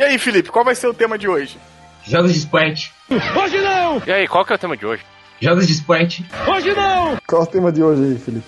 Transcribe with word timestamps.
E 0.00 0.02
aí, 0.02 0.18
Felipe, 0.18 0.48
qual 0.48 0.64
vai 0.64 0.74
ser 0.74 0.86
o 0.86 0.94
tema 0.94 1.18
de 1.18 1.28
hoje? 1.28 1.58
Jogos 2.06 2.32
de 2.32 2.38
esporte. 2.38 2.90
Hoje 3.10 3.58
não! 3.58 4.02
E 4.06 4.10
aí, 4.10 4.26
qual 4.26 4.46
que 4.46 4.52
é 4.54 4.56
o 4.56 4.58
tema 4.58 4.74
de 4.74 4.86
hoje? 4.86 5.02
Jogos 5.38 5.66
de 5.66 5.74
esporte. 5.74 6.24
Hoje 6.48 6.72
não! 6.72 7.18
Qual 7.26 7.42
é 7.42 7.44
o 7.44 7.46
tema 7.46 7.70
de 7.70 7.82
hoje 7.82 8.02
aí, 8.04 8.18
Felipe? 8.18 8.46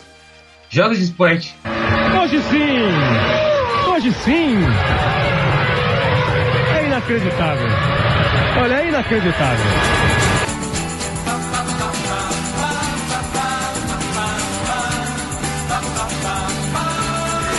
Jogos 0.70 0.96
de 0.96 1.04
esporte. 1.04 1.54
Hoje 2.22 2.40
sim! 2.44 3.90
Hoje 3.90 4.12
sim! 4.24 4.56
É 6.74 6.86
inacreditável. 6.86 7.68
Olha, 8.58 8.74
é 8.76 8.88
inacreditável. 8.88 9.66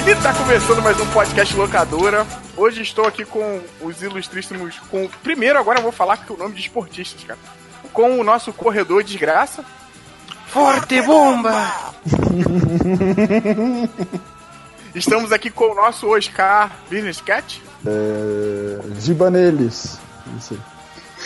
E 0.05 0.15
tá 0.21 0.33
começando 0.33 0.81
mais 0.81 0.99
um 0.99 1.05
podcast 1.07 1.55
locadora. 1.55 2.25
Hoje 2.57 2.81
estou 2.81 3.05
aqui 3.07 3.23
com 3.23 3.61
os 3.81 4.02
ilustríssimos. 4.02 4.77
Com 4.91 5.07
primeiro, 5.23 5.57
agora 5.57 5.80
eu 5.80 5.84
vou 5.84 5.91
falar 5.91 6.17
que 6.17 6.31
o 6.34 6.38
nome 6.38 6.55
de 6.55 6.61
esportistas, 6.61 7.23
cara. 7.23 7.39
Com 7.94 8.20
o 8.20 8.23
nosso 8.23 8.52
corredor 8.52 9.03
desgraça. 9.03 9.63
Forte 10.47 11.02
bomba! 11.02 11.71
Estamos 14.94 15.31
aqui 15.31 15.49
com 15.49 15.71
o 15.71 15.75
nosso 15.75 16.08
Oscar 16.08 16.70
Business 16.89 17.20
Cat. 17.22 17.61
É... 17.85 18.80
Gibaneles. 18.99 19.97
Não 20.27 20.39
sei. 20.39 20.59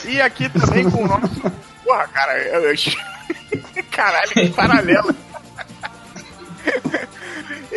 E 0.06 0.22
aqui 0.22 0.48
também 0.50 0.90
com 0.90 1.04
o 1.04 1.08
nosso. 1.08 1.42
Porra, 1.84 2.08
cara, 2.08 2.38
eu... 2.40 2.72
eu- 2.72 2.76
caralho, 3.92 4.30
que 4.32 4.50
paralelo. 4.52 5.14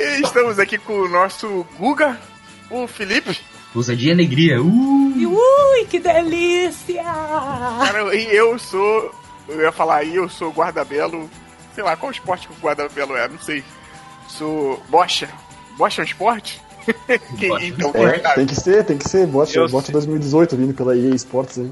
E 0.00 0.22
estamos 0.22 0.58
aqui 0.58 0.78
com 0.78 0.92
o 0.94 1.08
nosso 1.08 1.66
Guga, 1.78 2.18
o 2.70 2.86
Felipe. 2.86 3.38
Ousadia 3.74 4.10
e 4.10 4.12
alegria. 4.14 4.60
Uh! 4.62 4.66
Ui, 4.66 5.84
que 5.88 5.98
delícia! 6.00 7.02
Cara, 7.04 8.14
e 8.16 8.34
eu 8.34 8.58
sou. 8.58 9.14
Eu 9.48 9.60
ia 9.60 9.72
falar 9.72 9.96
aí, 9.96 10.14
eu 10.16 10.28
sou 10.28 10.50
guarda-belo. 10.52 11.28
Sei 11.74 11.84
lá, 11.84 11.96
qual 11.96 12.10
esporte 12.10 12.48
que 12.48 12.52
o 12.54 12.56
guarda-belo 12.56 13.16
é? 13.16 13.28
Não 13.28 13.38
sei. 13.38 13.62
Sou. 14.28 14.82
Bocha. 14.88 15.28
Bocha 15.76 16.00
é 16.00 16.02
um 16.02 16.06
esporte? 16.06 16.60
Que- 17.38 17.48
Bocha. 17.48 17.66
então, 17.66 17.90
É, 17.94 18.06
verdade. 18.06 18.34
tem 18.36 18.46
que 18.46 18.54
ser, 18.56 18.84
tem 18.84 18.98
que 18.98 19.08
ser. 19.08 19.22
Eu 19.22 19.68
bot 19.68 19.84
sei. 19.86 19.92
2018 19.92 20.56
vindo 20.56 20.74
pela 20.74 20.96
EA 20.96 21.14
Sports 21.14 21.58
aí. 21.58 21.70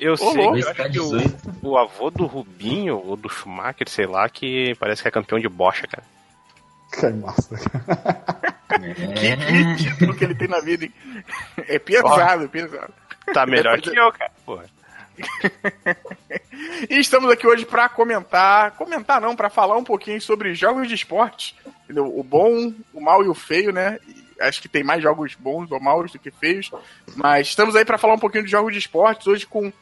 Eu 0.00 0.16
sei, 0.16 0.26
louco. 0.28 0.56
eu 0.58 0.68
acho 0.70 0.74
que 0.74 0.82
o, 1.00 1.18
18. 1.18 1.36
o 1.62 1.76
avô 1.78 2.10
do 2.10 2.24
Rubinho, 2.26 3.02
ou 3.04 3.16
do 3.16 3.28
Schumacher, 3.28 3.88
sei 3.88 4.06
lá, 4.06 4.28
que 4.28 4.74
parece 4.78 5.02
que 5.02 5.08
é 5.08 5.10
campeão 5.10 5.40
de 5.40 5.48
bocha, 5.48 5.86
cara. 5.88 6.04
Cai 6.92 7.12
massa. 7.12 7.56
Que 9.18 9.26
É. 9.26 9.74
título 9.76 10.14
que 10.14 10.24
ele 10.24 10.34
tem 10.34 10.48
na 10.48 10.60
vida, 10.60 10.84
hein? 10.84 10.92
É 11.68 11.78
pesado, 11.78 12.44
é 12.44 12.48
pesado. 12.48 12.92
Tá 13.32 13.46
melhor 13.46 13.80
que 13.80 13.90
eu, 13.90 14.12
cara. 14.12 14.30
Porra. 14.44 14.64
E 16.90 16.98
estamos 16.98 17.30
aqui 17.30 17.46
hoje 17.46 17.64
pra 17.64 17.88
comentar, 17.88 18.72
comentar 18.72 19.20
não, 19.20 19.34
pra 19.34 19.48
falar 19.50 19.76
um 19.76 19.84
pouquinho 19.84 20.20
sobre 20.20 20.54
jogos 20.54 20.86
de 20.88 20.94
esporte, 20.94 21.56
entendeu? 21.84 22.16
o 22.16 22.22
bom, 22.22 22.72
o 22.92 23.00
mal 23.00 23.24
e 23.24 23.28
o 23.28 23.34
feio, 23.34 23.72
né? 23.72 23.98
Acho 24.40 24.60
que 24.62 24.68
tem 24.68 24.84
mais 24.84 25.02
jogos 25.02 25.34
bons 25.34 25.70
ou 25.72 25.80
maus 25.80 26.12
do 26.12 26.18
que 26.18 26.30
feios, 26.30 26.70
mas 27.16 27.48
estamos 27.48 27.74
aí 27.74 27.84
pra 27.84 27.98
falar 27.98 28.14
um 28.14 28.18
pouquinho 28.18 28.44
de 28.44 28.50
jogos 28.50 28.72
de 28.72 28.78
esportes 28.78 29.26
hoje 29.26 29.46
com 29.46 29.72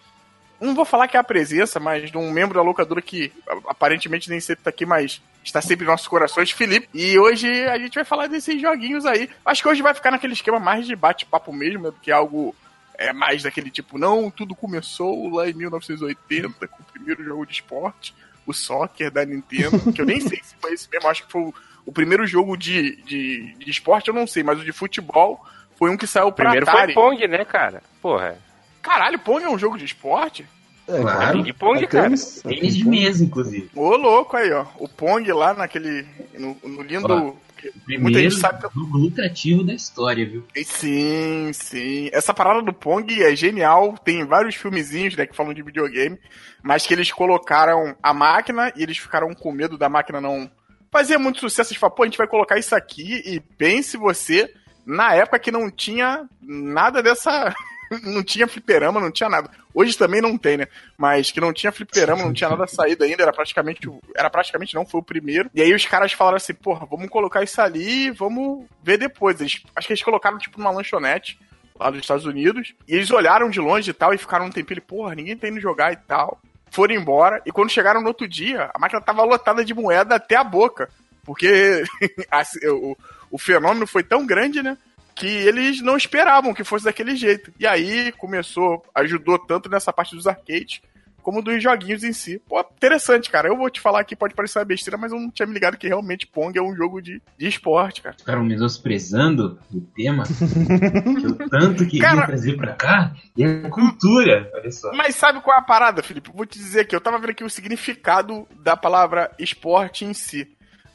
não 0.60 0.74
vou 0.74 0.84
falar 0.84 1.08
que 1.08 1.16
é 1.16 1.20
a 1.20 1.24
presença, 1.24 1.78
mas 1.78 2.10
de 2.10 2.16
um 2.16 2.30
membro 2.30 2.54
da 2.54 2.62
locadora 2.62 3.02
que 3.02 3.32
aparentemente 3.66 4.30
nem 4.30 4.40
sempre 4.40 4.64
tá 4.64 4.70
aqui, 4.70 4.86
mas 4.86 5.20
está 5.44 5.60
sempre 5.60 5.84
em 5.84 5.88
nossos 5.88 6.08
corações, 6.08 6.50
Felipe. 6.50 6.88
E 6.92 7.18
hoje 7.18 7.48
a 7.66 7.78
gente 7.78 7.94
vai 7.94 8.04
falar 8.04 8.26
desses 8.26 8.60
joguinhos 8.60 9.06
aí. 9.06 9.28
Acho 9.44 9.62
que 9.62 9.68
hoje 9.68 9.82
vai 9.82 9.94
ficar 9.94 10.10
naquele 10.10 10.32
esquema 10.32 10.58
mais 10.58 10.86
de 10.86 10.96
bate-papo 10.96 11.52
mesmo, 11.52 11.84
né, 11.84 11.90
do 11.90 12.00
que 12.00 12.10
algo 12.10 12.54
é 12.98 13.12
mais 13.12 13.42
daquele 13.42 13.70
tipo, 13.70 13.98
não, 13.98 14.30
tudo 14.30 14.54
começou 14.54 15.28
lá 15.28 15.48
em 15.48 15.52
1980 15.52 16.66
com 16.66 16.82
o 16.82 16.86
primeiro 16.86 17.22
jogo 17.22 17.44
de 17.44 17.52
esporte, 17.52 18.14
o 18.46 18.54
soccer 18.54 19.10
da 19.10 19.24
Nintendo, 19.24 19.92
que 19.92 20.00
eu 20.00 20.06
nem 20.06 20.20
sei 20.20 20.40
se 20.42 20.54
foi 20.60 20.72
esse 20.72 20.88
mesmo, 20.90 21.08
acho 21.08 21.26
que 21.26 21.30
foi 21.30 21.42
o, 21.42 21.54
o 21.84 21.92
primeiro 21.92 22.26
jogo 22.26 22.56
de, 22.56 22.96
de, 23.02 23.54
de 23.54 23.70
esporte, 23.70 24.08
eu 24.08 24.14
não 24.14 24.26
sei, 24.26 24.42
mas 24.42 24.58
o 24.58 24.64
de 24.64 24.72
futebol 24.72 25.44
foi 25.76 25.90
um 25.90 25.96
que 25.96 26.06
saiu 26.06 26.32
pra 26.32 26.46
Primeiro 26.46 26.68
Atari. 26.68 26.94
foi 26.94 27.02
Pong, 27.02 27.28
né, 27.28 27.44
cara? 27.44 27.82
Porra. 28.00 28.38
Caralho, 28.86 29.18
Pong 29.18 29.44
é 29.44 29.48
um 29.48 29.58
jogo 29.58 29.76
de 29.76 29.84
esporte? 29.84 30.46
É, 30.88 31.00
Claro. 31.00 31.42
Ping 31.42 31.52
Pong, 31.54 31.82
É 31.82 31.86
cara. 31.88 32.04
tênis, 32.04 32.40
Tênis 32.42 32.76
de 32.76 32.88
mesa, 32.88 33.24
inclusive. 33.24 33.68
Ô, 33.74 33.96
louco 33.96 34.36
aí, 34.36 34.52
ó. 34.52 34.64
O 34.78 34.88
Pong 34.88 35.30
lá 35.32 35.52
naquele. 35.52 36.06
No, 36.38 36.56
no 36.64 36.82
lindo. 36.82 37.12
Ó, 37.12 37.18
Muita 37.66 37.80
Primeiro 37.84 38.30
gente 38.30 38.40
sabe 38.40 38.62
que- 38.62 38.72
jogo 38.78 38.96
lucrativo 38.98 39.64
da 39.64 39.74
história, 39.74 40.24
viu? 40.24 40.44
Sim, 40.64 41.50
sim. 41.52 42.08
Essa 42.12 42.32
parada 42.32 42.62
do 42.62 42.72
Pong 42.72 43.20
é 43.20 43.34
genial. 43.34 43.96
Tem 44.04 44.24
vários 44.24 44.54
filmezinhos, 44.54 45.16
né, 45.16 45.26
que 45.26 45.34
falam 45.34 45.52
de 45.52 45.62
videogame, 45.62 46.16
mas 46.62 46.86
que 46.86 46.94
eles 46.94 47.10
colocaram 47.10 47.96
a 48.00 48.14
máquina 48.14 48.72
e 48.76 48.82
eles 48.84 48.98
ficaram 48.98 49.34
com 49.34 49.50
medo 49.50 49.76
da 49.76 49.88
máquina 49.88 50.20
não 50.20 50.48
fazer 50.92 51.18
muito 51.18 51.40
sucesso. 51.40 51.72
Eles 51.72 51.80
falaram, 51.80 51.96
pô, 51.96 52.02
a 52.04 52.06
gente 52.06 52.18
vai 52.18 52.28
colocar 52.28 52.56
isso 52.58 52.76
aqui 52.76 53.20
e 53.26 53.40
pense 53.40 53.96
você, 53.96 54.48
na 54.86 55.14
época 55.14 55.40
que 55.40 55.50
não 55.50 55.68
tinha 55.68 56.28
nada 56.40 57.02
dessa. 57.02 57.52
Não 58.02 58.22
tinha 58.22 58.48
fliperama, 58.48 59.00
não 59.00 59.10
tinha 59.10 59.28
nada. 59.28 59.50
Hoje 59.72 59.96
também 59.96 60.20
não 60.20 60.36
tem, 60.36 60.56
né? 60.56 60.66
Mas 60.96 61.30
que 61.30 61.40
não 61.40 61.52
tinha 61.52 61.70
fliperama, 61.70 62.24
não 62.24 62.32
tinha 62.32 62.50
nada 62.50 62.66
saído 62.66 63.04
ainda, 63.04 63.22
era 63.22 63.32
praticamente. 63.32 63.88
Era 64.16 64.28
praticamente 64.28 64.74
não, 64.74 64.84
foi 64.84 65.00
o 65.00 65.04
primeiro. 65.04 65.50
E 65.54 65.62
aí 65.62 65.72
os 65.72 65.84
caras 65.84 66.12
falaram 66.12 66.36
assim, 66.36 66.54
porra, 66.54 66.86
vamos 66.86 67.08
colocar 67.08 67.42
isso 67.42 67.60
ali 67.60 68.10
vamos 68.10 68.66
ver 68.82 68.98
depois. 68.98 69.40
Eles, 69.40 69.62
acho 69.74 69.86
que 69.86 69.92
eles 69.92 70.02
colocaram 70.02 70.38
tipo 70.38 70.58
numa 70.58 70.70
lanchonete 70.70 71.38
lá 71.78 71.90
dos 71.90 72.00
Estados 72.00 72.24
Unidos. 72.24 72.74
E 72.88 72.94
eles 72.94 73.10
olharam 73.10 73.50
de 73.50 73.60
longe 73.60 73.90
e 73.90 73.94
tal 73.94 74.12
e 74.14 74.18
ficaram 74.18 74.46
um 74.46 74.50
tempinho, 74.50 74.82
porra, 74.82 75.14
ninguém 75.14 75.36
tá 75.36 75.48
indo 75.48 75.60
jogar 75.60 75.92
e 75.92 75.96
tal. 75.96 76.40
Foram 76.70 76.94
embora. 76.94 77.40
E 77.46 77.52
quando 77.52 77.70
chegaram 77.70 78.00
no 78.00 78.08
outro 78.08 78.26
dia, 78.26 78.70
a 78.74 78.78
máquina 78.78 79.00
tava 79.00 79.22
lotada 79.22 79.64
de 79.64 79.74
moeda 79.74 80.16
até 80.16 80.36
a 80.36 80.44
boca. 80.44 80.88
Porque 81.24 81.84
o, 82.70 82.96
o 83.30 83.38
fenômeno 83.38 83.86
foi 83.86 84.02
tão 84.02 84.26
grande, 84.26 84.62
né? 84.62 84.76
Que 85.16 85.26
eles 85.26 85.80
não 85.80 85.96
esperavam 85.96 86.52
que 86.54 86.62
fosse 86.62 86.84
daquele 86.84 87.16
jeito. 87.16 87.50
E 87.58 87.66
aí 87.66 88.12
começou, 88.12 88.84
ajudou 88.94 89.38
tanto 89.38 89.68
nessa 89.68 89.92
parte 89.92 90.14
dos 90.14 90.26
arcades, 90.26 90.80
como 91.22 91.42
dos 91.42 91.60
joguinhos 91.60 92.04
em 92.04 92.12
si. 92.12 92.40
Pô, 92.48 92.60
interessante, 92.60 93.28
cara. 93.30 93.48
Eu 93.48 93.56
vou 93.56 93.68
te 93.68 93.80
falar 93.80 93.98
aqui, 94.00 94.14
pode 94.14 94.32
parecer 94.34 94.58
uma 94.60 94.64
besteira, 94.64 94.96
mas 94.96 95.10
eu 95.10 95.18
não 95.18 95.28
tinha 95.28 95.44
me 95.46 95.54
ligado 95.54 95.76
que 95.76 95.88
realmente 95.88 96.24
Pong 96.26 96.56
é 96.56 96.62
um 96.62 96.76
jogo 96.76 97.00
de, 97.02 97.20
de 97.36 97.48
esporte, 97.48 98.00
cara. 98.00 98.14
Ficaram 98.16 98.44
menosprezando 98.44 99.58
o 99.74 99.80
tema 99.80 100.22
que 100.24 101.26
eu 101.26 101.48
tanto 101.48 101.84
queria 101.86 102.02
Cara- 102.02 102.26
trazer 102.26 102.56
pra 102.56 102.74
cá. 102.74 103.12
E 103.36 103.42
a 103.44 103.68
cultura, 103.70 104.48
olha 104.54 104.70
só. 104.70 104.92
Mas 104.92 105.16
sabe 105.16 105.40
qual 105.40 105.56
é 105.56 105.60
a 105.60 105.64
parada, 105.64 106.02
Felipe? 106.02 106.30
Vou 106.32 106.46
te 106.46 106.58
dizer 106.58 106.80
aqui, 106.82 106.94
eu 106.94 107.00
tava 107.00 107.18
vendo 107.18 107.30
aqui 107.30 107.42
o 107.42 107.50
significado 107.50 108.46
da 108.62 108.76
palavra 108.76 109.30
esporte 109.38 110.04
em 110.04 110.14
si. 110.14 110.46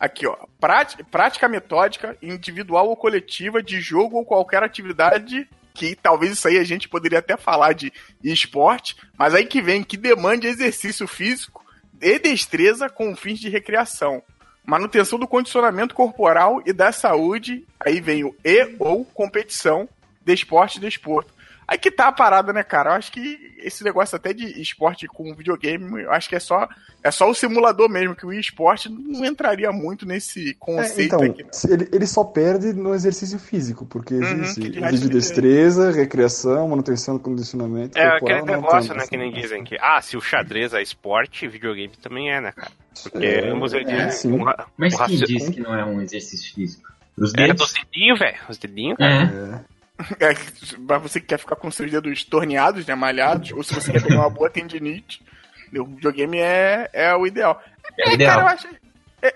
Aqui, 0.01 0.25
ó. 0.25 0.35
Prática, 0.59 1.03
prática 1.03 1.47
metódica, 1.47 2.17
individual 2.23 2.89
ou 2.89 2.97
coletiva 2.97 3.61
de 3.61 3.79
jogo 3.79 4.17
ou 4.17 4.25
qualquer 4.25 4.63
atividade 4.63 5.47
que 5.75 5.95
talvez 5.95 6.31
isso 6.31 6.47
aí 6.47 6.57
a 6.57 6.63
gente 6.63 6.89
poderia 6.89 7.19
até 7.19 7.37
falar 7.37 7.73
de 7.73 7.93
esporte, 8.23 8.97
mas 9.15 9.35
aí 9.35 9.45
que 9.45 9.61
vem 9.61 9.83
que 9.83 9.95
demande 9.95 10.47
exercício 10.47 11.07
físico 11.07 11.63
e 12.01 12.17
destreza 12.17 12.89
com 12.89 13.15
fins 13.15 13.39
de 13.39 13.47
recreação. 13.47 14.23
Manutenção 14.65 15.19
do 15.19 15.27
condicionamento 15.27 15.93
corporal 15.93 16.63
e 16.65 16.73
da 16.73 16.91
saúde, 16.91 17.63
aí 17.79 18.01
vem 18.01 18.23
o 18.23 18.35
e 18.43 18.75
ou 18.79 19.05
competição, 19.05 19.87
desporte 20.25 20.79
e 20.79 20.81
desporto. 20.81 21.31
Aí 21.71 21.77
que 21.77 21.89
tá 21.89 22.09
a 22.09 22.11
parada, 22.11 22.51
né, 22.51 22.63
cara? 22.65 22.89
Eu 22.89 22.95
acho 22.95 23.09
que 23.09 23.53
esse 23.59 23.81
negócio 23.81 24.17
até 24.17 24.33
de 24.33 24.61
esporte 24.61 25.07
com 25.07 25.33
videogame, 25.33 26.01
eu 26.03 26.11
acho 26.11 26.27
que 26.27 26.35
é 26.35 26.39
só, 26.39 26.67
é 27.01 27.09
só 27.09 27.29
o 27.29 27.33
simulador 27.33 27.87
mesmo, 27.87 28.13
que 28.13 28.25
o 28.25 28.33
esporte 28.33 28.89
não 28.89 29.23
entraria 29.25 29.71
muito 29.71 30.05
nesse 30.05 30.49
É, 30.49 30.53
conceito 30.59 31.15
então, 31.15 31.23
aqui. 31.23 31.43
não. 31.43 31.71
ele, 31.71 31.87
ele 31.93 32.05
só 32.05 32.25
perde 32.25 32.73
no 32.73 32.93
exercício 32.93 33.39
físico, 33.39 33.85
porque 33.85 34.15
Uhum, 34.15 34.41
existe, 34.41 34.79
resto- 34.81 35.07
destreza, 35.09 35.91
recreação, 35.91 36.67
manutenção 36.67 37.15
do 37.15 37.23
condicionamento. 37.23 37.97
É 37.97 38.01
corporal, 38.09 38.17
aquele 38.39 38.39
não 38.57 38.61
negócio, 38.61 38.87
tanto, 38.89 38.97
né, 38.97 39.03
assim. 39.03 39.11
que 39.11 39.17
nem 39.17 39.31
dizem 39.31 39.63
que, 39.63 39.77
ah, 39.79 40.01
se 40.01 40.17
o 40.17 40.21
xadrez 40.21 40.73
é 40.73 40.81
esporte, 40.81 41.47
videogame 41.47 41.95
também 41.95 42.33
é, 42.33 42.41
né, 42.41 42.51
cara? 42.51 42.73
Porque 43.01 43.25
É, 43.25 43.49
ambos 43.49 43.73
eles 43.73 43.87
é, 43.89 44.09
sim. 44.09 44.33
um 44.33 44.43
Mas 44.77 44.93
um 44.93 44.97
quem 44.97 45.17
raci- 45.17 45.25
disse 45.25 45.51
que 45.53 45.61
não 45.61 45.73
é 45.73 45.85
um 45.85 46.01
exercício 46.01 46.53
físico? 46.53 46.89
Os 47.17 47.33
É 47.33 47.47
dedos? 47.47 47.61
dos 47.61 47.73
dedinhos, 47.73 48.19
velho. 48.19 48.37
Os 48.49 48.57
dedinhos, 48.57 48.97
cara. 48.97 49.63
É. 49.67 49.70
É, 50.19 50.33
pra 50.85 50.97
você 50.97 51.19
que 51.19 51.27
quer 51.27 51.37
ficar 51.39 51.55
com 51.55 51.69
seus 51.71 51.89
dedos 51.91 52.23
torneados, 52.23 52.85
né, 52.85 52.95
malhados, 52.95 53.51
ou 53.51 53.63
se 53.63 53.73
você 53.73 53.91
quer 53.91 54.01
pegar 54.03 54.19
uma 54.21 54.29
boa 54.29 54.49
tendinite, 54.49 55.21
o 55.73 55.85
videogame 55.85 56.37
é, 56.39 56.89
é 56.93 57.15
o 57.15 57.25
ideal. 57.25 57.61
É 57.97 58.09
É, 58.09 58.13
ideal. 58.13 58.39
cara, 58.39 58.41
eu 58.43 58.53
acho, 58.53 58.67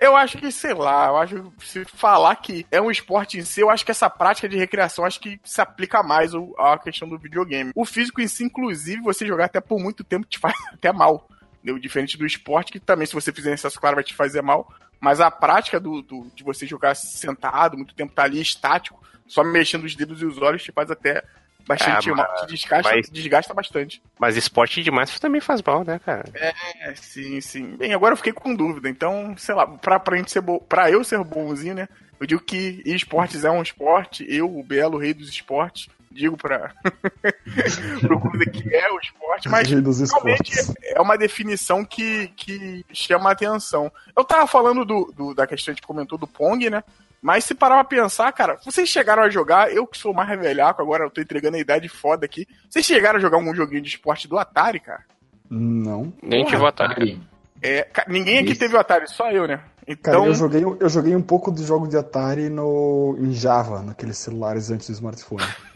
eu 0.01 0.15
acho 0.17 0.37
que, 0.37 0.51
sei 0.51 0.73
lá, 0.73 1.07
eu 1.07 1.17
acho 1.17 1.51
que 1.57 1.67
se 1.67 1.85
falar 1.85 2.35
que 2.37 2.65
é 2.71 2.81
um 2.81 2.89
esporte 2.91 3.37
em 3.37 3.43
si, 3.43 3.61
eu 3.61 3.69
acho 3.69 3.85
que 3.85 3.91
essa 3.91 4.09
prática 4.09 4.49
de 4.49 4.57
recreação 4.57 5.05
acho 5.05 5.19
que 5.19 5.39
se 5.43 5.61
aplica 5.61 6.01
mais 6.03 6.31
à 6.57 6.77
questão 6.77 7.07
do 7.07 7.17
videogame. 7.17 7.71
O 7.75 7.85
físico 7.85 8.21
em 8.21 8.27
si, 8.27 8.43
inclusive, 8.43 9.01
você 9.01 9.25
jogar 9.25 9.45
até 9.45 9.61
por 9.61 9.79
muito 9.79 10.03
tempo 10.03 10.25
te 10.25 10.37
faz 10.39 10.55
até 10.73 10.91
mal. 10.91 11.27
entendeu? 11.57 11.79
Diferente 11.79 12.17
do 12.17 12.25
esporte, 12.25 12.71
que 12.71 12.79
também, 12.79 13.05
se 13.07 13.13
você 13.13 13.31
fizer 13.31 13.53
excesso, 13.53 13.79
claro, 13.79 13.95
vai 13.95 14.03
te 14.03 14.13
fazer 14.15 14.41
mal. 14.41 14.67
Mas 14.99 15.19
a 15.19 15.29
prática 15.29 15.79
do, 15.79 16.01
do- 16.01 16.31
de 16.35 16.43
você 16.43 16.65
jogar 16.65 16.95
sentado, 16.95 17.77
muito 17.77 17.93
tempo 17.93 18.13
tá 18.13 18.23
ali 18.23 18.41
estático, 18.41 18.99
só 19.27 19.43
mexendo 19.43 19.83
os 19.85 19.95
dedos 19.95 20.21
e 20.21 20.25
os 20.25 20.37
olhos, 20.41 20.63
te 20.63 20.71
faz 20.71 20.89
até 20.91 21.23
bastante, 21.67 22.09
É, 22.09 22.13
mas- 22.13 22.41
te 22.41 22.47
desgasta, 22.47 22.91
mas- 22.95 23.09
desgasta 23.09 23.53
bastante. 23.53 24.01
Mas 24.19 24.37
esporte 24.37 24.83
demais 24.83 25.19
também 25.19 25.41
faz 25.41 25.61
mal, 25.61 25.83
né, 25.83 25.99
cara? 25.99 26.25
É, 26.35 26.93
sim, 26.95 27.41
sim. 27.41 27.75
Bem, 27.75 27.93
agora 27.93 28.13
eu 28.13 28.17
fiquei 28.17 28.33
com 28.33 28.53
dúvida. 28.55 28.87
Então, 28.89 29.35
sei 29.37 29.55
lá, 29.55 29.65
pra, 29.67 29.99
pra, 29.99 30.15
gente 30.17 30.31
ser 30.31 30.41
bo... 30.41 30.59
pra 30.61 30.91
eu 30.91 31.03
ser 31.03 31.23
bonzinho, 31.23 31.73
né? 31.75 31.87
Eu 32.19 32.25
digo 32.27 32.41
que 32.41 32.81
esportes 32.85 33.43
é 33.43 33.49
um 33.51 33.61
esporte. 33.61 34.25
Eu, 34.29 34.55
o 34.57 34.63
belo 34.63 34.97
rei 34.97 35.13
dos 35.13 35.27
esportes, 35.27 35.89
digo 36.11 36.37
pra. 36.37 36.71
pro 38.01 38.19
clube 38.19 38.49
que 38.51 38.73
é 38.73 38.91
o 38.91 38.99
esporte, 38.99 39.49
mas 39.49 39.67
Rei 39.69 39.81
dos 39.81 39.99
realmente 40.11 40.53
é 40.83 41.01
uma 41.01 41.17
definição 41.17 41.83
que, 41.83 42.27
que 42.35 42.85
chama 42.93 43.29
a 43.29 43.33
atenção. 43.33 43.91
Eu 44.15 44.23
tava 44.23 44.47
falando 44.47 44.85
do, 44.85 45.11
do- 45.15 45.33
da 45.33 45.45
questão 45.47 45.65
que 45.65 45.71
a 45.71 45.73
gente 45.81 45.87
comentou 45.87 46.17
do 46.17 46.27
Pong, 46.27 46.69
né? 46.69 46.83
Mas 47.25 47.43
se 47.43 47.55
parar 47.55 47.83
pra 47.83 47.97
pensar, 47.97 48.31
cara, 48.33 48.59
vocês 48.63 48.87
chegaram 48.87 49.23
a 49.23 49.29
jogar, 49.31 49.73
eu 49.73 49.87
que 49.87 49.97
sou 49.97 50.13
mais 50.13 50.29
velhaco, 50.39 50.79
agora 50.79 51.05
eu 51.05 51.09
tô 51.09 51.19
entregando 51.19 51.57
a 51.57 51.59
idade 51.59 51.89
foda 51.89 52.23
aqui. 52.23 52.47
Vocês 52.69 52.85
chegaram 52.85 53.17
a 53.17 53.19
jogar 53.19 53.37
algum 53.37 53.55
joguinho 53.55 53.81
de 53.81 53.89
esporte 53.89 54.27
do 54.27 54.37
Atari, 54.37 54.79
cara? 54.79 55.03
Não. 55.49 56.13
Nem 56.21 56.45
tive 56.45 56.61
o 56.61 56.67
Atari. 56.67 57.19
É, 57.63 57.87
ninguém 58.07 58.37
aqui 58.37 58.51
Isso. 58.51 58.59
teve 58.59 58.75
o 58.75 58.79
Atari, 58.79 59.09
só 59.09 59.31
eu, 59.31 59.47
né? 59.47 59.57
Cara, 60.03 60.17
Então, 60.17 60.27
eu, 60.27 60.35
joguei, 60.35 60.63
eu 60.63 60.87
joguei 60.87 61.15
um 61.15 61.21
pouco 61.21 61.51
de 61.51 61.63
jogo 61.63 61.87
de 61.87 61.97
Atari 61.97 62.47
no, 62.47 63.17
em 63.19 63.31
Java, 63.31 63.81
naqueles 63.81 64.19
celulares 64.19 64.69
antes 64.69 64.87
do 64.87 64.93
smartphone. 64.93 65.41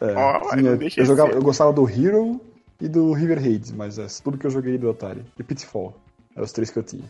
É, 0.00 0.56
tinha- 0.56 0.76
deixa 0.76 1.00
eu, 1.00 1.06
jogava, 1.06 1.30
eu 1.30 1.40
gostava 1.40 1.72
do 1.72 1.88
Hero 1.88 2.38
e 2.78 2.86
do 2.86 3.12
River 3.14 3.40
Raid, 3.40 3.72
mas 3.74 3.98
é 3.98 4.06
tudo 4.22 4.36
que 4.36 4.46
eu 4.46 4.50
joguei 4.50 4.76
do 4.76 4.90
Atari. 4.90 5.24
E 5.38 5.42
Pitfall. 5.42 5.96
Eram 6.34 6.44
os 6.44 6.52
três 6.52 6.68
que 6.68 6.78
eu 6.78 6.82
tinha. 6.82 7.04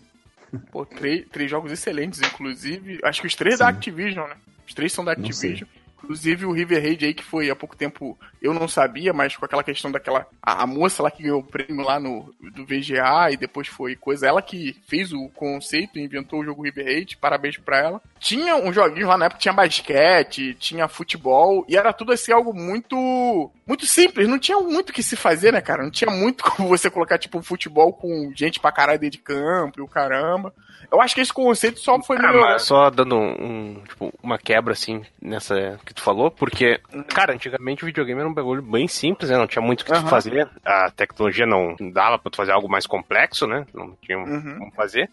Pô, 0.71 0.85
três, 0.85 1.27
três 1.31 1.51
jogos 1.51 1.73
excelentes, 1.73 2.21
inclusive. 2.21 2.99
Acho 3.03 3.21
que 3.21 3.27
os 3.27 3.35
três 3.35 3.59
da 3.59 3.69
Activision, 3.69 4.29
né? 4.29 4.37
Os 4.67 4.75
três 4.75 4.93
são 4.93 5.05
da. 5.05 5.13
Activision. 5.13 5.69
Inclusive 6.03 6.47
o 6.47 6.53
River 6.53 6.83
Raid 6.83 7.05
aí, 7.05 7.15
que 7.15 7.23
foi 7.23 7.51
há 7.51 7.57
pouco 7.57 7.77
tempo, 7.77 8.19
eu 8.41 8.55
não 8.55 8.67
sabia, 8.67 9.13
mas 9.13 9.37
com 9.37 9.45
aquela 9.45 9.63
questão 9.63 9.93
daquela. 9.93 10.27
A, 10.43 10.63
a 10.63 10.67
moça 10.67 11.03
lá 11.03 11.11
que 11.11 11.23
ganhou 11.23 11.41
o 11.41 11.45
prêmio 11.45 11.85
lá 11.85 12.01
no 12.01 12.35
do 12.53 12.65
VGA 12.65 13.31
e 13.31 13.37
depois 13.37 13.69
foi 13.69 13.95
coisa. 13.95 14.27
Ela 14.27 14.43
que 14.43 14.77
fez 14.89 15.13
o 15.13 15.29
conceito 15.29 15.99
e 15.99 16.03
inventou 16.03 16.41
o 16.41 16.45
jogo 16.45 16.63
River 16.63 16.85
Raid, 16.85 17.17
parabéns 17.17 17.57
pra 17.59 17.79
ela. 17.79 18.03
Tinha 18.19 18.57
uns 18.57 18.75
joguinhos 18.75 19.09
lá 19.09 19.19
na 19.19 19.27
época, 19.27 19.41
tinha 19.41 19.53
basquete, 19.53 20.55
tinha 20.55 20.89
futebol, 20.89 21.65
e 21.69 21.77
era 21.77 21.93
tudo 21.93 22.13
assim, 22.13 22.33
algo 22.33 22.53
muito. 22.53 23.51
Muito 23.67 23.87
simples, 23.87 24.29
não 24.29 24.39
tinha 24.39 24.59
muito 24.59 24.91
o 24.91 24.93
que 24.93 25.03
se 25.03 25.15
fazer, 25.15 25.53
né, 25.53 25.61
cara? 25.61 25.85
Não 25.85 25.91
tinha 25.91 26.11
muito 26.11 26.43
como 26.51 26.69
você 26.69 26.91
colocar, 26.91 27.19
tipo, 27.19 27.41
futebol 27.43 27.93
com 27.93 28.33
gente 28.35 28.59
pra 28.59 28.73
caralho 28.73 28.99
dentro 28.99 29.19
de 29.19 29.25
campo 29.25 29.79
e 29.79 29.83
o 29.83 29.89
caramba. 29.89 30.53
Eu 30.93 31.01
acho 31.01 31.15
que 31.15 31.21
esse 31.21 31.33
conceito 31.33 31.79
só 31.79 32.01
foi 32.03 32.17
Ah, 32.17 32.23
melhorando. 32.23 32.47
mas 32.53 32.63
só 32.63 32.91
dando 32.91 33.17
um, 33.17 33.83
tipo, 33.89 34.13
uma 34.23 34.39
quebra, 34.39 34.73
assim, 34.73 35.03
nessa 35.23 35.79
que 35.87 35.95
tu 35.95 36.03
falou, 36.03 36.31
porque, 36.31 36.81
cara, 37.15 37.33
antigamente 37.33 37.85
o 37.85 37.87
videogame 37.87 38.21
era 38.21 38.29
um 38.29 38.35
bagulho 38.35 38.63
bem 38.63 38.89
simples, 38.89 39.31
né? 39.31 39.39
Não 39.39 39.47
tinha 39.47 39.63
muito 39.63 39.83
o 39.83 39.85
que 39.85 39.93
tu 39.93 39.99
Aham. 39.99 40.09
fazer. 40.09 40.49
A 40.65 40.91
tecnologia 40.91 41.47
não 41.47 41.77
dava 41.93 42.19
pra 42.19 42.31
tu 42.31 42.37
fazer 42.37 42.53
algo 42.53 42.69
mais 42.69 42.87
complexo, 42.87 43.47
né? 43.47 43.65
Não 43.73 43.97
tinha 44.03 44.19
Uhum. 44.19 44.59
como 44.59 44.73
fazer. 44.75 45.09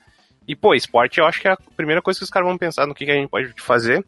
E, 0.48 0.56
pô, 0.56 0.74
esporte 0.74 1.20
eu 1.20 1.26
acho 1.26 1.42
que 1.42 1.48
é 1.48 1.52
a 1.52 1.58
primeira 1.76 2.02
coisa 2.02 2.18
que 2.20 2.24
os 2.24 2.30
caras 2.30 2.48
vão 2.48 2.58
pensar 2.58 2.88
no 2.88 2.96
que, 2.96 3.06
que 3.06 3.12
a 3.12 3.16
gente 3.16 3.30
pode 3.30 3.54
fazer, 3.60 4.04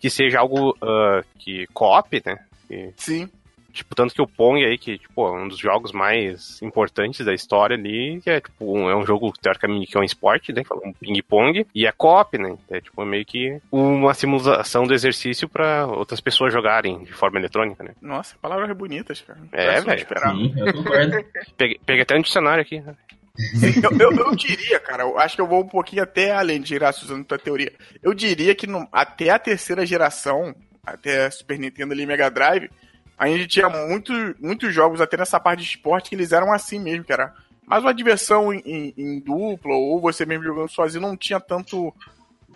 que 0.00 0.10
seja 0.10 0.40
algo 0.40 0.76
ah, 0.82 1.22
que 1.38 1.66
co-op, 1.72 2.22
né? 2.26 2.36
E, 2.70 2.92
Sim. 2.96 3.30
Tipo, 3.78 3.94
tanto 3.94 4.14
que 4.14 4.20
o 4.22 4.26
Pong 4.26 4.64
aí, 4.64 4.76
que 4.76 4.98
tipo, 4.98 5.26
é 5.26 5.30
um 5.32 5.48
dos 5.48 5.58
jogos 5.58 5.92
mais 5.92 6.60
importantes 6.62 7.24
da 7.24 7.32
história 7.32 7.76
ali, 7.76 8.20
que 8.22 8.28
é 8.30 8.40
tipo, 8.40 8.76
um, 8.78 8.90
é 8.90 8.96
um 8.96 9.06
jogo, 9.06 9.32
teoricamente, 9.40 9.86
que 9.86 9.96
é 9.96 10.00
um 10.00 10.04
esporte, 10.04 10.52
né? 10.52 10.62
Um 10.84 10.92
ping-pong, 10.92 11.66
e 11.74 11.86
é 11.86 11.92
co-op, 11.92 12.36
né? 12.38 12.56
É 12.70 12.80
tipo 12.80 13.04
meio 13.04 13.24
que 13.24 13.60
uma 13.70 14.12
simulação 14.14 14.84
do 14.86 14.92
exercício 14.94 15.48
pra 15.48 15.86
outras 15.86 16.20
pessoas 16.20 16.52
jogarem 16.52 17.04
de 17.04 17.12
forma 17.12 17.38
eletrônica, 17.38 17.82
né? 17.84 17.92
Nossa, 18.02 18.36
palavras 18.42 18.76
bonitas, 18.76 19.20
cara. 19.20 19.38
É, 19.52 19.80
velho. 19.80 19.98
esperava. 19.98 20.36
Sim, 20.36 20.54
eu 20.56 20.72
concordo. 20.74 21.24
Peguei, 21.56 21.80
peguei 21.86 22.02
até 22.02 22.16
um 22.16 22.20
dicionário 22.22 22.62
aqui. 22.62 22.80
né? 22.80 22.94
Eu, 23.84 24.10
eu, 24.10 24.16
eu 24.26 24.34
diria, 24.34 24.80
cara, 24.80 25.04
eu 25.04 25.16
acho 25.16 25.36
que 25.36 25.40
eu 25.40 25.46
vou 25.46 25.62
um 25.62 25.68
pouquinho 25.68 26.02
até 26.02 26.32
além 26.32 26.60
de 26.60 26.70
girar 26.70 26.92
usando 26.92 27.24
tua 27.24 27.38
teoria. 27.38 27.72
Eu 28.02 28.12
diria 28.12 28.52
que 28.52 28.66
no- 28.66 28.88
até 28.90 29.30
a 29.30 29.38
terceira 29.38 29.86
geração, 29.86 30.52
até 30.84 31.30
Super 31.30 31.56
Nintendo 31.56 31.92
ali 31.92 32.02
e 32.02 32.06
Mega 32.06 32.28
Drive, 32.30 32.68
a 33.18 33.26
gente 33.28 33.46
tinha 33.48 33.68
muito, 33.68 34.12
muitos 34.40 34.72
jogos 34.74 35.00
até 35.00 35.16
nessa 35.16 35.40
parte 35.40 35.60
de 35.62 35.68
esporte 35.70 36.08
que 36.10 36.14
eles 36.14 36.32
eram 36.32 36.52
assim 36.52 36.78
mesmo, 36.78 37.04
que 37.04 37.12
era 37.12 37.34
mais 37.66 37.82
uma 37.82 37.92
diversão 37.92 38.52
em, 38.52 38.60
em- 38.64 38.94
em 38.96 39.20
dupla, 39.20 39.74
ou 39.74 40.00
você 40.00 40.24
mesmo 40.24 40.44
jogando 40.44 40.68
sozinho, 40.70 41.02
não 41.02 41.16
tinha 41.16 41.40
tanto. 41.40 41.92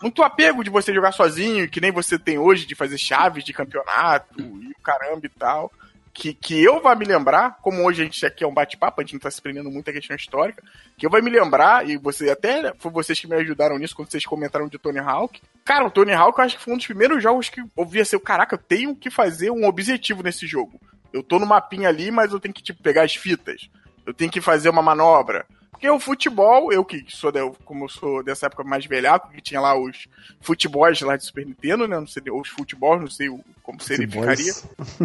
Muito 0.00 0.22
apego 0.22 0.64
de 0.64 0.70
você 0.70 0.92
jogar 0.92 1.12
sozinho, 1.12 1.68
que 1.68 1.80
nem 1.80 1.92
você 1.92 2.18
tem 2.18 2.36
hoje, 2.38 2.66
de 2.66 2.74
fazer 2.74 2.98
chaves 2.98 3.44
de 3.44 3.52
campeonato 3.52 4.40
e 4.40 4.70
o 4.70 4.82
caramba 4.82 5.26
e 5.26 5.28
tal. 5.28 5.70
Que, 6.14 6.34
que 6.34 6.62
eu 6.62 6.80
vá 6.82 6.94
me 6.94 7.06
lembrar, 7.06 7.58
como 7.62 7.82
hoje 7.84 8.02
a 8.02 8.04
gente 8.04 8.24
aqui 8.26 8.44
é 8.44 8.46
um 8.46 8.52
bate-papo, 8.52 9.00
a 9.00 9.04
gente 9.04 9.14
não 9.14 9.20
tá 9.20 9.30
se 9.30 9.40
prendendo 9.40 9.70
muito 9.70 9.88
a 9.88 9.92
questão 9.94 10.14
histórica, 10.14 10.62
que 10.96 11.06
eu 11.06 11.10
vou 11.10 11.22
me 11.22 11.30
lembrar, 11.30 11.88
e 11.88 11.96
você 11.96 12.28
até 12.28 12.74
foi 12.78 12.92
vocês 12.92 13.18
que 13.18 13.26
me 13.26 13.34
ajudaram 13.36 13.78
nisso 13.78 13.96
quando 13.96 14.10
vocês 14.10 14.26
comentaram 14.26 14.68
de 14.68 14.78
Tony 14.78 14.98
Hawk. 14.98 15.40
Cara, 15.64 15.86
o 15.86 15.90
Tony 15.90 16.12
Hawk 16.12 16.38
eu 16.38 16.44
acho 16.44 16.58
que 16.58 16.62
foi 16.62 16.74
um 16.74 16.76
dos 16.76 16.86
primeiros 16.86 17.22
jogos 17.22 17.48
que 17.48 17.60
eu 17.60 17.86
vi 17.86 18.00
assim, 18.00 18.18
caraca, 18.18 18.56
eu 18.56 18.58
tenho 18.58 18.94
que 18.94 19.10
fazer 19.10 19.50
um 19.50 19.64
objetivo 19.64 20.22
nesse 20.22 20.46
jogo. 20.46 20.78
Eu 21.12 21.22
tô 21.22 21.38
no 21.38 21.46
mapinha 21.46 21.88
ali, 21.88 22.10
mas 22.10 22.32
eu 22.32 22.40
tenho 22.40 22.54
que 22.54 22.62
tipo, 22.62 22.82
pegar 22.82 23.04
as 23.04 23.14
fitas. 23.14 23.70
Eu 24.04 24.12
tenho 24.12 24.30
que 24.30 24.40
fazer 24.40 24.68
uma 24.68 24.82
manobra. 24.82 25.46
Porque 25.82 25.90
o 25.90 25.98
futebol, 25.98 26.72
eu 26.72 26.84
que 26.84 27.04
sou, 27.08 27.32
da, 27.32 27.40
como 27.64 27.86
eu 27.86 27.88
sou 27.88 28.22
dessa 28.22 28.46
época 28.46 28.62
mais 28.62 28.86
velhaco, 28.86 29.32
que 29.32 29.40
tinha 29.40 29.60
lá 29.60 29.76
os 29.76 30.06
futebols 30.40 31.00
lá 31.00 31.16
de 31.16 31.24
Super 31.24 31.44
Nintendo, 31.44 31.88
né? 31.88 31.98
Não 31.98 32.06
sei, 32.06 32.22
os 32.30 32.48
futebols, 32.50 33.00
não 33.00 33.10
sei 33.10 33.28
o- 33.28 33.40
como 33.64 33.80
serificaria. 33.82 34.52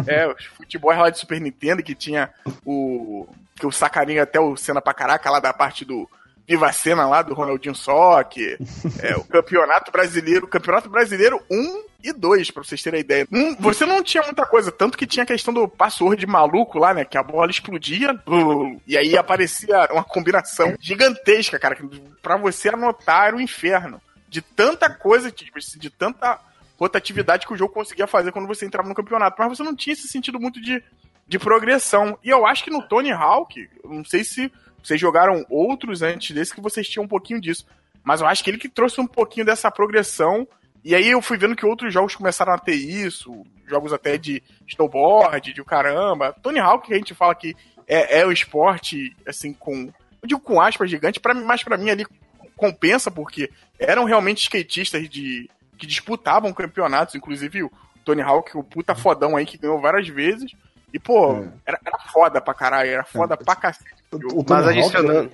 É, 0.06 0.28
os 0.28 0.44
futebol 0.44 0.92
lá 0.94 1.10
de 1.10 1.18
Super 1.18 1.40
Nintendo, 1.40 1.82
que 1.82 1.96
tinha 1.96 2.30
o. 2.64 3.26
Que 3.56 3.66
o 3.66 3.72
sacarinho 3.72 4.22
até 4.22 4.38
o 4.38 4.56
cena 4.56 4.80
pra 4.80 4.94
caraca 4.94 5.28
lá 5.28 5.40
da 5.40 5.52
parte 5.52 5.84
do 5.84 6.08
Viva 6.48 6.66
a 6.66 6.72
Cena 6.72 7.06
lá, 7.06 7.20
do 7.20 7.34
Ronaldinho 7.34 7.74
Sock. 7.74 8.56
É, 9.02 9.14
o 9.16 9.24
Campeonato 9.24 9.92
Brasileiro. 9.92 10.46
Campeonato 10.48 10.88
Brasileiro 10.88 11.40
1 11.50 11.84
e 12.02 12.12
2, 12.12 12.50
pra 12.50 12.64
vocês 12.64 12.82
terem 12.82 13.00
ideia. 13.00 13.28
Hum, 13.30 13.54
você 13.60 13.84
não 13.84 14.02
tinha 14.02 14.22
muita 14.22 14.46
coisa, 14.46 14.72
tanto 14.72 14.96
que 14.96 15.06
tinha 15.06 15.24
a 15.24 15.26
questão 15.26 15.52
do 15.52 15.68
password 15.68 16.26
maluco 16.26 16.78
lá, 16.78 16.94
né? 16.94 17.04
Que 17.04 17.18
a 17.18 17.22
bola 17.22 17.50
explodia 17.50 18.18
e 18.86 18.96
aí 18.96 19.16
aparecia 19.16 19.88
uma 19.92 20.02
combinação 20.02 20.74
gigantesca, 20.80 21.58
cara. 21.58 21.76
Pra 22.22 22.36
você 22.36 22.70
anotar 22.70 23.26
era 23.26 23.36
um 23.36 23.40
inferno. 23.40 24.00
De 24.28 24.40
tanta 24.40 24.90
coisa, 24.90 25.30
tipo, 25.30 25.58
de 25.58 25.90
tanta 25.90 26.38
rotatividade 26.78 27.46
que 27.46 27.52
o 27.52 27.56
jogo 27.56 27.74
conseguia 27.74 28.06
fazer 28.06 28.32
quando 28.32 28.48
você 28.48 28.64
entrava 28.64 28.88
no 28.88 28.94
campeonato. 28.94 29.36
Mas 29.38 29.56
você 29.56 29.62
não 29.62 29.76
tinha 29.76 29.92
esse 29.92 30.08
sentido 30.08 30.40
muito 30.40 30.60
de, 30.60 30.82
de 31.26 31.38
progressão. 31.38 32.18
E 32.22 32.30
eu 32.30 32.46
acho 32.46 32.64
que 32.64 32.70
no 32.70 32.82
Tony 32.82 33.12
Hawk, 33.12 33.68
não 33.84 34.04
sei 34.04 34.24
se 34.24 34.50
vocês 34.82 35.00
jogaram 35.00 35.44
outros 35.48 36.02
antes 36.02 36.34
desse 36.34 36.54
que 36.54 36.60
vocês 36.60 36.88
tinham 36.88 37.04
um 37.04 37.08
pouquinho 37.08 37.40
disso. 37.40 37.66
Mas 38.02 38.20
eu 38.20 38.26
acho 38.26 38.42
que 38.42 38.50
ele 38.50 38.58
que 38.58 38.68
trouxe 38.68 39.00
um 39.00 39.06
pouquinho 39.06 39.46
dessa 39.46 39.70
progressão. 39.70 40.46
E 40.84 40.94
aí 40.94 41.10
eu 41.10 41.20
fui 41.20 41.36
vendo 41.36 41.56
que 41.56 41.66
outros 41.66 41.92
jogos 41.92 42.14
começaram 42.14 42.52
a 42.52 42.58
ter 42.58 42.74
isso. 42.74 43.44
Jogos 43.66 43.92
até 43.92 44.16
de 44.16 44.42
snowboard, 44.66 45.52
de 45.52 45.64
caramba. 45.64 46.34
Tony 46.42 46.58
Hawk, 46.58 46.86
que 46.86 46.94
a 46.94 46.96
gente 46.96 47.14
fala 47.14 47.34
que 47.34 47.54
é, 47.86 48.20
é 48.20 48.26
o 48.26 48.32
esporte, 48.32 49.14
assim, 49.26 49.52
com. 49.52 49.92
Eu 50.22 50.26
digo 50.28 50.40
com 50.40 50.60
aspas 50.60 50.90
gigante, 50.90 51.20
pra, 51.20 51.34
mas 51.34 51.62
pra 51.62 51.76
mim 51.76 51.90
ali 51.90 52.06
compensa, 52.56 53.10
porque 53.10 53.50
eram 53.78 54.04
realmente 54.04 54.42
skatistas 54.42 55.08
de, 55.08 55.48
que 55.78 55.86
disputavam 55.86 56.52
campeonatos, 56.52 57.14
inclusive 57.14 57.62
o 57.62 57.72
Tony 58.04 58.20
Hawk, 58.20 58.56
o 58.56 58.64
puta 58.64 58.94
fodão 58.94 59.36
aí 59.36 59.46
que 59.46 59.56
ganhou 59.56 59.80
várias 59.80 60.08
vezes. 60.08 60.52
E, 60.92 60.98
pô, 60.98 61.32
É. 61.34 61.48
era, 61.66 61.78
era 61.84 61.98
foda 62.12 62.40
pra 62.40 62.54
caralho, 62.54 62.90
era 62.90 63.04
foda 63.04 63.36
pra 63.36 63.54
cacete. 63.56 63.90
O, 64.12 64.16
o 64.16 64.44
Tony 64.44 64.62
Mas 64.62 64.66
Hawk 64.66 64.78
adicionando. 64.78 65.30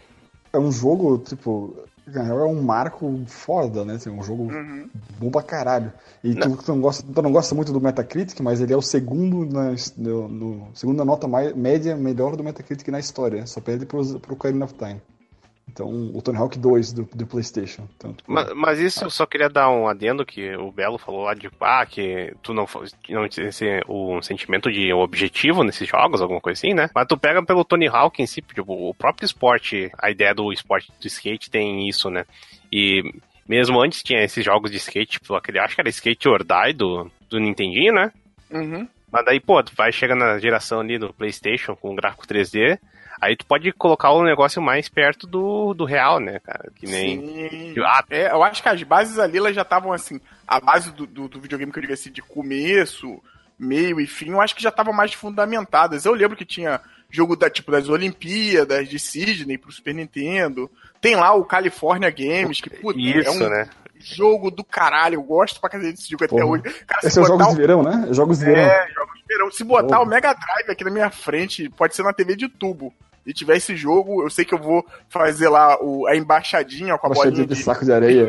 é, 0.53 0.57
é 0.57 0.59
um 0.59 0.73
jogo, 0.73 1.19
tipo, 1.19 1.77
na 2.07 2.23
real, 2.25 2.41
é 2.41 2.45
um 2.47 2.61
marco 2.63 3.23
foda, 3.29 3.85
né? 3.85 3.95
Assim, 3.95 4.11
um 4.11 4.23
jogo 4.23 4.45
Uhum. 4.53 4.89
bom 5.19 5.31
pra 5.31 5.43
caralho. 5.43 5.93
E 6.25 6.35
tu, 6.35 6.57
tu 6.57 6.73
não 6.75 6.81
gosta, 6.81 7.05
tu 7.15 7.23
não 7.23 7.31
gosta 7.33 7.55
muito 7.55 7.73
do 7.73 7.81
Metacritic, 7.81 8.41
mas 8.41 8.61
ele 8.61 8.73
é 8.73 8.77
o 8.77 8.83
segundo 8.83 9.47
na, 9.53 9.75
no, 9.97 10.29
no- 10.29 10.69
segunda 10.75 11.05
nota 11.05 11.29
mais, 11.29 11.55
média 11.55 11.97
melhor 11.97 12.35
do 12.37 12.43
Metacritic 12.43 12.89
na 12.89 12.99
história. 12.99 13.41
né? 13.43 13.47
Só 13.47 13.61
perde 13.61 13.87
pro, 13.87 14.19
pro 14.21 14.35
Ocarina 14.35 14.65
of 14.65 14.75
Time. 14.75 15.01
Então, 15.69 15.89
o 16.15 16.23
Tony 16.23 16.39
Hawk 16.39 16.59
2 16.59 16.93
do, 16.93 17.09
do 17.15 17.27
PlayStation. 17.27 17.89
Tipo, 17.99 18.15
Mas, 18.27 18.53
mas 18.55 18.79
isso 18.79 19.05
eu 19.05 19.11
só 19.11 19.27
queria 19.27 19.49
dar 19.49 19.71
um 19.71 19.89
adendo 19.89 20.25
que 20.25 20.55
o 20.57 20.71
Belo 20.71 20.99
falou 20.99 21.23
lá 21.23 21.35
de 21.35 21.51
ah, 21.61 21.85
que 21.85 22.33
tu 22.43 22.55
não, 22.55 22.67
não 23.09 23.25
esse, 23.25 23.81
o 23.89 24.23
sentimento 24.23 24.71
de 24.71 24.93
objetivo 24.93 25.65
nesses 25.65 25.89
jogos, 25.89 26.21
alguma 26.21 26.41
coisa 26.41 26.59
assim, 26.59 26.75
né? 26.75 26.91
Mas 26.95 27.07
tu 27.09 27.17
pega 27.17 27.45
pelo 27.45 27.65
Tony 27.65 27.89
Hawk 27.89 28.23
em 28.23 28.27
si, 28.27 28.41
tipo, 28.41 28.73
o 28.73 28.95
próprio 28.95 29.27
esporte, 29.27 29.91
a 29.99 30.11
ideia 30.11 30.35
do 30.35 30.53
esporte 30.53 30.93
do 31.01 31.07
skate 31.07 31.51
tem 31.51 31.89
isso, 31.89 32.09
né? 32.09 32.25
E 32.71 33.03
mesmo 33.49 33.81
antes 33.81 34.03
tinha 34.03 34.23
esses 34.23 34.45
jogos 34.45 34.71
de 34.71 34.79
skate, 34.79 35.19
tipo, 35.19 35.35
aquele, 35.35 35.59
acho 35.59 35.75
que 35.75 35.81
era 35.81 35.91
Skate 35.91 36.29
or 36.29 36.45
Die 36.45 36.73
do, 36.73 37.11
do 37.29 37.39
Nintendinho, 37.39 37.93
né? 37.93 38.13
Uhum. 38.51 38.89
Mas 39.13 39.25
daí, 39.25 39.39
pô, 39.39 39.63
tu 39.63 39.73
vai 39.77 39.93
chegar 39.93 40.17
na 40.17 40.39
geração 40.39 40.81
ali 40.81 40.99
do 40.99 41.13
PlayStation 41.13 41.77
com 41.77 41.95
gráfico 41.95 42.27
3D, 42.27 42.79
aí 43.21 43.37
tu 43.37 43.47
pode 43.47 43.73
colocar 43.73 44.11
o 44.11 44.25
negócio 44.25 44.61
mais 44.61 44.89
perto 44.89 45.27
do, 45.27 45.75
do 45.75 45.85
real, 45.85 46.21
né, 46.21 46.39
cara? 46.41 46.71
Que 46.75 46.87
nem. 46.87 47.21
Sim. 47.21 47.75
Ah, 47.81 48.05
É, 48.11 48.31
eu 48.31 48.43
acho 48.43 48.63
que 48.63 48.69
as 48.69 48.83
bases 48.83 49.19
ali 49.19 49.39
elas 49.39 49.55
já 49.55 49.63
estavam 49.63 49.93
assim. 49.93 50.21
A 50.47 50.61
base 50.61 50.91
do, 50.93 51.07
do, 51.07 51.29
do 51.29 51.41
videogame 51.41 51.73
que 51.73 51.79
eu 51.79 51.83
digo 51.83 51.95
assim, 51.95 52.11
de 52.11 52.23
começo, 52.23 53.21
meio 53.59 54.01
e 54.01 54.07
fim, 54.07 54.31
eu 54.31 54.41
acho 54.41 54.55
que 54.55 54.63
já 54.63 54.69
estavam 54.69 54.93
mais 54.93 55.13
fundamentadas. 55.15 56.05
Eu 56.05 56.15
lembro 56.15 56.37
que 56.37 56.45
tinha 56.45 56.81
jogo 57.11 57.37
da 57.37 57.49
tipo 57.49 57.71
das 57.71 57.89
Olimpíadas 57.89 58.89
de 58.89 58.99
Sydney 58.99 59.57
pro 59.57 59.73
Super 59.73 59.95
Nintendo. 59.95 60.71
Tem 61.01 61.15
lá 61.15 61.33
o 61.35 61.45
California 61.45 62.11
Games, 62.11 62.61
que 62.61 62.71
puta, 62.71 62.99
Isso, 62.99 63.29
é 63.29 63.31
um 63.31 63.49
né? 63.49 63.69
Jogo 64.05 64.51
do 64.51 64.63
caralho. 64.65 65.15
Eu 65.15 65.23
gosto 65.23 65.61
pra 65.61 65.71
cacete 65.71 65.93
desse 65.93 66.11
jogo 66.11 66.25
até 66.25 66.35
Porra. 66.37 66.47
hoje. 66.47 66.63
Cara, 66.87 67.01
se 67.01 67.07
Esse 67.09 67.21
é 67.21 67.25
Jogos 67.25 67.47
o- 67.47 67.51
de 67.51 67.57
Verão, 67.57 67.83
né? 67.83 68.09
Jogos 68.11 68.39
de 68.39 68.45
Verão. 68.45 68.63
É, 68.63 68.89
jogos 68.95 69.15
de 69.19 69.25
verão. 69.27 69.51
Se 69.51 69.65
botar 69.65 69.97
Porra. 69.97 70.03
o 70.03 70.07
Mega 70.07 70.33
Drive 70.35 70.71
aqui 70.71 70.85
na 70.85 70.91
minha 70.91 71.11
frente, 71.11 71.69
pode 71.71 71.95
ser 71.97 72.03
na 72.03 72.13
TV 72.13 72.37
de 72.37 72.49
tubo. 72.49 72.93
E 73.27 73.33
tiver 73.33 73.57
esse 73.57 73.75
jogo, 73.75 74.23
eu 74.23 74.29
sei 74.29 74.45
que 74.45 74.53
eu 74.55 74.59
vou 74.59 74.85
fazer 75.09 75.49
lá 75.49 75.79
o, 75.83 76.07
a 76.07 76.15
embaixadinha 76.15 76.99
com 76.99 77.07
a 77.07 77.11
bolinha 77.11 77.47
de 77.47 77.55
de, 77.55 77.57
saco 77.63 77.83
de 77.83 77.91
areia. 77.91 78.29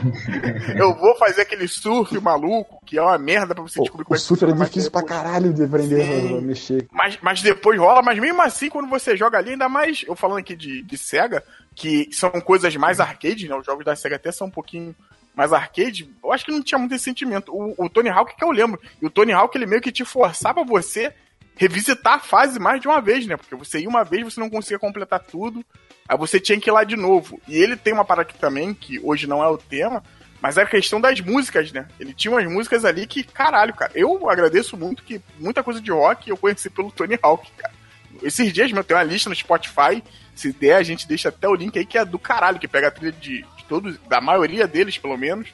Eu 0.74 0.94
vou 0.94 1.14
fazer 1.16 1.42
aquele 1.42 1.68
surf 1.68 2.18
maluco, 2.20 2.80
que 2.86 2.96
é 2.98 3.02
uma 3.02 3.18
merda 3.18 3.54
pra 3.54 3.62
você 3.62 3.76
Pô, 3.76 3.82
descobrir 3.82 4.04
como 4.04 4.14
o 4.14 4.16
é 4.16 4.18
que 4.18 4.24
surf 4.26 4.42
era 4.42 4.52
funciona, 4.52 4.58
mas 4.58 4.68
difícil 4.70 4.90
pra 4.90 5.02
caralho 5.02 5.52
de 5.52 5.64
aprender 5.64 6.04
Sim. 6.04 6.38
a 6.38 6.40
mexer. 6.40 6.86
Mas, 6.92 7.18
mas 7.22 7.42
depois 7.42 7.78
rola, 7.78 8.02
mas 8.02 8.18
mesmo 8.18 8.40
assim, 8.42 8.68
quando 8.70 8.88
você 8.88 9.16
joga 9.16 9.38
ali, 9.38 9.50
ainda 9.50 9.68
mais, 9.68 10.02
eu 10.06 10.16
falando 10.16 10.38
aqui 10.38 10.56
de, 10.56 10.82
de 10.82 10.96
SEGA, 10.98 11.42
que 11.76 12.08
são 12.10 12.30
coisas 12.30 12.74
mais 12.74 12.98
arcade, 12.98 13.46
né? 13.46 13.54
Os 13.54 13.64
jogos 13.64 13.84
da 13.84 13.94
SEGA 13.94 14.16
até 14.16 14.32
são 14.32 14.46
um 14.46 14.50
pouquinho 14.50 14.96
mais 15.34 15.52
arcade, 15.52 16.10
eu 16.24 16.32
acho 16.32 16.46
que 16.46 16.50
não 16.50 16.62
tinha 16.62 16.78
muito 16.78 16.94
esse 16.94 17.04
sentimento. 17.04 17.54
O, 17.54 17.84
o 17.84 17.90
Tony 17.90 18.08
Hawk 18.08 18.34
que 18.34 18.42
eu 18.42 18.50
lembro. 18.50 18.80
E 19.00 19.04
o 19.06 19.10
Tony 19.10 19.32
Hawk, 19.32 19.56
ele 19.56 19.66
meio 19.66 19.82
que 19.82 19.92
te 19.92 20.02
forçava 20.02 20.64
você 20.64 21.12
revisitar 21.54 22.14
a 22.14 22.18
fase 22.18 22.58
mais 22.58 22.80
de 22.80 22.88
uma 22.88 23.00
vez, 23.00 23.26
né? 23.26 23.36
Porque 23.36 23.54
você 23.54 23.80
ia 23.80 23.88
uma 23.88 24.02
vez, 24.02 24.24
você 24.24 24.40
não 24.40 24.48
conseguia 24.48 24.78
completar 24.78 25.20
tudo, 25.20 25.62
aí 26.08 26.16
você 26.16 26.40
tinha 26.40 26.58
que 26.58 26.70
ir 26.70 26.72
lá 26.72 26.84
de 26.84 26.96
novo. 26.96 27.38
E 27.46 27.56
ele 27.56 27.76
tem 27.76 27.92
uma 27.92 28.04
parada 28.04 28.30
aqui 28.30 28.38
também, 28.38 28.72
que 28.72 28.98
hoje 29.00 29.26
não 29.26 29.44
é 29.44 29.48
o 29.48 29.58
tema, 29.58 30.02
mas 30.40 30.56
é 30.56 30.62
a 30.62 30.66
questão 30.66 30.98
das 30.98 31.20
músicas, 31.20 31.70
né? 31.70 31.86
Ele 32.00 32.14
tinha 32.14 32.32
umas 32.32 32.50
músicas 32.50 32.86
ali 32.86 33.06
que, 33.06 33.22
caralho, 33.22 33.74
cara, 33.74 33.92
eu 33.94 34.30
agradeço 34.30 34.74
muito 34.74 35.02
que 35.02 35.20
muita 35.38 35.62
coisa 35.62 35.82
de 35.82 35.90
rock 35.90 36.30
eu 36.30 36.36
conheci 36.38 36.70
pelo 36.70 36.90
Tony 36.90 37.18
Hawk, 37.22 37.50
cara. 37.52 37.74
Esses 38.22 38.50
dias, 38.54 38.72
meu, 38.72 38.82
tem 38.82 38.96
uma 38.96 39.02
lista 39.02 39.28
no 39.28 39.36
Spotify, 39.36 40.02
se 40.36 40.52
der, 40.52 40.76
a 40.76 40.82
gente 40.82 41.08
deixa 41.08 41.30
até 41.30 41.48
o 41.48 41.54
link 41.54 41.76
aí 41.78 41.86
que 41.86 41.96
é 41.96 42.04
do 42.04 42.18
caralho, 42.18 42.58
que 42.58 42.68
pega 42.68 42.88
a 42.88 42.90
trilha 42.90 43.10
de, 43.12 43.42
de 43.42 43.64
todos, 43.66 43.98
da 44.00 44.20
maioria 44.20 44.68
deles, 44.68 44.98
pelo 44.98 45.16
menos. 45.16 45.48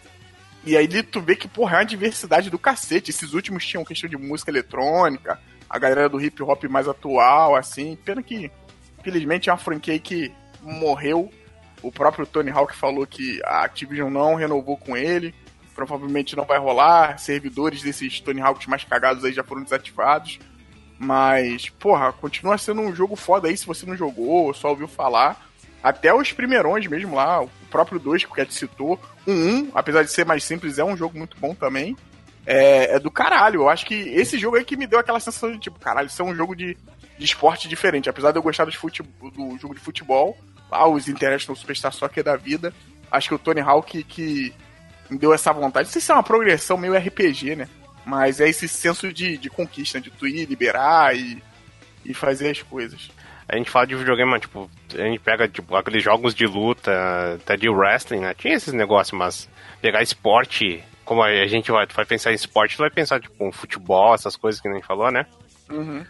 E 0.65 0.77
aí 0.77 0.89
tu 1.03 1.21
vê 1.21 1.37
que, 1.37 1.49
porra, 1.49 1.77
é 1.77 1.79
uma 1.79 1.87
diversidade 1.87 2.51
do 2.51 2.59
cacete. 2.59 3.11
Esses 3.11 3.33
últimos 3.33 3.65
tinham 3.65 3.85
questão 3.85 4.11
de 4.11 4.17
música 4.17 4.51
eletrônica, 4.51 5.41
a 5.71 5.79
galera 5.79 6.09
do 6.09 6.21
hip 6.21 6.43
hop 6.43 6.65
mais 6.65 6.89
atual, 6.89 7.55
assim. 7.55 7.97
Pena 8.05 8.23
que, 8.23 8.51
infelizmente, 8.99 9.49
é 9.49 9.53
uma 9.53 9.59
franquia 9.59 9.99
que 9.99 10.33
morreu. 10.61 11.31
O 11.81 11.91
próprio 11.91 12.27
Tony 12.27 12.51
Hawk 12.51 12.77
falou 12.77 13.07
que 13.07 13.41
a 13.45 13.65
Activision 13.65 14.11
não 14.11 14.35
renovou 14.35 14.77
com 14.77 14.97
ele. 14.97 15.35
Provavelmente 15.75 16.37
não 16.37 16.45
vai 16.45 16.59
rolar. 16.59 17.19
Servidores 17.19 17.83
desses 17.83 18.21
Tony 18.21 18.41
Hawks 18.41 18.67
mais 18.67 18.85
cagados 18.85 19.25
aí 19.25 19.33
já 19.33 19.43
foram 19.43 19.63
desativados. 19.63 20.39
Mas, 21.03 21.69
porra, 21.69 22.13
continua 22.13 22.57
sendo 22.57 22.81
um 22.81 22.95
jogo 22.95 23.17
foda 23.17 23.49
aí 23.49 23.57
se 23.57 23.67
você 23.67 23.85
não 23.85 23.97
jogou 23.97 24.47
ou 24.47 24.55
só 24.55 24.69
ouviu 24.69 24.87
falar. 24.87 25.51
Até 25.83 26.15
os 26.15 26.31
primeirões 26.31 26.87
mesmo 26.87 27.17
lá, 27.17 27.43
o 27.43 27.51
próprio 27.69 27.99
2 27.99 28.25
que 28.25 28.31
o 28.31 28.35
Cat 28.35 28.55
citou. 28.55 29.01
O 29.27 29.31
1, 29.33 29.73
apesar 29.75 30.05
de 30.05 30.13
ser 30.13 30.25
mais 30.25 30.45
simples, 30.45 30.79
é 30.79 30.85
um 30.85 30.97
jogo 30.97 31.19
muito 31.19 31.37
bom 31.41 31.57
também. 31.57 31.97
É, 32.47 32.95
é 32.95 32.99
do 33.01 33.11
caralho. 33.11 33.63
Eu 33.63 33.69
acho 33.69 33.85
que 33.85 33.95
esse 33.95 34.39
jogo 34.39 34.57
aí 34.57 34.65
que 34.65 34.77
me 34.77 34.87
deu 34.87 35.01
aquela 35.01 35.19
sensação 35.19 35.51
de 35.51 35.59
tipo, 35.59 35.81
caralho, 35.81 36.07
isso 36.07 36.23
é 36.23 36.25
um 36.25 36.37
jogo 36.37 36.55
de, 36.55 36.79
de 37.19 37.25
esporte 37.25 37.67
diferente. 37.67 38.09
Apesar 38.09 38.31
de 38.31 38.39
eu 38.39 38.43
gostar 38.43 38.65
dos 38.65 38.77
fute, 38.77 39.03
do 39.03 39.59
jogo 39.59 39.75
de 39.75 39.81
futebol, 39.81 40.39
lá 40.71 40.87
os 40.87 41.09
International 41.09 41.57
Superstar 41.57 41.93
Soccer 41.93 42.23
da 42.23 42.37
vida, 42.37 42.73
acho 43.11 43.29
que 43.29 43.35
o 43.35 43.41
Tony 43.41 43.61
Hawk 43.61 44.05
que 44.05 44.55
me 45.11 45.19
deu 45.19 45.35
essa 45.35 45.53
vontade. 45.53 45.89
Não 45.89 45.93
sei 45.93 46.01
se 46.01 46.13
é 46.13 46.15
uma 46.15 46.23
progressão 46.23 46.79
meio 46.79 46.97
RPG, 46.97 47.57
né? 47.57 47.69
Mas 48.05 48.41
é 48.41 48.49
esse 48.49 48.67
senso 48.69 49.13
de, 49.13 49.37
de 49.39 49.49
conquista, 49.49 50.01
de 50.01 50.11
tu 50.11 50.27
ir, 50.27 50.47
liberar 50.47 51.17
e, 51.17 51.43
e 52.05 52.13
fazer 52.13 52.51
as 52.51 52.63
coisas. 52.63 53.11
A 53.49 53.57
gente 53.57 53.71
fala 53.71 53.87
de 53.87 53.95
videogame, 53.95 54.31
mas, 54.31 54.41
tipo, 54.41 54.71
a 54.95 55.03
gente 55.03 55.21
pega, 55.21 55.47
tipo, 55.49 55.77
aqueles 55.77 56.03
jogos 56.03 56.35
de 56.35 56.47
luta, 56.47 56.91
até 57.35 57.57
de 57.57 57.69
wrestling, 57.69 58.21
né? 58.21 58.35
Tinha 58.35 58.55
esses 58.55 58.73
negócios, 58.73 59.17
mas 59.17 59.49
pegar 59.81 60.03
esporte, 60.03 60.83
como 61.05 61.23
a 61.23 61.47
gente 61.47 61.71
vai, 61.71 61.87
tu 61.87 61.95
vai 61.95 62.05
pensar 62.05 62.33
em 62.33 62.35
esporte, 62.35 62.77
tu 62.77 62.81
vai 62.81 62.91
pensar, 62.91 63.21
tipo, 63.21 63.35
um 63.47 63.53
futebol, 63.53 64.15
essas 64.15 64.37
coisas 64.37 64.61
que 64.61 64.69
a 64.69 64.73
gente 64.73 64.87
falou, 64.87 65.11
né? 65.11 65.27
Uhum. 65.71 66.05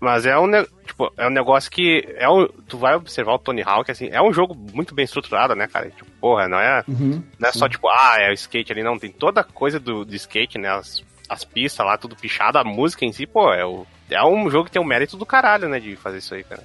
Mas 0.00 0.26
é 0.26 0.36
um, 0.36 0.50
tipo, 0.84 1.12
é 1.16 1.28
um 1.28 1.30
negócio 1.30 1.70
que 1.70 2.04
é 2.16 2.28
um, 2.28 2.48
tu 2.66 2.76
vai 2.76 2.96
observar 2.96 3.34
o 3.34 3.38
Tony 3.38 3.62
Hawk, 3.62 3.88
assim, 3.88 4.08
é 4.10 4.20
um 4.20 4.32
jogo 4.32 4.52
muito 4.74 4.92
bem 4.96 5.04
estruturado, 5.04 5.54
né, 5.54 5.68
cara? 5.68 5.88
Tipo, 5.90 6.10
porra, 6.20 6.48
não 6.48 6.58
é, 6.58 6.82
Uhum. 6.88 7.22
não 7.38 7.48
é 7.48 7.52
só 7.52 7.68
tipo, 7.68 7.88
ah, 7.88 8.16
é 8.18 8.30
o 8.30 8.34
skate 8.34 8.72
ali, 8.72 8.82
não. 8.82 8.98
Tem 8.98 9.12
toda 9.12 9.42
a 9.42 9.44
coisa 9.44 9.78
do, 9.78 10.04
do 10.04 10.14
skate, 10.16 10.58
né? 10.58 10.68
As, 10.70 11.04
as 11.32 11.44
pistas 11.44 11.84
lá, 11.84 11.96
tudo 11.96 12.16
pichado, 12.16 12.58
a 12.58 12.64
música 12.64 13.04
em 13.04 13.12
si, 13.12 13.26
pô, 13.26 13.52
é, 13.52 13.64
o, 13.64 13.86
é 14.10 14.24
um 14.24 14.50
jogo 14.50 14.66
que 14.66 14.72
tem 14.72 14.82
um 14.82 14.86
mérito 14.86 15.16
do 15.16 15.26
caralho, 15.26 15.68
né, 15.68 15.80
de 15.80 15.96
fazer 15.96 16.18
isso 16.18 16.34
aí, 16.34 16.44
cara. 16.44 16.62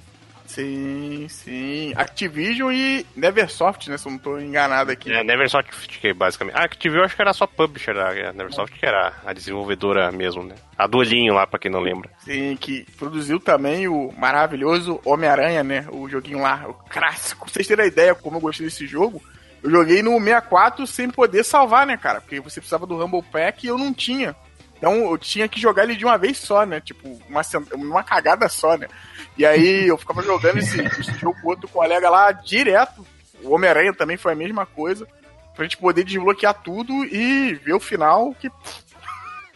Sim, 0.48 1.26
sim. 1.28 1.92
Activision 1.94 2.72
e 2.72 3.04
Neversoft, 3.14 3.90
né? 3.90 3.98
Se 3.98 4.08
eu 4.08 4.12
não 4.12 4.18
tô 4.18 4.38
enganado 4.38 4.90
aqui. 4.90 5.12
É, 5.12 5.22
Neversoft, 5.22 5.70
que 6.00 6.14
basicamente. 6.14 6.56
Ah, 6.56 6.64
Activision 6.64 7.02
eu 7.02 7.04
acho 7.04 7.14
que 7.14 7.20
era 7.20 7.34
só 7.34 7.46
publisher, 7.46 7.94
a 7.98 8.32
Neversoft 8.32 8.78
que 8.78 8.86
era 8.86 9.12
a 9.26 9.34
desenvolvedora 9.34 10.10
mesmo, 10.10 10.42
né? 10.42 10.54
A 10.76 10.86
do 10.86 10.96
olhinho 10.96 11.34
lá, 11.34 11.46
pra 11.46 11.58
quem 11.58 11.70
não 11.70 11.80
lembra. 11.80 12.10
Sim, 12.20 12.56
que 12.56 12.86
produziu 12.96 13.38
também 13.38 13.88
o 13.88 14.10
maravilhoso 14.16 14.98
Homem-Aranha, 15.04 15.62
né? 15.62 15.86
O 15.92 16.08
joguinho 16.08 16.40
lá, 16.40 16.64
o 16.66 16.72
clássico. 16.72 17.44
Pra 17.44 17.52
vocês 17.52 17.66
terem 17.66 17.84
a 17.84 17.88
ideia 17.88 18.14
como 18.14 18.38
eu 18.38 18.40
gostei 18.40 18.66
desse 18.66 18.86
jogo, 18.86 19.22
eu 19.62 19.70
joguei 19.70 20.02
no 20.02 20.18
64 20.18 20.86
sem 20.86 21.10
poder 21.10 21.44
salvar, 21.44 21.86
né, 21.86 21.98
cara? 21.98 22.22
Porque 22.22 22.40
você 22.40 22.58
precisava 22.58 22.86
do 22.86 22.96
Rumble 22.96 23.22
Pack 23.30 23.66
e 23.66 23.68
eu 23.68 23.76
não 23.76 23.92
tinha. 23.92 24.34
Então 24.78 25.10
eu 25.10 25.18
tinha 25.18 25.48
que 25.48 25.60
jogar 25.60 25.82
ele 25.84 25.96
de 25.96 26.04
uma 26.04 26.16
vez 26.16 26.38
só, 26.38 26.64
né? 26.64 26.80
Tipo, 26.80 27.20
uma, 27.28 27.42
uma 27.74 28.02
cagada 28.02 28.48
só, 28.48 28.76
né? 28.76 28.88
E 29.36 29.44
aí 29.44 29.86
eu 29.88 29.98
ficava 29.98 30.22
jogando 30.22 30.58
esse, 30.58 30.80
esse 31.00 31.12
jogo 31.18 31.38
com 31.42 31.48
outro 31.48 31.68
colega 31.68 32.08
lá 32.08 32.32
direto. 32.32 33.04
O 33.42 33.54
Homem-Aranha 33.54 33.92
também 33.92 34.16
foi 34.16 34.32
a 34.32 34.36
mesma 34.36 34.64
coisa. 34.64 35.06
Pra 35.54 35.64
gente 35.64 35.76
poder 35.76 36.04
desbloquear 36.04 36.54
tudo 36.54 36.92
e 37.04 37.54
ver 37.54 37.74
o 37.74 37.80
final 37.80 38.32
que 38.34 38.48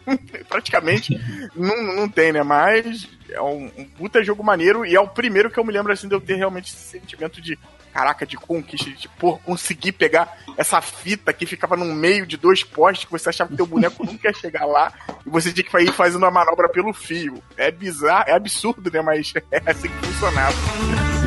praticamente 0.49 1.17
não, 1.55 1.81
não 1.95 2.09
tem, 2.09 2.33
né? 2.33 2.43
Mas 2.43 3.09
é 3.31 3.41
um, 3.41 3.71
um 3.77 3.85
puta 3.85 4.23
jogo 4.25 4.43
maneiro 4.43 4.85
e 4.85 4.97
é 4.97 5.01
o 5.01 5.07
primeiro 5.07 5.51
que 5.51 5.59
eu 5.59 5.65
me 5.65 5.73
lembro 5.73 5.93
assim 5.93 6.09
de 6.09 6.15
eu 6.15 6.21
ter 6.21 6.35
realmente 6.35 6.73
esse 6.73 6.99
sentimento 6.99 7.41
de 7.41 7.57
caraca, 7.93 8.27
de 8.27 8.37
conquista, 8.37 8.91
de 8.91 9.09
pô, 9.09 9.39
conseguir 9.39 9.93
pegar 9.93 10.39
essa 10.57 10.81
fita 10.81 11.33
que 11.33 11.47
ficava 11.47 11.77
no 11.77 11.85
meio 11.85 12.27
de 12.27 12.37
dois 12.37 12.63
postes 12.63 13.05
que 13.05 13.13
você 13.13 13.29
achava 13.29 13.51
que 13.51 13.57
teu 13.57 13.67
boneco 13.67 14.05
nunca 14.07 14.29
ia 14.29 14.35
chegar 14.35 14.65
lá 14.65 14.93
e 15.25 15.31
você 15.31 15.53
tinha 15.53 15.65
que 15.65 15.79
ir 15.79 15.93
fazendo 15.93 16.25
a 16.25 16.31
manobra 16.31 16.69
pelo 16.69 16.93
fio. 16.93 17.43
É 17.57 17.71
bizarro, 17.71 18.25
é 18.29 18.33
absurdo, 18.33 18.91
né? 18.91 19.03
Mas 19.03 19.33
é 19.51 19.63
assim 19.71 19.89
que 19.89 20.07
funcionava. 20.07 21.23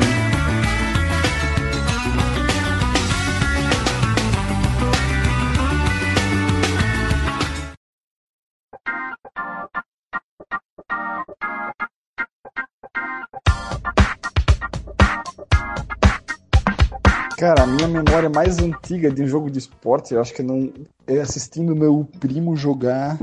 Cara, 17.36 17.62
a 17.62 17.66
minha 17.66 17.86
memória 17.86 18.30
mais 18.30 18.58
antiga 18.60 19.10
de 19.10 19.22
um 19.22 19.26
jogo 19.26 19.50
de 19.50 19.58
esporte, 19.58 20.14
eu 20.14 20.20
acho 20.20 20.32
que 20.32 20.42
não 20.42 20.72
é 21.06 21.20
assistindo 21.20 21.76
meu 21.76 22.08
primo 22.18 22.56
jogar 22.56 23.18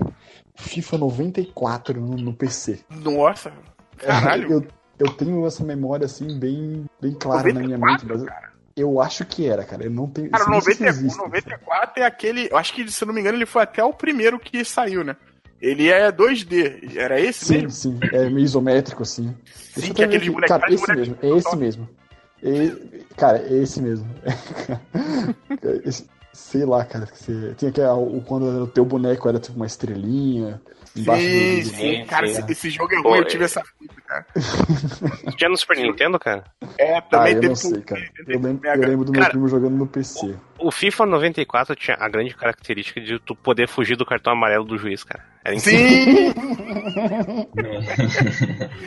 FIFA 0.55 0.98
94 1.00 2.00
no, 2.00 2.15
no 2.17 2.34
PC. 2.34 2.79
Nossa, 2.89 3.51
caralho. 3.98 4.51
Eu, 4.51 4.67
eu 5.00 5.08
tenho 5.13 5.46
essa 5.48 5.63
memória 5.63 6.05
assim 6.05 6.38
bem, 6.38 6.86
bem 7.01 7.13
clara 7.13 7.51
na 7.51 7.60
minha 7.62 7.77
mente, 7.77 8.05
94, 8.05 8.08
mas 8.08 8.43
eu 8.77 9.01
acho 9.01 9.25
que 9.25 9.48
era, 9.48 9.63
cara. 9.63 9.84
Eu 9.86 9.91
não 9.91 10.08
tenho. 10.08 10.29
Cara, 10.29 10.46
o 10.46 10.50
não 10.51 10.62
sei 10.62 10.75
se 10.75 10.82
90, 10.84 10.96
existe. 11.00 11.20
o 11.20 11.24
94 11.24 12.03
é 12.03 12.05
aquele. 12.05 12.48
Eu 12.51 12.58
acho 12.58 12.72
que, 12.74 12.91
se 12.91 13.03
eu 13.03 13.08
não 13.08 13.15
me 13.15 13.20
engano, 13.22 13.38
ele 13.38 13.48
foi 13.48 13.63
até 13.63 13.84
o 13.84 13.93
primeiro 13.93 14.39
que 14.39 14.63
saiu, 14.63 15.03
né? 15.03 15.15
Ele 15.60 15.89
é 15.89 16.12
2D. 16.12 16.98
Era 16.98 17.20
esse 17.20 17.46
Sim, 17.46 17.53
mesmo? 17.53 17.70
sim, 17.72 18.00
é 18.12 18.25
meio 18.29 18.39
isométrico 18.46 19.01
assim. 19.01 19.34
Sim, 19.55 19.72
Deixa 19.82 19.93
que 19.93 20.01
é 20.03 20.05
aqui. 20.05 20.29
bonecos- 20.29 20.48
Cara, 20.50 20.72
esse 20.74 20.93
mesmo, 20.96 21.17
é 21.22 21.29
esse 21.29 21.55
mesmo. 21.55 21.89
E- 22.43 23.05
cara, 23.15 23.38
é 23.39 23.53
esse 23.53 23.81
mesmo. 23.81 24.05
Esse- 25.85 26.07
sei 26.33 26.65
lá, 26.65 26.83
cara. 26.83 27.05
que 27.05 27.17
Você, 27.17 27.53
tinha 27.57 27.71
que 27.71 27.81
o 27.81 28.21
quando 28.21 28.63
o 28.63 28.67
teu 28.67 28.83
boneco 28.85 29.29
era 29.29 29.39
tipo 29.39 29.55
uma 29.55 29.65
estrelinha. 29.65 30.62
Embaixo 30.95 31.25
Sim, 31.25 31.59
do- 31.62 31.69
sim. 31.69 32.05
Cara, 32.05 32.27
esse, 32.27 32.51
esse 32.51 32.69
jogo 32.69 32.93
é 32.93 33.01
Pô, 33.01 33.09
ruim, 33.09 33.19
eu 33.19 33.23
é- 33.23 33.27
tive 33.27 33.45
essa 33.45 33.63
fita, 33.79 33.95
cara. 34.05 34.25
Tinha 35.38 35.50
no 35.50 35.57
Super 35.57 35.77
Nintendo, 35.77 36.19
cara? 36.19 36.43
É, 36.77 36.97
Ah, 36.97 37.01
também 37.01 37.33
eu 37.33 37.39
teve 37.41 37.47
não 37.50 37.55
sei, 37.55 37.81
cara. 37.81 38.01
Eu 38.27 38.39
lembro, 38.39 38.67
eu 38.67 38.88
lembro 38.88 39.05
do 39.05 39.12
meu 39.12 39.21
Cara, 39.21 39.31
primo 39.31 39.47
jogando 39.47 39.75
no 39.75 39.88
PC. 39.88 40.35
O 40.60 40.72
FIFA 40.72 41.05
94 41.07 41.75
tinha 41.75 41.98
a 42.00 42.07
grande 42.07 42.36
característica 42.36 43.01
de 43.01 43.19
tu 43.19 43.36
poder 43.36 43.67
fugir 43.67 43.95
do 43.98 44.05
cartão 44.05 44.31
amarelo 44.33 44.63
do 44.63 44.77
juiz, 44.77 45.03
cara. 45.03 45.24
Era 45.43 45.55
incrível. 45.55 46.33
Sim! 46.33 46.33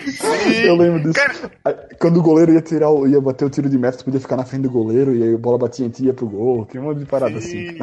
Sim! 0.06 0.62
Eu 0.66 0.76
lembro 0.76 1.00
disso. 1.02 1.14
Cara, 1.62 1.88
Quando 1.98 2.18
o 2.18 2.22
goleiro 2.22 2.52
ia 2.52 2.62
tirar, 2.62 2.90
o- 2.90 3.06
ia 3.06 3.20
bater 3.20 3.44
o 3.44 3.50
tiro 3.50 3.68
de 3.68 3.76
meta, 3.76 3.98
tu 3.98 4.04
podia 4.04 4.20
ficar 4.20 4.36
na 4.36 4.44
frente 4.44 4.62
do 4.62 4.70
goleiro 4.70 5.14
e 5.14 5.22
aí 5.22 5.34
a 5.34 5.38
bola 5.38 5.58
batia 5.58 5.84
em 5.86 5.90
ti 5.90 6.04
e 6.04 6.06
ia 6.06 6.14
pro 6.14 6.26
gol. 6.28 6.64
Tem 6.66 6.80
um 6.80 6.84
monte 6.84 6.98
de 7.00 7.04
parada 7.06 7.36
assim. 7.38 7.72
sim. 7.72 7.78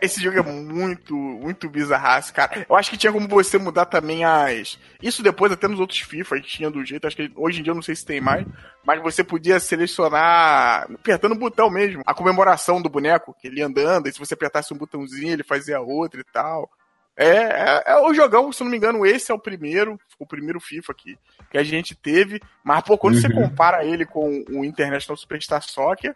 esse 0.00 0.22
jogo 0.22 0.38
é 0.38 0.42
muito, 0.42 1.14
muito 1.14 1.68
bizarraço, 1.68 2.32
cara. 2.32 2.64
Eu 2.68 2.76
acho 2.76 2.90
que 2.90 2.96
tinha 2.96 3.12
como 3.12 3.28
você 3.28 3.58
mudar 3.58 3.86
também 3.86 4.24
as. 4.24 4.78
Isso 5.02 5.22
depois, 5.22 5.52
até 5.52 5.68
nos 5.68 5.80
outros 5.80 6.00
FIFA, 6.00 6.40
tinha 6.40 6.70
do 6.70 6.84
jeito. 6.84 7.06
Acho 7.06 7.16
que 7.16 7.30
hoje 7.36 7.60
em 7.60 7.62
dia 7.62 7.70
eu 7.72 7.74
não 7.76 7.82
sei 7.82 7.94
se 7.94 8.04
tem 8.06 8.20
mais. 8.20 8.46
Mas 8.84 9.02
você 9.02 9.24
podia 9.24 9.58
selecionar, 9.58 10.86
apertando 10.92 11.32
o 11.32 11.38
botão 11.38 11.70
mesmo, 11.70 12.02
a 12.04 12.12
comemoração 12.12 12.82
do 12.82 12.90
boneco, 12.90 13.34
que 13.40 13.48
ele 13.48 13.60
ia 13.60 13.66
andando, 13.66 14.08
e 14.08 14.12
se 14.12 14.18
você 14.18 14.34
apertasse 14.34 14.74
um 14.74 14.76
botãozinho, 14.78 15.32
ele 15.32 15.42
fazia 15.42 15.80
outra 15.80 16.20
e 16.20 16.24
tal. 16.24 16.70
É, 17.16 17.26
é, 17.26 17.82
é, 17.86 17.96
o 18.00 18.12
jogão, 18.12 18.52
se 18.52 18.62
não 18.62 18.70
me 18.70 18.76
engano, 18.76 19.06
esse 19.06 19.30
é 19.30 19.34
o 19.34 19.38
primeiro, 19.38 19.98
o 20.18 20.26
primeiro 20.26 20.58
FIFA 20.58 20.94
que, 20.94 21.18
que 21.50 21.56
a 21.56 21.62
gente 21.62 21.94
teve. 21.94 22.40
Mas, 22.62 22.82
pô, 22.82 22.98
quando 22.98 23.14
uhum. 23.14 23.20
você 23.20 23.32
compara 23.32 23.84
ele 23.84 24.04
com 24.04 24.44
o 24.50 24.64
International 24.64 25.16
Superstar 25.16 25.62
Soccer, 25.62 26.14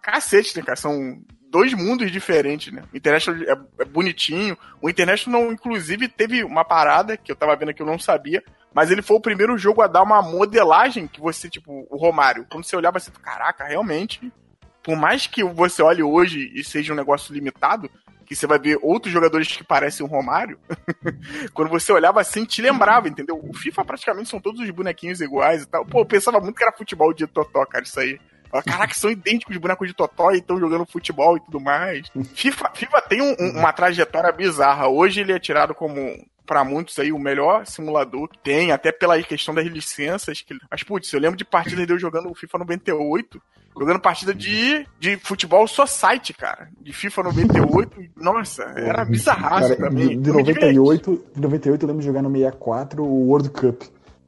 cacete, 0.00 0.56
né, 0.56 0.62
cara? 0.62 0.76
São 0.76 1.20
dois 1.50 1.74
mundos 1.74 2.10
diferentes, 2.12 2.72
né? 2.72 2.82
O 2.92 2.96
International 2.96 3.42
é, 3.42 3.82
é 3.82 3.84
bonitinho. 3.84 4.56
O 4.80 4.88
International, 4.88 5.52
inclusive, 5.52 6.08
teve 6.08 6.44
uma 6.44 6.64
parada 6.64 7.16
que 7.16 7.32
eu 7.32 7.36
tava 7.36 7.56
vendo 7.56 7.74
que 7.74 7.82
eu 7.82 7.86
não 7.86 7.98
sabia, 7.98 8.42
mas 8.72 8.90
ele 8.90 9.02
foi 9.02 9.16
o 9.16 9.20
primeiro 9.20 9.56
jogo 9.56 9.82
a 9.82 9.86
dar 9.86 10.02
uma 10.02 10.22
modelagem 10.22 11.06
que 11.06 11.20
você, 11.20 11.48
tipo, 11.48 11.86
o 11.90 11.96
Romário, 11.96 12.46
quando 12.50 12.64
você 12.64 12.76
olhava 12.76 12.98
assim, 12.98 13.10
caraca, 13.22 13.64
realmente, 13.64 14.32
por 14.82 14.96
mais 14.96 15.26
que 15.26 15.42
você 15.42 15.82
olhe 15.82 16.02
hoje 16.02 16.52
e 16.54 16.62
seja 16.62 16.92
um 16.92 16.96
negócio 16.96 17.32
limitado, 17.32 17.90
que 18.28 18.36
você 18.36 18.46
vai 18.46 18.58
ver 18.58 18.78
outros 18.82 19.10
jogadores 19.10 19.56
que 19.56 19.64
parecem 19.64 20.04
o 20.04 20.08
Romário, 20.08 20.58
quando 21.54 21.70
você 21.70 21.90
olhava 21.90 22.20
assim, 22.20 22.44
te 22.44 22.60
lembrava, 22.60 23.08
entendeu? 23.08 23.40
O 23.42 23.54
FIFA 23.54 23.86
praticamente 23.86 24.28
são 24.28 24.38
todos 24.38 24.60
os 24.60 24.70
bonequinhos 24.70 25.22
iguais 25.22 25.62
e 25.62 25.66
tal. 25.66 25.86
Pô, 25.86 26.00
eu 26.00 26.06
pensava 26.06 26.38
muito 26.38 26.54
que 26.54 26.62
era 26.62 26.76
futebol 26.76 27.14
de 27.14 27.26
Totó, 27.26 27.64
cara, 27.64 27.84
isso 27.84 27.98
aí. 27.98 28.20
Caraca, 28.64 28.94
são 28.94 29.10
idênticos 29.10 29.54
os 29.54 29.60
bonecos 29.60 29.86
de 29.88 29.94
Totó 29.94 30.30
e 30.32 30.38
estão 30.38 30.58
jogando 30.58 30.86
futebol 30.86 31.36
e 31.36 31.40
tudo 31.40 31.60
mais. 31.60 32.08
FIFA, 32.34 32.70
FIFA 32.74 33.00
tem 33.02 33.22
um, 33.22 33.36
um, 33.38 33.58
uma 33.58 33.72
trajetória 33.72 34.32
bizarra. 34.32 34.88
Hoje 34.88 35.20
ele 35.20 35.32
é 35.32 35.38
tirado 35.38 35.74
como 35.74 36.00
para 36.48 36.64
muitos 36.64 36.98
aí 36.98 37.12
o 37.12 37.18
melhor 37.18 37.66
simulador 37.66 38.26
que 38.26 38.38
tem, 38.38 38.72
até 38.72 38.90
pela 38.90 39.22
questão 39.22 39.54
das 39.54 39.66
licenças. 39.66 40.40
Que... 40.40 40.56
Mas, 40.70 40.82
putz, 40.82 41.12
eu 41.12 41.20
lembro 41.20 41.36
de 41.36 41.44
partidas 41.44 41.86
de 41.86 41.92
eu 41.92 41.98
jogando 41.98 42.30
o 42.30 42.34
FIFA 42.34 42.58
98, 42.60 43.40
jogando 43.78 44.00
partida 44.00 44.34
de, 44.34 44.86
de 44.98 45.18
futebol 45.18 45.68
society, 45.68 46.32
cara. 46.32 46.70
De 46.80 46.92
FIFA 46.92 47.24
98. 47.24 48.02
Nossa, 48.16 48.62
era 48.76 49.04
bizarraço 49.04 49.76
cara, 49.76 49.90
também. 49.90 50.08
De, 50.08 50.16
de 50.16 50.32
98, 50.32 51.24
de 51.34 51.40
98 51.40 51.82
eu 51.82 51.86
lembro 51.86 52.00
de 52.00 52.06
jogar 52.06 52.22
no 52.22 52.30
64 52.30 53.04
o 53.04 53.28
World 53.28 53.50
Cup. 53.50 53.82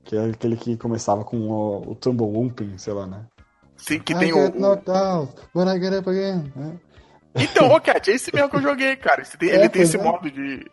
Que 0.05 0.17
é 0.17 0.25
aquele 0.27 0.57
que 0.57 0.77
começava 0.77 1.25
com 1.25 1.37
o, 1.37 1.93
o 1.93 1.95
Tumble 1.95 2.27
Umping, 2.27 2.77
sei 2.77 2.93
lá, 2.93 3.07
né? 3.07 3.25
Sim, 3.81 3.99
que 4.01 4.13
I 4.13 4.19
tem 4.19 4.33
o. 4.33 4.51
Knocked 4.51 4.91
out, 4.91 5.35
but 5.55 5.67
I 5.69 5.81
get 5.81 5.93
up 5.99 6.09
again. 6.09 6.53
Então, 7.35 7.71
ô 7.71 7.81
Cat, 7.81 8.11
é 8.11 8.15
esse 8.15 8.35
mesmo 8.35 8.51
que 8.51 8.57
eu 8.57 8.63
joguei, 8.63 8.97
cara. 8.97 9.23
Tem, 9.39 9.51
é, 9.51 9.55
ele 9.57 9.69
tem 9.69 9.83
esse 9.83 9.97
é. 9.97 10.03
modo 10.03 10.31
de, 10.31 10.67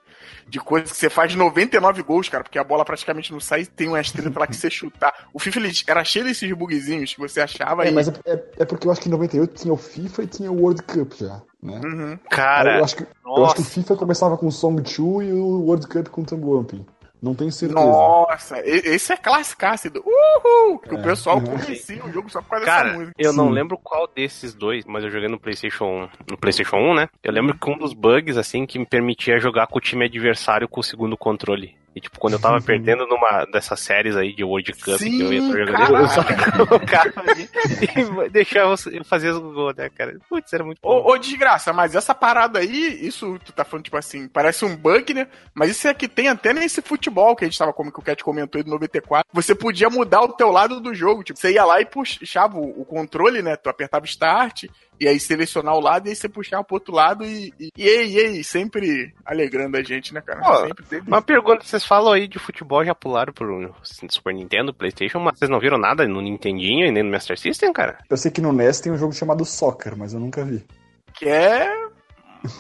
de 0.48 0.60
coisas 0.60 0.92
que 0.92 0.98
você 0.98 1.10
faz 1.10 1.34
99 1.36 2.02
gols, 2.04 2.30
cara, 2.30 2.44
porque 2.44 2.58
a 2.58 2.64
bola 2.64 2.84
praticamente 2.84 3.32
não 3.32 3.40
sai 3.40 3.66
tem 3.66 3.88
uma 3.88 4.02
estrela 4.02 4.32
pra 4.32 4.48
que 4.48 4.56
você 4.56 4.70
chutar. 4.70 5.14
O 5.34 5.40
FIFA 5.40 5.60
ele 5.60 5.72
era 5.88 6.04
cheio 6.04 6.26
desses 6.26 6.52
bugzinhos 6.54 7.14
que 7.14 7.20
você 7.20 7.42
achava. 7.42 7.86
É, 7.86 7.90
e... 7.90 7.92
mas 7.92 8.08
é, 8.08 8.14
é, 8.26 8.44
é, 8.60 8.66
porque 8.66 8.88
eu 8.88 8.92
acho 8.92 9.02
que 9.02 9.08
em 9.08 9.12
98 9.12 9.54
tinha 9.54 9.74
o 9.74 9.78
FIFA 9.78 10.24
e 10.24 10.28
tinha 10.28 10.52
o 10.52 10.60
World 10.62 10.82
Cup 10.84 11.14
já, 11.14 11.42
né? 11.62 11.80
Uhum. 11.84 12.20
Cara, 12.30 12.80
eu 12.80 12.84
acho, 12.84 12.96
que, 12.96 13.04
eu 13.04 13.46
acho 13.46 13.56
que 13.56 13.62
o 13.62 13.66
FIFA 13.66 13.96
começava 13.96 14.38
com 14.38 14.50
Song 14.50 14.82
2 14.82 14.98
e 14.98 15.32
o 15.32 15.62
World 15.62 15.88
Cup 15.88 16.08
com 16.10 16.24
Tumble 16.24 16.86
não 17.22 17.34
tenho 17.34 17.52
certeza. 17.52 17.80
Nossa, 17.80 18.60
esse 18.66 19.12
é 19.12 19.18
clássico 19.18 19.58
do 19.92 20.04
Uhul! 20.06 20.80
Que 20.80 20.96
é. 20.96 21.00
o 21.00 21.04
pessoal 21.04 21.42
conhecia 21.42 22.04
o 22.06 22.12
jogo 22.12 22.30
só 22.30 22.42
por 22.42 22.52
causa 22.52 22.66
Cara, 22.66 22.84
dessa 22.86 23.00
música. 23.00 23.16
Eu 23.18 23.32
Sim. 23.32 23.38
não 23.38 23.50
lembro 23.50 23.78
qual 23.78 24.08
desses 24.08 24.54
dois, 24.54 24.86
mas 24.86 25.04
eu 25.04 25.10
joguei 25.10 25.28
no 25.28 25.40
PlayStation, 25.40 26.10
no 26.30 26.38
PlayStation 26.38 26.78
1, 26.78 26.96
né? 26.96 27.10
Eu 27.24 27.32
lembro 27.32 27.58
que 27.58 27.70
um 27.70 27.78
dos 27.78 27.94
bugs, 27.94 28.38
assim, 28.38 28.66
que 28.66 28.78
me 28.78 28.86
permitia 28.86 29.40
jogar 29.40 29.68
com 29.68 29.78
o 29.78 29.82
time 29.82 30.06
adversário 30.06 30.68
com 30.68 30.80
o 30.80 30.84
segugo 30.84 31.18
controle. 31.18 31.77
E, 31.96 32.00
tipo, 32.00 32.20
quando 32.20 32.34
eu 32.34 32.40
tava 32.40 32.62
perdendo 32.62 33.08
numa 33.08 33.46
dessas 33.46 33.80
séries 33.80 34.16
aí 34.16 34.34
de 34.34 34.44
World 34.44 34.72
Cup 34.74 35.00
Sim, 35.00 35.18
que 35.18 35.22
eu 35.22 35.34
ia 35.34 35.42
jogando, 35.42 35.96
eu 35.96 36.08
só 36.08 36.24
colocava 36.68 37.12
e 37.36 38.30
deixava 38.30 38.76
eu 38.92 39.04
fazer 39.04 39.32
os 39.32 39.40
gols, 39.40 39.76
né, 39.76 39.90
cara? 39.90 40.16
Putz, 40.30 40.54
era 40.54 40.64
muito 40.64 40.80
bom. 40.80 40.90
Ô, 40.90 41.14
ô, 41.14 41.18
desgraça, 41.18 41.74
mas 41.74 41.96
essa 41.96 42.14
parada 42.14 42.60
aí, 42.60 43.00
isso 43.02 43.40
tu 43.44 43.52
tá 43.52 43.66
falando, 43.66 43.86
tipo 43.86 43.98
assim, 43.98 44.28
parece 44.28 44.64
um 44.64 44.76
bug, 44.76 45.14
né? 45.14 45.28
Mas 45.56 45.72
isso 45.72 45.88
é 45.88 45.94
que 45.94 46.08
tem 46.08 46.28
até 46.28 46.54
nesse 46.54 46.84
futebol 46.84 47.36
que 47.36 47.46
a 47.46 47.48
gente 47.48 47.58
tava, 47.58 47.74
como 47.74 47.92
que 47.92 48.00
o 48.00 48.04
Cat 48.04 48.24
comentou 48.24 48.60
aí 48.60 48.64
do 48.64 48.70
94. 48.70 49.28
Você 49.34 49.56
podia 49.56 49.90
mudar 49.90 50.22
o 50.22 50.34
teu 50.34 50.52
lado 50.52 50.80
do 50.80 50.94
jogo. 50.94 51.24
Tipo, 51.24 51.40
você 51.40 51.54
ia 51.54 51.66
lá 51.66 51.82
e 51.82 51.86
puxava 51.86 52.58
o, 52.58 52.82
o 52.82 52.86
controle, 52.86 53.42
né? 53.42 53.56
Tu 53.56 53.70
apertava 53.70 54.06
start 54.06 54.66
e 55.00 55.08
aí 55.08 55.20
selecionar 55.20 55.76
o 55.76 55.80
lado 55.80 56.08
e 56.08 56.10
aí 56.10 56.16
você 56.16 56.28
puxar 56.28 56.64
pro 56.64 56.76
outro 56.76 56.94
lado 56.94 57.24
e, 57.24 57.54
e, 57.60 57.70
e 57.78 57.88
aí, 57.88 58.14
e 58.14 58.20
aí, 58.20 58.44
sempre 58.44 59.14
alegrando 59.26 59.78
a 59.78 59.84
gente, 59.84 60.14
né, 60.14 60.22
cara? 60.22 60.42
Pô, 60.42 60.98
uma 61.06 61.22
pergunta, 61.22 61.64
vocês 61.64 61.86
falam 61.86 62.14
aí 62.14 62.28
de 62.28 62.40
futebol, 62.40 62.84
já 62.84 62.96
pularam 62.96 63.34
pro 63.34 63.74
Super 63.84 64.34
Nintendo, 64.34 64.74
Playstation, 64.74 65.20
mas 65.20 65.38
vocês 65.38 65.50
não 65.50 65.60
viram 65.60 65.78
nada 65.78 66.08
no 66.08 66.22
Nintendinho 66.22 66.86
e 66.86 66.92
nem 66.92 67.04
no 67.04 67.12
Master 67.12 67.38
System, 67.38 67.72
cara? 67.72 68.00
Eu 68.10 68.18
sei 68.18 68.32
que 68.32 68.42
no 68.42 68.54
NES 68.54 68.82
tem 68.82 68.92
um 68.92 68.98
jogo 68.98 69.14
chamado 69.14 69.46
Soccer, 69.46 69.98
mas 69.98 70.14
eu 70.14 70.20
nunca 70.20 70.44
vi. 70.44 70.66
Que 71.14 71.28
é 71.28 71.88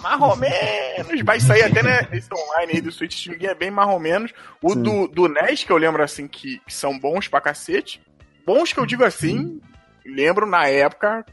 mais 0.02 0.21
ou 0.21 0.36
menos. 0.36 1.21
Vai 1.23 1.39
sair 1.39 1.63
até 1.63 1.82
né, 1.84 2.08
esse 2.12 2.30
online 2.34 2.73
aí 2.73 2.82
do 2.82 2.91
Switch 2.91 3.28
é 3.28 3.56
bem 3.56 3.71
mais 3.71 3.89
ou 3.89 4.00
menos. 4.00 4.34
O 4.62 4.76
do, 4.76 5.08
do 5.08 5.28
NES, 5.28 5.63
que 5.63 5.71
eu 5.71 5.78
lembro 5.78 6.04
assim, 6.04 6.28
que, 6.28 6.60
que, 6.60 6.73
são 6.73 6.97
bons 6.97 7.28
pra 7.28 7.41
cacete. 7.41 8.02
Bons 8.45 8.73
que 8.73 8.80
eu 8.80 8.86
digo 8.86 9.04
assim, 9.04 9.60
lembro 10.06 10.45
na 10.45 10.67
época 10.67 11.26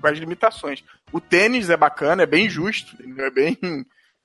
com 0.00 0.06
as 0.06 0.18
limitações. 0.18 0.84
O 1.12 1.20
tênis 1.20 1.70
é 1.70 1.76
bacana, 1.76 2.22
é 2.22 2.26
bem 2.26 2.48
justo, 2.48 2.96
é 3.18 3.30
bem 3.30 3.58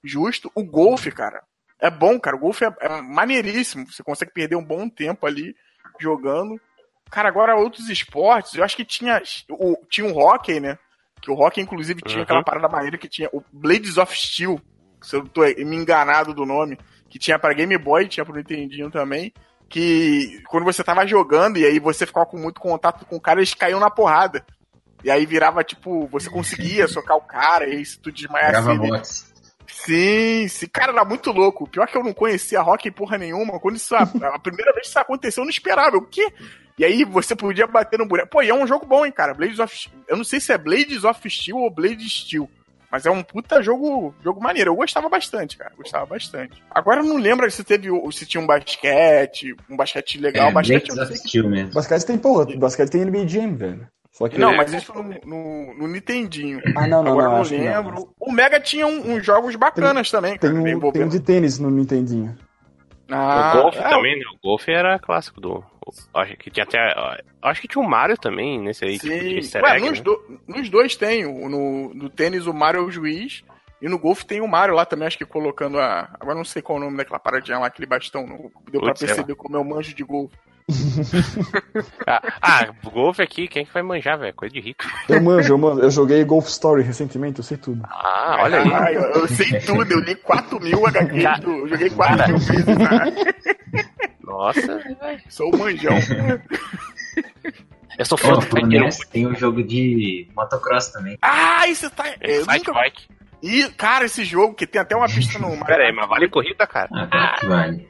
justo. 0.03 0.51
O 0.55 0.63
golfe, 0.63 1.11
cara, 1.11 1.41
é 1.79 1.89
bom, 1.89 2.19
cara. 2.19 2.35
O 2.35 2.39
golfe 2.39 2.65
é, 2.65 2.73
é 2.79 3.01
maneiríssimo. 3.01 3.85
Você 3.87 4.03
consegue 4.03 4.33
perder 4.33 4.55
um 4.55 4.63
bom 4.63 4.89
tempo 4.89 5.25
ali 5.25 5.55
jogando. 5.99 6.59
Cara, 7.09 7.29
agora 7.29 7.55
outros 7.55 7.89
esportes, 7.89 8.55
eu 8.55 8.63
acho 8.63 8.75
que 8.75 8.85
tinha 8.85 9.21
o, 9.49 9.77
tinha 9.89 10.05
um 10.05 10.17
hockey, 10.17 10.59
né? 10.59 10.77
Que 11.21 11.31
o 11.31 11.35
hockey, 11.35 11.61
inclusive, 11.61 12.01
tinha 12.01 12.17
uhum. 12.17 12.23
aquela 12.23 12.43
parada 12.43 12.67
maneira 12.67 12.97
que 12.97 13.07
tinha 13.07 13.29
o 13.31 13.41
Blades 13.51 13.97
of 13.97 14.15
Steel, 14.15 14.61
se 15.01 15.15
eu 15.15 15.27
tô 15.27 15.41
me 15.41 15.75
enganado 15.75 16.33
do 16.33 16.45
nome, 16.45 16.77
que 17.09 17.17
tinha 17.17 17.39
para 17.39 17.53
Game 17.53 17.77
Boy, 17.77 18.07
tinha 18.07 18.25
pro 18.25 18.35
Nintendinho 18.35 18.91
também, 18.91 19.33
que 19.69 20.41
quando 20.47 20.65
você 20.65 20.83
tava 20.83 21.07
jogando 21.07 21.57
e 21.57 21.65
aí 21.65 21.79
você 21.79 22.05
ficava 22.05 22.25
com 22.25 22.37
muito 22.37 22.59
contato 22.59 23.05
com 23.05 23.15
o 23.15 23.21
cara, 23.21 23.39
eles 23.39 23.53
caíam 23.53 23.79
na 23.79 23.89
porrada. 23.89 24.45
E 25.03 25.11
aí 25.11 25.25
virava, 25.25 25.63
tipo, 25.63 26.07
você 26.07 26.29
conseguia 26.29 26.87
socar 26.89 27.17
o 27.17 27.21
cara, 27.21 27.67
e 27.67 27.77
aí 27.77 27.85
se 27.85 27.99
tu 27.99 28.11
desmaiasse. 28.11 28.69
Ele... 28.69 29.01
Sim, 29.67 30.47
sim, 30.47 30.67
cara, 30.67 30.91
era 30.91 31.05
muito 31.05 31.31
louco. 31.31 31.67
Pior 31.67 31.87
que 31.87 31.97
eu 31.97 32.03
não 32.03 32.13
conhecia 32.13 32.61
rock 32.61 32.89
porra 32.91 33.17
nenhuma. 33.17 33.59
Quando 33.59 33.75
isso, 33.75 33.95
a, 33.95 34.01
a 34.33 34.39
primeira 34.39 34.71
vez 34.73 34.83
que 34.83 34.89
isso 34.89 34.99
aconteceu, 34.99 35.41
eu 35.41 35.45
não 35.45 35.51
esperava. 35.51 35.97
O 35.97 36.05
quê? 36.05 36.31
E 36.77 36.85
aí 36.85 37.03
você 37.03 37.35
podia 37.35 37.67
bater 37.67 37.97
no 37.97 38.07
boneco. 38.07 38.29
Pô, 38.29 38.41
e 38.41 38.49
é 38.49 38.53
um 38.53 38.67
jogo 38.67 38.85
bom, 38.85 39.05
hein, 39.05 39.11
cara. 39.11 39.33
Blades 39.33 39.59
of 39.59 39.89
Eu 40.07 40.17
não 40.17 40.23
sei 40.23 40.39
se 40.39 40.51
é 40.51 40.57
Blades 40.57 41.03
of 41.03 41.29
Steel 41.29 41.57
ou 41.57 41.71
Blade 41.71 42.07
Steel. 42.09 42.49
Mas 42.89 43.05
é 43.05 43.11
um 43.11 43.21
puta 43.21 43.61
jogo, 43.61 44.15
jogo 44.23 44.41
maneiro. 44.41 44.71
Eu 44.71 44.75
gostava 44.75 45.09
bastante, 45.09 45.57
cara. 45.57 45.73
Gostava 45.75 46.05
bastante. 46.05 46.63
Agora 46.71 47.01
eu 47.01 47.05
não 47.05 47.17
lembro 47.17 47.49
se 47.51 47.63
teve 47.63 47.89
se 48.11 48.25
tinha 48.25 48.41
um 48.41 48.47
basquete, 48.47 49.55
um 49.69 49.75
basquete 49.75 50.19
legal. 50.19 50.49
É, 50.49 50.53
basquete 50.53 50.93
Blades 50.93 51.11
of 51.11 51.27
Steel 51.27 51.49
mesmo. 51.49 51.73
Basquete 51.73 52.05
tem, 52.05 52.17
porra, 52.17 52.45
basquete 52.57 52.91
tem 52.91 53.05
NBA 53.05 53.27
Jam, 53.27 53.55
velho. 53.55 53.87
Só 54.17 54.27
que 54.27 54.39
não, 54.39 54.57
mas 54.57 54.73
isso 54.73 54.91
no, 54.95 55.03
no, 55.03 55.73
no, 55.75 55.87
Nintendinho. 55.87 56.59
Ah, 56.75 56.87
não, 56.87 57.03
não, 57.03 57.11
Agora 57.11 57.29
não. 57.29 57.43
eu 57.43 57.43
não 57.43 57.65
lembro. 57.65 57.93
Não. 57.93 58.09
O 58.19 58.31
Mega 58.31 58.59
tinha 58.59 58.87
uns 58.87 59.05
um, 59.05 59.13
um 59.13 59.21
jogos 59.21 59.55
bacanas 59.55 60.09
tem, 60.09 60.17
também, 60.17 60.37
cara. 60.39 60.51
Tem 60.51 60.75
um, 60.75 60.91
tem 60.91 61.03
um 61.03 61.07
de 61.07 61.19
tênis 61.19 61.59
no 61.59 61.69
Nintendinho. 61.69 62.35
Ah, 63.11 63.53
o 63.55 63.61
Golf 63.61 63.77
é, 63.77 63.89
também, 63.89 64.17
né? 64.17 64.25
O 64.33 64.47
Golf 64.47 64.67
era 64.67 64.97
clássico 64.97 65.39
do. 65.39 65.63
Acho 66.15 66.35
que 66.35 66.49
tinha 66.49 66.63
até. 66.63 66.79
Acho 67.43 67.61
que 67.61 67.67
tinha 67.67 67.83
o 67.83 67.87
Mario 67.87 68.17
também 68.17 68.59
nesse 68.59 68.85
aí. 68.85 68.97
Sim. 68.97 69.39
Tipo, 69.39 69.63
Ué, 69.63 69.77
egg, 69.77 69.87
nos, 69.87 69.99
né? 69.99 70.03
do, 70.03 70.39
nos, 70.47 70.67
dois 70.67 70.95
tem. 70.95 71.23
No, 71.23 71.93
no 71.93 72.09
tênis 72.09 72.47
o 72.47 72.53
Mario 72.55 72.81
é 72.81 72.83
o 72.83 72.91
juiz. 72.91 73.43
E 73.79 73.87
no 73.87 73.99
Golf 73.99 74.23
tem 74.23 74.41
o 74.41 74.47
Mario 74.47 74.73
lá 74.73 74.83
também, 74.83 75.05
acho 75.07 75.19
que 75.19 75.25
colocando 75.25 75.77
a. 75.79 76.09
Agora 76.19 76.35
não 76.35 76.43
sei 76.43 76.63
qual 76.63 76.79
o 76.79 76.81
nome 76.81 76.97
daquela 76.97 77.19
paradinha 77.19 77.59
lá, 77.59 77.67
aquele 77.67 77.85
bastão. 77.85 78.25
No, 78.25 78.51
deu 78.71 78.81
Putz, 78.81 78.99
pra 78.99 79.07
perceber 79.07 79.35
como 79.35 79.55
é 79.55 79.59
o 79.59 79.63
manjo 79.63 79.93
de 79.93 80.03
golfe 80.03 80.35
ah, 82.05 82.21
ah, 82.41 82.67
golfe 82.83 83.21
aqui, 83.21 83.47
quem 83.47 83.61
é 83.61 83.65
que 83.65 83.73
vai 83.73 83.81
manjar, 83.81 84.19
velho? 84.19 84.33
Coisa 84.33 84.53
de 84.53 84.59
rico. 84.59 84.83
Eu 85.07 85.21
manjo, 85.21 85.53
eu 85.53 85.57
manjo. 85.57 85.79
Eu 85.79 85.89
joguei 85.89 86.23
Golf 86.25 86.47
Story 86.47 86.83
recentemente, 86.83 87.39
eu 87.39 87.43
sei 87.43 87.55
tudo. 87.57 87.81
Ah, 87.85 88.39
olha 88.41 88.61
aí. 88.61 88.73
Ah, 88.73 88.91
eu, 88.91 89.01
eu, 89.01 89.27
sei 89.29 89.59
tudo, 89.61 89.89
eu 89.89 89.99
li 90.01 90.15
4 90.15 90.59
mil 90.59 90.85
HQ, 90.85 91.23
eu 91.45 91.67
joguei 91.69 91.89
4 91.89 92.27
mil 92.27 92.37
vezes. 92.37 92.65
Né? 92.65 93.33
Nossa, 94.21 94.79
Sou 95.29 95.53
o 95.53 95.57
manjão. 95.57 95.93
Eu 97.97 98.05
sou 98.05 98.17
fã 98.17 98.33
oh, 98.33 98.37
do 98.37 99.07
tem 99.09 99.25
um 99.25 99.33
jogo 99.33 99.63
de 99.63 100.27
motocross 100.35 100.89
também. 100.89 101.17
Ah, 101.21 101.67
isso 101.67 101.89
tá. 101.89 102.07
É, 102.19 102.37
eu 102.37 102.45
nunca... 102.45 102.73
bike. 102.73 103.07
E, 103.41 103.69
cara, 103.71 104.05
esse 104.05 104.25
jogo 104.25 104.55
que 104.55 104.65
tem 104.65 104.81
até 104.81 104.95
uma 104.95 105.07
pista 105.07 105.37
no. 105.37 105.55
Pera 105.65 105.85
aí, 105.85 105.91
mas 105.93 106.09
vale 106.09 106.27
corrida, 106.29 106.65
cara? 106.65 106.89
Ah, 106.91 107.07
claro 107.07 107.39
que 107.39 107.45
vale. 107.45 107.87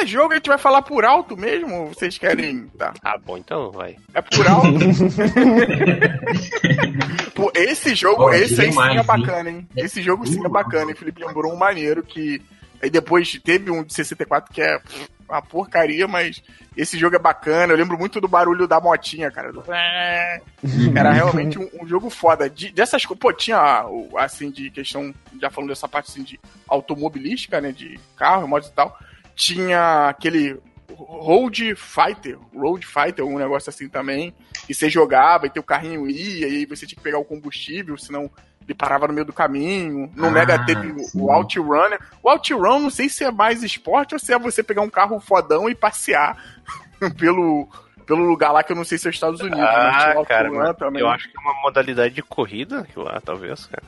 É 0.00 0.06
jogo, 0.06 0.32
a 0.32 0.36
gente 0.36 0.48
vai 0.48 0.58
falar 0.58 0.82
por 0.82 1.04
alto 1.04 1.36
mesmo. 1.36 1.74
ou 1.74 1.86
Vocês 1.88 2.16
querem. 2.16 2.68
Tá. 2.78 2.94
Ah, 3.02 3.18
bom, 3.18 3.36
então 3.36 3.70
vai. 3.70 3.96
É 4.14 4.22
por 4.22 4.46
alto. 4.46 4.68
Pô, 7.34 7.50
esse 7.54 7.94
jogo, 7.94 8.24
Pô, 8.24 8.32
esse 8.32 8.60
aí 8.60 8.72
sim 8.72 8.80
é 8.80 8.92
hein? 8.94 9.04
bacana, 9.04 9.50
hein? 9.50 9.68
Esse 9.76 10.02
jogo 10.02 10.26
sim 10.26 10.44
é 10.44 10.48
bacana, 10.48 10.90
hein? 10.90 10.96
Felipe 10.96 11.24
lembrou 11.24 11.52
um 11.52 11.56
maneiro 11.56 12.02
que. 12.02 12.40
Aí 12.80 12.90
depois 12.90 13.32
teve 13.42 13.70
um 13.70 13.82
de 13.82 13.92
64 13.92 14.52
que 14.54 14.62
é 14.62 14.80
uma 15.28 15.42
porcaria, 15.42 16.06
mas 16.06 16.42
esse 16.80 16.96
jogo 16.98 17.16
é 17.16 17.18
bacana. 17.18 17.72
Eu 17.72 17.76
lembro 17.76 17.98
muito 17.98 18.20
do 18.20 18.28
barulho 18.28 18.66
da 18.68 18.80
motinha, 18.80 19.30
cara. 19.30 19.52
Do... 19.52 19.62
Era 20.96 21.12
realmente 21.12 21.58
um, 21.58 21.68
um 21.82 21.86
jogo 21.86 22.08
foda. 22.08 22.48
De- 22.48 22.70
dessas 22.72 23.04
coisas, 23.04 23.20
pô, 23.20 23.32
tinha, 23.32 23.84
o- 23.86 24.16
assim, 24.16 24.50
de 24.50 24.70
questão, 24.70 25.12
já 25.40 25.50
falando 25.50 25.70
dessa 25.70 25.88
parte 25.88 26.10
assim, 26.10 26.22
de 26.22 26.40
automobilística, 26.68 27.60
né? 27.60 27.72
De 27.72 27.98
carro, 28.16 28.46
motos 28.48 28.68
e 28.68 28.72
tal. 28.72 28.96
Tinha 29.34 30.08
aquele 30.08 30.58
Road 30.90 31.74
Fighter, 31.76 32.38
Road 32.54 32.86
Fighter, 32.86 33.24
um 33.24 33.38
negócio 33.38 33.70
assim 33.70 33.88
também. 33.88 34.34
E 34.68 34.74
você 34.74 34.88
jogava 34.90 35.46
e 35.46 35.50
teu 35.50 35.62
carrinho 35.62 36.08
ia, 36.08 36.48
e 36.48 36.56
aí 36.56 36.66
você 36.66 36.86
tinha 36.86 36.96
que 36.96 37.02
pegar 37.02 37.18
o 37.18 37.24
combustível, 37.24 37.96
senão 37.96 38.30
ele 38.68 38.74
parava 38.76 39.06
no 39.08 39.14
meio 39.14 39.24
do 39.24 39.32
caminho. 39.32 40.10
No 40.14 40.26
Ah, 40.26 40.30
Mega 40.30 40.64
teve 40.66 40.92
o- 40.92 40.98
sim. 41.00 41.18
o 41.20 41.32
Outrunner. 41.32 41.98
O 42.22 42.28
Outrun, 42.30 42.80
não 42.80 42.90
sei 42.90 43.08
se 43.08 43.24
é 43.24 43.30
mais 43.30 43.62
esporte 43.62 44.14
ou 44.14 44.18
se 44.18 44.32
é 44.32 44.38
você 44.38 44.62
pegar 44.62 44.82
um 44.82 44.90
carro 44.90 45.18
fodão 45.20 45.68
e 45.70 45.74
passear 45.74 46.36
pelo, 47.18 47.66
pelo 48.06 48.24
lugar 48.24 48.52
lá 48.52 48.62
que 48.62 48.72
eu 48.72 48.76
não 48.76 48.84
sei 48.84 48.98
se 48.98 49.06
é 49.06 49.10
os 49.10 49.16
Estados 49.16 49.40
Unidos. 49.40 49.58
Ah, 49.60 50.14
cara, 50.28 50.48
Outrun 50.48 50.58
mas 50.58 50.76
também. 50.76 51.00
eu 51.02 51.08
acho 51.08 51.30
que 51.30 51.36
é 51.36 51.40
uma 51.40 51.54
modalidade 51.62 52.14
de 52.14 52.22
corrida, 52.22 52.86
lá, 52.96 53.20
talvez, 53.24 53.66
cara. 53.66 53.82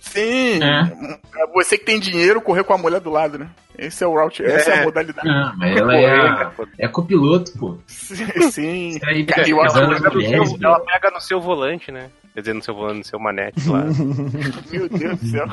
Sim, 0.00 0.58
É. 0.62 1.42
é 1.42 1.46
você 1.54 1.78
que 1.78 1.84
tem 1.84 2.00
dinheiro 2.00 2.40
correr 2.40 2.64
com 2.64 2.74
a 2.74 2.78
mulher 2.78 3.00
do 3.00 3.08
lado, 3.08 3.38
né? 3.38 3.48
Esse 3.78 4.02
é 4.02 4.06
o 4.06 4.12
route, 4.12 4.44
essa 4.44 4.70
é 4.70 4.74
a 4.74 4.76
É. 4.78 4.84
modalidade. 4.84 5.26
Não, 5.28 5.56
mas 5.56 5.76
ela 5.76 5.96
é, 5.96 6.10
a- 6.10 6.52
é 6.78 6.88
copiloto, 6.88 7.52
pô. 7.56 7.78
Sim, 7.86 8.50
sim. 8.50 9.00
Aí 9.04 9.24
Cara, 9.24 9.48
eu 9.48 9.62
acho 9.62 9.74
casando 9.74 9.90
que 9.92 9.96
as 9.98 10.04
eu- 10.04 10.12
mulheres, 10.20 10.54
Ela 10.62 10.80
pega 10.80 11.10
no 11.12 11.20
seu 11.20 11.40
volante, 11.40 11.92
né? 11.92 12.10
Quer 12.34 12.40
dizer, 12.40 12.54
no 12.54 12.62
seu 12.62 12.74
volante, 12.74 12.98
no 12.98 13.04
seu 13.04 13.18
manete 13.20 13.60
lá. 13.68 13.84
Meu 14.70 14.88
Deus 14.88 15.18
do 15.20 15.26
céu. 15.28 15.46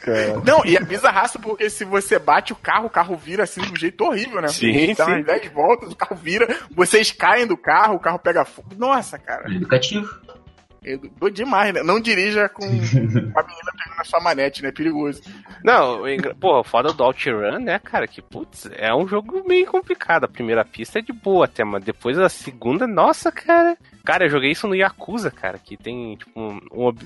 Cara, 0.00 0.40
Não, 0.44 0.64
e 0.64 0.76
é 0.76 0.80
bizarraço 0.80 1.38
porque 1.40 1.68
se 1.70 1.84
você 1.84 2.18
bate 2.18 2.52
o 2.52 2.56
carro, 2.56 2.86
o 2.86 2.90
carro 2.90 3.16
vira 3.16 3.44
assim 3.44 3.60
de 3.60 3.72
um 3.72 3.76
jeito 3.76 4.04
horrível, 4.04 4.40
né? 4.40 4.48
Sim, 4.48 4.94
Dá 4.94 5.04
sim. 5.04 5.12
umas 5.12 5.24
10 5.24 5.52
voltas, 5.52 5.92
o 5.92 5.96
carro 5.96 6.16
vira, 6.16 6.56
vocês 6.74 7.10
caem 7.10 7.46
do 7.46 7.56
carro, 7.56 7.94
o 7.96 8.00
carro 8.00 8.18
pega 8.18 8.44
fogo. 8.44 8.68
Nossa, 8.76 9.18
cara. 9.18 9.50
É 9.50 9.54
educativo. 9.56 10.08
É 10.92 10.96
do- 10.96 11.30
demais, 11.30 11.74
né? 11.74 11.82
Não 11.82 12.00
dirija 12.00 12.48
com 12.48 12.64
a 12.64 12.68
menina 12.68 13.72
pegando 13.76 14.00
a 14.00 14.04
sua 14.04 14.20
manete, 14.20 14.62
né? 14.62 14.72
Perigoso. 14.72 15.22
Não, 15.64 16.00
porra, 16.40 16.60
o 16.60 16.64
foda 16.64 16.92
do 16.92 17.02
OutRun, 17.04 17.58
né, 17.58 17.78
cara, 17.78 18.06
que, 18.06 18.22
putz, 18.22 18.68
é 18.76 18.94
um 18.94 19.06
jogo 19.06 19.42
meio 19.46 19.66
complicado. 19.66 20.24
A 20.24 20.28
primeira 20.28 20.64
pista 20.64 20.98
é 20.98 21.02
de 21.02 21.12
boa 21.12 21.44
até, 21.46 21.64
mas 21.64 21.82
depois 21.84 22.18
a 22.18 22.28
segunda, 22.28 22.86
nossa, 22.86 23.30
cara. 23.32 23.76
Cara, 24.04 24.24
eu 24.24 24.30
joguei 24.30 24.50
isso 24.52 24.66
no 24.66 24.74
Yakuza, 24.74 25.30
cara, 25.30 25.58
que 25.58 25.76
tem, 25.76 26.16
tipo, 26.16 26.40
um, 26.40 26.60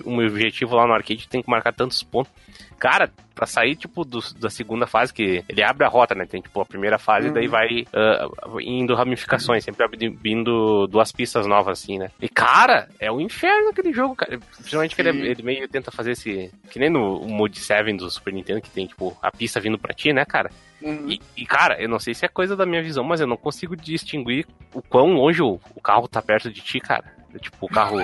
um 0.06 0.24
objetivo 0.24 0.76
lá 0.76 0.86
no 0.86 0.92
arcade, 0.92 1.28
tem 1.28 1.42
que 1.42 1.50
marcar 1.50 1.72
tantos 1.72 2.02
pontos. 2.02 2.30
Cara, 2.78 3.10
pra 3.34 3.46
sair, 3.46 3.76
tipo, 3.76 4.04
do- 4.04 4.20
da 4.38 4.48
segunda 4.50 4.86
fase, 4.86 5.12
que 5.12 5.44
ele 5.48 5.62
abre 5.62 5.84
a 5.84 5.88
rota, 5.88 6.14
né? 6.14 6.26
Tem, 6.26 6.40
tipo, 6.40 6.60
a 6.60 6.66
primeira 6.66 6.98
fase, 6.98 7.28
Uhum. 7.28 7.34
daí 7.34 7.46
vai 7.48 7.84
ah, 7.92 8.28
indo 8.60 8.94
ramificações, 8.94 9.64
sempre 9.64 9.84
abrindo 9.84 10.86
duas 10.86 11.10
pistas 11.12 11.46
novas, 11.46 11.80
assim, 11.80 11.98
né? 11.98 12.10
E, 12.20 12.28
cara, 12.28 12.88
é 13.00 13.10
um 13.10 13.20
inferno 13.20 13.70
aquele 13.70 13.92
jogo, 13.92 14.14
cara. 14.14 14.38
Principalmente 14.56 14.94
que 14.94 15.02
ele, 15.02 15.12
Sim. 15.12 15.18
ele 15.22 15.42
meio 15.42 15.68
tenta 15.68 15.90
fazer 15.90 16.12
esse... 16.12 16.50
Que 16.70 16.78
nem 16.78 16.90
no 16.90 17.20
Mode 17.26 17.58
7 17.58 17.92
do 17.96 18.10
Super 18.10 18.32
Nintendo, 18.32 18.60
que 18.60 18.70
tem, 18.70 18.86
tipo, 18.86 19.16
a 19.22 19.30
pista 19.30 19.60
vindo 19.60 19.78
pra 19.78 19.94
ti, 19.94 20.12
né, 20.12 20.24
cara? 20.24 20.50
Uhum. 20.80 21.08
E, 21.10 21.20
e, 21.36 21.46
cara, 21.46 21.80
eu 21.80 21.88
não 21.88 21.98
sei 21.98 22.12
se 22.14 22.24
é 22.24 22.28
coisa 22.28 22.56
da 22.56 22.66
minha 22.66 22.82
visão, 22.82 23.04
mas 23.04 23.20
eu 23.20 23.26
não 23.26 23.36
consigo 23.36 23.76
distinguir 23.76 24.46
o 24.74 24.82
quão 24.82 25.12
longe 25.12 25.40
o, 25.42 25.60
o 25.76 25.80
carro 25.80 26.08
tá 26.08 26.20
perto 26.20 26.50
de 26.50 26.60
ti, 26.60 26.80
cara. 26.80 27.04
Tipo, 27.38 27.66
o 27.66 27.68
carro. 27.68 27.98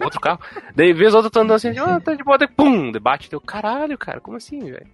outro 0.00 0.20
carro. 0.20 0.40
Daí 0.74 0.92
vez 0.92 1.14
outro 1.14 1.30
tá 1.30 1.40
andando 1.40 1.56
assim, 1.56 1.76
ah, 1.78 2.00
tá 2.00 2.14
de 2.14 2.22
boa, 2.22 2.38
daí 2.38 2.48
pum, 2.48 2.90
debate 2.90 3.30
teu 3.30 3.40
caralho, 3.40 3.98
cara, 3.98 4.20
como 4.20 4.36
assim, 4.36 4.60
velho? 4.60 4.86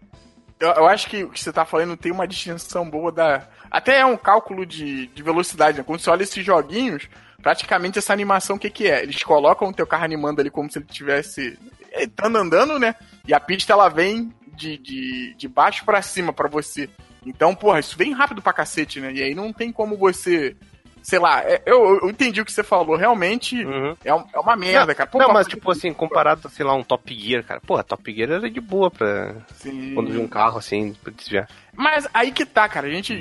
Eu, 0.59 0.71
eu 0.71 0.87
acho 0.87 1.09
que 1.09 1.25
o 1.25 1.31
que 1.31 1.41
você 1.41 1.53
tá 1.53 1.65
falando 1.65 1.97
tem 1.97 2.13
uma 2.13 2.27
distinção 2.27 2.89
boa 2.89 3.11
da. 3.11 3.47
Até 3.71 3.99
é 3.99 4.07
um 4.07 4.17
cálculo 4.17 4.65
de, 4.65 5.09
de 5.09 5.23
velocidade, 5.23 5.79
né? 5.79 5.85
Quando 5.85 6.01
você 6.01 6.11
olha 6.11 6.23
esses 6.23 6.45
joguinhos, 6.45 7.09
praticamente 7.43 7.99
essa 7.99 8.13
animação, 8.13 8.57
o 8.57 8.59
que, 8.59 8.71
que 8.71 8.89
é? 8.89 9.03
Eles 9.03 9.23
colocam 9.23 9.69
o 9.69 9.73
teu 9.73 9.87
carro 9.87 10.05
animando 10.05 10.41
ali 10.41 10.51
como 10.51 10.71
se 10.71 10.79
ele 10.79 10.87
tivesse. 10.87 11.59
Ele 11.93 12.09
tá 12.09 12.27
andando, 12.29 12.79
né? 12.79 12.95
E 13.27 13.35
a 13.35 13.41
pista 13.41 13.73
ela 13.73 13.89
vem 13.89 14.33
de, 14.57 14.79
de, 14.79 15.35
de 15.35 15.49
baixo 15.49 15.85
pra 15.85 16.01
cima 16.01 16.33
pra 16.33 16.49
você. 16.49 16.89
Então, 17.27 17.55
porra, 17.55 17.81
isso 17.81 17.97
vem 17.97 18.13
rápido 18.13 18.41
pra 18.41 18.53
cacete, 18.53 19.01
né? 19.01 19.13
E 19.13 19.23
aí 19.23 19.35
não 19.35 19.53
tem 19.53 19.73
como 19.73 19.97
você. 19.97 20.57
Sei 21.07 21.19
lá, 21.19 21.43
é- 21.43 21.61
eu, 21.67 22.01
eu 22.01 22.09
entendi 22.09 22.41
o 22.41 22.45
que 22.47 22.51
você 22.51 22.63
falou. 22.63 22.97
Realmente 22.97 23.63
Uhum. 23.63 23.95
é, 24.03 24.15
um- 24.15 24.25
é 24.33 24.39
uma 24.41 24.57
merda, 24.57 24.95
cara. 24.95 25.09
Pô, 25.11 25.19
não, 25.19 25.35
mas 25.35 25.47
tipo 25.47 25.71
assim, 25.71 25.93
comparado, 25.93 26.49
sei 26.49 26.65
lá, 26.65 26.73
um 26.75 26.83
Top 26.83 27.15
Gear, 27.15 27.45
cara. 27.45 27.61
Porra, 27.61 27.85
Top 27.85 28.11
Gear 28.11 28.31
era 28.31 28.49
de 28.49 28.59
boa 28.61 28.91
pra. 28.91 29.35
Sim. 29.57 29.93
Quando 29.95 30.11
vi 30.11 30.19
um 30.19 30.27
carro 30.27 30.57
assim, 30.57 30.95
pra 31.05 31.13
desviar. 31.13 31.47
Mas 31.75 32.09
aí 32.15 32.33
que 32.33 32.47
tá, 32.47 32.67
cara. 32.71 32.87
A 32.87 32.91
gente, 32.91 33.13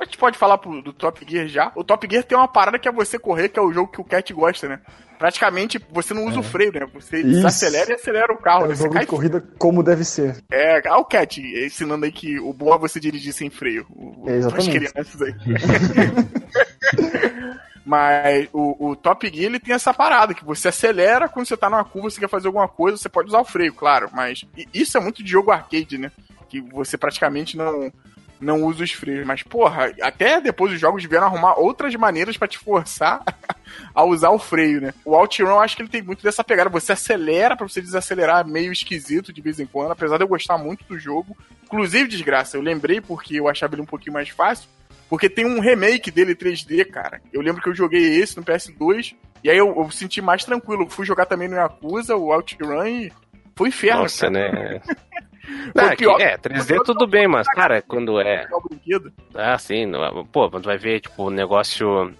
a 0.00 0.04
gente 0.04 0.16
pode 0.18 0.38
falar 0.38 0.56
pro, 0.58 0.80
do 0.80 0.92
Top 0.92 1.20
Gear 1.28 1.48
já. 1.48 1.72
O 1.74 1.82
Top 1.82 2.06
Gear 2.08 2.22
tem 2.22 2.38
uma 2.38 2.46
parada 2.46 2.78
que 2.78 2.86
é 2.88 2.92
você 2.92 3.18
correr, 3.18 3.48
que 3.48 3.58
é 3.58 3.62
o 3.62 3.72
jogo 3.72 3.90
que 3.90 4.00
o 4.00 4.04
Cat 4.04 4.32
gosta, 4.32 4.68
né? 4.68 4.78
Praticamente 5.18 5.80
você 5.90 6.14
não 6.14 6.26
usa 6.26 6.40
o 6.40 6.42
freio, 6.42 6.72
né? 6.72 6.86
Você 6.94 7.18
Isso. 7.18 7.28
desacelera 7.28 7.90
e 7.90 7.94
acelera 7.94 8.32
o 8.32 8.38
carro. 8.38 8.66
é 8.66 8.68
né? 8.68 8.74
Você 8.74 8.88
cai 8.88 9.00
de 9.02 9.06
corrida 9.06 9.44
como 9.58 9.82
deve 9.82 10.04
ser. 10.04 10.36
É, 10.50 10.80
ah, 10.88 10.98
o 10.98 11.04
Cat 11.04 11.40
ensinando 11.40 12.04
aí 12.04 12.12
que 12.12 12.38
o 12.38 12.52
bom 12.52 12.74
é 12.74 12.78
você 12.78 13.00
dirigir 13.00 13.32
sem 13.32 13.50
freio. 13.50 13.86
O, 13.90 14.28
É, 14.28 14.36
exatamente. 14.36 14.90
crianças 14.90 15.22
aí. 15.22 15.34
Mas 17.86 18.48
o, 18.52 18.88
o 18.88 18.96
Top 18.96 19.24
Gear 19.32 19.46
ele 19.46 19.60
tem 19.60 19.72
essa 19.72 19.94
parada, 19.94 20.34
que 20.34 20.44
você 20.44 20.68
acelera 20.68 21.28
quando 21.28 21.46
você 21.46 21.56
tá 21.56 21.70
numa 21.70 21.84
curva, 21.84 22.10
você 22.10 22.18
quer 22.18 22.28
fazer 22.28 22.48
alguma 22.48 22.66
coisa, 22.66 22.96
você 22.96 23.08
pode 23.08 23.28
usar 23.28 23.38
o 23.38 23.44
freio, 23.44 23.72
claro. 23.72 24.10
Mas 24.12 24.44
isso 24.74 24.98
é 24.98 25.00
muito 25.00 25.22
de 25.22 25.30
jogo 25.30 25.52
arcade, 25.52 25.96
né? 25.96 26.10
Que 26.48 26.60
você 26.60 26.98
praticamente 26.98 27.56
não, 27.56 27.92
não 28.40 28.62
usa 28.64 28.84
os 28.84 28.92
freios. 28.92 29.26
Mas, 29.26 29.42
porra, 29.42 29.92
até 30.02 30.40
depois 30.40 30.72
os 30.72 30.80
jogos 30.80 31.04
vieram 31.04 31.26
arrumar 31.26 31.54
outras 31.58 31.94
maneiras 31.94 32.36
pra 32.36 32.48
te 32.48 32.58
forçar 32.58 33.22
a 33.94 34.04
usar 34.04 34.30
o 34.30 34.38
freio, 34.38 34.80
né? 34.80 34.94
O 35.04 35.14
OutRun, 35.14 35.48
eu 35.48 35.60
acho 35.60 35.76
que 35.76 35.82
ele 35.82 35.88
tem 35.88 36.02
muito 36.02 36.22
dessa 36.22 36.44
pegada. 36.44 36.70
Você 36.70 36.92
acelera 36.92 37.56
pra 37.56 37.68
você 37.68 37.80
desacelerar 37.80 38.46
meio 38.46 38.72
esquisito 38.72 39.32
de 39.32 39.40
vez 39.40 39.58
em 39.60 39.66
quando, 39.66 39.92
apesar 39.92 40.16
de 40.16 40.24
eu 40.24 40.28
gostar 40.28 40.58
muito 40.58 40.84
do 40.84 40.98
jogo. 40.98 41.36
Inclusive, 41.64 42.08
desgraça, 42.08 42.56
eu 42.56 42.62
lembrei 42.62 43.00
porque 43.00 43.38
eu 43.38 43.48
achava 43.48 43.74
ele 43.74 43.82
um 43.82 43.86
pouquinho 43.86 44.12
mais 44.12 44.28
fácil. 44.28 44.68
Porque 45.08 45.28
tem 45.28 45.46
um 45.46 45.60
remake 45.60 46.10
dele 46.10 46.34
3D, 46.34 46.84
cara. 46.90 47.20
Eu 47.32 47.40
lembro 47.40 47.62
que 47.62 47.68
eu 47.68 47.74
joguei 47.74 48.20
esse 48.20 48.36
no 48.36 48.42
PS2. 48.42 49.14
E 49.44 49.50
aí 49.50 49.56
eu, 49.56 49.68
eu 49.76 49.90
senti 49.90 50.20
mais 50.20 50.44
tranquilo. 50.44 50.88
Fui 50.90 51.06
jogar 51.06 51.26
também 51.26 51.48
no 51.48 51.54
Yakuza, 51.54 52.16
o 52.16 52.32
OutRun 52.32 52.84
e 52.86 53.12
foi 53.54 53.68
inferno, 53.68 54.02
Nossa, 54.02 54.30
cara. 54.30 54.52
né? 54.52 54.80
Não, 55.74 55.84
é, 55.84 55.90
que- 55.90 55.96
pior- 56.04 56.20
é, 56.20 56.36
3D 56.36 56.82
tudo 56.84 57.06
bem, 57.06 57.26
mas, 57.28 57.46
cara, 57.48 57.80
quando 57.82 58.20
é. 58.20 58.46
O 58.52 58.60
brinquedo. 58.68 59.12
Ah, 59.34 59.58
sim. 59.58 59.86
não- 59.86 60.24
Pô, 60.26 60.50
quando 60.50 60.64
vai 60.64 60.76
ver, 60.78 61.00
tipo, 61.00 61.24
o 61.24 61.30
negócio 61.30 62.12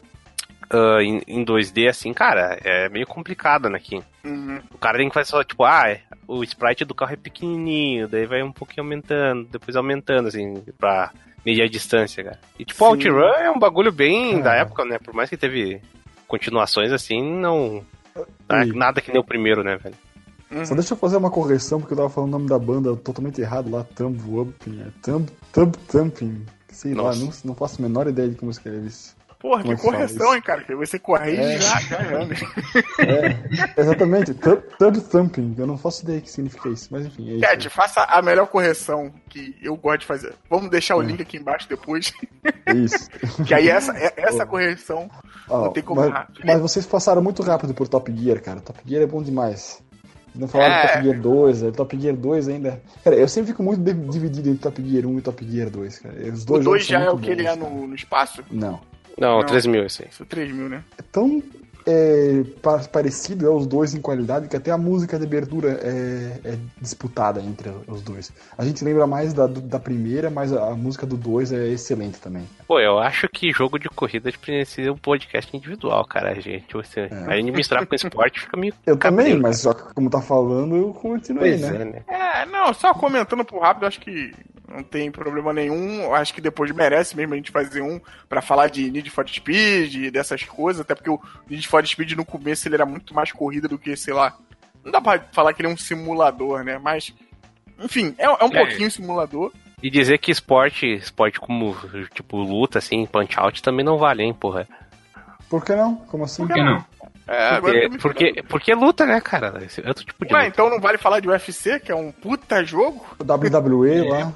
ah, 0.71 0.99
em, 1.03 1.21
em 1.27 1.45
2D, 1.45 1.89
assim, 1.89 2.13
cara, 2.13 2.59
é 2.65 2.89
meio 2.89 3.07
complicado, 3.07 3.69
né? 3.69 3.77
Aqui. 3.79 4.03
Uhum. 4.25 4.61
O 4.75 4.79
cara 4.79 4.99
tem 4.99 5.09
que 5.09 5.15
fazer 5.15 5.31
só, 5.31 5.45
tipo, 5.45 5.65
ah, 5.65 5.89
é, 5.89 6.01
o 6.27 6.43
sprite 6.43 6.85
do 6.85 6.95
carro 6.95 7.13
é 7.13 7.17
pequenininho, 7.17 8.09
daí 8.09 8.27
vai 8.27 8.43
um 8.43 8.51
pouquinho 8.53 8.85
aumentando, 8.85 9.49
depois 9.51 9.77
aumentando, 9.77 10.27
assim, 10.29 10.63
pra 10.79 11.13
medir 11.45 11.63
a 11.63 11.69
distância, 11.69 12.25
cara. 12.25 12.41
E, 12.59 12.65
tipo, 12.65 12.85
o. 12.85 12.89
OutRun 12.89 13.23
é 13.39 13.51
um 13.51 13.59
bagulho 13.59 13.93
bem 13.93 14.41
É. 14.41 14.43
da 14.43 14.55
época, 14.55 14.85
né? 14.85 14.99
Por 14.99 15.15
mais 15.15 15.31
que 15.31 15.37
teve 15.37 15.81
continuações, 16.27 16.91
assim, 16.93 17.23
não... 17.23 17.85
é 18.49 18.65
E- 18.65 18.73
nada 18.73 19.01
que 19.01 19.13
nem 19.13 19.21
o 19.21 19.25
primeiro, 19.25 19.63
né, 19.63 19.77
velho? 19.77 19.95
Uhum. 20.51 20.65
Só 20.65 20.75
deixa 20.75 20.95
eu 20.95 20.99
fazer 20.99 21.17
uma 21.17 21.31
correção, 21.31 21.81
porque 21.81 21.93
eu 21.95 21.97
tava 21.99 22.11
falando 22.11 22.29
o 22.35 22.39
nome 22.39 22.49
da 22.49 22.59
banda 22.59 22.95
totalmente 22.97 23.41
errado 23.41 23.71
lá, 23.71 23.83
Thumb 23.83 24.21
Wumping, 24.29 24.81
é 24.81 24.87
Thumb, 25.03 25.29
Thumb 25.53 25.77
Thumping, 25.89 26.47
sei 26.71 26.95
Nossa. 26.95 27.19
lá, 27.19 27.25
não, 27.25 27.33
não 27.47 27.55
faço 27.55 27.81
a 27.81 27.83
menor 27.83 28.07
ideia 28.07 28.29
de 28.29 28.37
como 28.37 28.51
escreve 28.51 28.87
isso. 28.87 29.17
Porra, 29.39 29.61
Como 29.61 29.75
é 29.75 29.77
que 29.77 29.83
correção, 29.83 30.35
hein, 30.35 30.41
cara? 30.41 30.63
Que 30.65 30.75
você 30.75 30.99
corrige 30.99 31.41
É. 31.43 31.59
já, 31.61 31.79
já 31.81 32.17
anda. 32.17 32.35
É, 32.99 33.81
exatamente, 33.81 34.33
Thumb, 34.35 35.01
Thumping, 35.01 35.55
eu 35.59 35.67
não 35.67 35.77
faço 35.77 36.03
ideia 36.05 36.21
do 36.21 36.23
que 36.25 36.31
significa 36.31 36.69
isso, 36.71 36.89
mas 36.91 37.05
enfim, 37.07 37.29
é 37.29 37.33
isso. 37.35 37.41
Cat, 37.43 37.69
faça 37.71 38.03
a 38.05 38.23
melhor 38.23 38.47
correção 38.47 39.13
que 39.29 39.55
eu 39.63 39.77
gosto 39.77 40.01
de 40.01 40.07
fazer. 40.07 40.35
Vamos 40.49 40.71
deixar 40.71 40.97
o 40.97 41.03
É. 41.03 41.07
link 41.07 41.21
aqui 41.21 41.37
embaixo 41.37 41.69
depois. 41.69 42.13
É 42.65 42.73
isso. 42.73 43.09
que 43.47 43.53
aí 43.53 43.69
essa, 43.69 43.93
é- 43.97 44.15
essa 44.17 44.47
correção 44.47 45.09
Ó, 45.49 45.67
não 45.67 45.73
tem 45.73 45.83
como 45.83 46.01
mas, 46.01 46.09
errar. 46.11 46.29
mas 46.45 46.61
vocês 46.61 46.87
passaram 46.87 47.23
muito 47.23 47.43
rápido 47.43 47.75
por 47.75 47.87
Top 47.89 48.11
Gear, 48.17 48.41
cara. 48.43 48.61
Top 48.61 48.81
Gear 48.87 49.03
é 49.03 49.07
bom 49.07 49.23
demais. 49.23 49.83
Não 50.39 50.49
falaram 50.49 50.75
É. 50.75 50.83
de 50.87 50.93
Top 50.93 51.05
Gear 51.05 51.21
2, 51.21 51.63
é, 51.63 51.71
Top 51.71 52.01
Gear 52.01 52.17
2 52.17 52.49
ainda. 52.49 52.81
Cara, 53.03 53.17
eu 53.17 53.29
sempre 53.29 53.51
fico 53.51 53.63
muito 53.63 53.81
dividido 54.11 54.49
entre 54.51 54.61
Top 54.63 54.83
Gear 54.83 55.07
1 55.07 55.19
e 55.19 55.23
Top 55.23 55.45
Gear 55.51 55.71
2, 55.71 55.99
cara. 55.99 56.15
Os 56.33 56.43
O 56.43 56.47
dois 56.47 56.65
2 56.65 56.65
jogos 56.65 56.87
já 56.87 56.99
são 57.01 57.07
é 57.09 57.11
o 57.11 57.19
que 57.19 57.31
ele 57.31 57.43
bons, 57.45 57.51
é 57.53 57.57
cara. 57.57 57.71
no, 57.71 57.87
no 57.89 57.95
espaço? 57.95 58.43
Não. 58.51 58.81
Não, 59.19 59.39
Não. 59.39 59.47
3 59.47 59.67
mil. 59.67 59.87
Isso 59.87 60.03
é 60.03 60.25
3 60.29 60.53
mil, 60.53 60.69
né? 60.69 60.85
É 60.99 61.03
tão. 61.11 61.43
É 61.87 62.43
pa- 62.61 62.81
parecido, 62.91 63.47
é 63.47 63.51
os 63.51 63.67
dois 63.67 63.95
em 63.95 64.01
qualidade, 64.01 64.49
que 64.49 64.57
até 64.57 64.71
a 64.71 64.79
música 64.79 65.19
de 65.19 65.25
abertura 65.25 65.79
é, 65.83 66.41
é 66.45 66.59
disputada 66.81 67.41
entre 67.41 67.71
os 67.87 68.03
dois. 68.03 68.33
A 68.59 68.65
gente 68.65 68.85
lembra 68.85 69.07
mais 69.07 69.33
da, 69.33 69.47
da 69.47 69.79
primeira, 69.79 70.29
mas 70.31 70.53
a, 70.53 70.71
música 70.75 71.07
do 71.07 71.17
dois 71.17 71.53
é 71.53 71.69
excelente 71.69 72.19
também. 72.21 72.43
Pô, 72.67 72.81
eu 72.81 72.99
acho 72.99 73.29
que 73.29 73.53
jogo 73.53 73.79
de 73.79 73.89
corrida 73.89 74.31
precisa 74.41 74.91
um 74.93 74.97
podcast 74.99 75.57
individual, 75.57 76.05
cara, 76.07 76.35
gente. 76.41 76.73
Você, 76.75 77.09
A 77.29 77.37
gente 77.37 77.53
misturar 77.53 77.87
com 77.87 77.95
esporte 77.95 78.41
fica 78.41 78.57
meio. 78.57 78.75
Eu 78.85 78.97
também, 78.97 79.17
cabreiro. 79.19 79.43
mas 79.43 79.61
só 79.61 79.73
que 79.73 79.95
como 79.95 80.11
tá 80.11 80.21
falando, 80.21 80.77
eu 80.77 80.93
continuei, 80.93 81.59
Pois 81.59 81.61
né? 81.71 81.83
é, 81.83 81.85
né? 81.85 82.03
É, 82.09 82.47
não, 82.47 82.75
só 82.75 82.93
comentando 82.93 83.45
por 83.45 83.61
rápido, 83.61 83.87
acho 83.87 84.01
que 84.01 84.33
não 84.69 84.83
tem 84.83 85.11
problema 85.11 85.53
nenhum. 85.53 86.15
Acho 86.15 86.35
que 86.35 86.41
depois 86.41 86.71
merece 86.73 87.17
mesmo 87.17 87.35
a 87.35 87.37
gente 87.37 87.51
fazer 87.51 87.81
um 87.83 88.01
pra 88.29 88.43
falar 88.43 88.69
de 88.69 88.91
Need 88.91 89.11
for 89.11 89.29
Speed 89.29 89.95
e 89.95 90.11
dessas 90.11 90.43
coisas, 90.43 90.81
até 90.81 90.95
porque 90.95 91.11
o 91.11 91.21
Need 91.49 91.67
for 91.69 91.87
Speed 91.87 92.13
no 92.13 92.25
começo 92.25 92.67
ele 92.69 92.75
era 92.75 92.87
muito 92.87 93.15
mais 93.15 93.33
corrida 93.33 93.69
do 93.69 93.79
que, 93.79 93.97
sei 93.97 94.15
lá. 94.15 94.37
Não 94.85 94.93
dá 94.93 95.01
pra 95.01 95.21
falar 95.33 95.53
que 95.53 95.61
ele 95.63 95.69
é 95.69 95.73
um 95.73 95.77
simulador, 95.77 96.63
né? 96.65 96.79
Mas, 96.79 97.13
enfim, 97.79 98.15
é, 98.19 98.25
é 98.25 98.45
um 98.45 98.55
É. 98.55 98.65
pouquinho 98.67 98.91
simulador. 98.91 99.53
E 99.83 99.91
dizer 99.91 100.19
que 100.19 100.31
esporte, 100.31 100.87
esporte 100.87 101.39
como, 101.39 101.77
tipo, 102.15 102.39
luta, 102.39 102.79
assim, 102.79 103.05
punch 103.07 103.39
out 103.39 103.63
também 103.63 103.85
não 103.85 103.99
vale, 103.99 104.23
hein, 104.23 104.33
porra. 104.33 104.67
Por 105.51 105.65
que 105.65 105.75
não? 105.77 105.97
Como 105.97 106.25
assim? 106.25 106.47
Por 106.47 106.55
que 106.55 106.63
não? 106.63 106.85
É, 107.27 107.61
me 107.61 107.61
Porque, 107.61 107.99
porque, 107.99 108.43
porque 108.45 108.75
luta, 108.75 109.05
né, 109.05 109.21
cara? 109.21 109.63
Esse 109.65 109.85
é 109.85 109.89
outro 109.89 110.05
tipo 110.05 110.25
de 110.25 110.33
Ué, 110.33 110.45
luta. 110.45 110.49
então 110.49 110.71
não 110.71 110.81
vale 110.81 110.97
falar 110.97 111.21
de 111.21 111.29
UFC, 111.29 111.81
que 111.81 111.91
é 111.91 111.95
um 111.95 112.13
puta 112.13 112.65
jogo? 112.65 113.05
O 113.19 113.25
WWE 113.25 114.09
lá. 114.09 114.33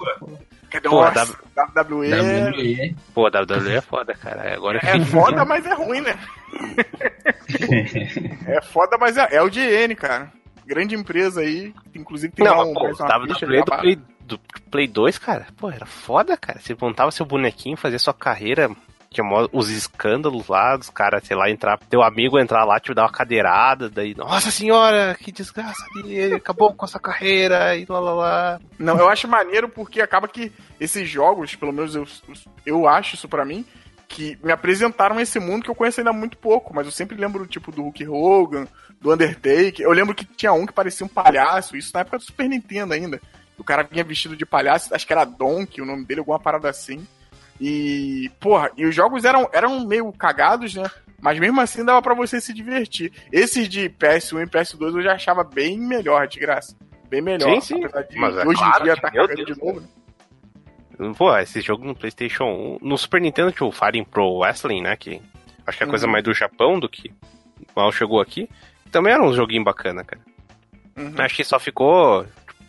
Que 0.70 0.81
Pô, 0.81 1.00
WWE 1.00 2.11
WWE. 2.11 2.96
Pô, 3.12 3.26
a 3.26 3.31
WWE 3.31 3.76
é 3.76 3.81
foda, 3.81 4.14
cara. 4.14 4.55
Agora 4.55 4.81
é 4.83 5.00
foda, 5.05 5.44
mas 5.44 5.66
é 5.66 5.74
ruim, 5.74 6.00
né? 6.00 6.18
É 8.46 8.61
foda, 8.62 8.96
mas 8.98 9.16
é, 9.16 9.29
é 9.33 9.42
o 9.42 9.50
GN, 9.50 9.94
cara. 9.96 10.33
Grande 10.66 10.94
empresa 10.94 11.40
aí, 11.40 11.74
inclusive 11.94 12.33
tem 12.33 12.44
Não, 12.44 12.57
lá 12.57 12.64
um 12.64 12.74
pô, 12.74 12.88
ficha 12.94 13.46
do. 13.46 13.64
Play, 13.64 13.98
do 14.20 14.38
Play 14.70 14.87
2, 14.87 15.18
cara. 15.18 15.46
Pô, 15.57 15.70
era 15.70 15.87
foda, 15.87 16.37
cara. 16.37 16.61
Você 16.61 16.76
montava 16.81 17.11
seu 17.11 17.26
bonequinho, 17.26 17.76
fazia 17.76 17.98
sua 17.98 18.14
carreira, 18.14 18.70
tinha 19.12 19.26
os 19.52 19.68
escândalos 19.70 20.46
lá, 20.46 20.76
dos 20.76 20.88
caras, 20.88 21.24
sei 21.24 21.36
lá, 21.36 21.50
entrar, 21.50 21.76
teu 21.78 22.00
amigo 22.00 22.38
entrar 22.38 22.64
lá, 22.64 22.78
te 22.78 22.94
dar 22.94 23.02
uma 23.02 23.12
cadeirada, 23.12 23.90
daí, 23.90 24.14
nossa 24.14 24.52
senhora, 24.52 25.16
que 25.18 25.32
desgraça 25.32 25.84
dele, 25.94 26.36
acabou 26.36 26.72
com 26.72 26.86
essa 26.86 27.00
carreira, 27.00 27.74
e 27.76 27.84
lá 27.88 27.98
lá 27.98 28.14
lá. 28.14 28.60
Não, 28.78 28.96
eu 28.98 29.08
acho 29.08 29.26
maneiro 29.26 29.68
porque 29.68 30.00
acaba 30.00 30.28
que 30.28 30.52
esses 30.78 31.08
jogos, 31.08 31.56
pelo 31.56 31.72
menos 31.72 31.96
eu, 31.96 32.06
eu 32.64 32.86
acho 32.86 33.16
isso 33.16 33.28
pra 33.28 33.44
mim, 33.44 33.66
que 34.06 34.38
me 34.44 34.52
apresentaram 34.52 35.18
esse 35.18 35.40
mundo 35.40 35.64
que 35.64 35.70
eu 35.70 35.74
conheço 35.74 36.00
ainda 36.00 36.12
muito 36.12 36.38
pouco, 36.38 36.72
mas 36.72 36.86
eu 36.86 36.92
sempre 36.92 37.16
lembro, 37.16 37.44
tipo, 37.48 37.72
do 37.72 37.82
Hulk 37.82 38.06
Hogan, 38.06 38.68
do 39.00 39.12
Undertaker. 39.12 39.84
Eu 39.84 39.92
lembro 39.92 40.14
que 40.14 40.24
tinha 40.24 40.52
um 40.52 40.66
que 40.66 40.72
parecia 40.72 41.04
um 41.04 41.08
palhaço, 41.08 41.76
isso 41.76 41.90
na 41.92 42.00
época 42.00 42.18
do 42.18 42.24
Super 42.24 42.48
Nintendo 42.48 42.94
ainda. 42.94 43.20
O 43.58 43.64
cara 43.64 43.82
vinha 43.82 44.04
vestido 44.04 44.36
de 44.36 44.46
palhaço, 44.46 44.94
acho 44.94 45.06
que 45.06 45.12
era 45.12 45.24
Donkey, 45.24 45.80
o 45.80 45.86
nome 45.86 46.04
dele, 46.04 46.20
alguma 46.20 46.38
parada 46.38 46.68
assim. 46.68 47.06
E, 47.60 48.30
porra, 48.40 48.70
e 48.76 48.86
os 48.86 48.94
jogos 48.94 49.24
eram, 49.24 49.48
eram 49.52 49.86
meio 49.86 50.10
cagados, 50.12 50.74
né? 50.74 50.90
Mas 51.20 51.38
mesmo 51.38 51.60
assim 51.60 51.84
dava 51.84 52.00
pra 52.00 52.14
você 52.14 52.40
se 52.40 52.54
divertir. 52.54 53.12
Esses 53.30 53.68
de 53.68 53.90
PS1 53.90 54.42
e 54.42 54.46
PS2 54.46 54.94
eu 54.96 55.02
já 55.02 55.12
achava 55.12 55.44
bem 55.44 55.78
melhor, 55.78 56.26
de 56.26 56.40
graça. 56.40 56.74
Bem 57.10 57.20
melhor. 57.20 57.50
Sim, 57.56 57.60
sim. 57.60 57.84
Apesar 57.84 58.02
de 58.04 58.16
Mas 58.16 58.36
é 58.36 58.46
hoje 58.46 58.58
claro 58.58 58.80
em 58.80 58.84
dia 58.84 58.96
tá 58.96 59.10
cagando 59.10 59.34
Deus, 59.34 59.46
de 59.46 59.64
novo, 59.64 59.80
né? 59.80 59.86
Pô, 61.16 61.36
esse 61.38 61.60
jogo 61.60 61.84
no 61.84 61.94
PlayStation 61.94 62.44
1. 62.44 62.78
No 62.82 62.96
Super 62.96 63.20
Nintendo 63.20 63.52
tinha 63.52 63.66
o 63.66 63.72
Fighting 63.72 64.04
Pro 64.04 64.38
Wrestling, 64.38 64.82
né? 64.82 64.96
Que 64.96 65.20
acho 65.66 65.76
que 65.78 65.84
é 65.84 65.86
coisa 65.86 66.06
Uhum. 66.06 66.12
mais 66.12 66.24
do 66.24 66.32
Japão 66.34 66.78
do 66.80 66.88
que 66.88 67.10
mal 67.76 67.90
chegou 67.92 68.20
aqui. 68.20 68.48
Também 68.90 69.12
era 69.12 69.22
um 69.22 69.32
joguinho 69.34 69.64
bacana, 69.64 70.04
cara. 70.04 70.22
Uhum. 70.96 71.14
Acho 71.18 71.36
que 71.36 71.44
só 71.44 71.58
ficou, 71.58 72.26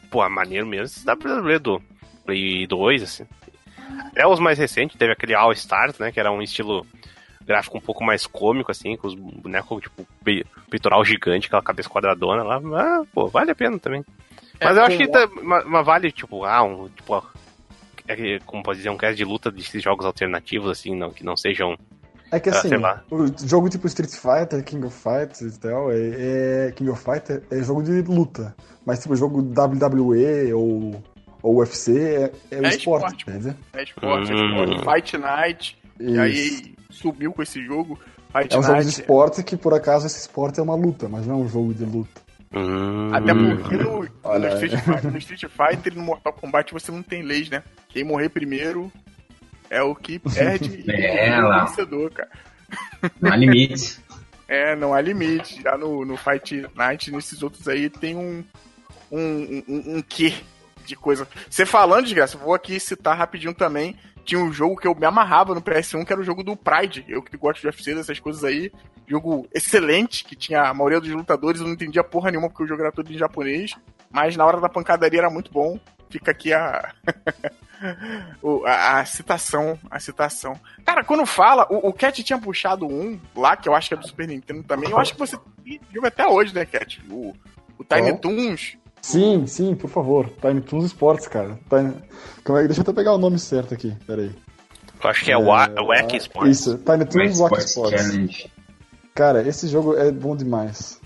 pô, 0.10 0.28
maneiro 0.30 0.66
mesmo 0.68 0.86
esse 0.86 1.06
WWE 1.06 1.60
do 1.60 1.82
Play 2.26 2.68
2, 2.68 3.04
assim. 3.04 3.26
Até 4.08 4.28
os 4.28 4.40
mais 4.40 4.58
recentes, 4.58 4.98
teve 4.98 5.12
aquele 5.14 5.34
All 5.34 5.52
Stars, 5.54 5.98
né? 6.00 6.12
Que 6.12 6.20
era 6.20 6.32
um 6.32 6.42
estilo 6.42 6.86
gráfico 7.46 7.78
um 7.78 7.82
pouco 7.82 8.04
mais 8.04 8.26
cômico, 8.28 8.72
assim, 8.72 8.96
com 8.96 9.08
os 9.08 9.16
bonecos, 9.16 9.82
tipo, 9.82 10.06
pe- 10.24 10.46
peitoral 10.70 11.04
gigante, 11.04 11.48
aquela 11.48 11.62
cabeça 11.62 11.90
quadradona 11.90 12.44
lá. 12.44 12.62
Ah, 12.76 13.04
pô, 13.14 13.28
vale 13.28 13.52
a 13.52 13.56
pena 13.56 13.80
também. 13.80 14.06
É, 14.60 14.66
Mas 14.66 14.78
eu 14.78 14.84
acho 14.84 14.98
que 14.98 15.08
tá, 15.08 15.28
mas, 15.42 15.66
mas 15.66 15.86
vale, 15.86 16.12
tipo, 16.12 16.46
ah, 16.46 16.62
um, 16.64 16.88
tipo, 16.90 17.24
é 18.08 18.40
como 18.46 18.62
pode 18.62 18.78
dizer, 18.78 18.90
um 18.90 18.98
cast 18.98 19.16
de 19.16 19.26
luta 19.26 19.50
desses 19.50 19.82
jogos 19.82 20.06
alternativos, 20.06 20.70
assim, 20.70 20.96
não, 20.96 21.12
que 21.12 21.24
não 21.24 21.36
sejam. 21.36 21.76
É 22.32 22.40
que 22.40 22.50
Ah, 22.50 22.54
assim, 22.54 22.70
sei 22.70 22.78
lá. 22.78 23.04
o 23.10 23.26
jogo 23.46 23.70
tipo 23.70 23.88
Street 23.88 24.12
Fighter, 24.12 24.64
King 24.64 24.86
of 24.86 24.96
Fighters 24.96 25.56
e 25.56 25.60
tal, 25.60 25.92
é, 25.92 26.68
é- 26.68 26.72
King 26.76 26.90
of 26.92 27.04
Fighter 27.04 27.44
é 27.52 27.62
jogo 27.64 27.82
de 27.84 28.02
luta. 28.04 28.56
Mas 28.86 29.00
tipo, 29.02 29.16
jogo 29.16 29.42
WWE 29.42 30.54
ou, 30.54 31.04
ou 31.42 31.58
UFC 31.58 31.92
é, 32.00 32.32
é 32.52 32.60
o 32.60 32.66
É 32.66 32.70
esporte, 32.70 32.76
esporte. 32.76 33.26
quer 33.26 33.38
dizer? 33.38 33.56
É 33.74 33.84
esporte, 33.84 34.32
é 34.32 34.36
esporte. 34.36 34.94
Fight 34.96 35.18
Night. 35.18 35.78
E 36.00 36.12
Isso. 36.12 36.20
aí 36.22 36.76
subiu 36.90 37.32
com 37.34 37.42
esse 37.42 37.64
jogo. 37.66 38.00
Fight 38.32 38.54
É 38.56 38.60
um 38.60 38.62
jogo 38.64 38.80
de 38.80 38.86
Night. 38.86 39.00
esporte 39.02 39.44
que, 39.44 39.58
por 39.58 39.74
acaso, 39.74 40.06
esse 40.08 40.20
esporte 40.20 40.60
é 40.60 40.64
uma 40.64 40.76
luta, 40.76 41.08
mas 41.10 41.26
não 41.28 41.36
é 41.36 41.38
um 41.44 41.50
jogo 41.50 41.74
de 41.74 41.84
luta. 41.86 42.22
Hum, 42.54 43.14
Até 43.14 43.34
porque 43.34 43.78
no, 43.78 44.08
Olha 44.24 44.50
no. 44.50 44.56
Street 44.66 44.84
Fighter, 44.84 45.12
no 45.12 45.18
Street 45.20 45.42
Fighter 45.46 45.94
e 45.94 45.96
no 45.96 46.04
Mortal 46.04 46.34
Kombat 46.34 46.74
você 46.74 46.92
não 46.92 47.02
tem 47.02 47.22
leis, 47.24 47.50
né? 47.50 47.64
Quem 47.88 48.04
morrer 48.04 48.28
primeiro 48.30 48.92
é 49.70 49.82
o 49.82 49.96
que 49.96 50.20
perde 50.20 50.84
e 50.86 50.92
É, 50.92 51.30
é 51.30 51.44
o 51.44 51.62
vencedor, 51.62 52.12
cara. 52.12 52.30
Não 53.22 53.32
há 53.32 53.36
limite. 53.36 54.00
É, 54.54 54.76
não 54.76 54.94
há 54.94 55.00
limite. 55.00 55.62
Já 55.62 55.78
no, 55.78 56.04
no 56.04 56.18
Fight 56.18 56.68
Night, 56.76 57.10
nesses 57.10 57.42
outros 57.42 57.70
aí, 57.70 57.90
tem 57.90 58.18
um. 58.18 58.44
Um, 59.10 59.64
um, 59.66 59.98
um 59.98 60.02
quê 60.02 60.34
de 60.82 60.96
coisa. 60.96 61.28
Você 61.50 61.66
falando, 61.66 62.06
de 62.06 62.16
graça, 62.16 62.38
vou 62.38 62.54
aqui 62.54 62.80
citar 62.80 63.18
rapidinho 63.18 63.54
também. 63.54 63.96
Tinha 64.24 64.40
um 64.40 64.52
jogo 64.54 64.78
que 64.78 64.88
eu 64.88 64.96
me 64.96 65.06
amarrava 65.06 65.56
no 65.56 65.62
PS1, 65.62 66.06
que 66.06 66.14
era 66.14 66.22
o 66.22 66.26
jogo 66.26 66.44
do 66.44 66.56
Pride. 66.56 67.06
Eu 67.08 67.22
que 67.22 67.36
gosto 67.38 67.62
de 67.62 67.68
UFC, 67.68 67.96
dessas 67.96 68.20
coisas 68.20 68.44
aí. 68.44 68.72
Jogo 69.08 69.48
excelente, 69.54 70.24
que 70.24 70.36
tinha 70.36 70.64
a 70.64 70.74
maioria 70.74 71.02
dos 71.02 71.10
lutadores, 71.10 71.60
eu 71.60 71.68
não 71.68 71.74
entendia 71.74 72.04
porra 72.04 72.30
nenhuma 72.30 72.50
porque 72.50 72.64
o 72.64 72.68
jogo 72.68 72.82
era 72.82 72.92
todo 72.92 73.12
em 73.12 73.18
japonês. 73.18 73.76
Mas 74.12 74.36
na 74.36 74.46
hora 74.46 74.60
da 74.60 74.70
pancadaria 74.70 75.20
era 75.20 75.30
muito 75.30 75.52
bom. 75.52 75.80
Fica 76.10 76.32
aqui 76.32 76.54
a. 76.54 76.94
a, 78.66 79.00
a 79.00 79.06
citação, 79.06 79.80
a 79.90 80.00
citação. 80.00 80.60
Cara, 80.86 81.04
quando 81.04 81.26
fala, 81.26 81.66
o, 81.70 81.90
o 81.90 81.94
Cat 81.94 82.24
tinha 82.24 82.40
puxado 82.40 82.86
um 82.86 83.20
lá, 83.36 83.56
que 83.56 83.68
eu 83.68 83.74
acho 83.74 83.88
que 83.88 83.94
é 83.96 83.98
do 83.98 84.08
Super 84.08 84.28
Nintendo 84.28 84.64
também. 84.64 84.90
Eu 84.90 85.00
acho 85.00 85.14
que 85.14 85.20
você 85.20 85.38
joga 85.94 86.08
até 86.10 86.28
hoje, 86.28 86.54
né, 86.54 86.66
Cat? 86.66 87.02
O, 87.10 87.34
o 87.78 87.84
Tiny 87.84 88.12
Qual? 88.12 88.20
Toons. 88.20 88.78
Sim, 89.02 89.48
sim, 89.48 89.76
por 89.76 89.90
favor. 89.90 90.30
Tiny 90.42 90.62
Toons 90.62 90.86
Sports, 90.86 91.28
cara. 91.28 91.58
Como 92.44 92.58
é 92.58 92.62
que- 92.62 92.68
Deixa 92.68 92.82
eu 92.82 92.84
até 92.84 92.94
pegar 92.94 93.14
o 93.14 93.18
nome 93.18 93.40
certo 93.40 93.74
aqui, 93.74 93.94
peraí. 94.06 94.32
eu 95.04 95.10
acho 95.10 95.26
que 95.26 95.32
é 95.32 95.38
o 95.38 95.42
o 95.42 95.46
Wack 95.88 96.16
Sports. 96.18 96.60
Isso, 96.60 96.78
Tiny 96.78 97.06
Toons 97.06 97.40
Wack 97.40 97.58
Sports 97.60 97.66
Sports. 97.70 98.02
Challenge. 98.02 98.52
Cara, 99.16 99.48
esse 99.48 99.68
jogo 99.68 99.98
é 99.98 100.12
bom 100.12 100.36
demais. 100.36 101.00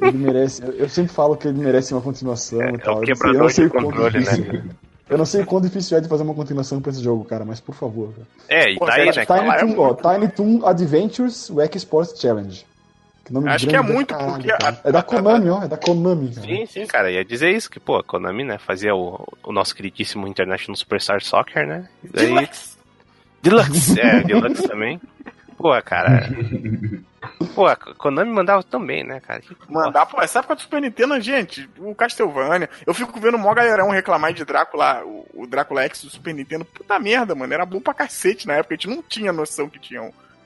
Ele 0.00 0.16
merece. 0.18 0.62
eu- 0.62 0.72
Eu 0.74 0.88
sempre 0.88 1.12
falo 1.12 1.36
que 1.36 1.48
ele 1.48 1.58
merece 1.58 1.92
uma 1.92 2.00
continuação 2.00 2.60
É, 2.62 2.70
e 2.70 2.74
é 2.74 2.78
tal. 2.78 2.94
o 2.94 2.96
Eu 2.98 3.00
não 3.00 3.06
quebrador 3.06 3.16
sei- 3.16 3.34
eu 3.34 3.42
não 3.42 3.48
sei 3.50 3.64
de 3.64 3.68
o 3.68 3.72
quão 3.72 3.84
controle, 3.84 4.18
né? 4.24 4.30
difícil- 4.36 4.64
Eu 5.10 5.16
não 5.18 5.24
sei 5.24 5.44
quão 5.44 5.60
difícil 5.62 5.96
é 5.96 6.00
de 6.02 6.08
fazer 6.08 6.22
uma 6.22 6.34
continuação 6.34 6.80
pra 6.82 6.92
esse 6.92 7.02
jogo, 7.02 7.24
cara, 7.24 7.42
mas 7.44 7.58
por 7.60 7.74
favor. 7.74 8.12
cara. 8.12 8.26
É, 8.48 8.72
e 8.74 8.78
daí, 8.78 9.06
você 9.12 9.20
né? 9.20 9.26
Tiny, 9.26 9.48
é 9.48 9.58
Toon, 9.60 9.80
ó, 9.80 9.86
muito. 9.86 10.02
Tiny 10.08 10.28
Toon 10.28 10.66
Adventures 10.66 11.48
Wack 11.50 11.76
Sports 11.78 12.20
Challenge. 12.20 12.64
Que 13.28 13.34
nome 13.34 13.48
Acho 13.50 13.66
que 13.68 13.76
é 13.76 13.82
muito, 13.82 14.14
caralho, 14.14 14.32
porque 14.32 14.50
a- 14.50 14.76
É 14.84 14.90
da 14.90 15.02
Konami, 15.02 15.50
ó. 15.50 15.62
É 15.62 15.68
da 15.68 15.76
Konami, 15.76 16.34
cara. 16.34 16.46
Sim, 16.46 16.66
sim, 16.66 16.86
cara, 16.86 17.10
ia 17.10 17.24
dizer 17.24 17.50
isso, 17.50 17.70
que, 17.70 17.78
pô, 17.78 17.96
a 17.96 18.02
Konami, 18.02 18.42
né, 18.42 18.58
fazia 18.58 18.94
o, 18.94 19.24
o 19.44 19.52
nosso 19.52 19.74
queridíssimo 19.76 20.26
International 20.26 20.74
Superstar 20.76 21.20
Soccer, 21.22 21.66
né? 21.66 21.88
E 22.02 22.08
daí... 22.08 22.26
Deluxe. 22.34 22.78
Deluxe, 23.42 24.00
é, 24.00 24.20
Deluxe 24.22 24.66
também. 24.66 25.00
Pô, 25.56 25.70
cara... 25.82 26.28
Pô, 27.54 27.66
a 27.66 27.76
Konami 27.76 28.30
mandava 28.32 28.62
também, 28.62 29.04
né, 29.04 29.20
cara? 29.20 29.42
Mandar, 29.68 30.06
pô, 30.06 30.22
essa 30.22 30.38
época 30.38 30.54
do 30.54 30.62
Super 30.62 30.80
Nintendo, 30.80 31.20
gente, 31.20 31.68
o 31.78 31.94
Castlevania. 31.94 32.70
Eu 32.86 32.94
fico 32.94 33.18
vendo 33.20 33.36
mó 33.36 33.52
galerão 33.52 33.90
reclamar 33.90 34.32
de 34.32 34.44
Drácula, 34.44 35.02
o, 35.04 35.26
o 35.34 35.46
Drácula 35.46 35.82
X 35.84 36.04
do 36.04 36.10
Super 36.10 36.32
Nintendo. 36.32 36.64
Puta 36.64 36.98
merda, 36.98 37.34
mano. 37.34 37.52
Era 37.52 37.66
bom 37.66 37.80
pra 37.80 37.92
cacete 37.92 38.46
na 38.46 38.54
época. 38.54 38.74
A 38.74 38.76
gente 38.76 38.88
não 38.88 39.02
tinha 39.02 39.32
noção 39.32 39.68
que 39.68 39.78
tinha 39.80 40.00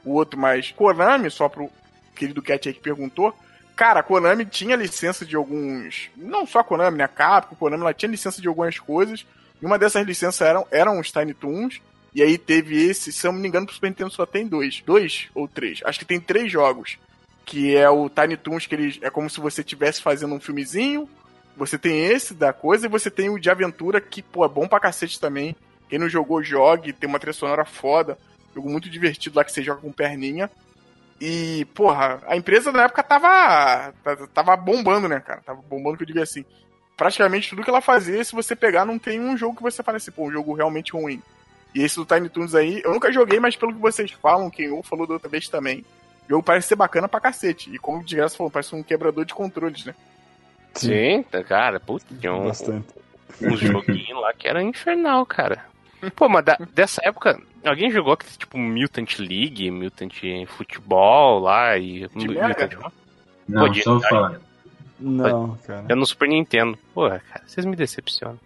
o 0.05 0.13
outro, 0.15 0.39
mas 0.41 0.71
Konami, 0.73 1.31
só 1.31 1.49
pro 1.49 1.71
querido 2.15 2.43
Cat 2.43 2.69
aí 2.69 2.75
que 2.75 2.81
perguntou. 2.81 3.35
Cara, 3.75 4.01
a 4.01 4.03
Konami 4.03 4.45
tinha 4.45 4.77
licença 4.77 5.25
de 5.25 5.35
alguns. 5.35 6.11
Não 6.17 6.47
só 6.47 6.61
a 6.61 6.65
Konami, 6.65 6.99
né? 6.99 7.05
A 7.05 7.09
Capcom, 7.09 7.55
a 7.55 7.59
Konami, 7.59 7.83
ela 7.83 7.95
tinha 7.95 8.11
licença 8.11 8.41
de 8.41 8.49
algumas 8.49 8.79
coisas. 8.79 9.27
E 9.61 9.67
uma 9.67 9.79
dessas 9.79 10.07
licenças 10.07 10.41
eram, 10.41 10.67
eram 10.71 11.01
os 11.01 11.11
Tiny 11.11 11.35
Toons. 11.35 11.81
E 12.15 12.23
aí 12.23 12.37
teve 12.37 12.77
esse, 12.77 13.11
se 13.11 13.27
eu 13.27 13.33
não 13.33 13.41
me 13.41 13.49
engano, 13.49 13.65
pro 13.65 13.75
Super 13.75 13.89
Nintendo 13.89 14.11
só 14.11 14.27
tem 14.27 14.47
dois. 14.47 14.83
Dois 14.85 15.29
ou 15.35 15.49
três. 15.49 15.81
Acho 15.85 15.99
que 15.99 16.05
tem 16.05 16.21
três 16.21 16.51
jogos. 16.53 16.99
Que 17.45 17.75
é 17.75 17.89
o 17.89 18.09
Tiny 18.11 18.37
Toons, 18.37 18.67
que 18.67 18.75
ele 18.75 18.99
é 19.03 19.11
como 19.11 19.31
se 19.31 19.41
você 19.41 19.63
estivesse 19.63 20.03
fazendo 20.03 20.35
um 20.35 20.41
filmezinho. 20.41 21.09
Você 21.57 21.79
tem 21.79 22.07
esse 22.07 22.35
da 22.35 22.53
coisa 22.53 22.87
e 22.87 22.89
você 22.89 23.11
tem 23.11 23.31
o 23.31 23.39
de 23.39 23.51
aventura, 23.51 24.01
que, 24.01 24.23
pô, 24.23 24.45
é 24.45 24.49
bom 24.49 24.69
pra 24.69 24.81
cacete 24.81 25.21
também. 25.21 25.57
Quem 25.89 25.99
não 25.99 26.09
jogou, 26.09 26.43
jogue, 26.43 26.93
tem 26.93 27.09
uma 27.09 27.19
trilha 27.19 27.35
sonora 27.35 27.65
foda. 27.65 28.17
Jogo 28.55 28.71
muito 28.71 28.89
divertido 28.89 29.37
lá 29.37 29.45
que 29.45 29.53
você 29.53 29.63
joga 29.63 29.81
com 29.81 29.93
perninha. 29.93 30.51
E, 31.25 31.65
porra, 31.67 32.21
a 32.27 32.37
empresa 32.37 32.73
na 32.73 32.83
época 32.83 33.01
tava, 33.01 33.95
tava 34.35 34.57
bombando, 34.57 35.07
né, 35.09 35.21
cara? 35.21 35.41
Tava 35.41 35.63
bombando, 35.63 35.97
que 35.97 36.03
eu 36.03 36.07
digo 36.09 36.21
assim. 36.21 36.45
Praticamente 36.97 37.49
tudo 37.49 37.63
que 37.63 37.71
ela 37.71 37.81
fazia, 37.81 38.25
se 38.25 38.33
você 38.33 38.57
pegar, 38.57 38.85
não 38.85 38.99
tem 38.99 39.21
um 39.21 39.37
jogo 39.37 39.55
que 39.55 39.63
você 39.63 39.85
fale 39.85 39.99
assim, 39.99 40.11
pô, 40.11 40.27
um 40.27 40.33
jogo 40.33 40.53
realmente 40.53 40.95
ruim. 40.95 41.23
E 41.73 41.81
esse 41.81 41.95
do 41.95 42.05
Tiny 42.05 42.29
Toons 42.29 42.57
aí, 42.57 42.83
eu 42.85 42.93
nunca 42.93 43.13
joguei, 43.13 43.39
mas 43.39 43.55
pelo 43.55 43.73
que 43.73 43.79
vocês 43.79 44.11
falam, 44.11 44.51
quem 44.51 44.73
ou 44.73 44.83
falou 44.83 45.07
da 45.07 45.15
outra 45.15 45.29
vez 45.29 45.49
também, 45.49 45.85
o 46.27 46.31
jogo 46.31 46.43
parece 46.43 46.67
ser 46.67 46.75
bacana 46.75 47.07
pra 47.07 47.21
cacete. 47.21 47.73
E 47.73 47.79
como 47.79 48.03
de 48.03 48.17
graça 48.17 48.37
falou, 48.37 48.51
parece 48.51 48.75
um 48.75 48.83
quebrador 48.83 49.25
de 49.25 49.33
controles, 49.33 49.85
né? 49.85 49.95
Sim, 50.75 51.23
tá, 51.31 51.45
cara, 51.45 51.79
putz, 51.79 52.05
tinha 52.19 52.35
um, 52.35 52.49
Bastante. 52.49 52.89
uns 53.41 53.61
joguinhos 53.61 54.21
lá 54.21 54.33
que 54.35 54.49
era 54.49 54.61
infernal, 54.61 55.25
cara. 55.25 55.65
Pô, 56.17 56.29
mas 56.29 56.45
da- 56.45 56.59
dessa 56.75 57.01
época, 57.05 57.41
alguém 57.65 57.91
jogou 57.91 58.13
aquele 58.15 58.33
tipo 58.33 58.59
Mutant 58.59 59.19
League, 59.19 59.71
Mutant 59.71 60.15
Futebol 60.49 61.41
lá 61.41 61.77
e. 61.79 62.09
De 62.09 62.29
Mutant... 62.29 62.73
Não, 63.49 63.61
Pode- 63.63 63.83
só 63.83 64.01
falar. 64.01 64.41
Não, 64.99 65.57
cara. 65.67 65.85
É 65.89 65.95
no 65.95 66.07
Super 66.07 66.29
Nintendo. 66.29 66.79
Porra, 66.95 67.21
cara, 67.29 67.43
vocês 67.47 67.67
me 67.67 67.75
decepcionam. 67.77 68.39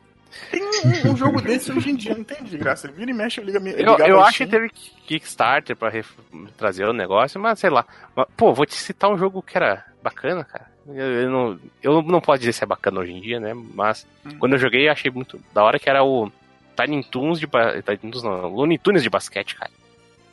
Tem 0.50 0.62
um, 0.62 1.12
um 1.12 1.16
jogo 1.16 1.40
desse 1.40 1.70
hoje 1.72 1.90
em 1.90 1.96
dia, 1.96 2.14
não 2.14 2.24
tem 2.24 2.42
de 2.42 2.58
graça. 2.58 2.88
Vira 2.88 3.10
e 3.10 3.14
mexe, 3.14 3.40
eu 3.40 3.44
ligo 3.44 3.56
a 3.58 3.60
minha. 3.60 3.74
Eu, 3.76 3.96
eu 3.98 4.20
acho 4.22 4.38
que 4.38 4.46
teve 4.46 4.68
Kickstarter 5.06 5.76
pra 5.76 5.88
ref- 5.88 6.12
trazer 6.56 6.86
o 6.86 6.92
negócio, 6.92 7.40
mas 7.40 7.58
sei 7.58 7.70
lá. 7.70 7.84
Mas, 8.14 8.26
pô, 8.36 8.52
vou 8.52 8.66
te 8.66 8.74
citar 8.74 9.10
um 9.10 9.16
jogo 9.18 9.40
que 9.42 9.56
era 9.56 9.84
bacana, 10.02 10.44
cara. 10.44 10.66
Eu, 10.88 10.94
eu 10.94 11.30
não, 11.30 11.58
eu 11.82 12.02
não 12.02 12.20
posso 12.20 12.38
dizer 12.40 12.52
se 12.52 12.62
é 12.64 12.66
bacana 12.66 13.00
hoje 13.00 13.12
em 13.12 13.20
dia, 13.20 13.40
né? 13.40 13.52
Mas 13.74 14.06
Hum. 14.24 14.38
quando 14.38 14.52
eu 14.54 14.58
joguei, 14.58 14.88
eu 14.88 14.92
achei 14.92 15.10
muito 15.10 15.40
da 15.54 15.62
hora 15.62 15.78
que 15.78 15.88
era 15.88 16.04
o 16.04 16.30
Tiny 16.76 17.02
Toons 17.04 17.38
de. 17.40 17.46
ba- 17.46 17.80
Tiny 17.82 18.12
Toons 18.12 18.22
não, 18.22 18.48
Looney 18.48 18.78
Tunes 18.78 19.02
de 19.02 19.10
basquete, 19.10 19.56
cara. 19.56 19.70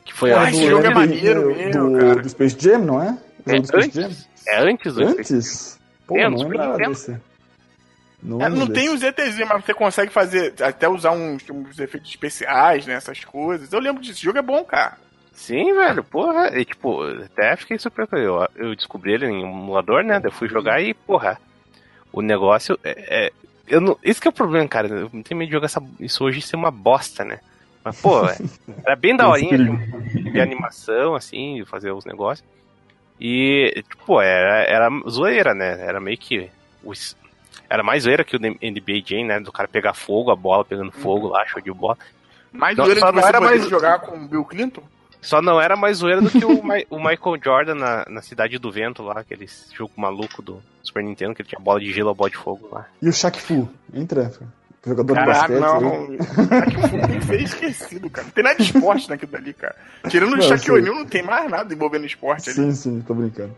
Que 0.04 0.12
foi 0.12 0.32
Ah, 0.32 0.42
a- 0.42 0.50
esse 0.50 0.68
jogo 0.68 0.86
é 0.86 0.94
maneiro 0.94 1.42
do, 1.42 1.48
mesmo, 1.54 1.90
do, 1.90 1.98
cara. 1.98 2.14
do 2.22 2.28
Space 2.28 2.56
Jam, 2.60 2.78
não 2.78 3.02
é? 3.02 3.18
O 3.46 3.50
É 3.50 3.56
jogo 3.56 3.62
do 3.62 3.66
Space 3.68 3.90
Jam? 3.92 4.04
antes, 4.06 4.28
é 4.46 4.58
antes 4.58 4.94
do 4.94 5.02
Antes? 5.06 5.80
Pô, 6.06 6.18
É, 6.18 6.28
não 6.28 6.36
lembrava 6.38 6.76
desse. 6.76 7.16
Não, 8.22 8.40
É, 8.40 8.44
lembro 8.48 8.60
não 8.60 8.72
tem 8.72 8.88
os 8.88 9.02
ETzinhos, 9.02 9.48
mas 9.48 9.64
você 9.64 9.74
consegue 9.74 10.10
fazer, 10.12 10.54
até 10.62 10.88
usar 10.88 11.10
uns, 11.12 11.42
uns 11.50 11.78
efeitos 11.78 12.08
especiais, 12.10 12.86
né? 12.86 12.94
Essas 12.94 13.22
coisas. 13.24 13.70
Eu 13.72 13.80
lembro 13.80 14.00
disso. 14.00 14.14
Esse 14.14 14.22
jogo 14.24 14.38
é 14.38 14.42
bom, 14.42 14.64
cara. 14.64 14.96
Sim, 15.32 15.74
velho, 15.74 16.02
porra. 16.04 16.48
E, 16.58 16.64
tipo, 16.64 17.02
até 17.02 17.56
fiquei 17.56 17.78
surpreso. 17.78 18.14
Eu, 18.16 18.48
eu 18.56 18.74
descobri 18.76 19.12
ele 19.12 19.26
em 19.26 19.44
um 19.44 19.50
emulador, 19.62 20.02
né? 20.04 20.20
Eu 20.22 20.30
fui 20.32 20.48
jogar 20.48 20.80
e, 20.80 20.94
porra, 20.94 21.38
o 22.12 22.22
negócio 22.22 22.78
é. 22.84 23.26
é- 23.26 23.32
eu 23.66 23.80
não, 23.80 23.98
esse 24.02 24.20
que 24.20 24.28
é 24.28 24.30
o 24.30 24.34
problema, 24.34 24.66
cara. 24.68 24.88
Eu 24.88 25.10
não 25.12 25.22
tenho 25.22 25.38
medo 25.38 25.48
de 25.48 25.54
jogar 25.54 25.66
essa- 25.66 25.82
isso 26.00 26.24
hoje 26.24 26.40
ser 26.42 26.56
uma 26.56 26.70
bosta, 26.70 27.24
né? 27.24 27.40
Mas, 27.84 28.00
pô, 28.00 28.26
é- 28.28 28.36
era 28.86 28.96
bem 28.96 29.16
da 29.16 29.24
Esse 29.24 29.32
horinha 29.32 29.50
perigo. 29.50 29.76
de, 30.12 30.30
de 30.32 30.40
animação, 30.40 31.14
assim, 31.14 31.56
de 31.56 31.64
fazer 31.64 31.90
os 31.92 32.04
negócios. 32.04 32.46
E, 33.20 33.82
tipo, 33.88 34.20
era, 34.20 34.62
era 34.64 34.88
zoeira, 35.08 35.54
né? 35.54 35.80
Era 35.80 36.00
meio 36.00 36.18
que. 36.18 36.50
os- 36.82 37.16
era 37.70 37.82
mais 37.82 38.02
zoeira 38.02 38.24
que 38.24 38.36
o 38.36 38.40
NBA 38.40 39.02
Jam, 39.06 39.24
né? 39.26 39.40
Do 39.40 39.52
cara 39.52 39.68
pegar 39.68 39.94
fogo, 39.94 40.30
a 40.30 40.36
bola 40.36 40.64
pegando 40.64 40.90
fogo 40.92 41.28
lá, 41.28 41.46
show 41.46 41.62
de 41.62 41.70
bola. 41.72 41.96
Mais 42.52 42.76
zoeira 42.76 43.00
não 43.00 43.12
você 43.22 43.28
era 43.28 43.40
mais- 43.40 43.68
jogar 43.68 44.00
com 44.00 44.16
o 44.16 44.28
Bill 44.28 44.44
Clinton. 44.44 44.82
Só 45.24 45.40
não 45.42 45.60
era 45.60 45.74
mais 45.76 45.96
zoeira 45.98 46.20
do 46.20 46.30
que 46.30 46.44
o, 46.44 46.62
Mi- 46.64 46.86
o 46.90 46.98
Michael 46.98 47.38
Jordan 47.42 47.74
na, 47.74 48.04
na 48.08 48.22
Cidade 48.22 48.58
do 48.58 48.70
Vento 48.70 49.02
lá, 49.02 49.20
aquele 49.20 49.46
jogo 49.74 49.92
maluco 49.96 50.42
do 50.42 50.60
Super 50.82 51.02
Nintendo, 51.02 51.34
que 51.34 51.42
ele 51.42 51.48
tinha 51.48 51.60
bola 51.60 51.80
de 51.80 51.90
gelo, 51.92 52.10
a 52.10 52.14
bola 52.14 52.30
de 52.30 52.36
fogo 52.36 52.68
lá. 52.70 52.86
E 53.00 53.08
o 53.08 53.12
Shaq 53.12 53.40
Fu? 53.40 53.68
Entra. 53.92 54.30
Jogador 54.86 55.14
de 55.14 55.24
Caralho, 55.24 55.60
basquete. 55.60 55.82
não. 55.82 56.04
aí. 56.10 56.18
Shaq 56.76 56.88
Fu 56.88 57.06
tem 57.08 57.20
feio 57.22 57.44
esquecido, 57.44 58.10
cara. 58.10 58.26
Não 58.26 58.32
tem 58.32 58.44
nada 58.44 58.56
de 58.56 58.62
esporte 58.64 59.08
naquilo 59.08 59.32
dali, 59.32 59.54
cara. 59.54 59.74
Tirando 60.10 60.34
o 60.34 60.36
Não, 60.36 60.58
sim. 60.58 60.70
O'Neal, 60.70 60.94
não 60.94 61.06
tem 61.06 61.22
mais 61.22 61.50
nada 61.50 61.72
envolvendo 61.72 62.04
esporte 62.04 62.50
ali. 62.50 62.56
Sim, 62.58 62.72
sim, 62.74 63.00
tô 63.06 63.14
brincando. 63.14 63.54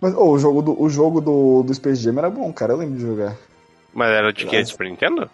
Mas 0.00 0.14
ô, 0.14 0.30
o 0.32 0.38
jogo, 0.38 0.62
do, 0.62 0.82
o 0.82 0.88
jogo 0.88 1.20
do, 1.20 1.62
do 1.62 1.74
Space 1.74 2.02
Jam 2.02 2.16
era 2.18 2.30
bom, 2.30 2.50
cara. 2.52 2.72
Eu 2.72 2.78
lembro 2.78 2.96
de 2.96 3.02
jogar. 3.02 3.36
Mas 3.92 4.10
era 4.10 4.32
de 4.32 4.46
que? 4.46 4.58
Nossa. 4.58 4.70
Super 4.70 4.88
Nintendo? 4.88 5.30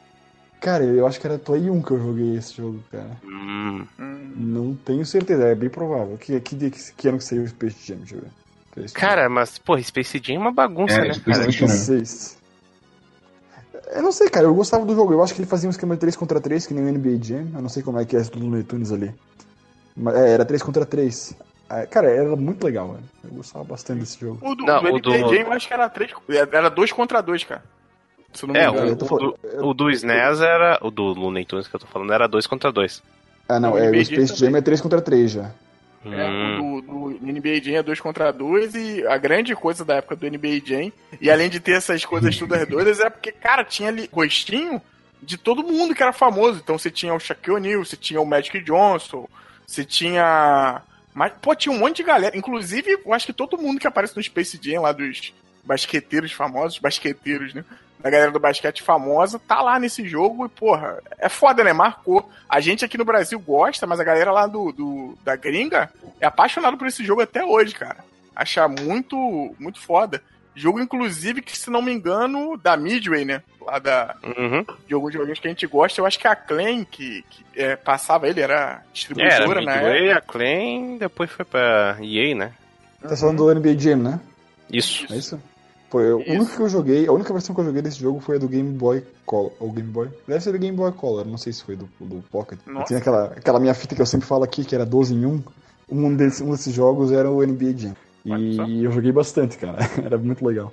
Cara, 0.61 0.85
eu 0.85 1.07
acho 1.07 1.19
que 1.19 1.27
era 1.27 1.39
Play 1.39 1.71
1 1.71 1.81
que 1.81 1.91
eu 1.93 1.99
joguei 1.99 2.37
esse 2.37 2.57
jogo, 2.57 2.81
cara. 2.93 3.11
Hum, 3.25 3.87
Hum. 3.99 4.20
Não 4.37 4.75
tenho 4.75 5.05
certeza, 5.05 5.45
é 5.45 5.55
bem 5.55 5.69
provável. 5.71 6.17
Que, 6.19 6.39
que, 6.41 6.57
que, 6.71 6.93
que 6.97 7.09
ano 7.09 7.19
que 7.19 7.25
saiu 7.25 7.43
o 7.43 7.49
Space 7.49 7.77
Jam? 7.87 7.99
Deixa 7.99 8.15
eu 8.17 8.21
ver. 8.21 8.29
Space 8.73 8.95
cara, 8.95 9.29
mas, 9.29 9.59
pô, 9.59 9.81
Space 9.83 10.21
Jam 10.23 10.37
é 10.37 10.39
uma 10.39 10.53
bagunça, 10.53 10.95
É, 10.95 11.09
né, 11.09 11.11
tipo, 11.11 11.31
cara? 11.31 11.43
Space 11.43 11.59
Jam. 11.59 11.67
2006. 11.69 12.41
Eu 13.93 14.03
não 14.03 14.13
sei, 14.13 14.29
cara, 14.29 14.47
eu 14.47 14.55
gostava 14.55 14.85
do 14.85 14.95
jogo. 14.95 15.13
Eu 15.13 15.23
acho 15.23 15.35
que 15.35 15.41
ele 15.41 15.49
fazia 15.49 15.69
um 15.69 15.71
esquema 15.71 15.95
de 15.95 16.01
3 16.01 16.17
contra 16.17 16.41
3, 16.41 16.67
que 16.67 16.75
nem 16.75 16.85
o 16.85 16.93
NBA 16.99 17.19
Jam. 17.23 17.49
Eu 17.55 17.63
não 17.63 17.69
sei 17.69 17.83
como 17.83 17.99
é 17.99 18.05
que 18.05 18.17
é 18.17 18.21
esse 18.21 18.31
do 18.31 18.39
Looney 18.39 18.63
Tunes 18.63 18.93
ali. 18.93 19.13
Mas 19.97 20.15
é, 20.15 20.31
era 20.33 20.45
3 20.45 20.63
contra 20.63 20.87
3. 20.87 21.35
Ah, 21.69 21.87
Cara, 21.87 22.09
era 22.11 22.37
muito 22.37 22.65
legal, 22.65 22.89
velho. 22.93 23.05
Eu 23.25 23.31
gostava 23.31 23.65
bastante 23.65 24.01
desse 24.01 24.21
jogo. 24.21 24.39
O 24.49 24.55
do, 24.55 24.65
Não, 24.65 24.83
do 24.83 24.95
o 24.95 25.01
do- 25.01 25.11
NBA 25.13 25.29
Jam, 25.29 25.43
eu 25.47 25.53
acho 25.53 25.67
que 25.69 25.75
era 25.75 25.89
três, 25.89 26.11
era 26.53 26.69
dois 26.69 26.93
contra 26.93 27.21
dois, 27.21 27.43
cara. 27.45 27.63
Se 28.33 28.47
não 28.47 28.53
me 28.55 28.61
É, 28.61 28.69
engano. 28.69 28.93
o, 29.01 29.07
falando- 29.07 29.35
do, 29.43 29.67
o 29.69 29.75
do 29.75 29.91
SNES 29.91 30.41
era. 30.41 30.79
O 30.83 30.91
do 30.91 31.03
Looney 31.13 31.45
Tunes 31.45 31.67
que 31.67 31.75
eu 31.75 31.81
tô 31.81 31.87
falando 31.87 32.13
era 32.13 32.29
2 32.29 32.47
contra 32.47 32.71
2. 32.71 33.03
Ah, 33.51 33.59
não, 33.59 33.77
é, 33.77 33.91
o 33.91 34.05
Space 34.05 34.37
Jam 34.37 34.57
é 34.57 34.61
3 34.61 34.81
contra 34.81 35.01
3 35.01 35.31
já. 35.31 35.51
É, 36.05 36.29
Hum, 36.29 36.77
o 36.77 36.81
do, 36.81 37.19
do 37.19 37.27
NBA 37.27 37.63
Jam 37.63 37.75
é 37.75 37.83
2 37.83 38.01
contra 38.01 38.33
2 38.33 38.75
e 38.75 39.07
a 39.07 39.19
grande 39.19 39.55
coisa 39.55 39.85
da 39.85 39.97
época 39.97 40.17
do 40.17 40.27
NBA 40.27 40.63
Jam, 40.65 40.93
e 41.21 41.31
além 41.31 41.51
de 41.51 41.61
ter 41.61 41.73
essas 41.73 42.05
coisas 42.05 42.37
todas 42.39 42.67
doidas, 42.67 43.01
é 43.01 43.11
porque, 43.11 43.33
cara, 43.33 43.65
tinha 43.65 43.89
ali 43.89 44.09
rostinho 44.11 44.81
de 45.23 45.37
todo 45.37 45.63
mundo 45.63 45.95
que 45.95 46.03
era 46.03 46.13
famoso. 46.13 46.61
Então 46.63 46.79
você 46.79 46.91
tinha 46.91 47.13
o 47.13 47.21
Shaquille 47.21 47.57
O'Neal, 47.57 47.85
você 47.85 47.97
tinha 47.97 48.21
o 48.21 48.27
Magic 48.27 48.61
Johnson, 48.63 49.29
você 49.67 49.85
tinha... 49.85 50.81
Mas, 51.13 51.33
pô, 51.43 51.55
tinha 51.55 51.75
um 51.75 51.79
monte 51.79 51.97
de 51.97 52.03
galera. 52.05 52.37
Inclusive, 52.39 52.99
eu 53.05 53.13
acho 53.13 53.27
que 53.27 53.33
todo 53.33 53.59
mundo 53.59 53.81
que 53.81 53.87
aparece 53.87 54.17
no 54.17 54.23
Space 54.23 54.59
Jam 54.63 54.83
lá 54.83 54.93
dos 54.93 55.35
basqueteiros 55.65 56.33
famosos, 56.33 56.79
basqueteiros, 56.79 57.53
né? 57.53 57.65
Da 58.01 58.11
galera 58.11 58.31
do 58.31 58.41
basquete 58.41 58.83
famosa, 58.83 59.39
tá 59.39 59.61
lá 59.61 59.79
nesse 59.79 60.09
jogo 60.09 60.47
e, 60.47 60.49
porra, 60.49 60.99
é 61.19 61.29
foda, 61.29 61.63
né? 61.63 61.73
Marcou. 61.73 62.29
A 62.49 62.61
gente 62.61 62.85
aqui 62.85 62.97
no 62.97 63.05
Brasil 63.05 63.39
gosta, 63.39 63.87
mas 63.87 64.01
a 64.01 64.05
galera 64.05 64.33
lá 64.33 64.47
do, 64.47 64.73
do 64.73 65.19
da 65.23 65.37
gringa 65.37 65.91
é 66.21 66.27
apaixonado 66.27 66.77
por 66.77 66.87
esse 66.87 67.05
jogo 67.05 67.21
até 67.21 67.45
hoje, 67.45 67.75
cara. 67.75 67.99
Acha 68.35 68.67
muito, 68.67 69.55
muito 69.59 69.79
foda. 69.79 70.23
Jogo, 70.55 70.81
inclusive, 70.81 71.43
que, 71.43 71.57
se 71.57 71.71
não 71.71 71.81
me 71.81 71.93
engano, 71.93 72.57
da 72.57 72.77
Midway, 72.77 73.25
né? 73.25 73.43
Lá 73.61 73.79
da, 73.79 74.17
uhum. 74.23 74.65
de 74.87 74.95
alguns 74.95 75.13
joguinhos 75.13 75.39
que 75.39 75.47
a 75.47 75.51
gente 75.51 75.67
gosta. 75.67 76.01
Eu 76.01 76.07
acho 76.07 76.19
que 76.19 76.27
a 76.27 76.35
Clan, 76.35 76.85
que, 76.85 77.25
que 77.31 77.45
é, 77.55 77.77
passava 77.77 78.29
ele, 78.29 78.41
era 78.41 78.55
É, 78.55 78.57
era 78.57 78.83
distribuidora 78.93 79.61
época. 79.61 79.77
Midway, 79.77 80.13
a 80.13 80.21
Clan, 80.21 80.97
depois 80.99 81.31
foi 81.31 81.45
pra 81.45 81.97
EA, 82.01 82.35
né? 82.35 82.53
Tá 83.01 83.17
falando 83.17 83.39
do 83.39 83.55
NBA 83.55 83.79
Jam, 83.79 83.97
né? 83.97 84.21
Isso. 84.71 85.07
É 85.11 85.17
isso? 85.17 85.41
Pô, 85.91 86.01
eu, 86.01 86.19
o 86.19 86.33
único 86.33 86.55
que 86.55 86.61
eu 86.61 86.69
joguei, 86.69 87.09
a 87.09 87.13
única 87.13 87.33
versão 87.33 87.53
que 87.53 87.61
eu 87.61 87.65
joguei 87.65 87.83
desse 87.83 87.99
jogo 87.99 88.21
foi 88.21 88.37
a 88.37 88.39
do 88.39 88.49
Game 88.49 88.73
Boy 88.73 89.03
Color. 89.27 89.53
Ou 89.59 89.73
Game 89.73 89.91
Boy? 89.91 90.09
Deve 90.27 90.41
ser 90.41 90.53
do 90.53 90.59
Game 90.59 90.77
Boy 90.77 90.93
Color, 90.93 91.27
não 91.27 91.37
sei 91.37 91.53
se 91.53 91.65
foi 91.65 91.75
do, 91.75 91.89
do 91.99 92.23
Pocket. 92.31 92.61
Tinha 92.87 93.01
aquela, 93.01 93.25
aquela 93.25 93.59
minha 93.59 93.75
fita 93.75 93.97
que 93.97 94.01
eu 94.01 94.07
sempre 94.07 94.27
falo 94.27 94.45
aqui, 94.45 94.65
que 94.65 94.75
era 94.75 94.87
12 94.87 95.15
em 95.15 95.27
1. 95.27 95.43
Um 95.91 96.15
desses, 96.15 96.41
um 96.41 96.53
desses 96.53 96.73
jogos 96.73 97.11
era 97.11 97.29
o 97.29 97.45
NBA 97.45 97.77
Jam. 97.77 97.97
E 98.25 98.85
eu 98.85 98.93
joguei 98.93 99.11
bastante, 99.11 99.59
cara. 99.59 99.79
Era 100.05 100.19
muito 100.19 100.47
legal. 100.47 100.73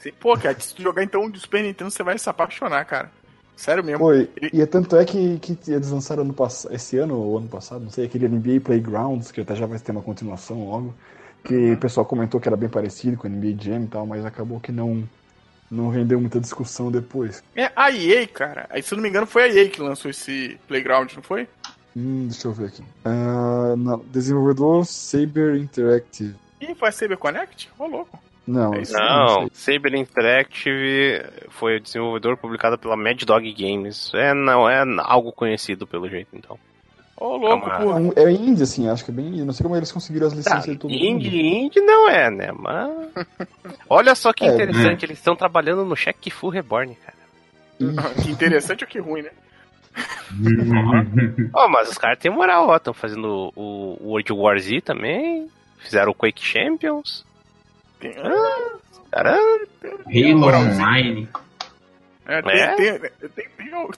Sim, 0.00 0.12
Pô, 0.20 0.36
cara, 0.36 0.58
se 0.60 0.74
tu 0.74 0.82
jogar 0.82 1.02
então 1.02 1.30
de 1.30 1.40
Super 1.40 1.62
Nintendo, 1.62 1.90
você 1.90 2.02
vai 2.02 2.18
se 2.18 2.28
apaixonar, 2.28 2.84
cara. 2.84 3.10
Sério 3.56 3.82
mesmo. 3.82 4.00
Pô, 4.00 4.12
e, 4.12 4.28
e 4.52 4.60
é 4.60 4.66
tanto 4.66 4.96
é 4.96 5.04
que, 5.04 5.38
que 5.38 5.56
eles 5.72 5.90
lançaram 5.90 6.22
ano 6.22 6.34
esse 6.70 6.98
ano 6.98 7.16
ou 7.16 7.38
ano 7.38 7.48
passado, 7.48 7.82
não 7.82 7.90
sei, 7.90 8.04
aquele 8.04 8.28
NBA 8.28 8.60
Playgrounds, 8.62 9.30
que 9.30 9.40
até 9.40 9.54
já 9.54 9.64
vai 9.66 9.78
ter 9.78 9.92
uma 9.92 10.02
continuação 10.02 10.68
logo. 10.68 10.94
Que 11.44 11.72
o 11.72 11.76
pessoal 11.76 12.06
comentou 12.06 12.40
que 12.40 12.48
era 12.48 12.56
bem 12.56 12.68
parecido 12.68 13.16
com 13.16 13.28
o 13.28 13.30
NBA 13.30 13.62
Jam 13.62 13.84
e 13.84 13.86
tal, 13.86 14.06
mas 14.06 14.24
acabou 14.24 14.58
que 14.58 14.72
não, 14.72 15.06
não 15.70 15.90
rendeu 15.90 16.18
muita 16.20 16.40
discussão 16.40 16.90
depois. 16.90 17.42
É 17.54 17.70
a 17.76 17.90
EA, 17.90 18.26
cara. 18.26 18.66
Aí, 18.70 18.82
se 18.82 18.92
eu 18.92 18.96
não 18.96 19.02
me 19.02 19.08
engano, 19.08 19.26
foi 19.26 19.42
a 19.42 19.48
EA 19.48 19.68
que 19.68 19.80
lançou 19.80 20.10
esse 20.10 20.58
Playground, 20.66 21.12
não 21.14 21.22
foi? 21.22 21.46
Hum, 21.96 22.26
deixa 22.28 22.48
eu 22.48 22.52
ver 22.52 22.66
aqui. 22.66 22.82
Ah, 23.04 23.74
não, 23.76 23.98
desenvolvedor 24.10 24.84
Saber 24.84 25.56
Interactive. 25.56 26.34
Ih, 26.60 26.74
foi 26.74 26.88
a 26.88 26.92
Saber 26.92 27.16
Connect? 27.16 27.70
Ô, 27.78 27.86
louco. 27.86 28.18
Não, 28.46 28.74
É 28.74 28.82
Não, 28.90 29.48
sei. 29.52 29.76
Saber 29.78 29.94
Interactive 29.94 31.24
foi 31.50 31.76
o 31.76 31.80
desenvolvedor 31.80 32.36
publicado 32.36 32.78
pela 32.78 32.96
Mad 32.96 33.22
Dog 33.22 33.52
Games. 33.52 34.12
É, 34.14 34.34
não 34.34 34.68
é 34.68 34.84
algo 34.98 35.32
conhecido 35.32 35.86
pelo 35.86 36.08
jeito, 36.08 36.28
então. 36.34 36.58
Ô, 37.24 37.36
louco, 37.36 37.66
Calma. 37.70 37.92
É 37.92 37.94
um- 37.94 38.12
É 38.16 38.30
indie, 38.32 38.62
assim, 38.64 38.88
acho 38.88 39.04
que 39.04 39.10
é 39.10 39.14
bem 39.14 39.28
indie. 39.28 39.44
Não 39.44 39.52
sei 39.54 39.64
como 39.64 39.76
eles 39.76 39.90
conseguiram 39.90 40.26
as 40.26 40.34
licenças 40.34 40.64
de 40.64 40.76
todo 40.76 40.90
mundo. 40.90 41.00
Tá, 41.00 41.06
indie, 41.06 41.40
indie 41.40 41.80
não 41.80 42.08
é, 42.08 42.30
né? 42.30 42.50
Mas. 42.52 42.90
Olha 43.88 44.14
só 44.14 44.32
que 44.32 44.44
É, 44.44 44.48
interessante, 44.52 45.04
eles 45.06 45.18
estão 45.18 45.34
trabalhando 45.34 45.84
no 45.86 45.96
Check 45.96 46.30
Full 46.30 46.50
Reborn, 46.50 46.94
cara. 46.96 48.14
Que 48.22 48.30
interessante 48.30 48.84
ou 48.84 48.88
que 48.90 48.98
ruim, 48.98 49.22
né? 49.22 49.30
Ó, 51.54 51.68
mas 51.68 51.88
os 51.90 51.98
caras 51.98 52.18
têm 52.18 52.30
moral, 52.30 52.68
ó. 52.68 52.76
Estão 52.76 52.92
fazendo 52.92 53.52
o, 53.56 53.96
World 54.02 54.32
War 54.32 54.58
Z 54.58 54.80
também. 54.82 55.48
Fizeram 55.78 56.12
o 56.12 56.14
Quake 56.14 56.44
Champions. 56.44 57.24
Tem- 58.00 58.14
Cara, 59.10 59.38
Halo. 60.06 60.46
Online. 60.46 61.28
É, 62.26 62.40
tem, 62.42 62.60
É? 62.60 62.74
Tem, 62.76 62.98
tem, 62.98 63.28
tem- 63.28 63.48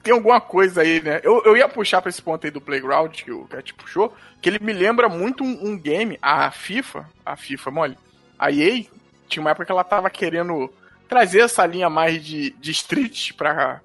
tem 0.02 0.12
alguma 0.14 0.40
coisa 0.40 0.80
aí, 0.82 1.00
né? 1.02 1.20
Eu, 1.22 1.42
eu 1.44 1.56
ia 1.56 1.68
puxar 1.68 2.00
pra 2.02 2.08
esse 2.08 2.20
ponto 2.22 2.44
aí 2.44 2.50
do 2.50 2.60
Playground 2.60 3.12
que 3.12 3.30
o 3.30 3.44
Cat 3.44 3.72
puxou, 3.74 4.14
que 4.42 4.48
ele 4.48 4.58
me 4.58 4.72
lembra 4.72 5.08
muito 5.08 5.44
um, 5.44 5.68
um 5.70 5.78
game, 5.78 6.18
a 6.20 6.50
FIFA, 6.50 7.08
a 7.24 7.36
FIFA, 7.36 7.70
mole. 7.70 7.98
A 8.38 8.50
EA 8.50 8.84
tinha 9.28 9.40
uma 9.40 9.50
época 9.50 9.66
que 9.66 9.72
ela 9.72 9.84
tava 9.84 10.10
querendo 10.10 10.72
trazer 11.08 11.40
essa 11.40 11.64
linha 11.66 11.88
mais 11.88 12.24
de, 12.24 12.50
de 12.58 12.70
street 12.72 13.32
pra 13.34 13.80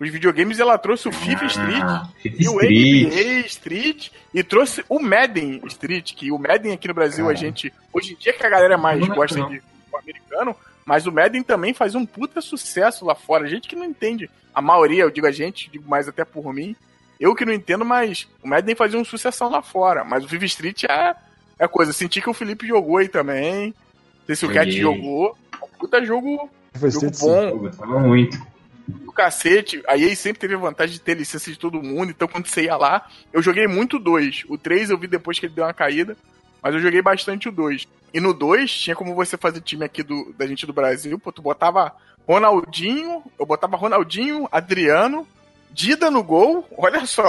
os 0.00 0.10
videogames 0.10 0.58
e 0.58 0.62
ela 0.62 0.76
trouxe 0.76 1.08
o 1.08 1.12
FIFA 1.12 1.44
Street 1.46 1.80
Ah, 1.82 2.08
FIFA 2.20 2.36
e 2.42 2.48
o 2.48 2.60
Street. 2.60 3.06
NBA 3.06 3.46
Street 3.46 4.08
e 4.34 4.42
trouxe 4.42 4.84
o 4.88 4.98
Madden 4.98 5.60
Street, 5.66 6.14
que 6.14 6.32
o 6.32 6.38
Madden 6.38 6.72
aqui 6.72 6.88
no 6.88 6.94
Brasil 6.94 7.28
a 7.28 7.34
gente. 7.34 7.72
Hoje 7.92 8.14
em 8.14 8.16
dia 8.16 8.32
que 8.32 8.44
a 8.44 8.50
galera 8.50 8.76
mais 8.76 8.98
Não 9.00 9.12
é 9.12 9.16
gosta 9.16 9.38
não. 9.38 9.48
de 9.48 9.62
americano, 9.96 10.56
mas 10.84 11.06
o 11.06 11.12
Madden 11.12 11.42
também 11.42 11.72
faz 11.72 11.94
um 11.94 12.04
puta 12.04 12.40
sucesso 12.40 13.04
lá 13.04 13.14
fora. 13.14 13.48
Gente 13.48 13.68
que 13.68 13.76
não 13.76 13.84
entende. 13.84 14.30
A 14.54 14.60
maioria, 14.60 15.02
eu 15.02 15.10
digo 15.10 15.26
a 15.26 15.32
gente, 15.32 15.70
digo 15.70 15.88
mais 15.88 16.08
até 16.08 16.24
por 16.24 16.52
mim. 16.52 16.76
Eu 17.18 17.34
que 17.34 17.44
não 17.44 17.52
entendo, 17.52 17.84
mas 17.84 18.28
o 18.42 18.48
Madden 18.48 18.74
fazia 18.74 18.98
um 18.98 19.04
sucessão 19.04 19.48
lá 19.48 19.62
fora. 19.62 20.04
Mas 20.04 20.24
o 20.24 20.28
FIFA 20.28 20.44
Street 20.44 20.84
é, 20.84 21.14
é 21.58 21.66
coisa. 21.66 21.92
Senti 21.92 22.20
que 22.20 22.28
o 22.28 22.34
Felipe 22.34 22.66
jogou 22.66 22.98
aí 22.98 23.08
também. 23.08 23.68
Não 23.68 24.26
sei 24.26 24.36
se 24.36 24.46
o 24.46 24.52
Cat 24.52 24.70
jogou. 24.70 25.36
Puta 25.78 26.04
jogo, 26.04 26.48
Foi 26.74 26.90
jogo 26.90 27.10
bom 27.20 27.58
gostava 27.58 28.00
muito. 28.00 28.38
do 28.86 29.12
cacete. 29.12 29.82
A 29.86 29.96
EA 29.98 30.14
sempre 30.16 30.40
teve 30.40 30.54
a 30.54 30.58
vantagem 30.58 30.94
de 30.94 31.00
ter 31.00 31.14
licença 31.16 31.50
de 31.50 31.58
todo 31.58 31.82
mundo, 31.82 32.10
então 32.10 32.26
quando 32.26 32.46
você 32.46 32.64
ia 32.64 32.76
lá, 32.76 33.06
eu 33.32 33.42
joguei 33.42 33.66
muito 33.66 33.96
o 33.96 34.00
2. 34.00 34.44
O 34.48 34.56
3 34.56 34.90
eu 34.90 34.98
vi 34.98 35.06
depois 35.06 35.38
que 35.38 35.46
ele 35.46 35.54
deu 35.54 35.64
uma 35.64 35.74
caída, 35.74 36.16
mas 36.62 36.74
eu 36.74 36.80
joguei 36.80 37.02
bastante 37.02 37.48
o 37.48 37.52
2. 37.52 37.86
E 38.14 38.20
no 38.20 38.32
2 38.32 38.70
tinha 38.70 38.94
como 38.94 39.12
você 39.12 39.36
fazer 39.36 39.60
time 39.60 39.84
aqui 39.84 40.00
do, 40.04 40.32
da 40.38 40.46
gente 40.46 40.64
do 40.64 40.72
Brasil, 40.72 41.18
pô, 41.18 41.32
tu 41.32 41.42
botava 41.42 41.92
Ronaldinho, 42.28 43.24
eu 43.36 43.44
botava 43.44 43.76
Ronaldinho, 43.76 44.48
Adriano, 44.52 45.26
Dida 45.72 46.08
no 46.12 46.22
gol, 46.22 46.64
olha 46.78 47.04
só. 47.04 47.28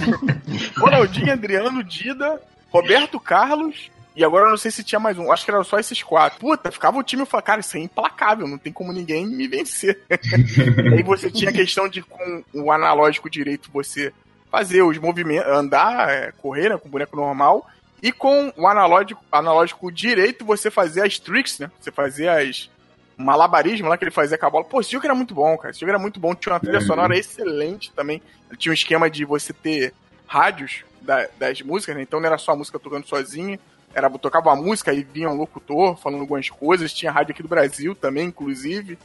Ronaldinho, 0.76 1.32
Adriano, 1.32 1.82
Dida, 1.82 2.38
Roberto 2.70 3.18
Carlos, 3.18 3.90
e 4.14 4.22
agora 4.22 4.44
eu 4.44 4.50
não 4.50 4.58
sei 4.58 4.70
se 4.70 4.84
tinha 4.84 5.00
mais 5.00 5.16
um. 5.16 5.32
Acho 5.32 5.46
que 5.46 5.50
eram 5.50 5.64
só 5.64 5.78
esses 5.78 6.02
quatro. 6.02 6.38
Puta, 6.38 6.70
ficava 6.70 6.98
o 6.98 7.02
time 7.02 7.22
e 7.22 7.24
eu 7.24 7.26
falava, 7.26 7.46
cara, 7.46 7.60
isso 7.60 7.78
é 7.78 7.80
implacável, 7.80 8.46
não 8.46 8.58
tem 8.58 8.70
como 8.70 8.92
ninguém 8.92 9.26
me 9.26 9.48
vencer. 9.48 10.02
Aí 10.92 11.02
você 11.02 11.30
tinha 11.30 11.48
a 11.48 11.54
questão 11.54 11.88
de 11.88 12.02
com 12.02 12.44
o 12.52 12.70
analógico 12.70 13.30
direito 13.30 13.70
você 13.72 14.12
fazer 14.50 14.82
os 14.82 14.98
movimentos, 14.98 15.50
andar, 15.50 16.10
é, 16.10 16.32
correr 16.32 16.68
né, 16.68 16.76
com 16.76 16.88
o 16.88 16.90
boneco 16.90 17.16
normal. 17.16 17.66
E 18.02 18.10
com 18.12 18.52
o 18.56 18.66
analógico, 18.66 19.22
analógico 19.30 19.90
direito 19.92 20.44
você 20.44 20.70
fazia 20.70 21.04
as 21.04 21.18
tricks, 21.18 21.58
né? 21.58 21.70
Você 21.80 21.90
fazia 21.92 22.38
as 22.38 22.70
malabarismo 23.16 23.86
lá 23.88 23.98
que 23.98 24.04
ele 24.04 24.10
fazia 24.10 24.38
com 24.38 24.46
a 24.46 24.50
bola. 24.50 24.64
Pô, 24.64 24.80
esse 24.80 24.90
jogo 24.92 25.04
era 25.04 25.14
muito 25.14 25.34
bom, 25.34 25.56
cara. 25.58 25.70
Esse 25.70 25.80
jogo 25.80 25.90
era 25.90 25.98
muito 25.98 26.18
bom. 26.18 26.34
Tinha 26.34 26.54
uma 26.54 26.60
trilha 26.60 26.78
Uhum. 26.78 26.86
sonora 26.86 27.16
excelente 27.18 27.92
também. 27.92 28.22
Ele 28.48 28.56
tinha 28.56 28.70
um 28.70 28.74
esquema 28.74 29.10
de 29.10 29.24
você 29.26 29.52
ter 29.52 29.92
rádios 30.26 30.84
da- 31.02 31.28
das 31.38 31.60
músicas, 31.60 31.96
né? 31.96 32.02
Então 32.02 32.18
não 32.18 32.26
era 32.26 32.38
só 32.38 32.52
a 32.52 32.56
música 32.56 32.78
tocando 32.78 33.06
sozinha. 33.06 33.60
Era, 33.92 34.08
tocava 34.10 34.48
uma 34.50 34.56
música 34.56 34.92
e 34.94 35.02
vinha 35.02 35.28
um 35.28 35.34
locutor 35.36 35.96
falando 35.98 36.20
algumas 36.20 36.48
coisas. 36.48 36.92
Tinha 36.94 37.12
rádio 37.12 37.32
aqui 37.32 37.42
do 37.42 37.48
Brasil 37.48 37.94
também, 37.94 38.28
inclusive. 38.28 38.98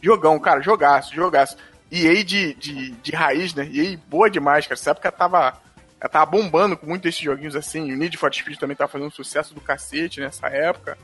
Jogão, 0.00 0.38
cara, 0.38 0.62
jogaço, 0.62 1.14
jogaço. 1.14 1.56
E 1.90 2.06
aí 2.06 2.22
de, 2.24 2.54
de, 2.54 2.90
de 2.92 3.12
raiz, 3.12 3.52
né? 3.52 3.68
E 3.70 3.80
aí 3.80 3.96
boa 3.96 4.30
demais, 4.30 4.66
cara. 4.66 4.74
Essa 4.80 4.92
época 4.92 5.10
tava, 5.12 5.58
ela 6.00 6.08
tava 6.08 6.30
bombando 6.30 6.76
com 6.76 6.86
muitos 6.86 7.02
desses 7.04 7.20
joguinhos 7.20 7.56
assim. 7.56 7.92
O 7.92 7.96
Need 7.96 8.16
for 8.16 8.32
Speed 8.32 8.58
também 8.58 8.76
tava 8.76 8.90
fazendo 8.90 9.10
sucesso 9.10 9.54
do 9.54 9.60
cacete 9.60 10.20
nessa 10.20 10.46
época. 10.48 10.96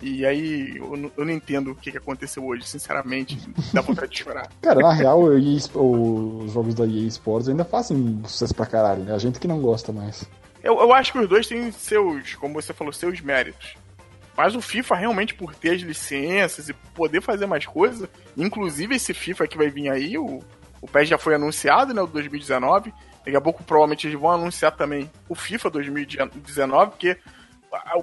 E 0.00 0.26
aí 0.26 0.76
eu, 0.76 0.96
não- 0.96 1.12
eu 1.16 1.24
não 1.24 1.32
entendo 1.32 1.70
o 1.70 1.74
que, 1.76 1.92
que 1.92 1.98
aconteceu 1.98 2.44
hoje, 2.44 2.66
sinceramente. 2.66 3.38
Dá 3.72 3.80
vontade 3.80 4.10
de 4.12 4.18
chorar. 4.22 4.48
Cara, 4.60 4.80
na 4.80 4.92
real, 4.92 5.22
os 5.22 6.52
jogos 6.52 6.74
da 6.74 6.84
EA 6.84 7.06
Sports 7.06 7.48
ainda 7.48 7.64
fazem 7.64 8.20
sucesso 8.26 8.54
pra 8.54 8.66
caralho, 8.66 9.04
né? 9.04 9.14
A 9.14 9.18
gente 9.18 9.38
que 9.38 9.46
não 9.48 9.60
gosta 9.60 9.92
mais. 9.92 10.24
Eu, 10.62 10.78
eu 10.80 10.92
acho 10.92 11.12
que 11.12 11.18
os 11.18 11.28
dois 11.28 11.46
têm 11.46 11.70
seus, 11.72 12.34
como 12.34 12.54
você 12.60 12.72
falou, 12.72 12.92
seus 12.92 13.20
méritos. 13.20 13.74
Mas 14.36 14.54
o 14.54 14.60
FIFA, 14.62 14.96
realmente, 14.96 15.34
por 15.34 15.54
ter 15.54 15.74
as 15.74 15.82
licenças 15.82 16.68
e 16.68 16.72
poder 16.94 17.20
fazer 17.20 17.46
mais 17.46 17.66
coisas, 17.66 18.08
inclusive 18.36 18.94
esse 18.96 19.12
FIFA 19.12 19.46
que 19.46 19.58
vai 19.58 19.68
vir 19.68 19.88
aí, 19.90 20.16
o, 20.18 20.40
o 20.80 20.88
PES 20.88 21.08
já 21.10 21.18
foi 21.18 21.34
anunciado, 21.34 21.92
né, 21.92 22.00
o 22.02 22.06
2019. 22.06 22.92
Daqui 23.24 23.36
a 23.36 23.40
pouco, 23.40 23.62
provavelmente, 23.62 24.06
eles 24.06 24.18
vão 24.18 24.30
anunciar 24.30 24.72
também 24.72 25.10
o 25.28 25.34
FIFA 25.34 25.70
2019, 25.70 26.90
porque, 26.90 27.16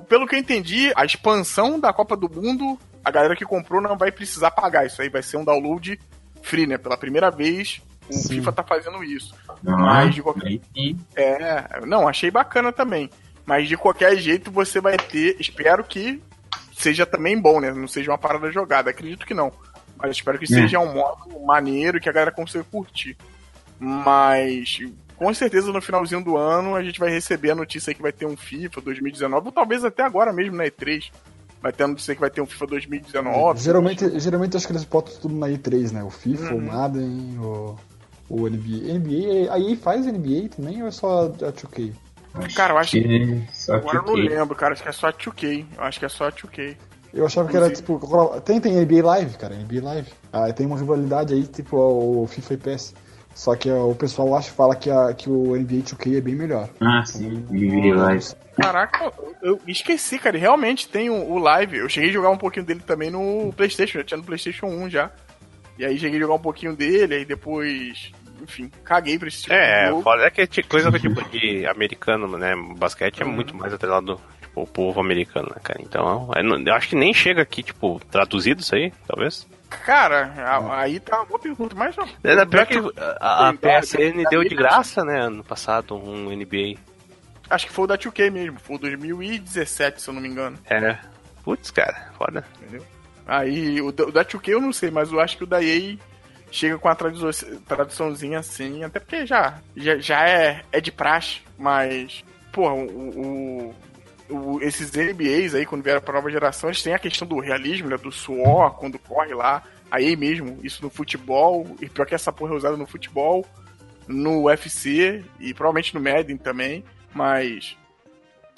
pelo 0.08 0.26
que 0.26 0.36
eu 0.36 0.40
entendi, 0.40 0.92
a 0.96 1.04
expansão 1.04 1.80
da 1.80 1.92
Copa 1.92 2.16
do 2.16 2.30
Mundo, 2.30 2.80
a 3.04 3.12
galera 3.12 3.36
que 3.36 3.46
comprou 3.46 3.82
não 3.82 3.98
vai 3.98 4.12
precisar 4.12 4.52
pagar. 4.52 4.86
Isso 4.86 5.02
aí 5.02 5.10
vai 5.10 5.22
ser 5.22 5.38
um 5.38 5.44
download 5.44 6.00
free, 6.42 6.66
né? 6.66 6.78
Pela 6.78 6.98
primeira 6.98 7.30
vez, 7.30 7.82
o 8.10 8.14
Sim. 8.14 8.36
FIFA 8.36 8.52
tá 8.52 8.64
fazendo 8.64 9.04
isso. 9.04 9.36
Ah, 9.48 9.56
Mas 9.64 10.16
de 10.16 10.22
qualquer 10.22 10.60
é, 11.16 11.86
não, 11.86 12.08
achei 12.08 12.32
bacana 12.32 12.72
também. 12.72 13.10
Mas 13.46 13.68
de 13.68 13.76
qualquer 13.76 14.16
jeito 14.18 14.52
você 14.52 14.80
vai 14.80 14.96
ter, 14.96 15.36
espero 15.40 15.84
que 15.84 16.22
seja 16.72 17.06
também 17.06 17.40
bom, 17.40 17.60
né? 17.60 17.72
Não 17.72 17.88
seja 17.88 18.12
uma 18.12 18.18
parada 18.18 18.52
jogada. 18.52 18.90
Acredito 18.90 19.26
que 19.26 19.34
não. 19.34 19.52
Mas 19.98 20.12
espero 20.12 20.40
que 20.40 20.48
seja 20.48 20.80
um 20.80 20.94
modo 20.94 21.40
maneiro 21.46 22.00
que 22.00 22.08
a 22.08 22.12
galera 22.12 22.32
consiga 22.32 22.64
curtir. 22.64 23.18
Mas 23.78 24.80
com 25.20 25.34
certeza 25.34 25.72
no 25.74 25.82
finalzinho 25.82 26.24
do 26.24 26.38
ano 26.38 26.76
a 26.76 26.82
gente 26.82 26.98
vai 27.00 27.10
receber 27.12 27.52
a 27.52 27.56
notícia 27.56 27.92
aí 27.92 27.96
que 27.96 28.02
vai 28.02 28.14
ter 28.14 28.26
um 28.26 28.38
FIFA 28.38 28.80
2019, 28.82 29.48
ou 29.48 29.52
talvez 29.52 29.84
até 29.84 30.02
agora 30.02 30.32
mesmo 30.32 30.56
na 30.56 30.64
E3. 30.64 31.12
Vai 31.62 31.74
ter 31.74 31.84
a 31.84 31.88
notícia 31.90 32.16
que 32.16 32.22
vai 32.22 32.30
ter 32.30 32.40
um 32.42 32.46
FIFA 32.46 32.68
2019. 32.68 33.60
geralmente, 33.60 34.18
geralmente 34.18 34.56
acho 34.56 34.66
que 34.66 34.72
eles 34.72 34.86
botam 34.86 35.14
tudo 35.22 35.36
na 35.36 35.48
E3, 35.48 35.92
né? 35.92 36.02
O 36.02 36.10
FIFA, 36.10 36.54
Uhum. 36.54 36.58
o 36.58 36.62
Madden, 36.62 37.38
o, 37.38 37.76
o 38.30 38.50
NBA. 38.50 38.94
NBA. 38.98 39.54
A 39.54 39.60
EA 39.60 39.76
faz 39.76 40.06
NBA 40.06 40.48
também 40.56 40.82
ou 40.82 40.88
é 40.88 40.92
só 40.92 41.26
a 41.26 41.30
2K? 41.30 41.92
Cara, 42.56 42.74
eu 42.74 42.78
acho 42.78 42.92
que. 42.92 43.02
que. 43.02 43.44
Só 43.52 43.74
Agora 43.74 43.98
eu 43.98 44.04
não 44.04 44.14
lembro, 44.14 44.56
cara. 44.56 44.74
Acho 44.74 44.84
que 44.84 44.90
é 44.90 44.94
só 44.94 45.12
2K. 45.12 45.66
Eu 45.78 45.84
acho 45.84 46.00
que 46.00 46.06
é 46.06 46.10
só 46.10 46.30
2K. 46.30 46.78
Eu 47.14 47.26
achava 47.26 47.50
que 47.50 47.58
era 47.58 47.70
tipo. 47.70 48.00
Tem, 48.46 48.62
tem 48.62 48.74
NBA 48.80 49.04
Live, 49.06 49.38
cara, 49.38 49.56
NBA 49.56 49.84
Live. 49.84 50.10
Ah, 50.32 50.54
tem 50.54 50.66
uma 50.66 50.78
rivalidade 50.78 51.34
aí, 51.34 51.44
tipo 51.46 51.76
o 51.76 52.26
FIFA 52.28 52.54
e 52.54 52.58
PES. 52.58 52.94
Só 53.40 53.56
que 53.56 53.72
ó, 53.72 53.86
o 53.90 53.96
pessoal 53.96 54.36
acha, 54.36 54.52
fala 54.52 54.76
que, 54.76 54.92
a, 54.92 55.14
que 55.14 55.30
o 55.30 55.56
NBA 55.56 55.76
2K 55.84 56.18
é 56.18 56.20
bem 56.20 56.36
melhor. 56.36 56.68
Ah, 56.82 57.06
sim. 57.06 57.46
Vivi 57.50 57.94
Live. 57.94 58.34
Caraca, 58.62 59.14
eu 59.42 59.58
esqueci, 59.66 60.20
cara. 60.20 60.38
Realmente 60.38 60.90
tem 60.90 61.10
o, 61.10 61.14
o 61.32 61.38
live. 61.38 61.78
Eu 61.78 61.88
cheguei 61.88 62.10
a 62.10 62.14
jogar 62.14 62.32
um 62.32 62.38
pouquinho 62.38 62.66
dele 62.66 62.82
também 62.86 63.10
no 63.10 63.54
PlayStation. 63.56 64.00
Já 64.00 64.04
tinha 64.04 64.18
no 64.18 64.26
PlayStation 64.26 64.66
1 64.66 64.90
já. 64.90 65.10
E 65.78 65.86
aí 65.86 65.98
cheguei 65.98 66.18
a 66.18 66.22
jogar 66.24 66.34
um 66.34 66.40
pouquinho 66.42 66.76
dele, 66.76 67.16
aí 67.16 67.24
depois. 67.24 68.12
Enfim, 68.44 68.70
caguei 68.84 69.18
pra 69.18 69.30
esse 69.30 69.44
tipo 69.44 69.54
de 69.54 69.58
É, 69.62 69.88
jogo. 69.88 70.02
foda 70.02 70.24
é 70.26 70.30
que 70.30 70.46
tipo, 70.46 70.68
coisa 70.68 70.92
tipo 71.00 71.24
de 71.30 71.66
americano, 71.66 72.38
né? 72.38 72.54
Basquete 72.78 73.22
é 73.22 73.26
muito 73.26 73.56
mais 73.56 73.74
atrelado 73.74 74.20
tipo, 74.50 74.60
ao 74.62 74.68
povo 74.68 75.00
americano, 75.00 75.48
né, 75.50 75.62
cara? 75.64 75.80
Então, 75.82 76.30
eu, 76.36 76.44
não- 76.44 76.60
eu 76.60 76.74
acho 76.74 76.90
que 76.90 76.96
nem 76.96 77.14
chega 77.14 77.42
aqui, 77.42 77.64
tipo, 77.64 78.02
traduzido 78.12 78.62
isso 78.62 78.76
aí, 78.76 78.92
talvez. 79.08 79.48
Cara, 79.86 80.34
a- 80.38 80.82
aí 80.82 81.00
tá 81.00 81.18
uma 81.18 81.26
boa 81.26 81.40
pergunta. 81.40 81.76
Mas 81.76 81.96
ó, 81.98 82.06
É, 82.24 82.36
da 82.36 82.46
pior 82.46 82.66
que 82.66 82.78
a, 83.20 83.50
a 83.50 83.54
PSN 83.54 84.24
da- 84.24 84.30
deu 84.32 84.44
de 84.44 84.56
graça, 84.56 85.04
né, 85.06 85.20
ano 85.22 85.44
passado, 85.44 85.96
um 85.96 86.32
NBA. 86.32 86.76
acho 87.50 87.68
que 87.68 87.72
foi 87.74 87.84
o 87.86 87.88
da 87.88 87.98
2K 87.98 88.30
mesmo. 88.32 88.60
Foi 88.60 88.76
o 88.76 88.80
2017, 88.80 90.02
se 90.02 90.08
eu 90.10 90.14
não 90.14 90.22
me 90.22 90.28
engano. 90.28 90.58
É. 90.70 90.98
Putz, 91.44 91.72
cara, 91.72 92.12
foda. 92.18 92.44
Entendeu? 92.62 92.84
Aí 93.28 93.80
o 93.82 93.92
da, 93.92 94.04
o 94.06 94.12
da 94.12 94.24
2K 94.26 94.50
eu 94.54 94.62
não 94.62 94.74
sei, 94.74 94.90
mas 94.92 95.12
eu 95.12 95.20
acho 95.20 95.38
que 95.38 95.44
o 95.44 95.48
da 95.48 95.64
EA 95.64 95.98
chega 96.52 96.78
com 96.80 96.90
a 96.90 96.96
tradução, 96.96 97.30
traduçãozinha 97.68 98.40
assim. 98.40 98.84
Até 98.84 99.00
porque 99.00 99.26
já, 99.26 99.60
já, 99.76 99.98
já 100.00 100.28
é, 100.28 100.62
é 100.72 100.82
de 100.82 100.92
praxe. 100.92 101.42
Mas, 101.58 102.24
porra, 102.52 102.74
o, 102.74 102.86
o- 103.68 103.76
o- 104.30 104.60
esses 104.62 104.92
NBAs 104.92 105.56
aí, 105.56 105.66
quando 105.66 105.84
vieram 105.84 106.02
pra 106.02 106.14
nova 106.14 106.30
geração, 106.30 106.70
eles 106.70 106.82
têm 106.84 106.94
a 106.94 107.00
questão 107.00 107.28
do 107.28 107.40
realismo, 107.40 107.90
né? 107.90 107.98
Do 107.98 108.12
suor, 108.12 108.76
quando 108.76 108.98
corre 109.00 109.34
lá. 109.34 109.64
Aí 109.92 110.16
mesmo, 110.16 110.60
isso 110.64 110.84
no 110.84 110.90
futebol. 110.90 111.66
E 111.82 111.90
pior 111.90 112.06
que 112.06 112.16
essa 112.16 112.32
porra 112.32 112.54
é 112.54 112.58
usada 112.58 112.78
no 112.78 112.86
futebol, 112.86 113.46
no 114.08 114.44
UFC 114.44 115.24
e 115.40 115.54
provavelmente 115.54 115.94
no 115.96 116.02
Madden 116.02 116.38
também. 116.38 116.84
Mas 117.14 117.76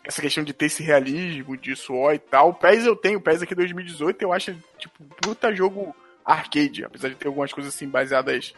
essa 0.04 0.22
questão 0.22 0.44
de 0.44 0.52
ter 0.54 0.66
esse 0.66 0.84
realismo, 0.84 1.56
de 1.56 1.76
suor 1.76 2.14
e 2.14 2.20
tal. 2.20 2.50
O 2.50 2.54
PES 2.54 2.86
eu 2.86 2.96
tenho, 2.96 3.20
o 3.20 3.22
PES 3.22 3.44
aqui 3.44 3.56
2018, 3.56 4.22
eu 4.22 4.34
acho, 4.34 4.54
tipo, 4.78 5.04
puta 5.22 5.54
jogo 5.54 5.96
arcade. 6.26 6.84
Apesar 6.84 7.10
de 7.10 7.16
ter 7.16 7.28
algumas 7.28 7.54
coisas 7.54 7.74
assim 7.74 7.88
baseadas 7.88 8.54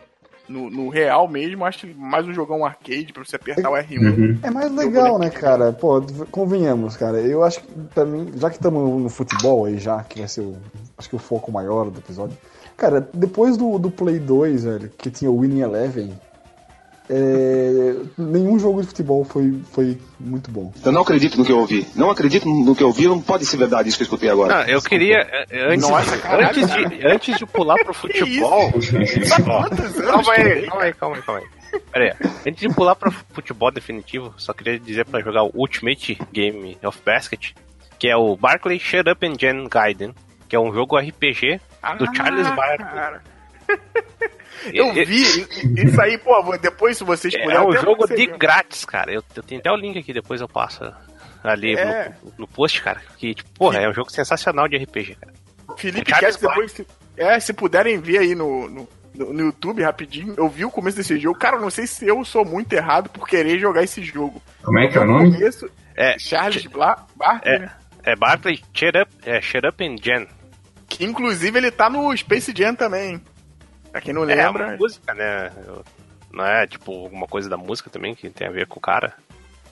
no, 0.48 0.70
no 0.70 0.90
real 0.90 1.28
mesmo, 1.28 1.66
acho 1.66 1.88
mais 1.96 2.28
um 2.28 2.34
jogão 2.34 2.66
arcade 2.66 3.14
pra 3.14 3.24
você 3.24 3.36
apertar 3.36 3.70
o 3.70 3.74
R1. 3.74 4.00
Uhum. 4.00 4.40
É 4.44 4.52
mais 4.52 4.72
legal, 4.72 5.18
né, 5.18 5.30
cara? 5.30 5.72
Pô, 5.72 6.02
convenhamos, 6.32 6.98
cara. 6.98 7.20
Eu 7.20 7.44
acho 7.44 7.62
que, 7.62 7.72
pra 7.94 8.06
mim, 8.06 8.32
já 8.36 8.50
que 8.50 8.58
estamos 8.58 9.02
no 9.02 9.10
futebol 9.10 9.66
aí 9.66 9.78
já, 9.78 10.04
que 10.04 10.20
vai 10.20 10.28
ser 10.28 10.42
o, 10.42 10.56
acho 10.98 11.10
que 11.10 11.16
o 11.16 11.20
foco 11.20 11.52
maior 11.52 11.90
do 11.90 12.00
episódio. 12.00 12.38
Cara, 12.76 13.08
depois 13.14 13.56
do, 13.56 13.78
do 13.78 13.90
Play 13.92 14.20
2, 14.20 14.64
velho, 14.64 14.92
que 14.98 15.10
tinha 15.10 15.30
o 15.30 15.40
Winning 15.40 15.62
Eleven, 15.62 16.14
é, 17.10 17.96
nenhum 18.18 18.58
jogo 18.58 18.82
de 18.82 18.88
futebol 18.88 19.24
foi, 19.26 19.60
foi 19.72 19.98
muito 20.20 20.50
bom. 20.52 20.74
Eu 20.86 20.92
não 20.92 21.02
acredito 21.02 21.38
no 21.38 21.46
que 21.46 21.52
eu 21.52 21.60
ouvi. 21.60 21.88
Não 21.96 22.10
acredito 22.10 22.48
no 22.48 22.76
que 22.76 22.82
eu 22.84 22.88
ouvi. 22.88 23.08
Não 23.08 23.20
pode 23.22 23.46
ser 23.46 23.58
verdade 23.58 23.90
isso 23.90 23.98
que 23.98 24.04
eu 24.04 24.06
escutei 24.06 24.30
agora. 24.30 24.60
Não, 24.64 24.70
eu 24.72 24.82
queria. 24.82 25.18
eh, 25.50 25.74
Antes, 25.74 25.88
Nossa, 25.90 26.18
caralho, 26.18 26.48
antes, 26.48 26.68
de, 26.72 27.08
antes 27.08 27.38
de 27.38 27.46
pular 27.46 27.76
pro 27.84 27.94
futebol. 27.96 28.72
Quantos 28.72 28.94
anos? 28.94 29.30
calma 30.06 30.34
aí, 30.34 30.66
calma 30.68 30.84
aí, 30.84 30.94
calma 30.94 31.16
aí, 31.18 31.22
calma 31.22 31.40
aí. 31.42 31.80
Pera 31.92 32.18
aí. 32.22 32.30
Antes 32.48 32.62
de 32.62 32.74
pular 32.76 32.96
pro 32.96 33.12
futebol 33.12 33.72
definitivo, 33.72 34.34
só 34.38 34.54
queria 34.54 34.80
dizer 34.80 35.06
pra 35.06 35.22
jogar 35.22 35.44
o 35.44 35.52
Ultimate 35.56 36.18
Game 36.32 36.78
of 36.84 37.00
Basket, 37.04 37.52
que 38.00 38.08
é 38.08 38.16
o 38.16 38.36
Barclay 38.38 38.80
Shut 38.80 39.10
Up 39.10 39.26
and 39.26 39.34
Gen 39.40 39.68
Gaiden, 39.70 40.14
que 40.48 40.56
é 40.56 40.60
um 40.60 40.72
jogo 40.74 40.98
RPG 40.98 41.60
do 41.98 42.06
Ah, 42.06 42.14
Charles 42.16 42.48
Barkley. 42.56 43.20
Eu 44.74 44.94
vi 44.94 45.22
isso 45.22 46.02
aí, 46.02 46.18
pô, 46.18 46.58
depois 46.58 46.98
se 46.98 47.04
vocês 47.04 47.34
É 47.34 47.40
puderem. 47.42 47.62
um 47.66 47.72
até 47.72 47.82
jogo 47.82 48.08
de 48.08 48.16
ver. 48.28 48.38
grátis, 48.38 48.86
cara. 48.86 49.12
Eu, 49.14 49.24
eu 49.36 49.44
tenho 49.44 49.60
até 49.60 49.72
o 49.72 49.76
link 49.76 49.98
aqui, 49.98 50.14
depois 50.14 50.40
eu 50.42 50.48
passo 50.48 50.84
ali 51.44 51.76
É. 51.76 52.14
no, 52.24 52.34
no 52.40 52.48
post, 52.48 52.82
cara. 52.82 53.02
Que, 53.18 53.34
tipo, 53.36 53.50
porra, 53.52 53.80
é 53.80 53.90
um 53.90 53.94
jogo 53.94 54.12
sensacional 54.12 54.68
de 54.68 54.78
RPG, 54.78 55.16
cara. 55.16 55.34
Felipe 55.78 56.12
Cast 56.12 56.40
depois, 56.42 56.72
se, 56.72 56.88
é, 57.18 57.40
se 57.40 57.52
puderem 57.54 58.00
ver 58.00 58.20
aí 58.20 58.36
no, 58.36 58.70
no, 58.70 58.88
no- 59.16 59.40
YouTube 59.46 59.82
rapidinho, 59.82 60.34
eu 60.38 60.48
vi 60.48 60.64
o 60.66 60.72
começo 60.72 60.98
desse 60.98 61.18
jogo. 61.20 61.38
Cara, 61.40 61.58
eu 61.58 61.62
não 61.62 61.70
sei 61.70 61.88
se 61.88 62.08
eu 62.08 62.24
sou 62.24 62.46
muito 62.46 62.72
errado 62.74 63.10
por 63.10 63.28
querer 63.28 63.58
jogar 63.60 63.82
esse 63.84 64.02
jogo. 64.04 64.42
Como 64.64 64.80
é 64.80 64.88
que 64.88 64.98
é 64.98 65.02
o 65.02 65.06
No 65.06 65.14
nome? 65.20 65.34
começo, 65.34 65.70
É, 65.96 66.18
Charles 66.20 66.66
Bla 66.68 67.06
Barkley, 67.16 67.56
É. 67.56 67.60
né? 67.60 67.72
é 68.04 68.16
Barclay 68.16 68.60
Shut 68.74 68.98
Up, 68.98 69.12
é, 69.26 69.42
Shut 69.42 69.66
Up 69.68 69.84
and 69.84 69.96
Gen. 70.02 70.28
Que 70.88 71.06
inclusive 71.06 71.58
ele 71.58 71.72
tá 71.72 71.90
no 71.90 72.16
Space 72.16 72.54
Jam 72.56 72.76
também. 72.76 73.20
Pra 73.94 74.02
quem 74.02 74.14
não 74.14 74.24
É 74.24 74.36
lembra. 74.36 74.68
uma 74.70 74.76
música, 74.78 75.14
né? 75.14 75.52
Não 76.34 76.44
é, 76.46 76.66
tipo, 76.68 76.92
alguma 76.92 77.28
coisa 77.28 77.48
da 77.48 77.56
música 77.56 77.90
também 77.90 78.14
que 78.16 78.30
tem 78.30 78.48
a 78.48 78.52
ver 78.52 78.66
com 78.68 78.80
o 78.80 78.82
cara. 78.82 79.14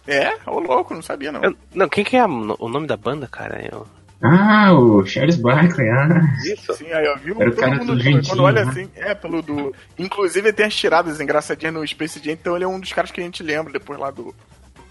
É, 0.07 0.31
ô 0.47 0.59
louco, 0.59 0.93
não 0.93 1.01
sabia 1.01 1.31
não. 1.31 1.43
Eu- 1.43 1.57
não, 1.73 1.89
quem 1.89 2.03
que 2.03 2.15
é 2.15 2.19
a- 2.21 2.25
o 2.27 2.69
nome 2.69 2.87
da 2.87 2.95
banda, 2.95 3.27
cara? 3.27 3.59
Eu... 3.69 3.85
Ah, 4.23 4.71
o 4.73 5.03
Charles 5.05 5.35
Barkley, 5.37 5.89
ah. 5.89 6.07
Isso. 6.45 6.71
Sim, 6.75 6.91
aí 6.93 7.03
eu 7.05 7.17
vi 7.17 7.31
Era 7.31 7.49
o 7.49 7.51
todo 7.51 7.55
cara 7.59 7.71
mundo 7.71 7.87
todo 7.87 7.97
quando 7.97 8.01
gentinho, 8.03 8.43
olha 8.43 8.63
né? 8.65 8.71
assim, 8.71 8.89
é 8.95 9.15
pelo 9.15 9.41
do. 9.41 9.75
Inclusive 9.97 10.47
ele 10.49 10.53
tem 10.55 10.67
as 10.67 10.75
tiradas 10.75 11.19
engraçadinhas 11.19 11.73
no 11.73 11.87
Space 11.87 12.19
Jam, 12.23 12.33
então 12.33 12.55
ele 12.55 12.63
é 12.63 12.67
um 12.67 12.79
dos 12.79 12.93
caras 12.93 13.09
que 13.09 13.19
a 13.19 13.23
gente 13.23 13.41
lembra 13.41 13.73
depois 13.73 13.99
lá 13.99 14.11
do, 14.11 14.25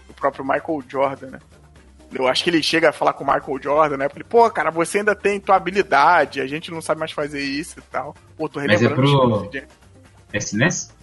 do 0.07 0.13
próprio 0.17 0.43
Michael 0.43 0.83
Jordan, 0.85 1.27
né? 1.27 1.39
Eu 2.13 2.27
acho 2.27 2.43
que 2.43 2.49
ele 2.49 2.61
chega 2.61 2.89
a 2.89 2.93
falar 2.93 3.13
com 3.13 3.23
o 3.23 3.27
Michael 3.27 3.61
Jordan, 3.61 3.97
né? 3.97 4.09
Porque, 4.09 4.23
pô, 4.23 4.49
cara, 4.49 4.69
você 4.69 4.99
ainda 4.99 5.15
tem 5.15 5.39
tua 5.39 5.55
habilidade, 5.55 6.41
a 6.41 6.47
gente 6.47 6.69
não 6.69 6.81
sabe 6.81 6.99
mais 6.99 7.11
fazer 7.11 7.41
isso 7.41 7.79
e 7.79 7.83
tal. 7.83 8.15
Pô, 8.37 8.49
tô 8.49 8.59
Mas 8.59 8.81
é 8.81 8.87
relembrando 8.87 9.49
pro-. 9.49 9.61
SNES? 10.33 10.93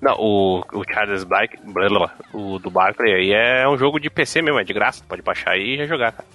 Não, 0.00 0.14
o, 0.18 0.60
o 0.72 0.82
Charles 0.90 1.24
Black, 1.24 1.58
blá, 1.62 1.88
blá, 1.88 1.98
blá, 1.98 2.14
o 2.32 2.58
do 2.58 2.70
Barclay 2.70 3.12
aí 3.12 3.32
é 3.32 3.68
um 3.68 3.76
jogo 3.76 4.00
de 4.00 4.08
PC 4.08 4.40
mesmo, 4.40 4.58
é 4.58 4.64
de 4.64 4.72
graça, 4.72 5.04
pode 5.06 5.20
baixar 5.20 5.50
aí 5.50 5.74
e 5.74 5.76
já 5.76 5.86
jogar, 5.86 6.12
cara. 6.12 6.28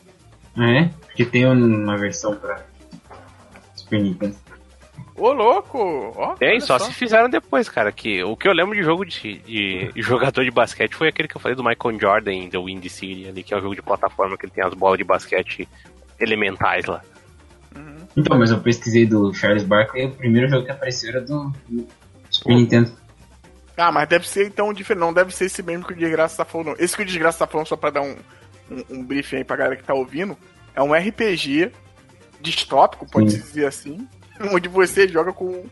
Ah, 0.56 0.72
é? 0.72 0.90
Porque 1.08 1.26
tem 1.26 1.46
uma 1.48 1.98
versão 1.98 2.36
pra 2.36 2.64
Super 3.76 4.02
Nintendo. 4.02 4.36
Ô, 5.18 5.32
louco! 5.32 6.14
Ó, 6.16 6.36
Tem, 6.36 6.50
olha 6.50 6.62
só, 6.62 6.78
se 6.78 6.94
fizeram 6.94 7.30
depois, 7.30 7.70
cara. 7.70 7.92
Que, 7.92 8.24
o 8.24 8.36
que 8.36 8.48
eu 8.48 8.54
lembro 8.54 8.76
de 8.76 8.84
jogo 8.84 9.06
de, 9.06 9.40
de 9.40 9.92
jogador 10.02 10.44
de 10.44 10.52
basquete 10.52 10.94
foi 10.94 11.08
aquele 11.08 11.28
que 11.28 11.38
eu 11.38 11.42
falei 11.42 11.56
do 11.56 11.64
Michael 11.64 12.00
Jordan 12.00 12.34
em 12.34 12.50
The 12.50 12.58
Windy 12.58 12.90
City, 12.90 13.28
ali, 13.28 13.44
que 13.44 13.54
é 13.54 13.58
um 13.58 13.62
jogo 13.62 13.76
de 13.76 13.82
plataforma 13.82 14.38
que 14.38 14.46
ele 14.46 14.52
tem 14.52 14.64
as 14.64 14.74
bolas 14.74 14.98
de 14.98 15.04
basquete 15.04 15.68
elementais 16.20 16.86
lá. 16.86 17.02
Então, 18.16 18.38
mas 18.38 18.52
eu 18.52 18.60
pesquisei 18.62 19.06
do 19.06 19.34
Charles 19.34 19.64
Barkley 19.64 20.04
e 20.04 20.08
o 20.08 20.12
primeiro 20.12 20.48
jogo 20.48 20.66
que 20.66 20.72
apareceu 20.72 21.10
era 21.10 21.22
do, 21.22 21.52
do 21.68 21.88
Super 22.30 22.56
Nintendo. 22.56 22.92
Ah, 23.78 23.92
mas 23.92 24.08
deve 24.08 24.28
ser 24.28 24.48
então 24.48 24.74
diferente. 24.74 25.02
Não 25.02 25.14
deve 25.14 25.36
ser 25.36 25.46
esse 25.46 25.62
mesmo 25.62 25.86
que 25.86 25.94
o 25.94 25.98
Desgraça 25.98 26.38
tá 26.38 26.46
falando. 26.46 26.68
não. 26.68 26.76
Esse 26.80 26.96
que 26.96 27.04
o 27.04 27.06
Desgraça 27.06 27.40
tá 27.40 27.48
falando, 27.48 27.68
só 27.68 27.76
pra 27.76 27.90
dar 27.90 28.02
um, 28.02 28.16
um, 28.72 28.84
um 28.90 29.04
briefing 29.04 29.38
aí 29.38 29.44
pra 29.44 29.58
galera 29.58 29.76
que 29.76 29.84
tá 29.84 29.94
ouvindo, 29.94 30.38
é 30.74 30.82
um 30.82 30.94
RPG 30.94 31.72
distópico, 32.40 33.06
pode-se 33.10 33.40
dizer 33.40 33.66
assim, 33.66 34.08
onde 34.52 34.68
você 34.68 35.08
joga 35.08 35.32
com 35.34 35.66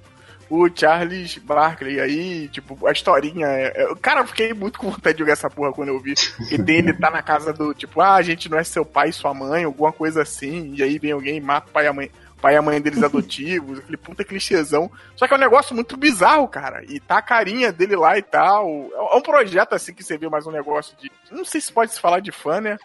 o 0.49 0.69
Charles 0.73 1.37
Barkley. 1.39 1.99
Aí, 1.99 2.47
tipo, 2.49 2.85
a 2.87 2.91
historinha 2.91 3.47
é. 3.47 3.73
é- 3.75 3.95
Cara, 4.01 4.21
eu 4.21 4.27
fiquei 4.27 4.53
muito 4.53 4.77
com 4.79 4.91
vontade 4.91 5.15
de 5.15 5.19
jogar 5.19 5.33
essa 5.33 5.49
porra 5.49 5.73
quando 5.73 5.89
eu 5.89 5.99
vi. 5.99 6.13
Porque 6.37 6.61
tem 6.61 6.77
ele 6.77 6.93
tá 6.93 7.09
na 7.09 7.21
casa 7.21 7.51
do 7.51 7.73
tipo, 7.73 8.01
ah, 8.01 8.15
a 8.15 8.21
gente 8.21 8.49
não 8.49 8.57
é 8.59 8.63
seu 8.63 8.85
pai 8.85 9.09
e 9.09 9.13
sua 9.13 9.33
mãe, 9.33 9.63
alguma 9.63 9.91
coisa 9.91 10.21
assim. 10.21 10.73
E 10.75 10.83
aí 10.83 10.99
vem 10.99 11.11
alguém 11.11 11.37
e 11.37 11.41
mata 11.41 11.69
o 11.69 11.71
pai 11.71 11.85
e 11.85 11.87
a 11.87 11.93
mãe. 11.93 12.11
Pai 12.41 12.55
e 12.55 12.57
a 12.57 12.61
mãe 12.61 12.81
deles 12.81 13.01
adotivos, 13.03 13.79
aquele 13.79 13.95
puta 13.97 14.23
clichêzão. 14.23 14.91
Só 15.15 15.25
que 15.27 15.33
é 15.33 15.37
um 15.37 15.39
negócio 15.39 15.73
muito 15.73 15.95
bizarro, 15.95 16.47
cara. 16.47 16.83
E 16.87 16.99
tá 16.99 17.17
a 17.17 17.21
carinha 17.21 17.71
dele 17.71 17.95
lá 17.95 18.17
e 18.17 18.21
tal. 18.21 18.67
É 18.93 19.15
um 19.15 19.21
projeto 19.21 19.73
assim 19.73 19.93
que 19.93 20.03
você 20.03 20.17
vê 20.17 20.27
mais 20.27 20.45
um 20.45 20.51
negócio 20.51 20.95
de. 20.97 21.09
Não 21.31 21.45
sei 21.45 21.61
se 21.61 21.71
pode 21.71 21.93
se 21.93 22.01
falar 22.01 22.19
de 22.19 22.31
fã, 22.31 22.59
né? 22.59 22.77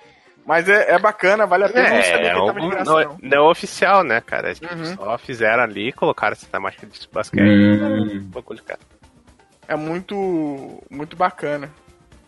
Mas 0.48 0.66
é, 0.66 0.92
é 0.94 0.98
bacana, 0.98 1.46
vale 1.46 1.64
a 1.64 1.68
pena. 1.68 1.88
É, 1.88 2.02
que 2.02 2.08
ele 2.26 2.46
tava 2.46 2.58
de 2.60 2.68
graça, 2.70 2.84
não, 2.90 2.98
é- 2.98 3.04
não. 3.04 3.18
não 3.22 3.36
é 3.36 3.50
oficial, 3.50 4.02
né, 4.02 4.18
cara? 4.22 4.54
Tipo, 4.54 4.74
Uhum. 4.74 4.96
Só 4.96 5.18
fizeram 5.18 5.62
ali, 5.62 5.92
colocaram 5.92 6.32
essa 6.32 6.46
temática 6.46 6.86
de 6.86 6.98
basquete. 7.12 7.42
Hum. 7.42 8.30
Um. 8.34 8.56
É 9.68 9.76
muito, 9.76 10.82
muito 10.90 11.16
bacana. 11.18 11.70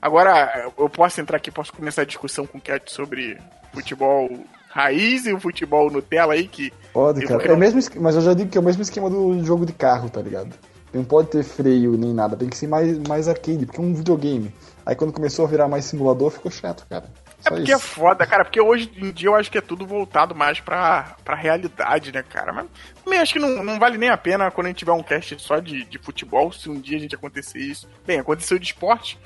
Agora, 0.02 0.70
eu 0.78 0.88
posso 0.90 1.18
entrar 1.20 1.38
aqui, 1.38 1.50
posso 1.50 1.72
começar 1.72 2.02
a 2.02 2.04
discussão 2.04 2.46
com 2.46 2.58
o 2.58 2.60
Cat 2.60 2.92
sobre 2.92 3.38
futebol 3.72 4.28
raiz 4.68 5.24
e 5.24 5.32
o 5.32 5.40
futebol 5.40 5.90
Nutella 5.90 6.34
aí, 6.34 6.46
que 6.46 6.70
Pode, 6.92 7.24
cara. 7.26 7.40
quero- 7.40 7.52
É 7.54 7.56
o 7.56 7.58
mesmo, 7.58 7.80
mas 8.02 8.16
eu 8.16 8.20
já 8.22 8.34
digo 8.34 8.50
que 8.50 8.58
é 8.58 8.60
o 8.60 8.64
mesmo 8.64 8.82
esquema 8.82 9.08
do 9.08 9.42
jogo 9.44 9.64
de 9.64 9.72
carro, 9.72 10.10
tá 10.10 10.20
ligado? 10.20 10.54
Não 10.92 11.04
pode 11.04 11.28
ter 11.30 11.42
freio 11.42 11.92
nem 11.96 12.12
nada, 12.12 12.36
tem 12.36 12.48
que 12.48 12.56
ser 12.56 12.66
mais, 12.66 12.98
mais 13.08 13.28
arcade, 13.28 13.64
porque 13.64 13.80
é 13.80 13.84
um 13.84 13.94
videogame. 13.94 14.54
Aí 14.84 14.94
quando 14.94 15.12
começou 15.12 15.44
a 15.44 15.48
virar 15.48 15.68
mais 15.68 15.84
simulador, 15.84 16.30
ficou 16.30 16.50
chato, 16.50 16.84
cara. 16.88 17.04
É 17.40 17.48
Só 17.48 17.50
porque 17.54 17.72
é 17.72 17.76
isso. 17.76 17.86
foda, 17.86 18.26
cara, 18.26 18.44
porque 18.44 18.60
hoje 18.60 18.90
em 18.96 19.10
dia 19.10 19.28
eu 19.28 19.34
acho 19.34 19.50
que 19.50 19.58
é 19.58 19.62
tudo 19.62 19.86
voltado 19.86 20.34
mais 20.34 20.60
pra, 20.60 21.16
pra 21.24 21.34
realidade, 21.34 22.12
né, 22.12 22.22
cara? 22.22 22.52
Mas 22.52 22.66
também 23.02 23.18
acho 23.18 23.32
que 23.32 23.38
não, 23.38 23.64
não 23.64 23.78
vale 23.78 23.96
nem 23.98 24.10
a 24.10 24.16
pena 24.16 24.50
quando 24.50 24.66
a 24.66 24.70
gente 24.70 24.78
tiver 24.78 24.92
um 24.92 25.02
cast 25.02 25.40
só 25.40 25.58
de, 25.58 25.84
de 25.84 25.98
futebol, 25.98 26.52
se 26.52 26.68
um 26.68 26.80
dia 26.80 26.98
a 26.98 27.00
gente 27.00 27.14
acontecer 27.14 27.58
isso. 27.58 27.88
Bem, 28.06 28.18
aconteceu 28.20 28.58
de 28.58 28.66
esporte, 28.66 29.18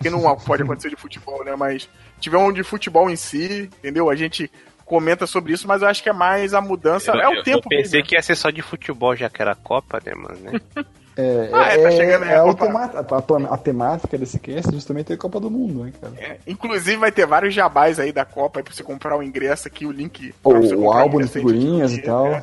que 0.00 0.10
não 0.10 0.22
pode 0.36 0.62
acontecer 0.62 0.90
de 0.90 0.96
futebol, 0.96 1.44
né? 1.44 1.56
Mas 1.56 1.88
tiver 2.20 2.38
um 2.38 2.52
de 2.52 2.62
futebol 2.62 3.08
em 3.10 3.16
si, 3.16 3.70
entendeu? 3.78 4.10
A 4.10 4.14
gente 4.14 4.50
comenta 4.84 5.26
sobre 5.26 5.54
isso, 5.54 5.66
mas 5.66 5.80
eu 5.80 5.88
acho 5.88 6.02
que 6.02 6.10
é 6.10 6.12
mais 6.12 6.52
a 6.52 6.60
mudança. 6.60 7.12
é 7.12 7.28
o 7.28 7.34
eu, 7.34 7.42
tempo 7.42 7.58
eu 7.64 7.68
pensei 7.78 8.00
mesmo. 8.00 8.08
que 8.08 8.14
ia 8.14 8.22
ser 8.22 8.34
só 8.34 8.50
de 8.50 8.60
futebol, 8.60 9.16
já 9.16 9.30
que 9.30 9.40
era 9.40 9.52
a 9.52 9.56
Copa, 9.56 10.00
né, 10.04 10.12
mano? 10.14 10.38
Né? 10.40 10.60
É, 11.16 11.50
Ah, 11.52 11.72
é, 11.72 11.74
é, 11.78 11.82
tá 11.82 11.90
chegando 11.90 12.22
aí 12.22 12.30
é 12.30 12.36
a 12.36 12.42
a, 12.42 13.50
a, 13.50 13.54
a 13.54 13.58
temática 13.58 14.16
desse 14.16 14.38
cast 14.38 14.70
é 14.70 14.72
justamente 14.72 15.12
a 15.12 15.16
Copa 15.16 15.38
do 15.38 15.50
Mundo, 15.50 15.84
né, 15.84 15.92
cara? 16.00 16.12
É, 16.18 16.38
inclusive 16.46 16.96
vai 16.96 17.12
ter 17.12 17.26
vários 17.26 17.52
jabás 17.54 18.00
aí 18.00 18.12
da 18.12 18.24
Copa 18.24 18.60
aí 18.60 18.64
pra 18.64 18.72
você 18.72 18.82
comprar 18.82 19.16
o 19.16 19.22
ingresso 19.22 19.68
aqui, 19.68 19.84
o 19.84 19.90
link. 19.92 20.34
O- 20.42 20.50
pra 20.50 20.60
você 20.60 20.74
o 20.74 20.90
álbum 20.90 21.20
de 21.20 21.28
figurinhas 21.28 21.92
e 21.92 22.02
tal. 22.02 22.26
é. 22.28 22.42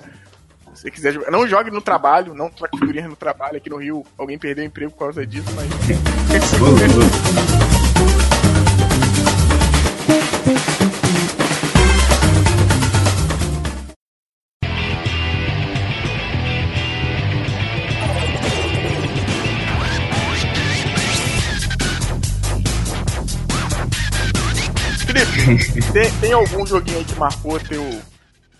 Se 0.76 0.84
você 0.84 0.92
quiser 0.92 1.14
jogar. 1.14 1.32
Não 1.32 1.46
jogue 1.48 1.72
no 1.72 1.82
trabalho, 1.82 2.34
não 2.34 2.50
troque 2.50 2.78
figurinhas 2.78 3.10
no 3.10 3.16
trabalho. 3.16 3.58
Aqui 3.58 3.70
no 3.70 3.78
Rio, 3.78 4.06
alguém 4.18 4.38
perdeu 4.38 4.64
o 4.64 4.68
emprego 4.68 4.92
por 4.92 5.00
causa 5.00 5.26
disso, 5.26 5.50
mas. 5.56 5.68
tem, 25.94 26.12
tem 26.22 26.34
algum 26.34 26.66
joguinho 26.66 27.00
aí 27.00 27.06
que 27.06 27.16
marcou 27.16 27.60
teu, 27.60 27.84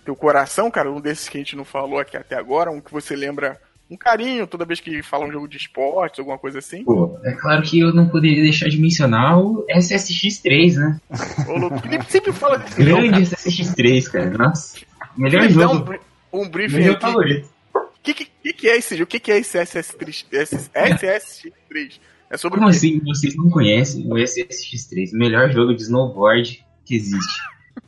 teu 0.04 0.16
coração, 0.16 0.70
cara? 0.70 0.90
Um 0.90 1.00
desses 1.00 1.28
que 1.28 1.36
a 1.36 1.40
gente 1.40 1.56
não 1.56 1.64
falou 1.64 1.98
aqui 1.98 2.16
até 2.16 2.36
agora, 2.36 2.70
um 2.70 2.80
que 2.80 2.92
você 2.92 3.14
lembra 3.14 3.60
um 3.90 3.96
carinho 3.96 4.46
toda 4.46 4.64
vez 4.64 4.80
que 4.80 5.02
fala 5.02 5.26
um 5.26 5.32
jogo 5.32 5.48
de 5.48 5.56
esporte, 5.56 6.20
alguma 6.20 6.38
coisa 6.38 6.58
assim? 6.58 6.84
Pô, 6.84 7.18
é 7.24 7.32
claro 7.32 7.62
que 7.62 7.80
eu 7.80 7.92
não 7.92 8.08
poderia 8.08 8.42
deixar 8.42 8.68
de 8.68 8.78
mencionar 8.78 9.38
o 9.38 9.64
SSX3, 9.68 10.74
né? 10.74 11.00
Ô, 11.48 11.74
o 11.74 11.80
Felipe 11.80 12.04
sempre 12.08 12.32
fala 12.32 12.58
desse 12.58 12.82
jogo. 12.82 13.02
Grande 13.02 13.22
SSX3, 13.22 14.04
cara. 14.10 14.30
Nossa. 14.30 14.78
Melhor 15.16 15.42
Felipe, 15.42 15.58
dá 15.58 15.68
um, 15.68 15.74
jogo. 15.74 15.94
um 16.32 16.40
Meu 16.42 16.50
briefing 16.50 16.82
jogo 16.82 16.96
aqui. 16.96 17.06
favorito. 17.06 17.48
O 17.74 18.02
que, 18.02 18.14
que, 18.14 18.52
que 18.52 18.68
é 18.68 18.78
esse 18.78 18.94
jogo? 18.96 19.04
O 19.04 19.08
que, 19.08 19.20
que 19.20 19.32
é 19.32 19.38
esse 19.38 19.58
SS3? 19.58 20.24
SS, 20.32 20.70
SSX3? 20.72 22.00
É 22.30 22.36
sobre 22.36 22.58
Como 22.58 22.70
assim 22.70 23.00
vocês 23.04 23.36
não 23.36 23.50
conhecem 23.50 24.06
o 24.06 24.14
SSX3? 24.14 25.12
O 25.12 25.18
melhor 25.18 25.50
jogo 25.50 25.74
de 25.74 25.82
snowboard 25.82 26.64
que 26.90 26.96
existe. 26.96 27.40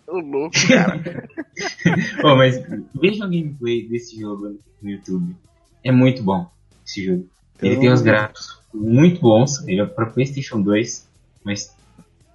Ô, 0.07 0.19
louco, 0.21 0.55
cara. 0.69 1.29
Pô, 2.23 2.37
mas 2.37 2.63
veja 2.95 3.25
o 3.25 3.29
gameplay 3.29 3.89
desse 3.89 4.21
jogo 4.21 4.57
no 4.81 4.91
YouTube. 4.91 5.35
É 5.83 5.91
muito 5.91 6.23
bom 6.23 6.49
esse 6.87 7.05
jogo. 7.05 7.27
Ele 7.61 7.75
Eu- 7.75 7.81
tem 7.81 7.93
uns 7.93 8.01
gráficos 8.01 8.61
muito 8.73 9.21
bons. 9.21 9.67
Ele 9.67 9.81
é 9.81 9.87
para 9.87 10.07
PlayStation 10.07 10.61
2, 10.63 11.09
mas 11.45 11.75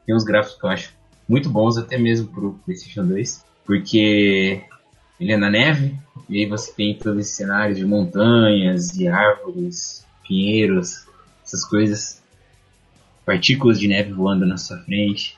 tem 0.05 0.13
uns 0.13 0.25
gráficos 0.25 0.59
que 0.59 0.65
eu 0.65 0.69
acho 0.69 0.93
muito 1.27 1.49
bons, 1.49 1.77
até 1.77 1.97
mesmo 1.97 2.27
pro 2.27 2.59
PlayStation 2.65 3.05
2, 3.05 3.45
porque 3.65 4.61
ele 5.19 5.31
é 5.31 5.37
na 5.37 5.49
neve, 5.49 5.97
e 6.29 6.39
aí 6.39 6.45
você 6.49 6.73
tem 6.73 6.97
todos 6.97 7.19
esses 7.21 7.35
cenários 7.35 7.77
de 7.77 7.85
montanhas 7.85 8.95
e 8.97 9.07
árvores, 9.07 10.05
pinheiros, 10.27 11.05
essas 11.45 11.63
coisas. 11.63 12.21
partículas 13.25 13.79
de 13.79 13.87
neve 13.89 14.11
voando 14.13 14.45
na 14.45 14.57
sua 14.57 14.77
frente. 14.79 15.36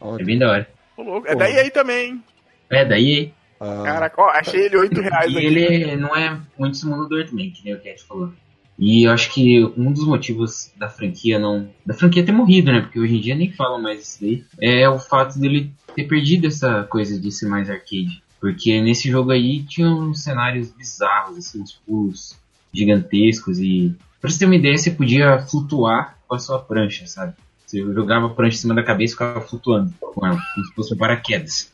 Olha. 0.00 0.22
É 0.22 0.24
bem 0.24 0.38
da 0.38 0.50
hora. 0.50 0.68
Ô, 0.96 1.02
louco. 1.02 1.28
É 1.28 1.34
daí 1.34 1.58
aí 1.58 1.70
também, 1.70 2.10
hein? 2.10 2.22
É, 2.70 2.84
daí. 2.84 3.32
Ah, 3.60 3.82
Caraca, 3.84 4.22
ó, 4.22 4.28
achei 4.30 4.66
ele 4.66 4.76
8 4.76 5.00
reais 5.00 5.32
E 5.32 5.36
aqui. 5.36 5.46
ele 5.46 5.96
não 5.96 6.14
é 6.14 6.38
muito 6.58 6.76
simulador 6.76 7.26
também, 7.26 7.50
que 7.50 7.64
nem 7.64 7.74
o 7.74 7.80
Cat 7.80 8.04
falou. 8.04 8.32
E 8.78 9.08
eu 9.08 9.12
acho 9.12 9.32
que 9.32 9.64
um 9.76 9.90
dos 9.92 10.06
motivos 10.06 10.70
da 10.76 10.88
franquia 10.88 11.38
não. 11.38 11.68
Da 11.84 11.92
franquia 11.94 12.24
ter 12.24 12.30
morrido, 12.30 12.70
né? 12.70 12.80
Porque 12.82 13.00
hoje 13.00 13.16
em 13.16 13.20
dia 13.20 13.34
nem 13.34 13.50
falam 13.52 13.82
mais 13.82 14.00
isso 14.00 14.20
daí. 14.20 14.44
É 14.60 14.88
o 14.88 15.00
fato 15.00 15.38
dele 15.40 15.72
ter 15.96 16.04
perdido 16.04 16.46
essa 16.46 16.84
coisa 16.84 17.18
de 17.20 17.32
ser 17.32 17.46
mais 17.48 17.68
arcade. 17.68 18.22
Porque 18.40 18.80
nesse 18.80 19.10
jogo 19.10 19.32
aí 19.32 19.64
tinha 19.64 19.88
uns 19.88 20.22
cenários 20.22 20.70
bizarros, 20.70 21.36
assim, 21.38 21.60
uns 21.60 21.72
pulos 21.84 22.38
gigantescos 22.72 23.58
e. 23.58 23.94
Pra 24.20 24.30
você 24.30 24.38
ter 24.38 24.44
uma 24.46 24.54
ideia, 24.56 24.76
você 24.78 24.90
podia 24.92 25.38
flutuar 25.40 26.16
com 26.28 26.36
a 26.36 26.38
sua 26.38 26.60
prancha, 26.60 27.06
sabe? 27.08 27.34
Você 27.68 27.80
jogava 27.92 28.26
a 28.26 28.30
prancha 28.30 28.56
em 28.56 28.60
cima 28.60 28.74
da 28.74 28.82
cabeça 28.82 29.12
e 29.12 29.16
ficava 29.18 29.42
flutuando 29.42 29.92
com 30.00 30.26
ela, 30.26 30.38
como 30.54 30.66
se 30.66 30.74
fosse 30.74 30.94
um 30.94 30.96
paraquedas. 30.96 31.70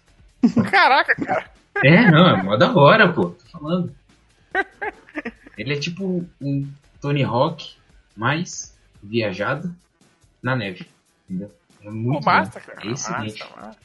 Caraca, 0.69 1.15
cara. 1.15 1.49
É, 1.85 2.11
não, 2.11 2.29
é 2.29 2.43
mó 2.43 2.57
da 2.57 2.75
hora, 2.75 3.13
pô, 3.13 3.27
tô 3.31 3.59
falando. 3.59 3.95
Ele 5.57 5.73
é 5.73 5.79
tipo 5.79 6.29
um 6.41 6.69
Tony 7.01 7.23
Hawk 7.23 7.77
mais 8.17 8.77
viajado 9.01 9.73
na 10.43 10.57
neve. 10.57 10.85
Entendeu? 11.31 11.53
É 11.81 11.85
Pô, 11.85 11.93
muito 11.93 12.25
massa, 12.25 12.59
bom. 12.59 12.67
cara. 12.67 12.89
É 12.89 12.93
excelente. 12.93 13.39
Massa, 13.39 13.57
massa. 13.57 13.79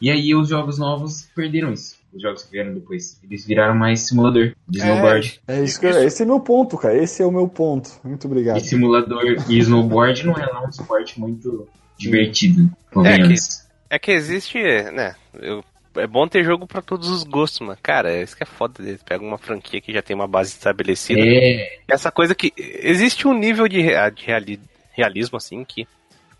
E 0.00 0.10
aí 0.10 0.34
os 0.34 0.48
jogos 0.48 0.78
novos 0.78 1.30
perderam 1.32 1.72
isso. 1.72 1.96
Os 2.14 2.20
jogos 2.20 2.42
que 2.42 2.52
vieram 2.52 2.74
depois. 2.74 3.18
Eles 3.24 3.46
viraram 3.46 3.74
mais 3.74 4.00
simulador 4.00 4.52
de 4.68 4.80
É. 4.80 4.84
snowboard. 4.84 5.40
é 5.48 5.62
isso 5.62 5.80
que 5.80 5.86
eu- 5.86 6.04
esse 6.04 6.22
é 6.22 6.26
meu 6.26 6.40
ponto, 6.40 6.76
cara. 6.76 6.94
Esse 6.96 7.22
é 7.22 7.26
o 7.26 7.32
meu 7.32 7.48
ponto. 7.48 7.90
Muito 8.04 8.26
obrigado. 8.26 8.58
E 8.58 8.60
simulador 8.60 9.22
e 9.48 9.58
snowboard 9.58 10.26
não 10.26 10.34
é 10.34 10.44
lá 10.46 10.62
um 10.64 10.68
esporte 10.68 11.18
muito 11.18 11.66
divertido, 11.98 12.70
convenhamos. 12.92 13.62
É 13.88 13.98
que 13.98 14.10
existe, 14.12 14.58
né? 14.92 15.14
eu- 15.34 15.64
é 15.96 16.06
bom 16.06 16.26
ter 16.26 16.42
jogo 16.42 16.66
pra 16.66 16.80
todos 16.80 17.08
os 17.10 17.22
gostos, 17.22 17.60
mano. 17.60 17.78
Cara, 17.82 18.22
isso 18.22 18.34
que 18.36 18.42
é 18.42 18.46
foda. 18.46 18.74
Eles 18.82 19.02
pegam 19.02 19.26
uma 19.28 19.36
franquia 19.38 19.80
que 19.80 19.92
já 19.92 20.00
tem 20.02 20.16
uma 20.16 20.26
base 20.26 20.50
estabelecida. 20.50 21.20
É, 21.22 21.78
Essa 21.88 22.10
coisa 22.10 22.34
que. 22.34 22.52
Existe 22.56 23.28
um 23.28 23.34
nível 23.34 23.68
de, 23.68 23.82
de 23.82 24.24
reali- 24.26 24.60
realismo, 24.92 25.36
assim, 25.36 25.62
que 25.64 25.86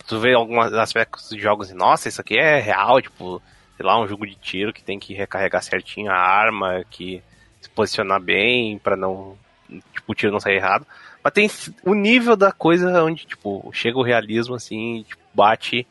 tu 0.06 0.18
vê 0.18 0.32
alguns 0.34 0.72
aspectos 0.72 1.28
de 1.30 1.38
jogos 1.38 1.70
e, 1.70 1.74
nossa, 1.74 2.08
isso 2.08 2.20
aqui 2.20 2.38
é 2.38 2.58
real, 2.60 3.00
tipo, 3.02 3.40
sei 3.76 3.86
lá, 3.86 4.00
um 4.00 4.06
jogo 4.08 4.26
de 4.26 4.34
tiro 4.34 4.72
que 4.72 4.82
tem 4.82 4.98
que 4.98 5.14
recarregar 5.14 5.62
certinho 5.62 6.10
a 6.10 6.16
arma, 6.16 6.84
que 6.90 7.22
se 7.60 7.68
posicionar 7.70 8.20
bem 8.20 8.78
pra 8.78 8.96
não. 8.96 9.36
Tipo, 9.94 10.12
o 10.12 10.14
tiro 10.14 10.32
não 10.32 10.40
sair 10.40 10.56
errado. 10.56 10.86
Mas 11.24 11.32
tem 11.32 11.50
o 11.84 11.94
nível 11.94 12.36
da 12.36 12.50
coisa 12.52 13.02
onde, 13.02 13.24
tipo, 13.24 13.70
chega 13.72 13.96
o 13.98 14.02
realismo, 14.02 14.54
assim, 14.54 15.04
tipo, 15.08 15.22
bate 15.32 15.86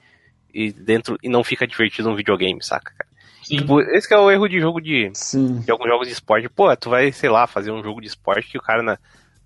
e 0.54 0.72
dentro 0.72 1.18
e 1.24 1.30
não 1.30 1.44
fica 1.44 1.66
divertido 1.66 2.10
um 2.10 2.16
videogame, 2.16 2.62
saca, 2.64 2.92
cara? 2.98 3.10
Tipo, 3.44 3.82
esse 3.82 4.08
que 4.08 4.14
é 4.14 4.18
o 4.18 4.30
erro 4.30 4.48
de 4.48 4.60
jogo 4.60 4.80
de, 4.80 5.10
Sim. 5.14 5.60
de 5.62 5.72
alguns 5.72 5.88
jogos 5.88 6.08
de 6.08 6.14
esporte. 6.14 6.48
Pô, 6.50 6.74
tu 6.76 6.90
vai, 6.90 7.12
sei 7.12 7.30
lá, 7.30 7.48
fazer 7.48 7.72
um 7.72 7.82
jogo 7.82 8.00
de 8.02 8.08
esporte 8.08 8.50
que 8.50 8.58
o 8.58 8.62
cara 8.62 8.84
na- 8.84 9.00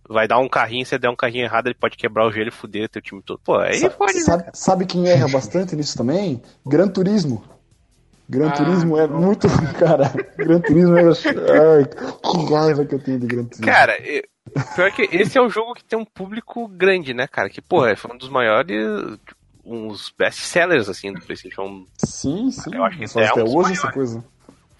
vai 0.07 0.27
dar 0.27 0.37
um 0.39 0.49
carrinho, 0.49 0.85
se 0.85 0.97
der 0.97 1.09
um 1.09 1.15
carrinho 1.15 1.45
errado, 1.45 1.67
ele 1.67 1.73
pode 1.75 1.95
quebrar 1.95 2.25
o 2.27 2.31
joelho 2.31 2.49
e 2.49 2.51
fuder 2.51 2.89
teu 2.89 3.01
time 3.01 3.21
todo. 3.23 3.39
Pô, 3.43 3.55
aí 3.57 3.75
Sa- 3.75 3.89
pode. 3.89 4.13
né? 4.15 4.19
sabe, 4.19 4.43
sabe 4.53 4.85
quem 4.85 5.07
erra 5.07 5.27
bastante 5.29 5.75
nisso 5.75 5.97
também? 5.97 6.41
Gran 6.65 6.87
Turismo. 6.87 7.43
Gran 8.27 8.47
Ah, 8.47 8.51
Turismo 8.53 8.97
é 8.97 9.07
não, 9.07 9.19
muito. 9.21 9.47
Cara, 9.79 10.11
Gran 10.37 10.59
Turismo 10.59 10.97
é. 10.97 11.03
Ai, 11.03 11.85
que 11.85 12.53
raiva 12.53 12.85
que 12.85 12.95
eu 12.95 12.99
tenho 12.99 13.19
de 13.19 13.27
Gran 13.27 13.43
Turismo. 13.45 13.65
Cara, 13.65 13.95
pior 14.75 14.91
que 14.91 15.03
esse 15.11 15.37
é 15.37 15.41
o 15.41 15.49
jogo 15.49 15.75
que 15.75 15.83
tem 15.83 15.97
um 15.99 16.05
público 16.05 16.67
grande, 16.67 17.13
né, 17.13 17.27
cara? 17.27 17.49
Que, 17.49 17.61
pô, 17.61 17.81
foi 17.95 18.11
um 18.13 18.17
dos 18.17 18.29
maiores. 18.29 18.83
uns 19.63 20.13
best-sellers, 20.17 20.87
assim, 20.89 21.11
do 21.13 21.21
PlayStation. 21.21 21.85
Sim, 21.97 22.51
sim. 22.51 22.73
Eu 22.75 22.83
acho 22.83 22.97
que 22.97 23.07
Faz 23.07 23.27
é 23.27 23.29
até 23.31 23.43
um 23.43 23.55
hoje 23.55 23.71
essa 23.73 23.87
maiores. 23.87 23.93
coisa. 23.93 24.25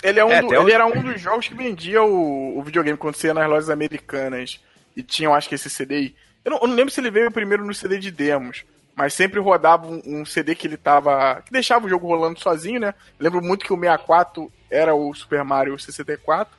Ele, 0.04 0.20
é 0.20 0.26
um 0.26 0.30
É, 0.30 0.42
do- 0.42 0.48
ele 0.48 0.58
hoje- 0.58 0.72
era 0.74 0.86
um 0.86 1.02
dos 1.02 1.20
jogos 1.20 1.48
que 1.48 1.56
vendia 1.56 2.04
o, 2.04 2.60
o 2.60 2.62
videogame 2.64 2.98
quando 2.98 3.16
você 3.16 3.28
ia 3.28 3.34
nas 3.34 3.50
lojas 3.50 3.70
americanas 3.72 4.60
e 4.96 5.02
tinham, 5.02 5.34
acho 5.34 5.50
que 5.50 5.56
esse 5.56 5.70
CD 5.70 5.96
aí. 5.96 6.16
Eu 6.44 6.52
não, 6.52 6.60
eu 6.62 6.68
não 6.68 6.76
lembro 6.76 6.94
se 6.94 7.00
ele 7.00 7.10
veio 7.10 7.32
primeiro 7.32 7.66
no 7.66 7.74
CD 7.74 7.98
de 7.98 8.12
demos, 8.12 8.64
mas 8.96 9.14
sempre 9.14 9.40
rodava 9.40 9.88
um, 9.88 10.02
um 10.06 10.26
CD 10.26 10.56
que 10.56 10.68
ele 10.68 10.78
tava. 10.78 11.42
que 11.46 11.52
deixava 11.52 11.86
o 11.86 11.90
jogo 11.90 12.08
rolando 12.08 12.40
sozinho, 12.40 12.80
né? 12.80 12.94
Lembro 13.20 13.42
muito 13.42 13.66
que 13.66 13.74
o 13.74 13.80
64 13.80 14.52
era 14.70 14.96
o 14.96 15.14
Super 15.14 15.44
Mario 15.44 15.78
64 15.78 16.56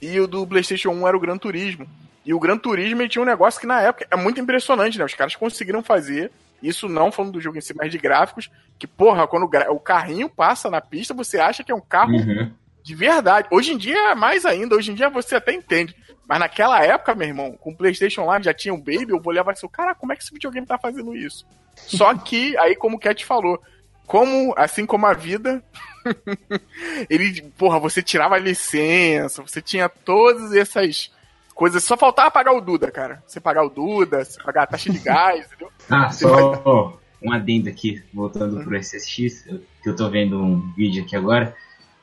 e 0.00 0.18
o 0.20 0.26
do 0.26 0.46
PlayStation 0.46 0.90
1 0.90 1.08
era 1.08 1.16
o 1.16 1.20
Gran 1.20 1.36
Turismo. 1.36 1.86
E 2.24 2.32
o 2.32 2.38
Gran 2.40 2.56
Turismo 2.56 3.06
tinha 3.08 3.22
um 3.22 3.26
negócio 3.26 3.60
que 3.60 3.66
na 3.66 3.80
época 3.80 4.06
é 4.10 4.16
muito 4.16 4.40
impressionante, 4.40 4.98
né? 4.98 5.04
Os 5.04 5.14
caras 5.14 5.34
conseguiram 5.34 5.82
fazer. 5.82 6.30
Isso 6.62 6.88
não 6.88 7.10
falando 7.10 7.32
do 7.32 7.40
jogo 7.40 7.56
em 7.56 7.60
si, 7.60 7.74
mas 7.74 7.90
de 7.90 7.98
gráficos. 7.98 8.50
Que, 8.78 8.86
porra, 8.86 9.26
quando 9.26 9.44
o 9.44 9.80
carrinho 9.80 10.28
passa 10.28 10.70
na 10.70 10.80
pista, 10.80 11.14
você 11.14 11.38
acha 11.38 11.64
que 11.64 11.72
é 11.72 11.74
um 11.74 11.80
carro 11.80 12.12
Uhum. 12.12 12.52
De 12.82 12.94
verdade. 12.94 13.48
Hoje 13.50 13.72
em 13.72 13.76
dia, 13.78 14.14
mais 14.14 14.44
ainda, 14.44 14.76
hoje 14.76 14.90
em 14.90 14.94
dia 14.94 15.08
você 15.08 15.36
até 15.36 15.52
entende. 15.52 15.94
Mas 16.28 16.38
naquela 16.38 16.82
época, 16.84 17.14
meu 17.14 17.26
irmão, 17.26 17.56
com 17.58 17.72
o 17.72 17.76
PlayStation 17.76 18.24
lá 18.24 18.40
já 18.40 18.54
tinha 18.54 18.72
um 18.72 18.78
Baby, 18.78 19.10
eu 19.10 19.34
e 19.34 19.38
assim, 19.50 19.68
cara, 19.68 19.94
como 19.94 20.12
é 20.12 20.16
que 20.16 20.22
esse 20.22 20.32
videogame 20.32 20.66
tá 20.66 20.78
fazendo 20.78 21.16
isso? 21.16 21.44
Só 21.74 22.14
que, 22.14 22.56
aí, 22.58 22.76
como 22.76 22.96
o 22.96 23.00
Cat 23.00 23.24
falou, 23.24 23.60
como, 24.06 24.54
assim 24.56 24.86
como 24.86 25.06
a 25.06 25.12
vida, 25.12 25.62
ele, 27.10 27.42
porra, 27.58 27.78
você 27.78 28.02
tirava 28.02 28.38
licença, 28.38 29.42
você 29.42 29.60
tinha 29.60 29.88
todas 29.88 30.52
essas 30.52 31.10
coisas. 31.54 31.82
Só 31.82 31.96
faltava 31.96 32.30
pagar 32.30 32.52
o 32.52 32.60
Duda, 32.60 32.90
cara. 32.90 33.22
Você 33.26 33.40
pagar 33.40 33.64
o 33.64 33.70
Duda, 33.70 34.24
você 34.24 34.42
pagar 34.42 34.64
a 34.64 34.66
taxa 34.66 34.90
de 34.90 34.98
gás, 34.98 35.46
entendeu? 35.46 35.70
Ah, 35.90 36.10
só 36.10 36.96
um 37.20 37.32
adendo 37.32 37.68
aqui, 37.68 38.02
voltando 38.14 38.62
pro 38.62 38.76
SSX, 38.76 39.44
que 39.82 39.88
eu 39.88 39.96
tô 39.96 40.08
vendo 40.08 40.40
um 40.40 40.72
vídeo 40.76 41.02
aqui 41.02 41.16
agora. 41.16 41.54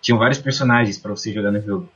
Tinham 0.08 0.20
vários 0.20 0.40
personagens 0.40 0.98
pra 0.98 1.12
você 1.12 1.34
jogar 1.34 1.52
no 1.52 1.62
jogo. 1.62 1.90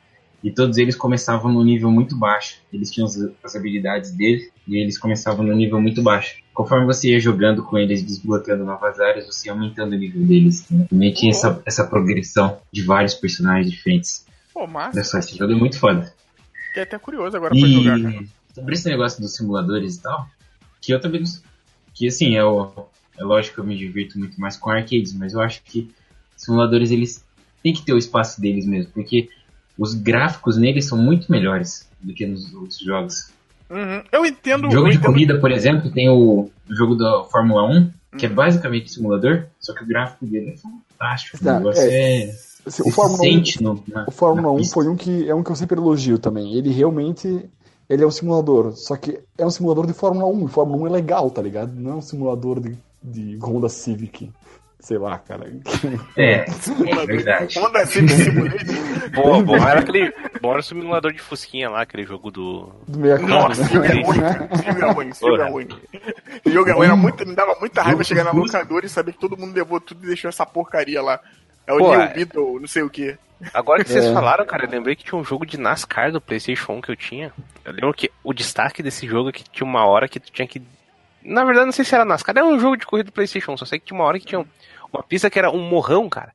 E 0.43 0.51
todos 0.51 0.77
eles 0.77 0.97
começavam 0.97 1.49
no 1.49 1.63
nível 1.63 1.89
muito 1.89 2.13
baixo. 2.13 2.57
Eles 2.73 2.91
tinham 2.91 3.07
as, 3.07 3.55
habilidades 3.55 4.11
dele 4.11 4.51
e 4.67 4.75
eles 4.75 4.97
começavam 4.97 5.45
no 5.45 5.55
nível 5.55 5.79
muito 5.79 6.03
baixo. 6.03 6.35
Conforme 6.53 6.85
você 6.85 7.11
ia 7.11 7.21
jogando 7.21 7.63
com 7.63 7.77
eles, 7.77 8.03
desbloqueando 8.03 8.65
novas 8.65 8.99
áreas, 8.99 9.27
você 9.27 9.47
ia 9.47 9.53
aumentando 9.53 9.93
o 9.93 9.97
nível 9.97 10.21
deles. 10.27 10.69
né? 10.69 10.87
Também 10.89 11.13
tinha 11.13 11.31
essa, 11.31 11.63
essa 11.65 11.87
progressão 11.87 12.59
de 12.69 12.81
vários 12.81 13.13
personagens 13.13 13.71
diferentes. 13.71 14.25
Pô, 14.53 14.67
massa. 14.67 14.97
Olha 14.97 15.03
só, 15.05 15.17
esse 15.17 15.37
jogo 15.37 15.53
é 15.53 15.55
muito 15.55 15.79
foda. 15.79 16.13
Fiquei 16.67 16.83
até 16.83 16.99
curioso 16.99 17.37
agora 17.37 17.55
pra 17.57 17.65
jogar, 17.65 17.97
cara. 17.97 18.25
Sobre 18.53 18.73
esse 18.73 18.89
negócio 18.89 19.21
dos 19.21 19.37
simuladores 19.37 19.95
e 19.95 20.01
tal, 20.01 20.27
que 20.81 20.93
eu 20.93 20.99
também. 20.99 21.23
Que 21.93 22.09
assim, 22.09 22.35
é, 22.35 22.43
o, 22.43 22.87
é 23.17 23.23
lógico 23.23 23.55
que 23.55 23.61
eu 23.61 23.65
me 23.65 23.77
divirto 23.77 24.19
muito 24.19 24.37
mais 24.41 24.57
com 24.57 24.69
arcades, 24.69 25.13
mas 25.13 25.31
eu 25.31 25.39
acho 25.39 25.63
que 25.63 25.89
simuladores 26.35 26.91
eles 26.91 27.23
têm 27.63 27.73
que 27.73 27.83
ter 27.83 27.93
o 27.93 27.97
espaço 27.97 28.39
deles 28.41 28.65
mesmo, 28.65 28.91
porque 28.93 29.29
os 29.77 29.93
gráficos 29.93 30.57
neles 30.57 30.87
são 30.87 30.97
muito 30.97 31.31
melhores 31.31 31.87
do 32.01 32.13
que 32.13 32.25
nos 32.25 32.53
outros 32.53 32.79
jogos. 32.79 33.31
Uhum. 33.69 34.03
Eu 34.11 34.25
entendo. 34.25 34.67
O 34.67 34.71
jogo 34.71 34.87
eu 34.87 34.91
de 34.91 34.97
entendo 34.97 35.11
corrida, 35.11 35.39
por 35.39 35.51
exemplo, 35.51 35.91
tem 35.91 36.09
o, 36.09 36.49
o 36.69 36.75
jogo 36.75 36.95
da 36.95 37.23
Fórmula 37.25 37.63
1, 37.69 37.91
que 38.17 38.25
é 38.25 38.29
basicamente 38.29 38.91
simulador, 38.91 39.45
só 39.59 39.73
que 39.73 39.83
o 39.83 39.87
gráfico 39.87 40.25
dele 40.25 40.51
é 40.51 40.57
fantástico. 40.57 41.37
O 41.37 41.43
Tá, 41.43 41.57
negócio 41.57 41.81
é. 41.83 42.23
é. 42.23 42.23
Assim, 42.65 42.83
você 42.83 42.89
O 42.89 42.91
Fórmula 42.91 43.21
1, 43.21 43.23
sente 43.23 43.63
no, 43.63 43.83
na, 43.87 44.05
o 44.07 44.11
Fórmula 44.11 44.47
na 44.49 44.53
1 44.53 44.57
pista. 44.57 44.73
foi 44.73 44.87
um 44.87 44.95
que 44.95 45.27
é 45.27 45.33
um 45.33 45.41
que 45.41 45.51
eu 45.51 45.55
sempre 45.55 45.79
elogio 45.79 46.19
também. 46.19 46.53
Ele 46.53 46.69
realmente 46.69 47.49
ele 47.89 48.03
é 48.03 48.07
um 48.07 48.11
simulador, 48.11 48.73
só 48.75 48.95
que 48.95 49.19
é 49.37 49.45
um 49.45 49.49
simulador 49.49 49.87
de 49.87 49.93
Fórmula 49.93 50.25
1. 50.27 50.45
E 50.45 50.47
Fórmula 50.49 50.83
1 50.83 50.87
é 50.87 50.89
legal, 50.91 51.29
tá 51.31 51.41
ligado? 51.41 51.73
Não 51.73 51.91
é 51.91 51.95
um 51.95 52.01
simulador 52.01 52.59
de, 52.59 52.77
de 53.01 53.37
Honda 53.37 53.67
Civic. 53.67 54.31
Sei 54.81 54.97
lá, 54.97 55.19
cara. 55.19 55.45
É, 56.17 56.33
é 56.43 57.05
verdade. 57.05 57.59
Honda 57.59 57.85
Civic 57.85 58.11
Simulator. 58.13 58.59
Pô, 59.13 59.41
bom 59.43 59.55
era 59.55 59.79
aquele. 59.79 60.11
Bom 60.41 60.49
era 60.51 60.59
o 60.59 60.63
simulador 60.63 61.13
de 61.13 61.19
Fusquinha 61.21 61.69
lá, 61.69 61.81
aquele 61.83 62.03
jogo 62.03 62.31
do. 62.31 62.71
Do 62.87 62.99
64, 62.99 63.27
Nossa, 63.27 63.61
esse 63.61 63.73
jogo 63.73 63.85
é 63.85 63.93
né? 63.93 64.01
ruim. 64.01 64.17
Esse 64.51 64.65
jogo 64.65 64.81
é 64.81 64.91
ruim, 64.91 65.09
esse 65.09 65.19
jogo 65.21 65.41
é 65.41 65.49
ruim. 65.49 65.67
Esse 66.43 66.53
jogo 66.53 66.69
é 66.69 66.73
ruim. 66.73 66.85
Era 66.87 66.95
muito, 66.95 67.27
me 67.27 67.35
dava 67.35 67.55
muita 67.59 67.81
raiva 67.83 68.03
chegar 68.03 68.23
na 68.23 68.31
locadora 68.31 68.85
e 68.85 68.89
saber 68.89 69.13
que 69.13 69.19
todo 69.19 69.37
mundo 69.37 69.55
levou 69.55 69.79
tudo 69.79 70.03
e 70.03 70.07
deixou 70.07 70.29
essa 70.29 70.45
porcaria 70.45 71.01
lá. 71.01 71.19
É 71.67 71.73
o 71.73 71.77
Pô, 71.77 71.91
New 71.91 72.01
é. 72.01 72.13
Beetle, 72.13 72.59
não 72.59 72.67
sei 72.67 72.81
o 72.81 72.89
que. 72.89 73.15
Agora 73.53 73.83
que 73.83 73.89
vocês 73.91 74.05
É. 74.05 74.13
falaram, 74.13 74.45
cara, 74.45 74.65
eu 74.65 74.69
lembrei 74.69 74.95
que 74.95 75.03
tinha 75.03 75.17
um 75.19 75.23
jogo 75.23 75.45
de 75.45 75.57
NASCAR 75.59 76.11
do 76.11 76.19
PlayStation 76.21 76.73
1 76.73 76.81
que 76.81 76.91
eu 76.91 76.95
tinha. 76.95 77.31
Eu 77.63 77.71
lembro 77.73 77.93
que 77.93 78.11
o 78.23 78.33
destaque 78.33 78.81
desse 78.83 79.07
jogo 79.07 79.29
é 79.29 79.31
que 79.31 79.43
tinha 79.49 79.65
uma 79.67 79.85
hora 79.85 80.07
que 80.07 80.19
tu 80.19 80.31
tinha 80.31 80.47
que. 80.47 80.61
Na 81.23 81.43
verdade, 81.43 81.65
não 81.65 81.71
sei 81.71 81.85
se 81.85 81.93
era 81.93 82.05
NASCAR, 82.05 82.35
era 82.37 82.45
um 82.45 82.59
jogo 82.59 82.77
de 82.77 82.85
corrida 82.85 83.09
do 83.09 83.13
PlayStation 83.13 83.53
1, 83.53 83.57
só 83.57 83.65
sei 83.65 83.79
que 83.79 83.85
tinha 83.85 83.97
uma 83.97 84.05
hora 84.05 84.19
que 84.19 84.25
tinha 84.25 84.45
uma 84.91 85.03
pista 85.03 85.29
que 85.29 85.39
era 85.39 85.51
um 85.51 85.61
morrão, 85.61 86.09
cara. 86.09 86.33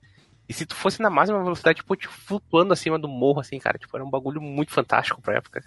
E 0.48 0.52
se 0.52 0.64
tu 0.64 0.74
fosse 0.74 1.02
na 1.02 1.10
máxima 1.10 1.42
velocidade, 1.42 1.78
tipo, 1.78 1.96
tipo, 1.96 2.12
flutuando 2.12 2.72
acima 2.72 2.98
do 2.98 3.08
morro, 3.08 3.40
assim, 3.40 3.58
cara, 3.58 3.78
tipo, 3.78 3.96
era 3.96 4.04
um 4.04 4.10
bagulho 4.10 4.40
muito 4.40 4.72
fantástico 4.72 5.20
pra 5.20 5.36
época. 5.36 5.62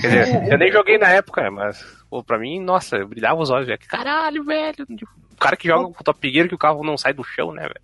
Quer 0.00 0.08
dizer, 0.08 0.52
eu 0.52 0.58
nem 0.58 0.72
joguei 0.72 0.96
na 0.96 1.10
época, 1.10 1.50
mas, 1.50 1.84
pô, 2.08 2.24
pra 2.24 2.38
mim, 2.38 2.58
nossa, 2.58 2.96
eu 2.96 3.06
brilhava 3.06 3.40
os 3.40 3.50
olhos, 3.50 3.66
velho. 3.66 3.78
Caralho, 3.86 4.42
velho. 4.44 4.86
O 5.32 5.36
cara 5.38 5.56
que 5.56 5.68
joga 5.68 5.84
com 5.92 6.00
o 6.00 6.04
Top 6.04 6.30
Gear 6.32 6.48
que 6.48 6.54
o 6.54 6.58
carro 6.58 6.82
não 6.82 6.96
sai 6.96 7.12
do 7.12 7.22
chão, 7.22 7.52
né, 7.52 7.62
velho? 7.62 7.80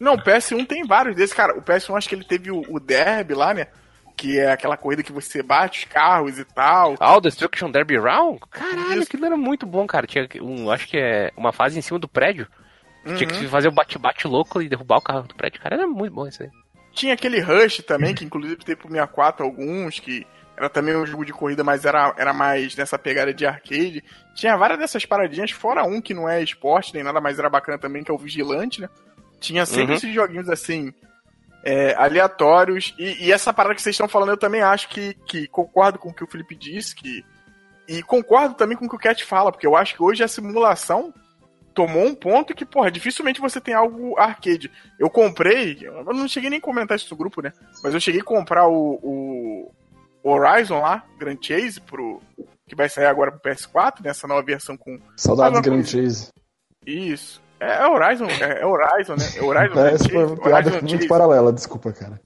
Não, 0.00 0.14
o 0.14 0.18
PS1 0.18 0.66
tem 0.66 0.86
vários 0.86 1.14
desses, 1.14 1.34
cara. 1.34 1.58
O 1.58 1.62
PS1 1.62 1.98
acho 1.98 2.08
que 2.08 2.14
ele 2.14 2.24
teve 2.24 2.50
o, 2.50 2.64
o 2.70 2.80
Derby 2.80 3.34
lá, 3.34 3.52
né? 3.52 3.66
Que 4.16 4.38
é 4.38 4.50
aquela 4.52 4.76
corrida 4.76 5.02
que 5.02 5.12
você 5.12 5.42
bate 5.42 5.80
os 5.80 5.84
carros 5.92 6.38
e 6.38 6.44
tal. 6.44 6.94
Ah, 7.00 7.16
o 7.16 7.20
Destruction 7.20 7.70
Derby 7.70 7.98
Round? 7.98 8.40
Caralho, 8.50 8.94
Isso. 8.94 9.02
aquilo 9.02 9.26
era 9.26 9.36
muito 9.36 9.66
bom, 9.66 9.86
cara. 9.86 10.06
Tinha 10.06 10.28
um, 10.40 10.70
acho 10.70 10.86
que 10.88 10.96
é 10.96 11.32
uma 11.36 11.52
fase 11.52 11.78
em 11.78 11.82
cima 11.82 11.98
do 11.98 12.08
prédio. 12.08 12.46
que 13.04 13.14
Tinha 13.16 13.28
Uhum. 13.28 13.38
que 13.40 13.48
fazer 13.48 13.68
o 13.68 13.72
bate-bate 13.72 14.26
louco 14.26 14.62
e 14.62 14.68
derrubar 14.68 14.96
o 14.98 15.02
carro 15.02 15.22
do 15.28 15.34
prédio. 15.34 15.60
Cara, 15.60 15.74
era 15.76 15.86
muito 15.86 16.14
bom 16.14 16.26
isso 16.26 16.42
aí. 16.42 16.48
Tinha 16.92 17.12
aquele 17.14 17.38
Rush 17.40 17.78
também, 17.86 18.14
que 18.14 18.24
inclusive 18.24 18.56
teve 18.64 18.76
pro 18.80 18.88
64 18.88 19.44
alguns, 19.44 19.98
que 19.98 20.24
era 20.56 20.70
também 20.70 20.96
um 20.96 21.04
jogo 21.04 21.24
de 21.24 21.32
corrida, 21.32 21.64
mas 21.64 21.84
era, 21.84 22.14
era 22.16 22.32
mais 22.32 22.74
nessa 22.76 22.96
pegada 22.98 23.34
de 23.34 23.44
arcade. 23.44 24.02
Tinha 24.36 24.56
várias 24.56 24.78
dessas 24.78 25.04
paradinhas, 25.04 25.50
fora 25.50 25.82
um 25.84 26.00
que 26.00 26.14
não 26.14 26.28
é 26.28 26.40
esporte 26.40 26.94
nem 26.94 27.02
nada, 27.02 27.20
mas 27.20 27.38
era 27.38 27.50
bacana 27.50 27.76
também, 27.76 28.04
que 28.04 28.10
é 28.10 28.14
o 28.14 28.18
Vigilante, 28.18 28.80
né? 28.80 28.88
Tinha 29.40 29.66
sempre 29.66 29.88
Uhum. 29.90 29.94
esses 29.94 30.14
joguinhos 30.14 30.48
assim, 30.48 30.94
é, 31.64 31.94
aleatórios. 31.94 32.94
E, 32.98 33.26
e 33.26 33.32
essa 33.32 33.52
parada 33.52 33.74
que 33.74 33.82
vocês 33.82 33.94
estão 33.94 34.08
falando, 34.08 34.30
eu 34.30 34.36
também 34.36 34.60
acho 34.60 34.88
que, 34.88 35.14
que 35.26 35.48
concordo 35.48 35.98
com 35.98 36.10
o 36.10 36.14
que 36.14 36.22
o 36.22 36.26
Felipe 36.26 36.54
disse, 36.54 36.94
que. 36.94 37.24
E 37.88 38.02
concordo 38.02 38.54
também 38.54 38.76
com 38.76 38.86
o 38.86 38.88
que 38.88 38.96
o 38.96 38.98
Cat 38.98 39.24
fala, 39.24 39.50
porque 39.50 39.66
eu 39.66 39.76
acho 39.76 39.94
que 39.94 40.02
hoje 40.02 40.22
a 40.22 40.28
simulação 40.28 41.12
tomou 41.74 42.04
um 42.04 42.14
ponto 42.14 42.54
que, 42.54 42.64
porra, 42.64 42.90
dificilmente 42.90 43.40
você 43.40 43.60
tem 43.60 43.74
algo 43.74 44.18
arcade. 44.18 44.70
Eu 44.98 45.10
comprei, 45.10 45.78
eu 45.82 46.04
não 46.04 46.28
cheguei 46.28 46.48
nem 46.48 46.60
a 46.60 46.62
comentar 46.62 46.96
isso 46.96 47.08
no 47.10 47.16
grupo, 47.16 47.42
né? 47.42 47.52
Mas 47.82 47.92
eu 47.92 48.00
cheguei 48.00 48.20
a 48.20 48.24
comprar 48.24 48.68
o, 48.68 48.98
o 49.02 50.30
Horizon 50.30 50.80
lá, 50.80 51.04
Grand 51.18 51.36
Chase, 51.38 51.80
pro, 51.80 52.22
que 52.66 52.74
vai 52.74 52.88
sair 52.88 53.06
agora 53.06 53.30
pro 53.30 53.52
PS4, 53.52 54.02
nessa 54.02 54.26
nova 54.26 54.42
versão 54.42 54.76
com. 54.76 54.98
Saudades 55.16 55.60
Grand 55.60 55.84
Chase. 55.84 56.32
Isso. 56.86 57.43
É, 57.60 57.82
é 57.82 57.86
Horizon, 57.86 58.26
é, 58.26 58.60
é 58.60 58.66
Horizon, 58.66 59.16
né? 59.16 59.24
É 59.36 59.42
Horizon. 59.42 59.72
É, 59.72 59.74
Grand 59.74 59.94
essa 59.94 60.08
foi 60.08 60.24
uma 60.24 60.36
piada 60.36 60.56
Horizon 60.56 60.70
muito 60.80 60.90
Chase. 60.90 61.08
paralela, 61.08 61.52
desculpa, 61.52 61.92
cara. 61.92 62.20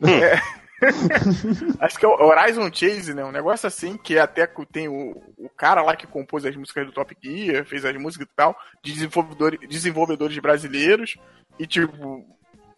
Acho 1.80 1.98
que 1.98 2.04
é 2.04 2.08
Horizon 2.08 2.70
Chase, 2.72 3.14
né? 3.14 3.24
Um 3.24 3.30
negócio 3.30 3.66
assim, 3.66 3.96
que 3.96 4.18
até 4.18 4.48
tem 4.72 4.88
o, 4.88 5.12
o 5.38 5.48
cara 5.56 5.82
lá 5.82 5.94
que 5.94 6.06
compôs 6.06 6.44
as 6.44 6.56
músicas 6.56 6.86
do 6.86 6.92
Top 6.92 7.16
Gear, 7.22 7.64
fez 7.64 7.84
as 7.84 7.96
músicas 7.96 8.26
e 8.26 8.34
tal, 8.34 8.56
de 8.82 8.92
desenvolvedores, 8.92 9.60
desenvolvedores 9.68 10.38
brasileiros. 10.38 11.16
E 11.58 11.66
tipo, 11.66 12.24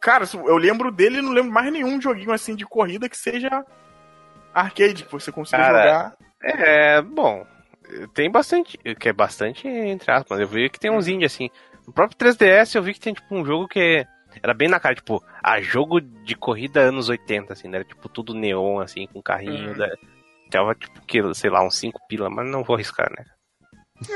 cara, 0.01 0.25
eu 0.35 0.57
lembro 0.59 0.91
dele 0.91 1.19
e 1.19 1.23
não 1.23 1.33
lembro 1.33 1.51
mais 1.51 1.73
nenhum 1.73 2.01
joguinho 2.01 2.33
assim 2.33 2.55
de 2.55 2.67
corrida 2.67 3.09
que 3.09 3.17
seja 3.17 3.65
arcade, 4.53 5.05
que 5.05 5.13
você 5.13 5.33
consiga 5.33 5.63
Cara, 5.63 5.79
jogar. 5.79 6.17
É, 6.43 7.03
bom. 7.03 7.47
Tem 8.15 8.31
bastante. 8.31 8.79
Que 8.99 9.09
é 9.09 9.13
bastante, 9.13 9.67
entre 9.67 10.11
aspas. 10.11 10.41
Eu 10.41 10.49
vi 10.49 10.69
que 10.71 10.79
tem 10.79 10.91
uns 10.91 11.09
indie 11.09 11.27
assim. 11.27 11.51
No 11.87 11.93
próprio 11.93 12.17
3DS 12.19 12.75
eu 12.75 12.83
vi 12.83 12.95
que 12.95 13.01
tem 13.01 13.15
tipo 13.15 13.35
um 13.35 13.45
jogo 13.45 13.69
que 13.69 14.07
era 14.43 14.53
bem 14.55 14.69
na 14.69 14.81
cara, 14.81 14.95
tipo, 14.95 15.23
a 15.43 15.61
jogo 15.61 16.01
de 16.01 16.35
corrida 16.35 16.81
anos 16.81 17.09
80, 17.09 17.53
assim, 17.53 17.69
né? 17.69 17.79
Era 17.79 17.85
tipo 17.85 18.09
tudo 18.09 18.35
neon, 18.35 18.81
assim, 18.81 19.07
com 19.07 19.23
carrinho. 19.23 19.71
Uhum. 19.73 19.79
Da... 19.79 19.89
Tava 20.51 20.75
tipo, 20.75 21.01
que, 21.07 21.35
sei 21.35 21.51
lá, 21.51 21.65
uns 21.65 21.77
5 21.77 22.01
pila, 22.09 22.29
mas 22.31 22.47
não 22.49 22.63
vou 22.65 22.75
arriscar, 22.75 23.11
né? 23.17 23.25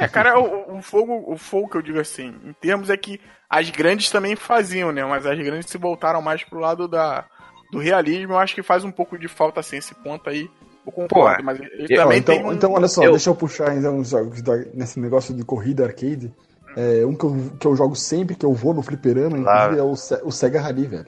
É, 0.00 0.08
cara, 0.08 0.38
o, 0.38 0.78
o 0.78 0.82
fogo, 0.82 1.24
o 1.32 1.36
fogo 1.38 1.68
que 1.68 1.76
eu 1.76 1.82
digo 1.82 2.00
assim, 2.00 2.34
em 2.44 2.52
termos 2.52 2.90
é 2.90 2.96
que 2.96 3.20
as 3.48 3.70
grandes 3.70 4.10
também 4.10 4.34
faziam, 4.36 4.92
né? 4.92 5.04
Mas 5.04 5.24
as 5.24 5.38
grandes 5.38 5.70
se 5.70 5.78
voltaram 5.78 6.20
mais 6.20 6.42
pro 6.44 6.58
lado 6.58 6.88
da, 6.88 7.24
do 7.72 7.78
realismo. 7.78 8.32
Eu 8.34 8.38
acho 8.38 8.54
que 8.54 8.62
faz 8.62 8.84
um 8.84 8.90
pouco 8.90 9.16
de 9.16 9.28
falta, 9.28 9.60
assim, 9.60 9.76
esse 9.76 9.94
ponto 9.94 10.28
aí. 10.28 10.50
Eu 10.84 10.92
concordo, 10.92 11.36
Pô, 11.38 11.42
mas 11.44 11.60
ele 11.60 11.86
eu- 11.90 11.96
também 11.96 12.18
então, 12.18 12.34
tem 12.34 12.44
um... 12.44 12.52
então, 12.52 12.72
olha 12.72 12.88
só, 12.88 13.04
eu- 13.04 13.12
deixa 13.12 13.30
eu 13.30 13.34
puxar 13.36 13.76
então, 13.76 13.98
os 13.98 14.08
jogos 14.10 14.42
nesse 14.74 14.98
negócio 14.98 15.34
de 15.34 15.44
corrida 15.44 15.84
arcade. 15.84 16.32
É, 16.80 17.04
um 17.04 17.12
que 17.12 17.24
eu, 17.24 17.36
que 17.58 17.66
eu 17.66 17.74
jogo 17.74 17.96
sempre, 17.96 18.36
que 18.36 18.46
eu 18.46 18.54
vou 18.54 18.72
no 18.72 18.82
fliperama, 18.82 19.36
Claro. 19.42 19.76
é 19.76 19.82
o, 19.82 19.90
o 19.90 20.30
Sega 20.30 20.60
Rally, 20.60 20.86
velho. 20.86 21.06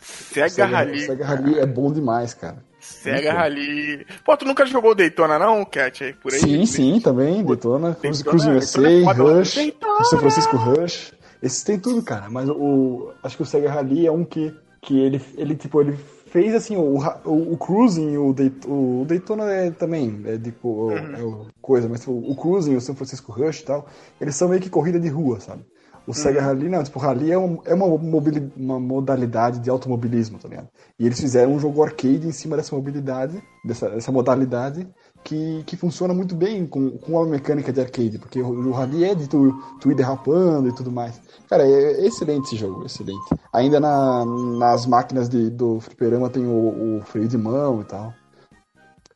Sega 0.00 0.66
Rally. 0.66 1.02
O 1.02 1.06
Sega 1.06 1.26
Rally 1.26 1.58
é 1.58 1.66
bom 1.66 1.92
demais, 1.92 2.32
cara. 2.32 2.62
Sega 2.78 3.32
Rally. 3.32 4.06
Pô, 4.24 4.36
tu 4.36 4.44
nunca 4.44 4.64
jogou 4.64 4.94
Daytona, 4.94 5.36
não, 5.36 5.64
Cat? 5.64 6.04
Aí, 6.04 6.12
por 6.12 6.32
aí? 6.32 6.38
Sim, 6.38 6.64
sim, 6.64 7.00
também. 7.00 7.44
Daytona, 7.44 7.96
Cruise, 7.96 8.22
Cruise 8.22 8.48
USA, 8.48 8.80
Rush, 9.12 9.54
Daytona! 9.56 10.04
São 10.04 10.18
Francisco 10.20 10.56
Rush. 10.56 11.12
Esses 11.42 11.64
tem 11.64 11.76
tudo, 11.78 12.00
cara. 12.00 12.30
Mas 12.30 12.48
o, 12.48 13.12
acho 13.22 13.36
que 13.36 13.42
o 13.42 13.46
Sega 13.46 13.72
Rally 13.72 14.06
é 14.06 14.12
um 14.12 14.24
que, 14.24 14.54
que 14.80 14.96
ele, 15.00 15.20
ele, 15.36 15.56
tipo, 15.56 15.80
ele 15.80 15.98
fez 16.30 16.54
assim, 16.54 16.76
o, 16.76 16.98
o, 17.24 17.52
o 17.52 17.56
Cruising, 17.56 18.16
o, 18.16 18.32
Dayt- 18.32 18.64
o 18.66 19.04
Daytona 19.06 19.44
é 19.50 19.70
também, 19.70 20.20
é 20.26 20.38
tipo, 20.38 20.68
o- 20.68 20.88
Uhum. 20.90 21.14
é 21.16 21.22
o 21.22 21.46
coisa, 21.60 21.88
mas 21.88 22.00
tipo, 22.00 22.12
o 22.12 22.34
Cruising, 22.34 22.76
o 22.76 22.80
São 22.80 22.94
Francisco 22.94 23.32
Rush 23.32 23.60
e 23.60 23.64
tal, 23.64 23.86
eles 24.20 24.34
são 24.36 24.48
meio 24.48 24.60
que 24.60 24.70
corrida 24.70 24.98
de 24.98 25.08
rua, 25.08 25.40
sabe? 25.40 25.62
O 26.06 26.14
Sega 26.14 26.40
Rally, 26.40 26.70
não, 26.70 26.82
tipo, 26.82 26.98
Rally 26.98 27.30
é, 27.30 27.36
um, 27.38 27.58
é 27.66 27.74
uma, 27.74 27.84
uma 27.84 28.80
modalidade 28.80 29.58
de 29.58 29.68
automobilismo, 29.68 30.38
tá 30.38 30.48
ligado? 30.48 30.68
E 30.98 31.04
eles 31.04 31.20
fizeram 31.20 31.52
um 31.52 31.60
jogo 31.60 31.82
arcade 31.82 32.26
em 32.26 32.32
cima 32.32 32.56
dessa 32.56 32.74
mobilidade, 32.74 33.42
dessa, 33.62 33.90
dessa 33.90 34.10
modalidade, 34.10 34.88
que, 35.24 35.62
que 35.66 35.76
funciona 35.76 36.14
muito 36.14 36.34
bem 36.34 36.66
com, 36.66 36.90
com 36.98 37.20
a 37.20 37.26
mecânica 37.26 37.72
de 37.72 37.80
arcade, 37.80 38.18
porque 38.18 38.40
o, 38.40 38.48
o 38.48 38.72
Rally 38.72 39.04
é 39.04 39.14
de 39.14 39.28
tu, 39.28 39.52
tu 39.80 39.90
ir 39.90 39.94
derrapando 39.94 40.68
e 40.68 40.74
tudo 40.74 40.90
mais. 40.90 41.20
Cara, 41.48 41.66
é 41.66 42.06
excelente 42.06 42.46
esse 42.46 42.56
jogo, 42.56 42.86
excelente. 42.86 43.28
Ainda 43.52 43.80
na, 43.80 44.24
nas 44.24 44.86
máquinas 44.86 45.28
de, 45.28 45.50
do 45.50 45.80
fliperama 45.80 46.30
tem 46.30 46.46
o, 46.46 46.98
o 46.98 47.02
freio 47.02 47.28
de 47.28 47.38
mão 47.38 47.80
e 47.80 47.84
tal. 47.84 48.14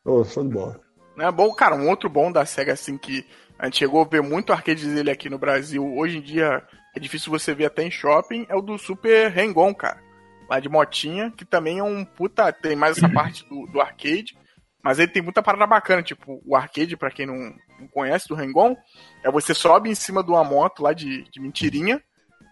Ô, 0.04 0.24
show 0.24 0.42
de 0.42 0.50
bola. 0.50 0.80
Não 1.16 1.26
é 1.26 1.32
bom, 1.32 1.52
cara, 1.54 1.76
um 1.76 1.88
outro 1.88 2.08
bom 2.08 2.32
da 2.32 2.44
SEGA, 2.44 2.72
assim, 2.72 2.96
que 2.96 3.24
a 3.58 3.66
gente 3.66 3.78
chegou 3.78 4.02
a 4.02 4.04
ver 4.04 4.22
muito 4.22 4.52
arcade 4.52 4.86
dele 4.86 5.10
aqui 5.10 5.30
no 5.30 5.38
Brasil. 5.38 5.84
Hoje 5.96 6.18
em 6.18 6.22
dia 6.22 6.62
é 6.94 7.00
difícil 7.00 7.30
você 7.30 7.54
ver 7.54 7.66
até 7.66 7.84
em 7.84 7.90
shopping, 7.90 8.46
é 8.48 8.56
o 8.56 8.60
do 8.60 8.76
Super 8.76 9.30
Rengon, 9.30 9.74
cara. 9.74 10.00
Lá 10.48 10.58
de 10.58 10.68
motinha, 10.68 11.30
que 11.30 11.44
também 11.44 11.78
é 11.78 11.82
um 11.82 12.04
puta. 12.04 12.52
Tem 12.52 12.74
mais 12.74 12.98
essa 12.98 13.08
parte 13.12 13.48
do, 13.48 13.66
do 13.66 13.80
arcade, 13.80 14.36
mas 14.82 14.98
ele 14.98 15.12
tem 15.12 15.22
muita 15.22 15.42
parada 15.42 15.66
bacana. 15.66 16.02
Tipo, 16.02 16.42
o 16.44 16.56
arcade, 16.56 16.96
pra 16.96 17.10
quem 17.10 17.26
não, 17.26 17.54
não 17.78 17.88
conhece 17.92 18.28
do 18.28 18.34
Rengon, 18.34 18.76
é 19.22 19.30
você 19.30 19.54
sobe 19.54 19.90
em 19.90 19.94
cima 19.94 20.22
de 20.22 20.30
uma 20.30 20.44
moto 20.44 20.82
lá 20.82 20.92
de, 20.92 21.22
de 21.30 21.40
mentirinha. 21.40 22.02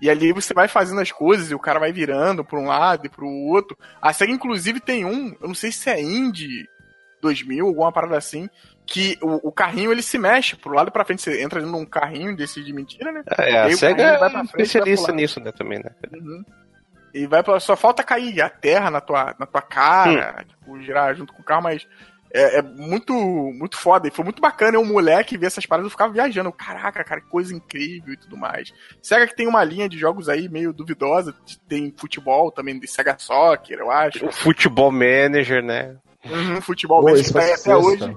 E 0.00 0.08
ali 0.08 0.32
você 0.32 0.54
vai 0.54 0.66
fazendo 0.66 1.00
as 1.00 1.12
coisas 1.12 1.50
e 1.50 1.54
o 1.54 1.58
cara 1.58 1.78
vai 1.78 1.92
virando 1.92 2.44
pra 2.44 2.58
um 2.58 2.66
lado 2.66 3.04
e 3.06 3.10
pro 3.10 3.28
outro. 3.28 3.76
A 4.00 4.12
SEGA, 4.12 4.32
inclusive, 4.32 4.80
tem 4.80 5.04
um, 5.04 5.36
eu 5.40 5.48
não 5.48 5.54
sei 5.54 5.70
se 5.70 5.90
é 5.90 6.00
indie 6.00 6.66
2000, 7.20 7.66
alguma 7.66 7.92
parada 7.92 8.16
assim, 8.16 8.48
que 8.86 9.18
o, 9.20 9.48
o 9.48 9.52
carrinho 9.52 9.92
ele 9.92 10.02
se 10.02 10.18
mexe 10.18 10.56
pro 10.56 10.72
lado 10.72 10.88
e 10.88 10.90
pra 10.90 11.04
frente. 11.04 11.20
Você 11.20 11.42
entra 11.42 11.60
dentro 11.60 11.76
de 11.76 11.82
um 11.82 11.86
carrinho 11.86 12.34
desse 12.34 12.64
de 12.64 12.72
mentira, 12.72 13.12
né? 13.12 13.22
É, 13.38 13.60
a 13.60 13.76
SEGA 13.76 14.02
é 14.02 14.42
especialista 14.42 15.12
nisso, 15.12 15.38
né, 15.38 15.52
também, 15.52 15.78
né? 15.78 15.90
Uhum. 16.12 16.44
E 17.12 17.26
vai 17.26 17.42
pra, 17.42 17.58
só 17.58 17.76
falta 17.76 18.02
cair 18.02 18.40
a 18.40 18.48
terra 18.48 18.90
na 18.90 19.00
tua, 19.00 19.34
na 19.38 19.44
tua 19.44 19.60
cara, 19.60 20.44
tipo, 20.44 20.80
girar 20.80 21.14
junto 21.14 21.32
com 21.32 21.42
o 21.42 21.44
carro, 21.44 21.64
mas 21.64 21.86
é, 22.32 22.58
é 22.58 22.62
muito, 22.62 23.12
muito 23.12 23.76
foda. 23.76 24.08
E 24.08 24.10
foi 24.10 24.24
muito 24.24 24.40
bacana. 24.40 24.76
Eu, 24.76 24.82
um 24.82 24.92
moleque, 24.92 25.36
ver 25.36 25.46
essas 25.46 25.66
paradas, 25.66 25.86
eu 25.86 25.90
ficava 25.90 26.12
viajando. 26.12 26.52
Caraca, 26.52 27.02
cara, 27.04 27.20
que 27.20 27.28
coisa 27.28 27.54
incrível 27.54 28.14
e 28.14 28.16
tudo 28.16 28.36
mais. 28.36 28.72
Sega 29.02 29.26
que 29.26 29.36
tem 29.36 29.46
uma 29.46 29.64
linha 29.64 29.88
de 29.88 29.98
jogos 29.98 30.28
aí 30.28 30.48
meio 30.48 30.72
duvidosa. 30.72 31.34
Tem 31.68 31.92
futebol 31.96 32.50
também, 32.50 32.78
de 32.78 32.86
Sega 32.86 33.16
Soccer, 33.18 33.78
eu 33.78 33.90
acho. 33.90 34.26
O 34.26 34.32
Futebol 34.32 34.90
Manager, 34.90 35.62
né? 35.62 35.96
Uhum, 36.24 36.60
futebol 36.60 37.00
Pô, 37.00 37.14
que 37.14 37.32
tá 37.32 37.40
aí 37.40 37.52
até 37.52 37.76
hoje. 37.76 38.16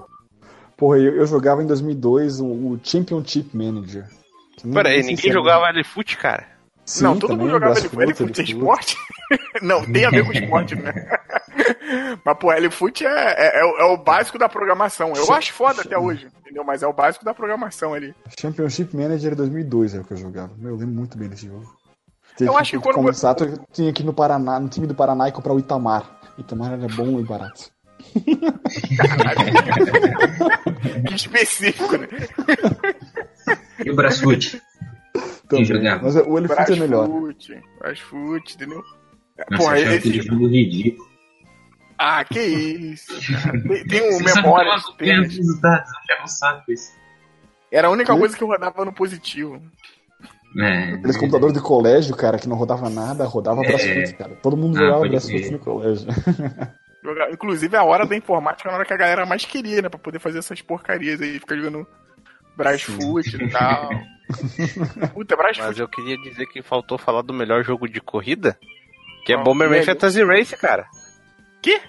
Porra, 0.76 0.98
eu, 0.98 1.16
eu 1.16 1.26
jogava 1.26 1.62
em 1.62 1.66
2002 1.66 2.40
o, 2.40 2.46
o 2.46 2.80
Championship 2.82 3.56
Manager. 3.56 4.06
Pera 4.72 4.90
aí, 4.90 5.02
ninguém 5.02 5.32
jogava 5.32 5.70
LFoot, 5.70 6.16
cara. 6.16 6.54
Sim, 6.84 7.04
não, 7.04 7.18
todo 7.18 7.30
também, 7.30 7.46
mundo 7.46 7.52
jogava 7.52 7.78
ele 7.78 7.86
L-Foot 7.86 8.00
é 8.00 8.04
L-Foot. 8.04 8.42
esporte? 8.42 8.96
não, 9.62 9.84
tem 9.90 10.04
a 10.04 10.10
ver 10.10 10.24
com 10.24 10.32
esporte, 10.32 10.74
né? 10.76 10.92
Mas, 12.24 12.38
pô, 12.38 12.52
L-Foot 12.52 13.04
é, 13.04 13.08
é, 13.08 13.60
é 13.60 13.64
o- 13.64 13.76
é 13.78 13.84
o 13.84 13.96
básico 13.96 14.38
da 14.38 14.48
programação. 14.48 15.12
Eu 15.14 15.32
acho 15.32 15.52
foda 15.52 15.82
até 15.82 15.98
hoje, 15.98 16.28
entendeu? 16.40 16.64
Mas 16.64 16.82
é 16.82 16.86
o 16.86 16.92
básico 16.92 17.24
da 17.24 17.32
programação 17.34 17.94
ali. 17.94 18.14
Championship 18.40 18.96
Manager 18.96 19.34
2002 19.36 19.94
é 19.94 20.00
o 20.00 20.04
que 20.04 20.12
eu 20.12 20.16
jogava. 20.16 20.52
Meu, 20.58 20.70
eu 20.72 20.76
lembro 20.76 20.94
muito 20.94 21.16
bem 21.18 21.28
desse 21.28 21.46
jogo. 21.46 21.64
Tinha 22.36 22.50
Eu 22.50 22.56
acho 22.56 22.72
que 22.72 22.78
quando 22.80 22.96
começar, 22.96 23.36
eu 23.40 23.58
tinha 23.72 23.92
que 23.92 24.02
ir 24.02 24.06
no 24.06 24.12
Paraná, 24.12 24.58
no 24.58 24.68
time 24.68 24.86
do 24.86 24.94
Paraná 24.94 25.28
e 25.28 25.32
comprar 25.32 25.52
o 25.52 25.58
Itamar. 25.58 26.18
Itamar 26.36 26.72
era 26.72 26.88
bom 26.88 27.20
e 27.20 27.22
barato. 27.22 27.72
que 31.06 31.14
específico, 31.14 31.96
né? 31.96 32.08
E 33.84 33.90
o 33.90 33.94
Brasfoot? 33.96 34.60
Quem 35.48 35.64
jogava? 35.64 36.02
Mas 36.04 36.16
o 36.16 36.38
Elephant 36.38 36.68
é 36.70 36.76
melhor. 36.76 37.06
Brasfoot, 37.08 37.60
Brasfoot, 37.78 38.54
entendeu? 38.54 38.82
Nossa, 39.50 39.62
Porra, 39.62 39.78
esse... 39.80 40.22
jogo 40.22 40.46
ridículo. 40.48 41.08
Ah, 42.06 42.22
que 42.24 42.40
isso. 42.40 43.12
cara. 43.32 43.58
Tem, 43.66 43.84
tem 43.86 44.14
um 44.14 44.18
memória. 44.22 44.72
um. 44.74 45.24
Era 47.70 47.88
a 47.88 47.90
única 47.90 48.12
Que? 48.12 48.18
coisa 48.18 48.36
que 48.36 48.42
eu 48.44 48.48
rodava 48.48 48.84
no 48.84 48.92
positivo. 48.92 49.60
É, 50.60 50.92
Aqueles 50.92 51.16
computadores 51.16 51.54
de 51.54 51.60
colégio, 51.62 52.14
cara, 52.16 52.38
que 52.38 52.48
não 52.48 52.56
rodava 52.56 52.88
nada, 52.88 53.24
rodava 53.24 53.62
É. 53.64 53.68
Brasfoot, 53.68 54.14
cara. 54.16 54.36
Todo 54.36 54.56
mundo 54.56 54.76
Ah, 54.76 54.80
jogava 54.80 55.08
Brasfoot 55.08 55.50
no 55.50 55.58
colégio. 55.58 56.06
Inclusive, 57.32 57.76
a 57.76 57.82
hora 57.84 58.06
da 58.06 58.16
informática 58.16 58.68
era 58.68 58.76
a 58.76 58.78
hora 58.78 58.86
que 58.86 58.92
a 58.94 58.96
galera 58.96 59.26
mais 59.26 59.44
queria, 59.44 59.82
né? 59.82 59.88
Pra 59.88 59.98
poder 59.98 60.18
fazer 60.18 60.38
essas 60.38 60.62
porcarias 60.62 61.20
aí, 61.20 61.38
ficar 61.38 61.56
jogando 61.56 61.86
Brasfoot 62.56 63.34
e 63.36 63.48
tal. 63.50 63.88
Puta, 65.12 65.36
Mas 65.36 65.56
Brasfoot. 65.56 65.80
eu 65.80 65.88
queria 65.88 66.16
dizer 66.18 66.46
que 66.46 66.62
faltou 66.62 66.96
falar 66.98 67.22
do 67.22 67.32
melhor 67.34 67.64
jogo 67.64 67.88
de 67.88 68.00
corrida, 68.00 68.56
que 69.26 69.32
é? 69.32 69.36
Bomberman 69.36 69.80
Lego? 69.80 69.86
Fantasy 69.86 70.22
Race, 70.22 70.56
cara. 70.56 70.86
Quê? 71.60 71.80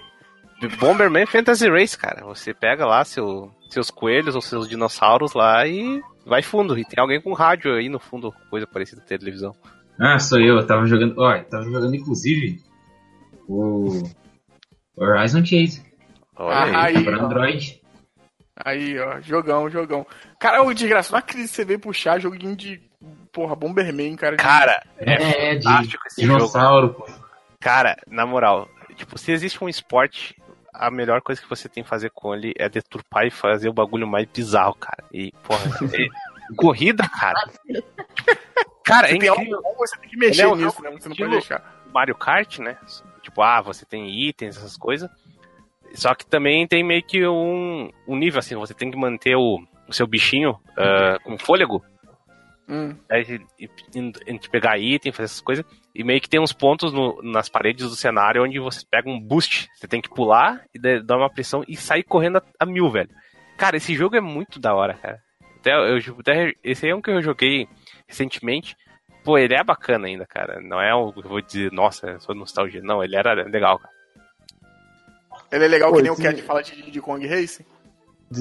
Bomberman 0.78 1.26
Fantasy 1.26 1.68
Race, 1.68 1.96
cara. 1.96 2.24
Você 2.24 2.54
pega 2.54 2.86
lá 2.86 3.04
seu, 3.04 3.50
seus 3.68 3.90
coelhos 3.90 4.34
ou 4.34 4.40
seus 4.40 4.68
dinossauros 4.68 5.34
lá 5.34 5.66
e 5.66 6.02
vai 6.24 6.42
fundo. 6.42 6.78
E 6.78 6.84
tem 6.84 7.00
alguém 7.00 7.20
com 7.20 7.32
rádio 7.32 7.74
aí 7.74 7.88
no 7.88 7.98
fundo, 8.00 8.32
coisa 8.50 8.66
parecida 8.66 9.00
com 9.00 9.06
televisão. 9.06 9.54
Ah, 10.00 10.18
sou 10.18 10.38
eu. 10.40 10.56
Eu 10.56 10.66
tava 10.66 10.86
jogando. 10.86 11.14
Ó, 11.18 11.38
tava 11.44 11.64
jogando 11.64 11.94
inclusive 11.94 12.60
o 13.48 14.02
Horizon 14.96 15.44
Chase 15.44 15.84
Olha 16.36 16.54
Ah, 16.56 16.84
aí. 16.84 16.96
aí. 16.96 17.04
pra 17.04 17.18
Android. 17.22 17.80
Aí, 18.64 18.98
ó, 18.98 19.20
jogão, 19.20 19.68
jogão. 19.70 20.06
Cara, 20.40 20.62
o 20.62 20.72
desgraçado, 20.72 21.12
não 21.12 21.18
acredito 21.18 21.50
que 21.50 21.54
você 21.56 21.64
veio 21.64 21.78
puxar 21.78 22.18
joguinho 22.18 22.56
de, 22.56 22.80
porra, 23.32 23.54
Bomberman, 23.54 24.16
cara. 24.16 24.36
de- 24.36 24.42
Cara, 24.42 24.82
é, 24.98 25.52
É, 25.52 25.54
de 25.56 25.68
esse 26.06 26.22
jogo. 26.24 26.38
dinossauro, 26.38 26.94
pô. 26.94 27.06
Cara, 27.60 27.96
na 28.06 28.24
moral, 28.24 28.66
tipo, 28.96 29.18
se 29.18 29.30
existe 29.32 29.62
um 29.62 29.68
esporte, 29.68 30.34
a 30.78 30.90
melhor 30.90 31.20
coisa 31.22 31.40
que 31.40 31.48
você 31.48 31.68
tem 31.68 31.82
que 31.82 31.88
fazer 31.88 32.10
com 32.10 32.34
ele 32.34 32.52
é 32.56 32.68
deturpar 32.68 33.26
e 33.26 33.30
fazer 33.30 33.68
o 33.68 33.72
bagulho 33.72 34.06
mais 34.06 34.26
bizarro, 34.26 34.74
cara. 34.74 35.04
E, 35.12 35.32
porra, 35.42 35.64
é- 35.92 36.08
corrida, 36.56 37.08
cara. 37.08 37.50
Cara, 38.84 39.08
é 39.08 39.12
Você 39.12 39.18
tem 39.18 39.28
algo 39.28 39.42
incrível. 39.42 39.62
você 39.76 39.96
tem 39.98 40.08
que 40.10 40.16
mexer 40.16 40.42
é 40.42 40.48
um 40.48 40.54
nisso, 40.54 40.82
né? 40.82 40.90
Você 40.90 41.08
não 41.08 41.16
pode 41.16 41.30
deixar. 41.30 41.82
Mario 41.92 42.14
Kart, 42.14 42.58
né? 42.58 42.76
Tipo, 43.22 43.42
ah, 43.42 43.60
você 43.60 43.84
tem 43.84 44.08
itens, 44.08 44.56
essas 44.56 44.76
coisas. 44.76 45.10
Só 45.94 46.14
que 46.14 46.26
também 46.26 46.66
tem 46.66 46.84
meio 46.84 47.02
que 47.02 47.26
um, 47.26 47.90
um 48.06 48.16
nível, 48.16 48.38
assim, 48.38 48.54
você 48.54 48.74
tem 48.74 48.90
que 48.90 48.96
manter 48.96 49.34
o, 49.34 49.58
o 49.88 49.92
seu 49.92 50.06
bichinho 50.06 50.56
ah, 50.76 51.18
com 51.24 51.36
fôlego. 51.38 51.82
Hum. 52.68 52.96
Aí, 53.10 53.40
e- 53.58 53.64
e- 53.94 54.12
a 54.26 54.30
gente 54.32 54.50
pegar 54.50 54.76
item, 54.78 55.12
fazer 55.12 55.26
essas 55.26 55.40
coisas. 55.40 55.64
E 55.94 56.02
meio 56.02 56.20
que 56.20 56.28
tem 56.28 56.40
uns 56.40 56.52
pontos 56.52 56.92
no- 56.92 57.20
nas 57.22 57.48
paredes 57.48 57.88
do 57.88 57.94
cenário 57.94 58.42
onde 58.42 58.58
você 58.58 58.84
pega 58.90 59.08
um 59.08 59.20
boost. 59.20 59.68
Você 59.74 59.86
tem 59.86 60.00
que 60.00 60.08
pular 60.10 60.64
e 60.74 60.78
da- 60.78 60.98
dar 60.98 61.16
uma 61.16 61.30
pressão 61.30 61.64
e 61.68 61.76
sair 61.76 62.02
correndo 62.02 62.38
a, 62.38 62.42
a 62.60 62.66
mil, 62.66 62.90
velho. 62.90 63.10
Cara, 63.56 63.76
esse 63.76 63.94
jogo 63.94 64.16
é 64.16 64.20
muito 64.20 64.58
da 64.58 64.74
hora, 64.74 64.94
cara. 64.94 65.20
Até, 65.60 65.72
eu, 65.74 65.98
até, 66.18 66.52
esse 66.62 66.84
aí 66.86 66.92
é 66.92 66.94
um 66.94 67.00
que 67.00 67.10
eu 67.10 67.22
joguei 67.22 67.68
recentemente. 68.06 68.76
Pô, 69.24 69.38
ele 69.38 69.54
é 69.54 69.64
bacana 69.64 70.06
ainda, 70.06 70.26
cara. 70.26 70.60
Não 70.60 70.80
é 70.80 70.90
algo 70.90 71.12
que 71.20 71.26
eu 71.26 71.30
vou 71.30 71.40
dizer, 71.40 71.72
nossa, 71.72 72.06
eu 72.10 72.20
sou 72.20 72.34
nostalgia. 72.34 72.80
Não, 72.82 73.02
ele 73.02 73.16
era 73.16 73.32
legal, 73.32 73.78
cara. 73.78 73.94
Ele 75.50 75.64
é 75.64 75.68
legal 75.68 75.90
Pô, 75.90 75.96
que 75.96 76.02
nem 76.02 76.10
o 76.10 76.14
esse- 76.14 76.22
Cat 76.22 76.42
fala 76.42 76.62
de 76.62 76.74
Diddy 76.82 77.00
Kong 77.00 77.24
Racing. 77.26 77.64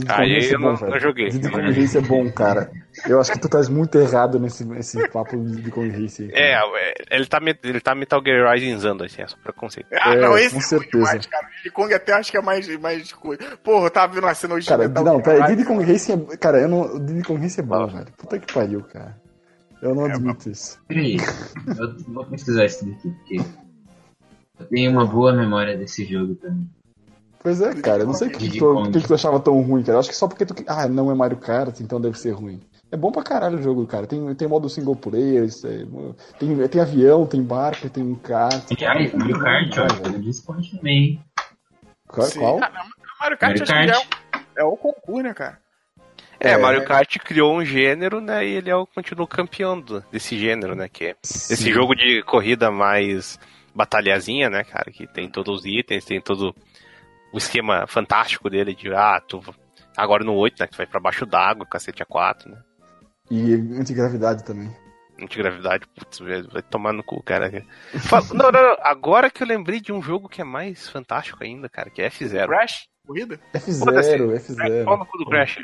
Aí 0.08 0.34
Race 0.36 0.50
é 0.52 0.56
eu 0.56 0.60
bom, 0.60 0.66
não- 0.70 0.76
velho. 0.76 0.92
não 0.92 1.00
joguei. 1.00 1.30
Diddy 1.30 1.50
Kong 1.50 1.72
Race 1.72 1.98
é 1.98 2.02
bom, 2.02 2.32
cara. 2.32 2.72
Eu 3.08 3.20
acho 3.20 3.32
que 3.32 3.40
tu 3.40 3.46
estás 3.46 3.70
muito 3.70 3.98
errado 4.00 4.40
nesse, 4.40 4.66
nesse 4.66 5.08
papo 5.10 5.38
de 5.38 5.56
Diddy 5.58 5.70
Kong 5.72 5.90
Race. 5.90 6.24
aí, 6.24 6.30
cara. 6.30 6.44
É, 6.44 6.54
é, 7.14 7.16
ele 7.18 7.26
tá, 7.28 7.40
ele 7.64 7.80
tá 7.82 7.94
Metal 7.96 8.22
Gear 8.26 8.52
Risingzando, 8.54 9.04
assim, 9.04 9.22
é 9.22 9.28
só 9.28 9.38
preconceito. 9.38 9.88
Ah, 9.94 10.14
É, 10.16 10.22
não, 10.22 10.38
esse 10.38 10.52
com 10.56 10.60
é 10.60 10.64
certeza. 10.64 10.92
demais, 11.06 11.26
cara. 11.28 11.48
Diddy 11.58 11.70
Kong 11.72 11.94
até 11.94 12.14
acho 12.14 12.32
que 12.32 12.38
é 12.38 12.42
mais, 12.42 12.68
mais 12.80 13.14
coisa. 13.14 13.42
Porra, 13.64 13.86
eu 13.86 13.92
tava 13.92 14.14
vendo 14.14 14.24
uma 14.24 14.34
cena 14.34 14.56
hoje 14.56 14.64
de 14.64 14.70
Cara, 14.70 14.88
Metal 14.88 15.04
não. 15.04 15.22
Diddy 15.48 15.66
Kong 15.66 15.84
Race 15.86 16.12
é. 16.12 16.38
Cara, 16.38 16.60
eu 16.62 16.68
não, 16.68 16.82
o 16.96 17.00
Diddy 17.00 17.22
Kong 17.24 17.40
Race 17.42 17.60
é 17.60 17.64
bom, 17.64 17.88
velho. 17.88 18.08
Puta 18.18 18.40
que 18.40 18.52
pariu, 18.54 18.82
cara. 18.84 19.16
Eu 19.82 19.94
não 19.94 20.06
admito 20.06 20.50
isso. 20.50 20.80
Peraí, 20.88 21.18
eu 21.78 21.96
vou 22.12 22.26
pesquisar 22.26 22.66
isso 22.66 22.86
daqui, 22.86 23.10
porque 23.12 23.36
eu 24.60 24.66
tenho 24.68 24.90
uma 24.90 25.06
boa 25.06 25.32
memória 25.34 25.78
desse 25.78 26.04
jogo 26.06 26.34
também. 26.36 26.68
Pois 27.46 27.62
é, 27.62 27.76
cara, 27.76 28.02
eu 28.02 28.08
não 28.08 28.14
sei 28.16 28.28
por 28.32 28.40
que, 28.40 28.46
Diddy 28.46 28.58
tu, 28.58 28.92
que 28.92 29.02
que 29.02 29.08
tu 29.08 29.14
achava 29.14 29.40
tão 29.40 29.62
ruim, 29.62 29.84
cara. 29.84 29.98
Eu 29.98 30.00
acho 30.00 30.10
que 30.10 30.16
só 30.16 30.28
porque 30.28 30.48
tu. 30.48 30.56
Ah, 30.66 30.88
não 30.88 31.12
é 31.12 31.14
Mario 31.14 31.38
Kart, 31.38 31.80
então 31.80 32.02
deve 32.02 32.18
ser 32.18 32.32
ruim. 32.32 32.60
É 32.92 32.98
bom 32.98 33.12
pra 33.12 33.22
caralho 33.22 33.60
o 33.60 33.62
jogo, 33.62 33.86
cara. 33.86 34.08
Tem, 34.08 34.34
tem 34.34 34.48
modo 34.48 34.68
single 34.68 34.96
player, 34.96 35.44
isso 35.44 35.68
é- 35.68 35.86
tem, 36.40 36.68
tem 36.68 36.82
avião, 36.82 37.28
tem 37.28 37.44
barco, 37.44 37.88
tem 37.88 38.04
um 38.04 38.16
kart. 38.16 38.66
Ai, 38.88 39.12
Mario 39.14 39.40
Kart, 39.40 39.74
ó, 39.78 40.08
de 40.18 40.28
esporte 40.28 40.76
também, 40.76 40.98
hein? 40.98 41.22
Qual? 42.08 42.32
Qual? 42.32 42.58
Ah, 42.64 42.72
não, 42.74 42.84
Mario 43.22 43.38
Kart 43.38 43.60
Mario 43.60 43.62
acho 43.62 43.72
que 43.72 43.72
Kart. 43.72 43.90
é, 44.56 44.62
o- 44.62 44.62
é 44.62 44.64
o 44.64 44.76
concurso, 44.76 45.22
né, 45.22 45.34
cara? 45.36 45.60
É, 46.40 46.50
É. 46.54 46.58
Mario 46.58 46.84
Kart 46.84 47.16
criou 47.20 47.56
um 47.56 47.64
gênero, 47.64 48.20
né? 48.20 48.44
E 48.44 48.54
ele 48.56 48.72
é 48.72 48.76
o 48.76 48.88
continua 48.88 49.28
campeão 49.28 49.80
desse 50.12 50.36
gênero, 50.36 50.74
né? 50.74 50.90
Que 50.92 51.06
é 51.06 51.16
esse 51.24 51.72
jogo 51.72 51.94
de 51.94 52.24
corrida 52.24 52.72
mais 52.72 53.40
batalhazinha, 53.76 54.50
né, 54.50 54.64
cara? 54.64 54.90
Que 54.92 55.06
tem 55.06 55.30
todos 55.30 55.60
os 55.60 55.66
itens, 55.68 56.06
tem 56.06 56.20
todo 56.20 56.56
o 57.36 57.38
esquema 57.38 57.86
fantástico 57.86 58.50
dele 58.50 58.74
de, 58.74 58.94
ah, 58.94 59.20
tu. 59.20 59.44
Agora 59.98 60.24
no 60.24 60.34
8, 60.36 60.58
né? 60.58 60.68
Que 60.68 60.74
tu 60.74 60.78
vai 60.78 60.88
pra 60.88 61.02
baixo 61.02 61.26
d'água, 61.26 61.66
cacete 61.66 62.02
A4, 62.02 62.46
né? 62.48 62.58
E 63.30 63.54
antigravidade 63.78 64.46
também. 64.46 64.74
Antigravidade, 65.22 65.86
putz, 65.94 66.20
vai 66.20 66.42
vai 66.44 66.62
tomar 66.62 66.94
no 66.94 67.04
cu, 67.04 67.22
cara. 67.22 67.52
Fala- 68.00 68.26
não, 68.34 68.52
não, 68.52 68.64
não. 68.64 68.78
Agora 68.82 69.30
que 69.30 69.44
eu 69.44 69.48
lembrei 69.48 69.82
de 69.82 69.92
um 69.92 70.02
jogo 70.02 70.30
que 70.30 70.40
é 70.40 70.46
mais 70.46 70.88
fantástico 70.90 71.44
ainda, 71.44 71.68
cara, 71.68 71.90
que 71.90 72.02
é 72.02 72.10
F0. 72.10 72.48
Crash? 72.48 72.88
Corrida? 73.06 73.38
F0, 73.54 74.32
É, 74.32 74.38
F0. 74.38 74.84
Fala 74.86 74.98
no 74.98 75.06
cu 75.06 75.18
do 75.18 75.26
Crash. 75.26 75.58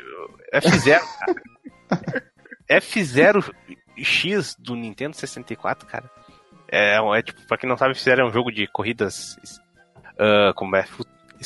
F0, 0.54 1.00
cara. 1.88 2.22
F0 2.80 3.54
X 3.96 4.56
do 4.58 4.74
Nintendo 4.74 5.16
64, 5.16 5.86
cara. 5.86 6.10
É, 6.70 6.96
é 6.96 7.22
tipo, 7.22 7.40
pra 7.46 7.56
quem 7.56 7.68
não 7.68 7.76
sabe, 7.78 7.94
F0 7.94 8.18
é 8.18 8.24
um 8.24 8.32
jogo 8.32 8.50
de 8.50 8.66
corridas 8.66 9.36
ah, 10.18 10.52
como 10.54 10.76
é, 10.76 10.84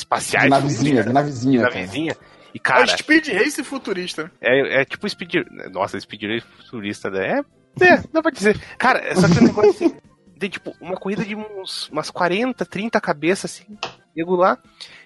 espaciais. 0.01 0.45
De 0.45 0.49
navezinha, 0.49 1.01
de 1.01 1.07
de 1.07 1.13
navezinha, 1.13 1.61
cara. 1.61 1.75
navezinha. 1.75 2.17
E, 2.53 2.57
é 2.57 2.59
cara, 2.59 2.83
o 2.83 2.87
Speed 2.87 3.27
Race 3.27 3.63
futurista. 3.63 4.31
é, 4.41 4.81
é 4.81 4.85
tipo 4.85 5.07
Speed. 5.07 5.35
Nossa, 5.71 5.99
Speed 5.99 6.23
Race 6.23 6.45
futurista, 6.57 7.09
né? 7.09 7.43
É, 7.79 7.85
é, 7.85 8.03
dá 8.11 8.21
pra 8.21 8.31
dizer. 8.31 8.59
Cara, 8.77 8.99
é 8.99 9.15
só 9.15 9.27
que 9.27 9.39
o 9.39 9.43
negócio 9.43 9.69
assim. 9.71 9.95
Tem 10.39 10.49
tipo 10.51 10.75
uma 10.79 10.95
corrida 10.95 11.25
de 11.25 11.35
uns, 11.35 11.89
umas 11.89 12.11
40, 12.11 12.63
30 12.63 13.01
cabeças, 13.01 13.51
assim, 13.51 13.77
lá. 14.15 14.57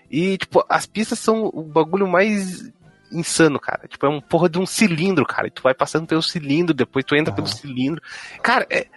E, 0.10 0.38
tipo, 0.38 0.64
as 0.68 0.86
pistas 0.86 1.20
são 1.20 1.50
o 1.54 1.64
bagulho 1.64 2.06
mais 2.06 2.70
insano, 3.12 3.58
cara. 3.58 3.88
Tipo, 3.88 4.06
é 4.06 4.10
um 4.10 4.20
porra 4.20 4.50
de 4.50 4.60
um 4.60 4.66
cilindro, 4.66 5.26
cara. 5.26 5.48
E 5.48 5.52
tu 5.52 5.62
vai 5.62 5.74
passando 5.74 6.06
pelo 6.06 6.22
cilindro, 6.22 6.74
depois 6.74 7.06
tu 7.06 7.16
entra 7.16 7.34
pelo 7.34 7.48
Aham. 7.48 7.56
cilindro. 7.56 8.02
Cara, 8.44 8.68
é. 8.70 8.88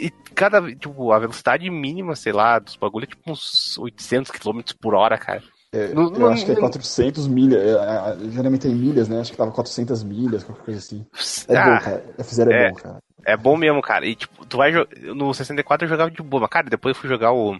E 0.00 0.10
cada. 0.34 0.62
Tipo, 0.74 1.12
a 1.12 1.18
velocidade 1.18 1.68
mínima, 1.70 2.16
sei 2.16 2.32
lá, 2.32 2.58
dos 2.58 2.76
bagulhos 2.76 3.08
é 3.08 3.10
tipo 3.14 3.30
uns 3.30 3.76
800 3.78 4.30
km 4.30 4.60
por 4.80 4.94
hora, 4.94 5.18
cara. 5.18 5.42
É, 5.72 5.94
Não- 5.94 6.04
eu 6.12 6.18
não- 6.18 6.26
acho 6.32 6.44
que 6.44 6.52
é 6.52 6.56
400 6.56 7.28
milhas. 7.28 7.62
é, 7.62 7.70
é, 7.74 8.30
geralmente 8.30 8.62
tem 8.62 8.74
milhas, 8.74 9.08
né? 9.08 9.20
Acho 9.20 9.30
que 9.30 9.36
tava 9.36 9.52
400 9.52 10.02
milhas, 10.02 10.42
qualquer 10.42 10.64
coisa 10.64 10.80
assim. 10.80 11.06
É 11.48 11.56
Ah, 11.56 11.64
bom, 11.78 11.84
cara. 11.84 12.04
F0 12.18 12.50
é, 12.50 12.54
é. 12.66 12.70
bom, 12.70 12.74
cara. 12.76 12.98
É 13.24 13.36
bom 13.36 13.56
mesmo, 13.56 13.80
cara. 13.82 14.06
E 14.06 14.14
tipo, 14.16 14.44
tu 14.46 14.56
vai 14.56 14.72
no 15.14 15.32
64 15.34 15.84
eu 15.84 15.88
jogava 15.88 16.10
de 16.10 16.22
boa, 16.22 16.40
mas 16.40 16.50
cara, 16.50 16.68
depois 16.68 16.96
eu 16.96 17.00
fui 17.00 17.08
jogar 17.08 17.32
o, 17.32 17.54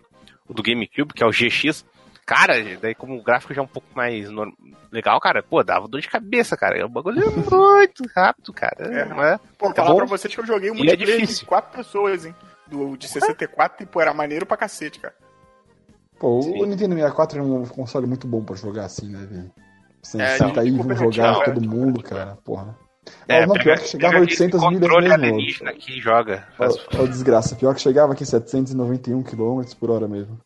o 0.48 0.54
do 0.54 0.62
GameCube, 0.62 1.12
que 1.14 1.22
é 1.22 1.26
o 1.26 1.30
GX. 1.32 1.84
Cara, 2.30 2.54
daí 2.80 2.94
como 2.94 3.16
o 3.18 3.22
gráfico 3.24 3.52
já 3.52 3.60
é 3.60 3.64
um 3.64 3.68
pouco 3.68 3.88
mais 3.92 4.30
norm- 4.30 4.52
legal, 4.92 5.18
cara, 5.20 5.42
pô, 5.42 5.64
dava 5.64 5.88
dor 5.88 6.00
de 6.00 6.08
cabeça, 6.08 6.56
cara. 6.56 6.86
O 6.86 6.88
bagulho 6.88 7.20
é 7.24 7.26
muito 7.34 8.04
rápido, 8.14 8.52
cara. 8.52 8.76
É. 8.86 9.04
Mas- 9.06 9.40
Pô, 9.58 9.70
É 9.70 9.74
falar 9.74 9.90
bom. 9.90 9.96
pra 9.96 10.06
vocês 10.06 10.32
que 10.32 10.40
eu 10.40 10.46
joguei 10.46 10.70
um 10.70 10.74
E 10.74 10.76
é 10.76 10.84
multiplayer 10.84 11.16
de 11.16 11.22
difícil. 11.22 11.46
quatro 11.48 11.76
pessoas, 11.76 12.24
hein? 12.24 12.34
Do, 12.68 12.96
de 12.96 13.08
64 13.08 13.82
e, 13.82 13.86
pô, 13.86 14.00
era 14.00 14.14
maneiro 14.14 14.46
pra 14.46 14.56
cacete, 14.56 15.00
cara. 15.00 15.12
Pô, 16.20 16.40
Sim. 16.42 16.62
o 16.62 16.66
Nintendo 16.66 16.94
64 16.94 17.38
é 17.40 17.42
um 17.42 17.64
console 17.66 18.06
muito 18.06 18.28
bom 18.28 18.44
pra 18.44 18.54
jogar 18.54 18.84
assim, 18.84 19.08
né, 19.10 19.26
velho? 19.28 19.50
Você 20.00 20.22
É, 20.22 20.36
senta 20.38 20.52
de 20.52 20.60
aí, 20.60 20.70
vamos 20.70 20.82
competitivo, 20.86 21.12
jogar 21.12 21.40
é. 21.40 21.44
todo 21.52 21.68
mundo, 21.68 22.00
cara. 22.02 22.38
Porra. 22.44 22.78
É, 23.26 23.40
Mas 23.40 23.48
não, 23.48 23.54
pior 23.56 23.76
que 23.78 23.88
chegava 23.88 24.14
a 24.14 24.22
aquele 24.22 24.30
800 24.30 24.70
milhas 24.70 25.20
mesmo. 25.20 25.68
aqui 25.68 25.98
e 25.98 26.00
joga. 26.00 26.46
Faz- 26.56 26.76
Ó, 26.96 27.02
ó, 27.02 27.06
desgraça. 27.06 27.56
Pior 27.56 27.74
que 27.74 27.80
chegava 27.80 28.12
aqui 28.12 28.24
791 28.24 29.22
km 29.24 29.62
por 29.80 29.90
hora 29.90 30.06
mesmo. 30.06 30.38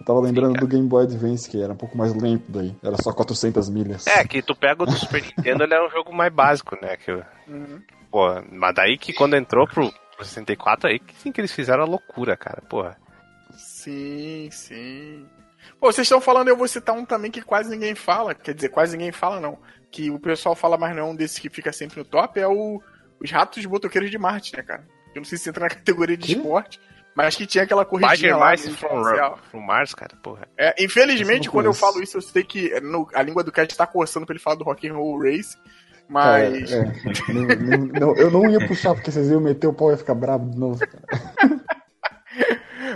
Eu 0.00 0.04
tava 0.06 0.20
lembrando 0.20 0.52
Sim, 0.54 0.60
do 0.60 0.66
Game 0.66 0.86
Boy 0.88 1.04
Advance, 1.04 1.48
que 1.50 1.60
era 1.62 1.72
um 1.72 1.76
pouco 1.76 1.96
mais 1.98 2.14
lento 2.14 2.44
daí. 2.48 2.74
Era 2.82 2.96
só 3.02 3.12
400 3.12 3.68
milhas. 3.68 4.06
É, 4.06 4.24
que 4.24 4.40
tu 4.40 4.54
pega 4.54 4.82
o 4.82 4.86
do 4.86 4.92
Super 4.92 5.22
Nintendo, 5.22 5.64
ele 5.64 5.74
é 5.74 5.86
um 5.86 5.90
jogo 5.90 6.14
mais 6.14 6.32
básico, 6.32 6.76
né? 6.80 6.96
Que, 6.96 7.12
Uhum. 7.48 7.82
pô, 8.10 8.26
mas 8.52 8.74
daí 8.74 8.96
que 8.96 9.12
quando 9.12 9.34
entrou 9.36 9.66
pro, 9.66 9.90
pro 10.16 10.24
64, 10.24 10.88
aí 10.90 10.98
que 10.98 11.14
sim 11.16 11.32
que 11.32 11.40
eles 11.40 11.52
fizeram 11.52 11.82
a 11.82 11.86
loucura, 11.86 12.36
cara. 12.36 12.62
Porra. 12.68 12.96
Sim, 13.56 14.48
sim. 14.52 15.26
Pô, 15.80 15.90
vocês 15.92 16.06
estão 16.06 16.20
falando, 16.20 16.48
eu 16.48 16.56
vou 16.56 16.68
citar 16.68 16.94
um 16.94 17.04
também 17.04 17.30
que 17.30 17.42
quase 17.42 17.70
ninguém 17.70 17.94
fala. 17.94 18.34
Quer 18.34 18.54
dizer, 18.54 18.68
quase 18.68 18.96
ninguém 18.96 19.12
fala, 19.12 19.40
não. 19.40 19.58
Que 19.90 20.10
o 20.10 20.18
pessoal 20.18 20.54
fala, 20.54 20.76
mas 20.78 20.94
não 20.94 21.02
é 21.02 21.04
um 21.10 21.16
desses 21.16 21.38
que 21.38 21.48
fica 21.50 21.72
sempre 21.72 21.98
no 21.98 22.04
top, 22.04 22.38
é 22.38 22.46
o 22.46 22.80
Os 23.20 23.30
Ratos 23.30 23.64
Botoqueiros 23.66 24.10
de 24.10 24.18
Marte, 24.18 24.56
né, 24.56 24.62
cara? 24.62 24.84
Eu 25.14 25.20
não 25.20 25.24
sei 25.24 25.38
se 25.38 25.48
entra 25.48 25.64
na 25.64 25.70
categoria 25.74 26.16
de 26.16 26.26
Que? 26.26 26.32
esporte, 26.34 26.80
mas 27.24 27.34
que 27.34 27.46
tinha 27.46 27.64
aquela 27.64 27.84
corridinha 27.84 28.14
Spider 28.16 28.38
lá. 28.38 28.50
Mice 28.52 28.70
from, 28.70 29.02
from 29.50 29.60
Mars, 29.60 29.92
cara, 29.94 30.14
porra. 30.22 30.46
É, 30.56 30.72
infelizmente, 30.82 31.50
quando 31.50 31.66
eu 31.66 31.74
falo 31.74 32.00
isso, 32.02 32.16
eu 32.16 32.22
sei 32.22 32.44
que 32.44 32.72
é, 32.72 32.80
no- 32.80 33.08
a 33.12 33.22
língua 33.22 33.42
do 33.42 33.50
cast 33.50 33.76
tá 33.76 33.86
coçando 33.86 34.24
pra 34.24 34.34
ele 34.34 34.42
falar 34.42 34.54
do 34.56 34.62
Rock 34.64 34.88
and 34.88 34.94
Roll 34.94 35.20
Race, 35.22 35.56
mas... 36.08 36.70
é, 36.70 36.84
não- 37.28 37.42
não- 37.42 37.86
não, 37.86 38.16
eu 38.16 38.30
não 38.30 38.48
ia 38.48 38.64
puxar 38.68 38.94
porque 38.94 39.10
vocês 39.10 39.28
iam 39.28 39.40
meter 39.40 39.66
o 39.66 39.72
pau 39.74 39.88
e 39.88 39.92
ia 39.94 39.98
ficar 39.98 40.14
bravo 40.14 40.48
de 40.48 40.56
novo, 40.58 40.78
cara. 40.78 41.02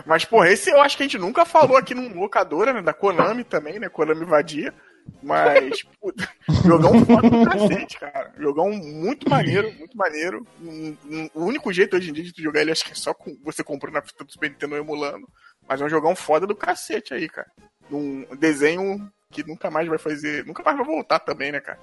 Mas, 0.06 0.24
porra, 0.24 0.48
esse 0.50 0.70
eu 0.70 0.80
acho 0.80 0.96
que 0.96 1.02
a 1.02 1.06
gente 1.06 1.18
nunca 1.18 1.44
falou 1.44 1.76
aqui 1.76 1.94
num 1.94 2.18
locadora, 2.18 2.72
né? 2.72 2.82
Da 2.82 2.92
Konami 2.92 3.44
também, 3.44 3.78
né? 3.78 3.88
Konami 3.88 4.24
Vadia. 4.24 4.72
Mas, 5.22 5.82
puta, 6.00 6.28
jogão 6.64 7.04
foda 7.04 7.30
do 7.30 7.44
cacete, 7.44 7.98
cara. 7.98 8.32
Jogão 8.38 8.70
muito 8.70 9.28
maneiro, 9.30 9.72
muito 9.78 9.96
maneiro. 9.96 10.46
Um- 10.60 10.96
um- 11.08 11.30
O 11.34 11.44
único 11.44 11.72
jeito 11.72 11.96
hoje 11.96 12.10
em 12.10 12.12
dia 12.12 12.24
de 12.24 12.32
tu 12.32 12.42
jogar 12.42 12.60
ele, 12.60 12.72
acho 12.72 12.84
que 12.84 12.92
é 12.92 12.94
só 12.94 13.14
com 13.14 13.36
você 13.44 13.62
comprando 13.62 13.94
na 13.94 14.02
fita 14.02 14.24
do 14.24 14.32
Super 14.32 14.50
Nintendo 14.50 14.76
emulando. 14.76 15.28
Mas 15.68 15.80
é 15.80 15.84
um 15.84 15.88
jogão 15.88 16.14
foda 16.16 16.46
do 16.46 16.56
cacete 16.56 17.14
aí, 17.14 17.28
cara. 17.28 17.48
Um 17.90 18.24
desenho 18.36 19.08
que 19.30 19.46
nunca 19.46 19.70
mais 19.70 19.86
vai 19.88 19.98
fazer. 19.98 20.44
Nunca 20.44 20.62
mais 20.62 20.76
vai 20.76 20.86
voltar 20.86 21.18
também, 21.20 21.52
né, 21.52 21.60
cara? 21.60 21.78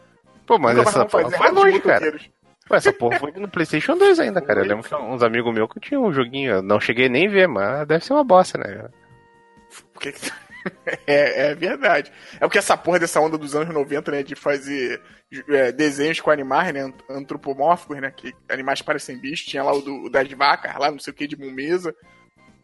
Pô, 0.45 0.57
mas 0.59 0.76
nunca 0.76 0.89
essa 0.89 1.05
porra 1.05 1.32
foi 1.32 1.51
longe, 1.51 1.80
cara. 1.82 2.20
Ué, 2.72 2.78
essa 2.78 2.93
porra 2.93 3.17
foi 3.20 3.32
no 3.32 3.47
PlayStation 3.47 3.97
2 3.97 4.20
ainda, 4.20 4.41
cara. 4.41 4.59
Eu 4.59 4.65
lembro 4.65 4.84
que 4.88 4.93
uns 4.93 5.24
amigos 5.24 5.53
meus 5.53 5.72
que 5.72 5.80
tinham 5.80 6.03
um 6.05 6.13
joguinho. 6.13 6.51
Eu 6.55 6.61
não 6.61 6.80
cheguei 6.80 7.07
nem 7.09 7.28
a 7.28 7.32
ver, 7.32 7.47
mas 7.47 7.88
deve 7.88 8.03
ser 8.05 8.13
uma 8.13 8.24
bosta, 8.24 8.57
né? 8.57 8.89
Por 9.93 10.01
que 10.01 10.11
que- 10.11 10.32
é, 11.07 11.47
é 11.51 11.55
verdade. 11.55 12.12
É 12.36 12.39
porque 12.39 12.57
essa 12.57 12.78
porra 12.78 12.99
dessa 12.99 13.20
onda 13.20 13.38
dos 13.38 13.55
anos 13.55 13.74
90, 13.74 14.12
né? 14.12 14.24
De 14.24 14.36
fazer 14.36 15.01
é, 15.49 15.72
desenhos 15.72 16.20
com 16.20 16.32
animais, 16.32 16.74
né? 16.74 16.82
ant- 16.82 17.03
Antropomórficos, 17.10 17.99
né? 17.99 18.12
Que 18.12 18.34
animais 18.49 18.82
parecem 18.82 19.18
bichos. 19.20 19.45
Tinha 19.47 19.64
lá 19.64 19.74
o, 19.74 19.82
do, 19.82 20.05
o 20.05 20.10
das 20.10 20.30
vacas, 20.32 20.74
lá, 20.78 20.91
não 20.91 20.99
sei 20.99 21.12
o 21.12 21.16
que, 21.16 21.28
de 21.28 21.38
mumesa. 21.38 21.95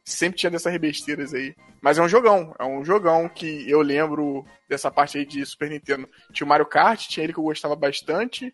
Sempre 0.04 0.38
tinha 0.40 0.52
dessas 0.52 0.76
besteiras 0.78 1.34
aí. 1.34 1.56
Mas 1.82 1.98
é 1.98 2.02
um 2.02 2.10
jogão. 2.10 2.56
É 2.60 2.64
um 2.66 2.84
jogão 2.86 3.28
que 3.30 3.70
eu 3.70 3.82
lembro 3.82 4.46
dessa 4.70 4.92
parte 4.92 5.18
aí 5.18 5.26
de 5.26 5.46
Super 5.46 5.70
Nintendo. 5.70 6.08
Tinha 6.32 6.46
o 6.46 6.50
Mario 6.50 6.66
Kart, 6.66 7.08
tinha 7.08 7.24
ele 7.24 7.34
que 7.34 7.40
eu 7.40 7.44
gostava 7.44 7.76
bastante. 7.76 8.54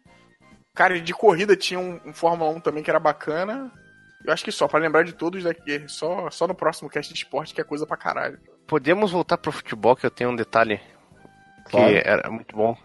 Cara, 0.73 0.99
de 1.01 1.13
corrida 1.13 1.55
tinha 1.55 1.79
um, 1.79 1.99
um 2.05 2.13
Fórmula 2.13 2.51
1 2.51 2.61
também 2.61 2.83
que 2.83 2.89
era 2.89 2.99
bacana. 2.99 3.71
Eu 4.25 4.31
acho 4.33 4.43
que 4.43 4.51
só, 4.51 4.67
pra 4.67 4.79
lembrar 4.79 5.03
de 5.03 5.13
todos 5.13 5.43
daqui. 5.43 5.83
Só, 5.87 6.29
só 6.29 6.47
no 6.47 6.55
próximo 6.55 6.89
cast 6.89 7.11
de 7.13 7.19
esporte 7.19 7.53
que 7.53 7.61
é 7.61 7.63
coisa 7.63 7.85
pra 7.87 7.97
caralho. 7.97 8.39
Podemos 8.67 9.11
voltar 9.11 9.37
pro 9.37 9.51
futebol, 9.51 9.95
que 9.95 10.05
eu 10.05 10.11
tenho 10.11 10.29
um 10.31 10.35
detalhe 10.35 10.77
que 11.65 11.71
Claro. 11.71 11.93
era 12.03 12.29
muito 12.29 12.55
bom. 12.55 12.75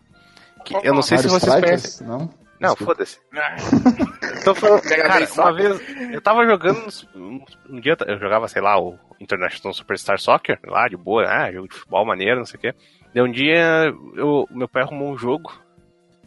Que 0.64 0.74
eu 0.82 0.92
não 0.94 1.02
sei 1.02 1.18
se 1.18 1.26
Mario 1.28 1.40
vocês 1.40 1.54
Strikers? 1.54 1.82
conhecem. 2.00 2.06
Não? 2.06 2.46
Não, 2.58 2.74
foda-se. 2.74 3.20
Tô 4.44 4.54
falando, 4.54 4.82
cara, 4.82 5.28
uma 5.34 5.52
vez 5.52 5.80
eu 6.12 6.20
tava 6.22 6.46
jogando 6.46 6.86
um, 7.14 7.80
dia 7.80 7.96
eu 8.06 8.18
jogava, 8.18 8.48
sei 8.48 8.62
lá, 8.62 8.80
o 8.80 8.98
International 9.20 9.74
Superstar 9.74 10.18
Soccer, 10.18 10.58
lá 10.64 10.88
de 10.88 10.96
boa, 10.96 11.26
ah, 11.28 11.52
jogo 11.52 11.68
de 11.68 11.74
futebol 11.76 12.06
maneiro, 12.06 12.38
não 12.38 12.46
sei 12.46 12.56
o 12.56 12.60
quê. 12.60 12.74
Daí 13.14 13.22
um 13.22 13.30
dia 13.30 13.92
eu, 14.14 14.48
meu 14.50 14.68
pai 14.68 14.82
arrumou 14.82 15.12
um 15.12 15.18
jogo. 15.18 15.52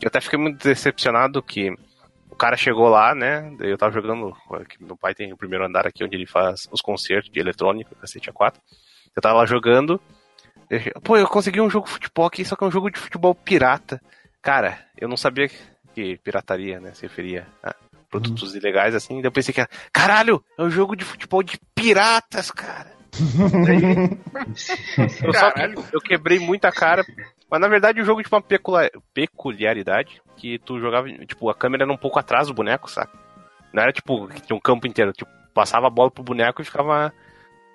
Eu 0.01 0.07
até 0.07 0.21
fiquei 0.21 0.37
muito 0.39 0.63
decepcionado 0.63 1.41
que 1.41 1.71
o 2.29 2.35
cara 2.35 2.55
chegou 2.55 2.87
lá, 2.87 3.13
né? 3.15 3.51
Eu 3.59 3.77
tava 3.77 3.91
jogando, 3.91 4.31
que 4.69 4.81
meu 4.83 4.95
pai 4.95 5.13
tem 5.15 5.33
o 5.33 5.37
primeiro 5.37 5.65
andar 5.65 5.85
aqui 5.87 6.03
onde 6.03 6.15
ele 6.15 6.27
faz 6.27 6.67
os 6.71 6.79
concertos 6.81 7.31
de 7.31 7.39
eletrônica, 7.39 7.95
cacete 7.99 8.31
A4. 8.31 8.53
Eu 9.15 9.21
tava 9.21 9.37
lá 9.39 9.45
jogando. 9.45 9.99
eu- 10.69 11.01
Pô, 11.01 11.17
eu 11.17 11.27
consegui 11.27 11.59
um 11.61 11.69
jogo 11.69 11.87
de 11.87 11.93
futebol 11.93 12.25
aqui, 12.25 12.45
só 12.45 12.55
que 12.55 12.63
é 12.63 12.67
um 12.67 12.71
jogo 12.71 12.89
de 12.91 12.99
futebol 12.99 13.33
pirata. 13.33 14.01
Cara, 14.41 14.77
eu 14.97 15.07
não 15.09 15.17
sabia 15.17 15.47
que- 15.49 15.57
que 15.95 16.17
pirataria, 16.17 16.79
né, 16.79 16.93
se 16.93 17.01
referia 17.03 17.47
a 17.63 17.73
produtos 18.09 18.55
ilegais 18.55 18.93
assim. 18.95 19.15
Daí 19.15 19.25
eu 19.25 19.31
pensei 19.31 19.53
que 19.53 19.59
era, 19.61 19.69
caralho, 19.91 20.43
é 20.57 20.61
um 20.63 20.69
jogo 20.69 20.95
de 20.95 21.03
futebol 21.03 21.41
de 21.43 21.59
piratas, 21.75 22.49
cara. 22.51 22.91
Daí, 23.65 23.81
eu, 25.23 25.33
só, 25.33 25.51
eu 25.91 25.99
quebrei 26.01 26.39
muita 26.39 26.71
cara. 26.71 27.03
Mas 27.49 27.59
na 27.59 27.67
verdade 27.67 27.99
o 27.99 28.05
jogo 28.05 28.21
tinha 28.21 28.37
uma 28.37 28.41
pecula- 28.43 28.91
peculiaridade 29.13 30.21
que 30.37 30.59
tu 30.59 30.79
jogava, 30.79 31.09
tipo, 31.25 31.49
a 31.49 31.55
câmera 31.55 31.83
era 31.83 31.91
um 31.91 31.97
pouco 31.97 32.19
atrás 32.19 32.47
do 32.47 32.53
boneco, 32.53 32.89
saca? 32.89 33.11
Não 33.73 33.81
era 33.83 33.91
tipo 33.91 34.27
que 34.27 34.41
tinha 34.41 34.55
um 34.55 34.59
campo 34.61 34.85
inteiro, 34.87 35.11
tipo, 35.13 35.29
passava 35.53 35.87
a 35.87 35.89
bola 35.89 36.11
pro 36.11 36.23
boneco 36.23 36.61
e 36.61 36.65
ficava 36.65 37.11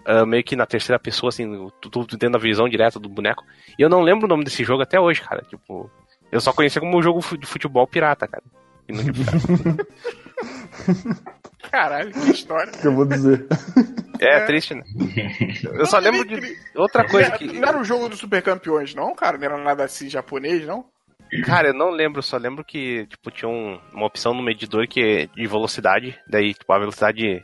ah, 0.07 0.25
meio 0.27 0.45
que 0.45 0.57
na 0.57 0.67
terceira 0.67 0.99
pessoa, 0.99 1.29
assim, 1.29 1.69
tu, 1.81 1.91
tu 1.91 2.05
tu 2.07 2.19
tendo 2.19 2.37
a 2.37 2.41
visão 2.41 2.69
direta 2.69 2.99
do 2.99 3.09
boneco. 3.09 3.45
E 3.79 3.83
eu 3.83 3.89
não 3.89 4.03
lembro 4.03 4.27
o 4.27 4.29
nome 4.29 4.45
desse 4.45 4.63
jogo 4.65 4.83
até 4.83 4.99
hoje, 5.01 5.21
cara. 5.23 5.43
Tipo, 5.43 5.91
eu 6.31 6.41
só 6.41 6.53
conhecia 6.53 6.81
como 6.81 6.97
um 6.99 7.03
jogo 7.03 7.21
de 7.37 7.47
futebol 7.47 7.87
pirata, 7.87 8.27
cara. 8.29 8.43
E 8.89 8.93
não 8.93 9.03
de 9.05 9.13
pirata. 9.13 9.87
Caralho, 11.71 12.13
que 12.13 12.31
história. 12.31 12.73
O 12.73 12.79
que 12.79 12.87
eu 12.87 12.95
vou 12.95 13.05
dizer? 13.07 13.47
É, 14.21 14.41
triste, 14.41 14.75
né? 14.75 14.83
Eu 15.75 15.87
só 15.87 15.99
lembro 15.99 16.25
de 16.25 16.57
outra 16.77 17.07
coisa 17.09 17.31
que. 17.33 17.47
Não 17.47 17.69
era 17.69 17.81
o 17.81 17.85
jogo 17.85 18.09
dos 18.09 18.19
super 18.19 18.43
campeões, 18.43 18.95
não, 18.95 19.15
cara? 19.15 19.37
Não 19.39 19.45
era 19.45 19.59
nada 19.59 19.85
assim 19.85 20.09
japonês, 20.09 20.65
não? 20.67 20.85
Cara, 21.45 21.69
eu 21.69 21.75
não 21.75 21.91
lembro, 21.91 22.23
só 22.23 22.37
lembro 22.37 22.63
que, 22.63 23.07
tipo, 23.07 23.29
tinha 23.31 23.49
um- 23.49 23.81
uma 23.93 24.07
opção 24.07 24.33
no 24.35 24.43
medidor 24.43 24.87
que 24.87 25.01
é 25.01 25.27
de 25.27 25.47
velocidade, 25.49 26.17
daí, 26.29 26.55
tipo, 26.55 26.73
a 26.73 26.79
velocidade 26.79 27.43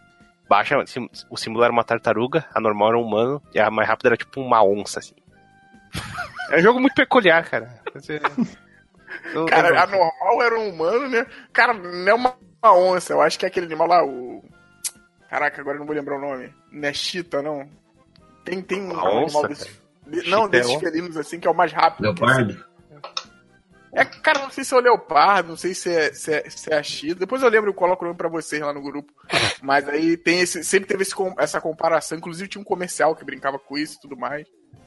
baixa, 0.50 0.84
sim- 0.86 1.08
o 1.30 1.36
símbolo 1.36 1.62
era 1.62 1.72
uma 1.72 1.84
tartaruga, 1.84 2.44
a 2.52 2.60
normal 2.60 2.88
era 2.88 2.98
um 2.98 3.02
humano, 3.06 3.40
e 3.54 3.60
a 3.60 3.70
mais 3.70 3.88
rápida 3.88 4.08
era 4.10 4.16
tipo 4.16 4.40
uma 4.40 4.62
onça, 4.64 4.98
assim. 4.98 5.14
É 6.50 6.58
um 6.58 6.62
jogo 6.62 6.80
muito 6.80 6.94
peculiar, 6.94 7.48
cara. 7.48 7.80
Você- 7.94 8.20
Cara, 9.48 9.82
a 9.82 9.86
normal 9.86 10.42
era 10.42 10.58
um 10.58 10.70
humano, 10.70 11.08
né? 11.08 11.26
Cara, 11.52 11.72
não 11.74 12.08
é 12.08 12.14
uma, 12.14 12.34
uma 12.62 12.74
onça, 12.76 13.12
eu 13.12 13.20
acho 13.22 13.38
que 13.38 13.44
é 13.44 13.48
aquele 13.48 13.66
animal 13.66 13.86
lá, 13.88 14.04
o. 14.04 14.42
Caraca, 15.28 15.60
agora 15.60 15.76
eu 15.76 15.80
não 15.80 15.86
vou 15.86 15.94
lembrar 15.94 16.16
o 16.16 16.20
nome. 16.20 16.52
Não 16.72 16.88
é 16.88 16.92
chita, 16.92 17.40
não? 17.42 17.68
Tem, 18.44 18.60
tem 18.62 18.80
um 18.82 18.92
onça, 18.92 19.08
animal 19.38 19.48
desse. 19.48 19.80
de- 20.06 20.30
não, 20.30 20.44
Chita 20.44 20.56
é 20.56 20.60
desses 20.60 20.76
on- 20.76 20.80
felinos 20.80 21.16
assim, 21.16 21.38
que 21.38 21.46
é 21.46 21.50
o 21.50 21.54
mais 21.54 21.72
rápido. 21.72 22.02
Leopardo? 22.04 22.64
É, 23.92 24.04
cara, 24.04 24.40
não 24.40 24.50
sei 24.50 24.62
se 24.62 24.72
é 24.72 24.76
o 24.76 24.80
leopardo, 24.80 25.48
não 25.50 25.56
sei 25.56 25.74
se 25.74 25.92
é, 25.92 26.12
se 26.12 26.32
é, 26.32 26.48
se 26.48 26.72
é 26.72 26.76
a 26.78 26.82
chita. 26.82 27.16
Depois 27.20 27.42
eu 27.42 27.48
lembro 27.48 27.70
e 27.70 27.74
coloco 27.74 28.04
o 28.04 28.06
nome 28.08 28.16
pra 28.16 28.28
vocês 28.28 28.62
lá 28.62 28.72
no 28.72 28.80
grupo. 28.82 29.12
Mas 29.62 29.88
aí 29.88 30.16
tem 30.16 30.40
esse. 30.40 30.62
Sempre 30.62 30.88
teve 30.88 31.02
esse 31.02 31.14
com- 31.14 31.34
essa 31.38 31.60
comparação. 31.60 32.16
Inclusive 32.16 32.48
tinha 32.48 32.60
um 32.62 32.64
comercial 32.64 33.16
que 33.16 33.24
brincava 33.24 33.58
com 33.58 33.76
isso 33.76 33.96
e 33.96 34.00
tudo 34.00 34.16
mais. 34.16 34.46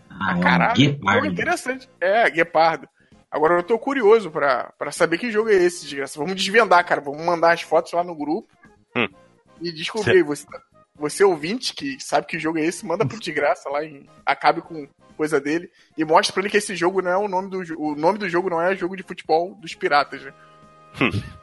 Ah, 0.10 0.32
é 0.32 0.36
um 0.36 0.40
Caralho, 0.42 0.76
jogo 0.80 0.92
guepardo. 0.98 1.26
interessante. 1.28 1.90
É, 2.00 2.30
Guepardo. 2.30 2.88
Agora 3.30 3.56
eu 3.56 3.64
tô 3.64 3.80
curioso 3.80 4.30
pra, 4.30 4.72
pra 4.78 4.92
saber 4.92 5.18
que 5.18 5.32
jogo 5.32 5.50
é 5.50 5.56
esse, 5.56 5.82
desgraça. 5.86 6.20
Vamos 6.20 6.36
desvendar, 6.36 6.86
cara. 6.86 7.02
Vamos 7.02 7.26
mandar 7.26 7.52
as 7.54 7.62
fotos 7.64 7.92
lá 7.94 8.04
no 8.04 8.16
grupo. 8.16 8.48
Hum. 8.96 9.10
E 9.60 9.72
descobrir. 9.72 10.12
aí, 10.18 10.24
Você, 10.24 10.46
você 10.96 11.24
ouvinte 11.24 11.74
que 11.74 11.98
sabe 12.00 12.28
que 12.28 12.38
jogo 12.40 12.60
é 12.60 12.66
esse, 12.66 12.86
manda 12.86 13.06
pro 13.06 13.20
desgraça 13.20 13.68
lá 13.70 13.84
em 13.84 14.08
Acabe 14.26 14.62
com 14.62 14.88
coisa 15.14 15.40
dele. 15.40 15.70
E 15.98 16.04
mostra 16.04 16.34
pra 16.34 16.42
ele 16.42 16.50
que 16.50 16.58
esse 16.58 16.76
jogo 16.76 17.02
não 17.02 17.12
é 17.12 17.18
o 17.18 17.28
nome 17.28 17.50
do 17.50 17.64
jogo. 17.64 17.92
O 17.92 17.96
nome 17.96 18.18
do 18.18 18.30
jogo 18.30 18.50
não 18.50 18.62
é 18.62 18.76
jogo 18.76 18.96
de 18.96 19.04
futebol 19.04 19.56
dos 19.56 19.76
piratas, 19.76 20.24
né? 20.24 20.34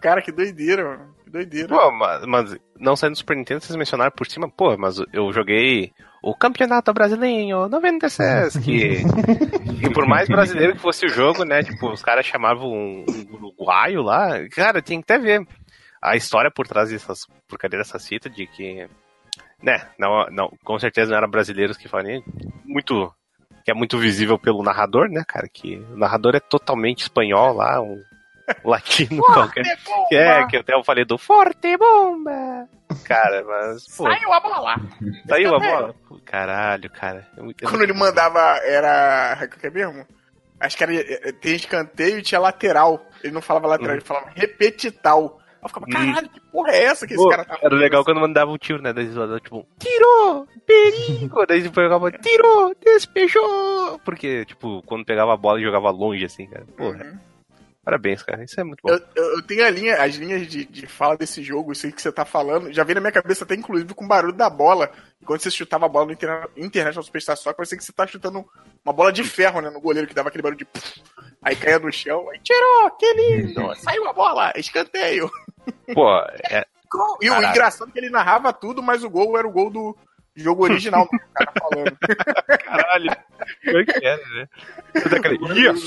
cara, 0.00 0.22
que 0.22 0.32
doideira, 0.32 0.84
mano. 0.84 1.14
Que 1.24 1.30
doideira. 1.30 1.68
Pô, 1.68 1.90
mas, 1.92 2.26
mas 2.26 2.56
não 2.78 2.96
saindo 2.96 3.14
do 3.14 3.18
Super 3.18 3.36
Nintendo, 3.36 3.60
vocês 3.60 3.76
mencionaram 3.76 4.10
por 4.10 4.26
cima, 4.26 4.48
pô, 4.48 4.76
mas 4.76 4.98
eu 5.12 5.32
joguei 5.32 5.92
o 6.22 6.34
Campeonato 6.34 6.92
Brasileiro 6.92 7.68
96, 7.68 8.56
que, 8.58 9.02
que 9.80 9.90
por 9.92 10.06
mais 10.06 10.28
brasileiro 10.28 10.74
que 10.74 10.80
fosse 10.80 11.06
o 11.06 11.08
jogo, 11.08 11.44
né, 11.44 11.62
tipo, 11.62 11.90
os 11.90 12.02
caras 12.02 12.26
chamavam 12.26 12.68
um, 12.68 13.04
um 13.08 13.34
uruguaio 13.34 14.02
lá, 14.02 14.48
cara, 14.48 14.82
tem 14.82 15.00
que 15.00 15.12
até 15.12 15.22
ver 15.22 15.46
a 16.02 16.16
história 16.16 16.50
por 16.50 16.66
trás 16.66 16.90
dessas 16.90 17.26
porcaria 17.48 17.78
dessa 17.78 17.98
cita 17.98 18.28
de 18.28 18.46
que, 18.46 18.88
né, 19.62 19.86
não, 19.98 20.26
não, 20.30 20.52
com 20.64 20.78
certeza 20.78 21.10
não 21.10 21.18
eram 21.18 21.30
brasileiros 21.30 21.76
que 21.76 21.88
faziam, 21.88 22.22
muito, 22.64 23.12
que 23.64 23.70
é 23.70 23.74
muito 23.74 23.98
visível 23.98 24.38
pelo 24.38 24.62
narrador, 24.62 25.08
né, 25.08 25.22
cara, 25.26 25.48
que 25.52 25.76
o 25.92 25.96
narrador 25.96 26.34
é 26.36 26.40
totalmente 26.40 27.02
espanhol 27.02 27.52
lá, 27.54 27.80
um 27.80 28.02
latino 28.64 29.22
qualquer. 29.22 29.64
Que 30.08 30.16
é, 30.16 30.46
que 30.46 30.56
até 30.56 30.74
eu 30.74 30.82
falei 30.82 31.04
do 31.04 31.18
Forte 31.18 31.76
Bomba. 31.76 32.66
Cara, 33.04 33.44
mas. 33.44 33.84
Pô, 33.94 34.04
Saiu 34.04 34.32
a 34.32 34.40
bola. 34.40 34.76
saiu 35.28 35.54
a 35.54 35.58
bola? 35.58 35.94
Pô, 36.08 36.18
Caralho, 36.24 36.88
cara. 36.90 37.26
É 37.36 37.40
é 37.42 37.68
Quando 37.68 37.82
ele 37.82 37.92
mandava, 37.92 38.40
era. 38.64 39.38
O 39.44 39.48
que 39.60 39.66
é 39.66 39.70
mesmo? 39.70 40.06
Acho 40.58 40.76
que 40.78 40.82
era. 40.84 40.94
eh, 40.94 41.32
Tem 41.32 41.54
escanteio 41.54 42.18
e 42.18 42.22
tinha 42.22 42.40
lateral. 42.40 43.04
Ele 43.22 43.34
não 43.34 43.42
falava 43.42 43.66
lateral, 43.66 43.96
ele 43.96 44.04
falava 44.04 44.30
repetital. 44.34 45.38
Eu 45.62 45.68
ficava, 45.68 45.86
caralho, 45.86 46.28
que 46.28 46.40
porra 46.52 46.70
é 46.70 46.84
essa 46.84 47.06
que 47.06 47.14
esse 47.14 47.22
Pô, 47.22 47.28
cara 47.30 47.44
tá 47.44 47.58
era 47.60 47.74
legal 47.74 48.04
quando 48.04 48.20
mandava 48.20 48.50
um 48.50 48.56
tiro, 48.58 48.80
né? 48.82 48.92
Daí 48.92 49.04
eles 49.04 49.16
mandavam, 49.16 49.40
tipo, 49.40 49.66
tirou, 49.78 50.46
perigo. 50.66 51.44
Daí 51.48 51.58
eles 51.58 51.70
pegavam, 51.70 52.10
tirou, 52.12 52.74
despejou. 52.84 53.98
Porque, 54.04 54.44
tipo, 54.44 54.82
quando 54.84 55.04
pegava 55.04 55.32
a 55.34 55.36
bola 55.36 55.60
e 55.60 55.64
jogava 55.64 55.90
longe, 55.90 56.24
assim, 56.24 56.46
cara. 56.46 56.64
Porra, 56.76 57.04
Uhum. 57.04 57.18
parabéns, 57.84 58.22
cara. 58.22 58.44
Isso 58.44 58.60
é 58.60 58.64
muito 58.64 58.80
bom. 58.82 58.90
Eu, 58.90 59.00
eu- 59.16 59.42
tenho 59.42 59.64
a 59.66 59.70
linha, 59.70 60.00
as 60.02 60.14
linhas 60.14 60.46
de, 60.46 60.64
de 60.64 60.86
fala 60.86 61.16
desse 61.16 61.42
jogo, 61.42 61.72
isso 61.72 61.86
aí 61.86 61.92
que 61.92 62.00
você 62.02 62.12
tá 62.12 62.24
falando, 62.24 62.72
já 62.72 62.84
veio 62.84 62.94
na 62.96 63.00
minha 63.00 63.12
cabeça 63.12 63.44
até 63.44 63.54
inclusive 63.54 63.92
com 63.94 64.04
o 64.04 64.08
barulho 64.08 64.32
da 64.34 64.48
bola. 64.50 64.90
Quando 65.24 65.40
você 65.40 65.50
chutava 65.50 65.86
a 65.86 65.88
bola 65.88 66.06
no 66.06 66.12
Interna- 66.12 66.48
International 66.56 67.02
Superstar 67.02 67.36
Soccer, 67.36 67.56
parecia 67.56 67.76
que 67.76 67.84
você 67.84 67.92
tá 67.92 68.06
chutando 68.06 68.46
uma 68.84 68.92
bola 68.92 69.12
de 69.12 69.24
ferro, 69.24 69.60
né, 69.60 69.68
no 69.70 69.80
goleiro, 69.80 70.06
que 70.06 70.14
dava 70.14 70.28
aquele 70.28 70.42
barulho 70.42 70.58
de... 70.58 70.66
aí 71.42 71.56
caía 71.56 71.78
no 71.78 71.92
chão, 71.92 72.28
aí 72.30 72.38
tirou, 72.40 72.90
que 72.92 73.12
lindo, 73.14 73.74
saiu 73.76 74.06
a 74.08 74.12
bola, 74.12 74.52
escanteio. 74.56 75.28
Pô, 75.94 76.18
é! 76.50 76.64
E 77.20 77.30
o 77.30 77.42
engraçado 77.42 77.88
é 77.90 77.92
que 77.92 77.98
ele 77.98 78.10
narrava 78.10 78.52
tudo, 78.52 78.82
mas 78.82 79.04
o 79.04 79.10
gol 79.10 79.38
era 79.38 79.46
o 79.46 79.52
gol 79.52 79.70
do 79.70 79.96
jogo 80.34 80.64
original, 80.64 81.06
né, 81.12 81.18
o 81.22 81.32
cara 81.34 81.52
falando. 81.60 81.98
caralho. 82.64 83.16
Como 83.64 83.78
é 83.78 83.84
que 83.84 84.06
era, 84.06 84.22
né? 84.28 84.48
Yes! 85.54 85.82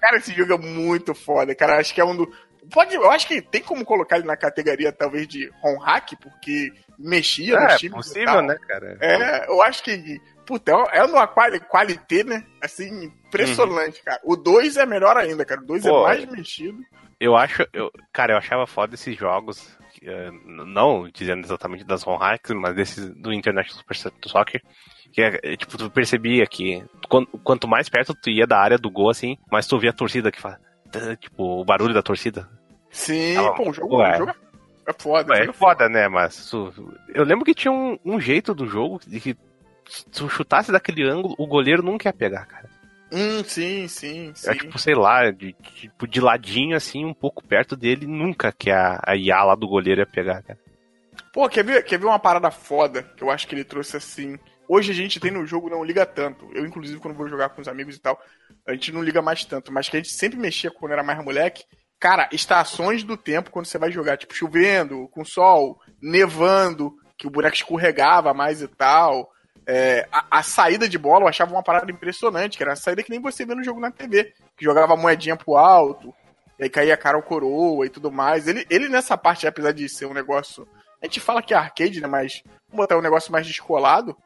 Cara, 0.00 0.16
esse 0.18 0.32
jogo 0.34 0.52
é 0.54 0.58
muito 0.58 1.14
foda, 1.14 1.54
cara. 1.54 1.78
Acho 1.78 1.94
que 1.94 2.00
é 2.00 2.04
um 2.04 2.16
do. 2.16 2.32
Pode, 2.72 2.94
eu 2.94 3.10
acho 3.10 3.26
que 3.26 3.40
tem 3.40 3.62
como 3.62 3.84
colocar 3.84 4.18
ele 4.18 4.26
na 4.26 4.36
categoria, 4.36 4.92
talvez, 4.92 5.26
de 5.26 5.50
home 5.62 5.82
hack, 5.82 6.12
porque 6.20 6.70
mexia 6.98 7.56
É, 7.56 7.76
times. 7.76 7.82
e 7.84 7.90
possível, 7.90 8.26
tal. 8.26 8.42
né, 8.42 8.56
cara? 8.66 8.98
É, 9.00 9.48
eu 9.48 9.62
acho 9.62 9.82
que. 9.82 10.20
Puta, 10.48 10.72
é 10.92 11.04
uma 11.04 11.26
quali- 11.26 11.60
qualité, 11.60 12.24
né? 12.24 12.42
Assim, 12.62 13.04
impressionante, 13.04 14.02
cara. 14.02 14.18
O 14.24 14.34
2 14.34 14.78
é 14.78 14.86
melhor 14.86 15.14
ainda, 15.18 15.44
cara. 15.44 15.60
O 15.60 15.66
2 15.66 15.84
é 15.84 15.92
mais 15.92 16.24
mexido. 16.24 16.78
Eu 17.20 17.36
acho, 17.36 17.66
eu, 17.72 17.90
cara, 18.10 18.32
eu 18.32 18.38
achava 18.38 18.66
foda 18.66 18.94
esses 18.94 19.14
jogos 19.14 19.76
eh, 20.02 20.30
não 20.46 21.06
dizendo 21.12 21.44
exatamente 21.44 21.84
das 21.84 22.06
home 22.06 22.18
hacks, 22.18 22.50
mas 22.56 22.74
desses 22.74 23.10
do 23.14 23.30
International 23.30 23.78
Super 23.78 24.12
Soccer, 24.26 24.62
que 25.12 25.20
é, 25.20 25.38
é, 25.42 25.56
tipo, 25.56 25.76
tu 25.76 25.90
percebia 25.90 26.46
que 26.46 26.82
quanto, 27.44 27.68
mais 27.68 27.88
perto 27.90 28.14
tu 28.14 28.30
ia 28.30 28.46
da 28.46 28.58
área 28.58 28.78
do 28.78 28.90
gol, 28.90 29.10
assim, 29.10 29.36
mais 29.52 29.66
tu 29.66 29.78
via 29.78 29.90
a 29.90 29.92
torcida 29.92 30.32
que 30.32 30.40
faz, 30.40 30.56
tipo, 31.20 31.60
o 31.60 31.64
barulho 31.64 31.92
da 31.92 32.02
torcida. 32.02 32.48
Sim, 32.90 33.36
Ah, 33.36 33.50
pô, 33.52 33.68
o 33.68 33.72
jogo, 33.74 33.96
o 34.02 34.14
jogo 34.16 34.32
é 34.86 34.92
foda. 34.98 35.30
o 35.32 35.36
É 35.36 35.40
jogo 35.44 35.52
foda, 35.58 35.88
né? 35.90 36.08
Mas 36.08 36.48
tu- 36.48 36.72
eu 37.12 37.24
lembro 37.24 37.44
que 37.44 37.54
tinha 37.54 37.70
um, 37.72 37.98
um 38.02 38.18
jeito 38.18 38.54
do 38.54 38.66
jogo 38.66 38.98
de 39.06 39.20
que 39.20 39.36
tu 40.12 40.28
chutasse 40.28 40.72
daquele 40.72 41.08
ângulo, 41.08 41.34
o 41.38 41.46
goleiro 41.46 41.82
nunca 41.82 42.08
ia 42.08 42.12
pegar, 42.12 42.46
cara. 42.46 42.68
Hum, 43.10 43.42
sim, 43.44 43.88
sim, 43.88 44.32
sim. 44.34 44.50
É 44.50 44.54
tipo, 44.54 44.78
sei 44.78 44.94
lá, 44.94 45.30
de, 45.30 45.54
tipo, 45.54 46.06
de 46.06 46.20
ladinho, 46.20 46.76
assim, 46.76 47.04
um 47.04 47.14
pouco 47.14 47.42
perto 47.42 47.74
dele, 47.74 48.06
nunca 48.06 48.52
que 48.52 48.70
a, 48.70 49.00
a 49.02 49.16
IA 49.16 49.42
lá 49.44 49.54
do 49.54 49.66
goleiro 49.66 50.00
ia 50.02 50.06
pegar, 50.06 50.42
cara. 50.42 50.58
Pô, 51.32 51.48
quer 51.48 51.64
ver, 51.64 51.82
quer 51.84 51.98
ver 51.98 52.06
uma 52.06 52.18
parada 52.18 52.50
foda 52.50 53.02
que 53.02 53.22
eu 53.22 53.30
acho 53.30 53.46
que 53.46 53.54
ele 53.54 53.64
trouxe 53.64 53.96
assim? 53.96 54.38
Hoje 54.68 54.92
a 54.92 54.94
gente 54.94 55.18
tem 55.18 55.30
no 55.30 55.46
jogo, 55.46 55.70
não 55.70 55.82
liga 55.82 56.04
tanto. 56.04 56.50
Eu, 56.54 56.66
inclusive, 56.66 57.00
quando 57.00 57.16
vou 57.16 57.28
jogar 57.28 57.48
com 57.50 57.62
os 57.62 57.68
amigos 57.68 57.96
e 57.96 58.00
tal, 58.00 58.20
a 58.66 58.72
gente 58.72 58.92
não 58.92 59.02
liga 59.02 59.22
mais 59.22 59.44
tanto. 59.44 59.72
Mas 59.72 59.88
que 59.88 59.96
a 59.96 60.00
gente 60.00 60.12
sempre 60.12 60.38
mexia 60.38 60.70
quando 60.70 60.92
era 60.92 61.02
mais 61.02 61.22
moleque. 61.24 61.64
Cara, 61.98 62.28
estações 62.30 63.02
do 63.02 63.16
tempo 63.16 63.50
quando 63.50 63.66
você 63.66 63.78
vai 63.78 63.90
jogar, 63.90 64.18
tipo 64.18 64.34
chovendo, 64.34 65.08
com 65.08 65.24
sol, 65.24 65.80
nevando, 66.02 66.92
que 67.16 67.26
o 67.26 67.30
boneco 67.30 67.56
escorregava 67.56 68.34
mais 68.34 68.60
e 68.60 68.68
tal. 68.68 69.30
É, 69.70 70.08
a, 70.10 70.38
a 70.38 70.42
saída 70.42 70.88
de 70.88 70.96
bola 70.96 71.24
eu 71.24 71.28
achava 71.28 71.52
uma 71.52 71.62
parada 71.62 71.92
impressionante, 71.92 72.56
que 72.56 72.62
era 72.62 72.72
a 72.72 72.76
saída 72.76 73.02
que 73.02 73.10
nem 73.10 73.20
você 73.20 73.44
vê 73.44 73.54
no 73.54 73.62
jogo 73.62 73.78
na 73.78 73.90
TV, 73.90 74.32
que 74.56 74.64
jogava 74.64 74.96
moedinha 74.96 75.36
pro 75.36 75.56
alto, 75.56 76.14
e 76.58 76.64
aí 76.64 76.70
caía 76.70 76.96
cara 76.96 77.18
ao 77.18 77.22
coroa 77.22 77.84
e 77.84 77.90
tudo 77.90 78.10
mais. 78.10 78.48
Ele, 78.48 78.66
ele 78.70 78.88
nessa 78.88 79.14
parte, 79.18 79.46
apesar 79.46 79.72
de 79.72 79.86
ser 79.86 80.06
um 80.06 80.14
negócio. 80.14 80.66
A 81.02 81.04
gente 81.04 81.20
fala 81.20 81.42
que 81.42 81.52
é 81.52 81.56
arcade, 81.58 82.00
né? 82.00 82.08
Mas 82.08 82.42
vamos 82.70 82.82
botar 82.84 82.96
um 82.96 83.02
negócio 83.02 83.30
mais 83.30 83.46
descolado. 83.46 84.16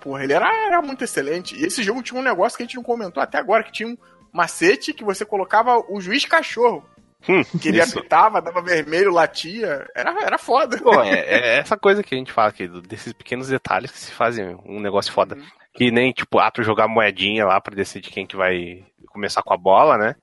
Porra, 0.00 0.24
ele 0.24 0.32
era, 0.32 0.52
era 0.66 0.82
muito 0.82 1.04
excelente. 1.04 1.54
E 1.54 1.64
esse 1.64 1.80
jogo 1.84 2.02
tinha 2.02 2.20
um 2.20 2.24
negócio 2.24 2.56
que 2.56 2.64
a 2.64 2.66
gente 2.66 2.76
não 2.76 2.82
comentou 2.82 3.22
até 3.22 3.38
agora, 3.38 3.62
que 3.62 3.72
tinha 3.72 3.88
um 3.88 3.96
macete 4.32 4.92
que 4.92 5.04
você 5.04 5.24
colocava 5.24 5.78
o 5.88 6.00
juiz 6.00 6.24
cachorro. 6.24 6.84
Hum, 7.28 7.42
Que 7.60 7.68
ele 7.68 7.80
isso. 7.82 7.98
apitava, 7.98 8.40
dava 8.40 8.62
vermelho, 8.62 9.12
latia. 9.12 9.86
Era, 9.94 10.14
era 10.22 10.38
foda. 10.38 10.76
É, 11.04 11.56
é 11.56 11.58
essa 11.58 11.76
coisa 11.76 12.02
que 12.02 12.14
a 12.14 12.18
gente 12.18 12.32
fala 12.32 12.48
aqui, 12.48 12.68
desses 12.82 13.12
pequenos 13.12 13.48
detalhes 13.48 13.90
que 13.90 13.98
se 13.98 14.12
fazem 14.12 14.56
um 14.64 14.80
negócio 14.80 15.12
foda. 15.12 15.34
Uhum. 15.34 15.42
Que 15.74 15.90
nem, 15.90 16.12
tipo, 16.12 16.38
ah, 16.38 16.50
tu 16.50 16.62
jogar 16.62 16.88
moedinha 16.88 17.44
lá 17.44 17.60
pra 17.60 17.74
decidir 17.74 18.10
quem 18.10 18.26
que 18.26 18.36
vai 18.36 18.84
começar 19.08 19.42
com 19.42 19.52
a 19.52 19.56
bola, 19.56 19.96
né? 19.98 20.14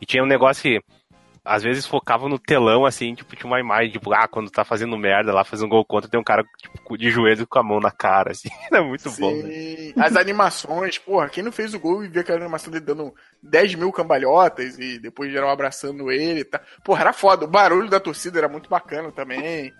E 0.00 0.06
tinha 0.06 0.22
um 0.22 0.26
negócio 0.26 0.62
que, 0.62 0.80
às 1.44 1.62
vezes, 1.62 1.86
focava 1.86 2.28
no 2.28 2.38
telão, 2.38 2.86
assim, 2.86 3.14
tipo, 3.14 3.34
tinha 3.34 3.50
uma 3.50 3.58
imagem, 3.58 3.90
tipo, 3.90 4.12
ah, 4.12 4.28
quando 4.28 4.50
tá 4.50 4.64
fazendo 4.64 4.96
merda 4.96 5.32
lá, 5.32 5.44
fazendo 5.44 5.66
um 5.66 5.70
gol 5.70 5.84
contra, 5.84 6.08
tem 6.08 6.20
um 6.20 6.24
cara, 6.24 6.44
tipo, 6.56 6.96
de 6.96 7.10
joelho 7.10 7.46
com 7.46 7.58
a 7.58 7.62
mão 7.64 7.80
na 7.80 7.90
cara, 7.90 8.30
assim. 8.30 8.48
Era 8.70 8.82
muito 8.82 9.10
bom, 9.12 9.34
né? 9.34 9.50
Sim. 9.50 9.92
As 9.96 10.14
animações, 10.14 10.98
porra, 10.98 11.28
quem 11.28 11.42
não 11.42 11.50
fez 11.50 11.74
o 11.74 11.80
gol 11.80 12.04
e 12.04 12.08
viu 12.08 12.20
aquela 12.20 12.38
animação 12.38 12.70
dele 12.70 12.84
dando 12.84 13.12
10 13.42 13.74
mil 13.74 13.90
cambalhotas 13.90 14.78
e 14.78 15.00
depois 15.00 15.32
geral 15.32 15.50
abraçando 15.50 16.12
ele 16.12 16.40
e 16.40 16.44
tal. 16.44 16.60
Porra, 16.84 17.00
era 17.00 17.12
foda. 17.12 17.44
O 17.44 17.50
barulho 17.50 17.90
da 17.90 17.98
torcida 17.98 18.38
era 18.38 18.48
muito 18.48 18.70
bacana 18.70 19.10
também. 19.10 19.72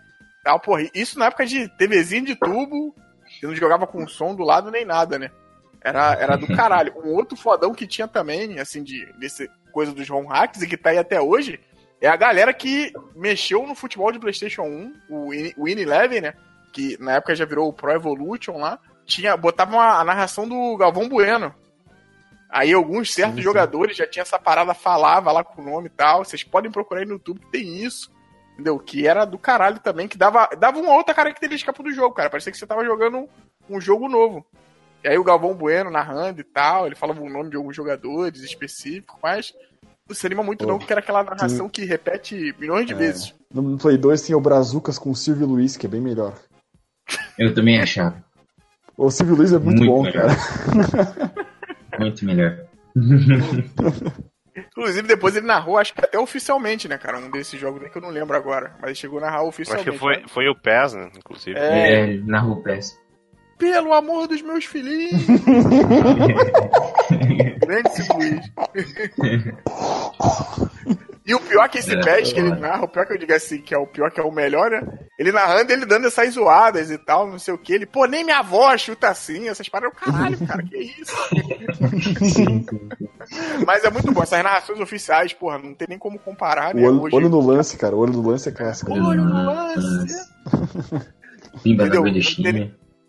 Tal, 0.42 0.58
porra, 0.58 0.82
isso 0.92 1.16
na 1.16 1.26
época 1.26 1.46
de 1.46 1.68
TVzinho 1.76 2.26
de 2.26 2.34
tubo, 2.34 2.92
que 3.38 3.46
não 3.46 3.54
jogava 3.54 3.86
com 3.86 4.06
som 4.08 4.34
do 4.34 4.42
lado 4.42 4.68
nem 4.70 4.84
nada, 4.84 5.16
né? 5.16 5.30
Era, 5.84 6.14
era 6.14 6.36
do 6.36 6.46
caralho. 6.54 6.94
Um 7.04 7.14
outro 7.14 7.36
fodão 7.36 7.74
que 7.74 7.86
tinha 7.86 8.06
também, 8.06 8.58
assim, 8.60 8.82
de 8.82 9.06
desse 9.18 9.50
coisa 9.72 9.92
dos 9.92 10.08
home 10.08 10.28
hacks 10.28 10.62
e 10.62 10.66
que 10.66 10.76
tá 10.76 10.90
aí 10.90 10.98
até 10.98 11.20
hoje, 11.20 11.58
é 12.00 12.08
a 12.08 12.16
galera 12.16 12.52
que 12.52 12.92
mexeu 13.14 13.66
no 13.66 13.74
futebol 13.74 14.12
de 14.12 14.18
PlayStation 14.18 14.62
1, 14.62 14.94
o 15.08 15.30
Win 15.30 15.80
Eleven, 15.80 16.20
né? 16.20 16.34
Que 16.72 16.96
na 17.00 17.12
época 17.14 17.34
já 17.34 17.44
virou 17.44 17.68
o 17.68 17.72
Pro 17.72 17.90
Evolution 17.90 18.58
lá. 18.58 18.78
Tinha, 19.04 19.36
botava 19.36 19.72
uma, 19.72 20.00
a 20.00 20.04
narração 20.04 20.48
do 20.48 20.76
Galvão 20.76 21.08
Bueno. 21.08 21.54
Aí 22.50 22.72
alguns 22.72 23.14
certos 23.14 23.36
Sim, 23.36 23.40
sim. 23.40 23.44
jogadores 23.44 23.96
já 23.96 24.06
tinham 24.06 24.22
essa 24.22 24.38
parada, 24.38 24.74
falava 24.74 25.32
lá 25.32 25.42
com 25.42 25.62
o 25.62 25.64
nome 25.64 25.86
e 25.86 25.90
tal. 25.90 26.24
Vocês 26.24 26.44
podem 26.44 26.70
procurar 26.70 27.00
aí 27.00 27.06
no 27.06 27.14
YouTube 27.14 27.40
que 27.40 27.50
tem 27.50 27.82
isso. 27.82 28.12
Entendeu? 28.52 28.78
Que 28.78 29.06
era 29.06 29.24
do 29.24 29.38
caralho 29.38 29.78
também, 29.78 30.06
que 30.06 30.18
dava, 30.18 30.50
dava 30.58 30.78
uma 30.78 30.94
outra 30.94 31.14
característica 31.14 31.72
pro 31.72 31.82
do 31.82 31.92
jogo, 31.92 32.14
cara. 32.14 32.28
Parecia 32.28 32.52
que 32.52 32.58
você 32.58 32.66
tava 32.66 32.84
jogando 32.84 33.26
um 33.70 33.80
jogo 33.80 34.08
novo. 34.08 34.44
E 35.04 35.08
aí 35.08 35.18
o 35.18 35.24
Galvão 35.24 35.54
Bueno 35.54 35.90
narrando 35.90 36.40
e 36.40 36.44
tal, 36.44 36.86
ele 36.86 36.94
falava 36.94 37.20
o 37.20 37.28
nome 37.28 37.50
de 37.50 37.56
alguns 37.56 37.74
jogadores 37.74 38.40
específicos, 38.42 39.16
mas 39.22 39.52
não 40.08 40.14
se 40.14 40.26
anima 40.26 40.42
muito 40.42 40.64
Pô, 40.64 40.70
não, 40.70 40.78
porque 40.78 40.92
era 40.92 41.00
aquela 41.00 41.22
narração 41.24 41.68
que 41.68 41.84
repete 41.84 42.54
milhões 42.58 42.86
de 42.86 42.92
É. 42.92 42.96
vezes. 42.96 43.34
No 43.52 43.76
Play 43.78 43.96
2 43.98 44.24
tinha 44.26 44.38
o 44.38 44.40
Brazucas 44.40 44.98
com 44.98 45.10
o 45.10 45.16
Silvio 45.16 45.46
Luiz, 45.46 45.76
que 45.76 45.86
é 45.86 45.88
bem 45.88 46.00
melhor. 46.00 46.34
Eu 47.38 47.52
também 47.54 47.80
achava. 47.80 48.22
O 48.96 49.10
Silvio 49.10 49.34
Luiz 49.36 49.52
é 49.52 49.58
muito, 49.58 49.78
Muito 49.84 49.90
bom, 49.90 50.02
melhor. 50.02 50.28
cara. 50.28 51.32
Muito 51.98 52.24
melhor. 52.24 52.58
Inclusive, 54.54 55.08
depois 55.08 55.34
ele 55.34 55.46
narrou, 55.46 55.78
acho 55.78 55.94
que 55.94 56.04
até 56.04 56.18
oficialmente, 56.18 56.86
né, 56.86 56.98
cara? 56.98 57.18
Um 57.18 57.30
desses 57.30 57.58
jogos 57.58 57.88
que 57.90 57.96
eu 57.96 58.02
não 58.02 58.10
lembro 58.10 58.36
agora. 58.36 58.72
Mas 58.80 58.84
ele 58.90 58.94
chegou 58.94 59.18
a 59.18 59.22
narrar 59.22 59.38
Acho 59.38 59.48
oficialmente. 59.48 59.90
que 59.90 59.98
foi, 59.98 60.16
né? 60.18 60.24
foi 60.28 60.48
o 60.48 60.54
PES, 60.54 60.92
né, 60.94 61.10
inclusive. 61.16 61.58
É. 61.58 62.14
É, 62.14 62.16
na 62.18 62.40
rua 62.40 62.62
PES. 62.62 62.98
Pelo 63.62 63.92
amor 63.94 64.26
dos 64.26 64.42
meus 64.42 64.64
filhinhos! 64.64 65.22
Grande 67.60 67.90
Luiz. 68.12 68.50
E 71.24 71.32
o 71.32 71.38
pior 71.38 71.68
que 71.68 71.78
esse 71.78 71.92
É, 71.94 72.00
PES 72.00 72.32
que 72.32 72.40
ele 72.40 72.50
é. 72.50 72.56
narra, 72.56 72.82
o 72.84 72.88
pior 72.88 73.06
que 73.06 73.12
eu 73.12 73.18
digo 73.18 73.32
assim, 73.32 73.58
que 73.62 73.72
é 73.72 73.78
o 73.78 73.86
pior 73.86 74.10
que 74.10 74.18
é 74.20 74.24
o 74.24 74.32
melhor, 74.32 74.68
né? 74.68 74.82
Ele 75.16 75.30
narrando, 75.30 75.72
ele 75.72 75.86
dando 75.86 76.08
essas 76.08 76.34
zoadas 76.34 76.90
e 76.90 76.98
tal, 76.98 77.28
não 77.30 77.38
sei 77.38 77.54
o 77.54 77.58
que. 77.58 77.72
Ele, 77.72 77.86
pô, 77.86 78.04
nem 78.06 78.24
minha 78.24 78.40
avó 78.40 78.76
chuta 78.76 79.08
assim, 79.08 79.48
essas 79.48 79.68
paradas. 79.68 79.96
Caralho, 79.96 80.36
cara, 80.44 80.60
que 80.64 80.76
isso? 80.78 81.16
Mas 83.64 83.84
é 83.84 83.90
muito 83.90 84.10
bom, 84.10 84.24
essas 84.24 84.42
narrações 84.42 84.80
oficiais, 84.80 85.32
porra, 85.32 85.58
não 85.58 85.72
tem 85.72 85.86
nem 85.88 85.98
como 85.98 86.18
comparar, 86.18 86.74
né? 86.74 86.82
O 86.82 86.86
olho, 86.86 87.02
Hoje- 87.02 87.14
olho 87.16 87.28
no 87.28 87.40
lance, 87.46 87.76
cara. 87.76 87.94
O 87.94 88.00
olho 88.00 88.12
no 88.14 88.28
lance 88.28 88.48
é 88.48 88.52
clássico. 88.52 88.92
né? 88.92 89.00
Olho 89.00 89.22
no 89.22 89.32
lance. 89.32 90.28
Pimba 91.62 91.86
Entendeu? 91.86 92.02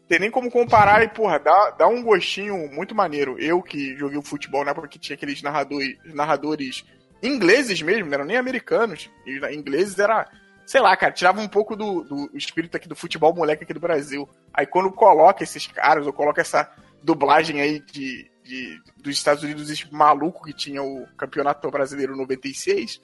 Tem 0.08 0.20
nem 0.20 0.30
como 0.32 0.52
comparar 0.52 1.04
e, 1.04 1.08
porra, 1.08 1.40
dá, 1.40 1.72
dá 1.72 1.88
um 1.88 2.04
gostinho 2.04 2.70
muito 2.72 2.94
maneiro. 2.94 3.38
Eu 3.40 3.62
que 3.62 3.96
joguei 3.98 4.18
o 4.18 4.22
futebol 4.24 4.64
na 4.66 4.72
época 4.72 4.88
que 4.88 5.00
tinha 5.00 5.16
aqueles 5.16 5.42
narradores, 5.42 5.98
narradores 6.14 6.86
ingleses 7.22 7.82
mesmo, 7.82 8.08
não 8.08 8.14
eram 8.16 8.26
nem 8.26 8.38
americanos. 8.38 9.10
E 9.26 9.40
na- 9.40 9.54
ingleses 9.54 9.98
era, 9.98 10.30
sei 10.66 10.82
lá, 10.82 10.96
cara, 10.98 11.12
tirava 11.14 11.40
um 11.42 11.48
pouco 11.48 11.76
do, 11.76 12.04
do 12.04 12.30
espírito 12.38 12.76
aqui 12.78 12.88
do 12.88 12.96
futebol 12.96 13.34
moleque 13.34 13.64
aqui 13.64 13.74
do 13.74 13.80
Brasil. 13.80 14.28
Aí 14.54 14.66
quando 14.66 14.92
coloca 14.92 15.44
esses 15.44 15.66
caras, 15.68 16.06
ou 16.06 16.14
coloca 16.14 16.42
essa 16.42 16.70
dublagem 17.02 17.62
aí 17.62 17.80
de, 17.80 18.30
de- 18.44 18.80
dos 19.02 19.14
Estados 19.16 19.42
Unidos, 19.44 19.70
esse 19.70 19.92
maluco 19.94 20.44
que 20.44 20.54
tinha 20.54 20.84
o 20.84 21.08
Campeonato 21.18 21.70
Brasileiro 21.72 22.16
96. 22.16 23.02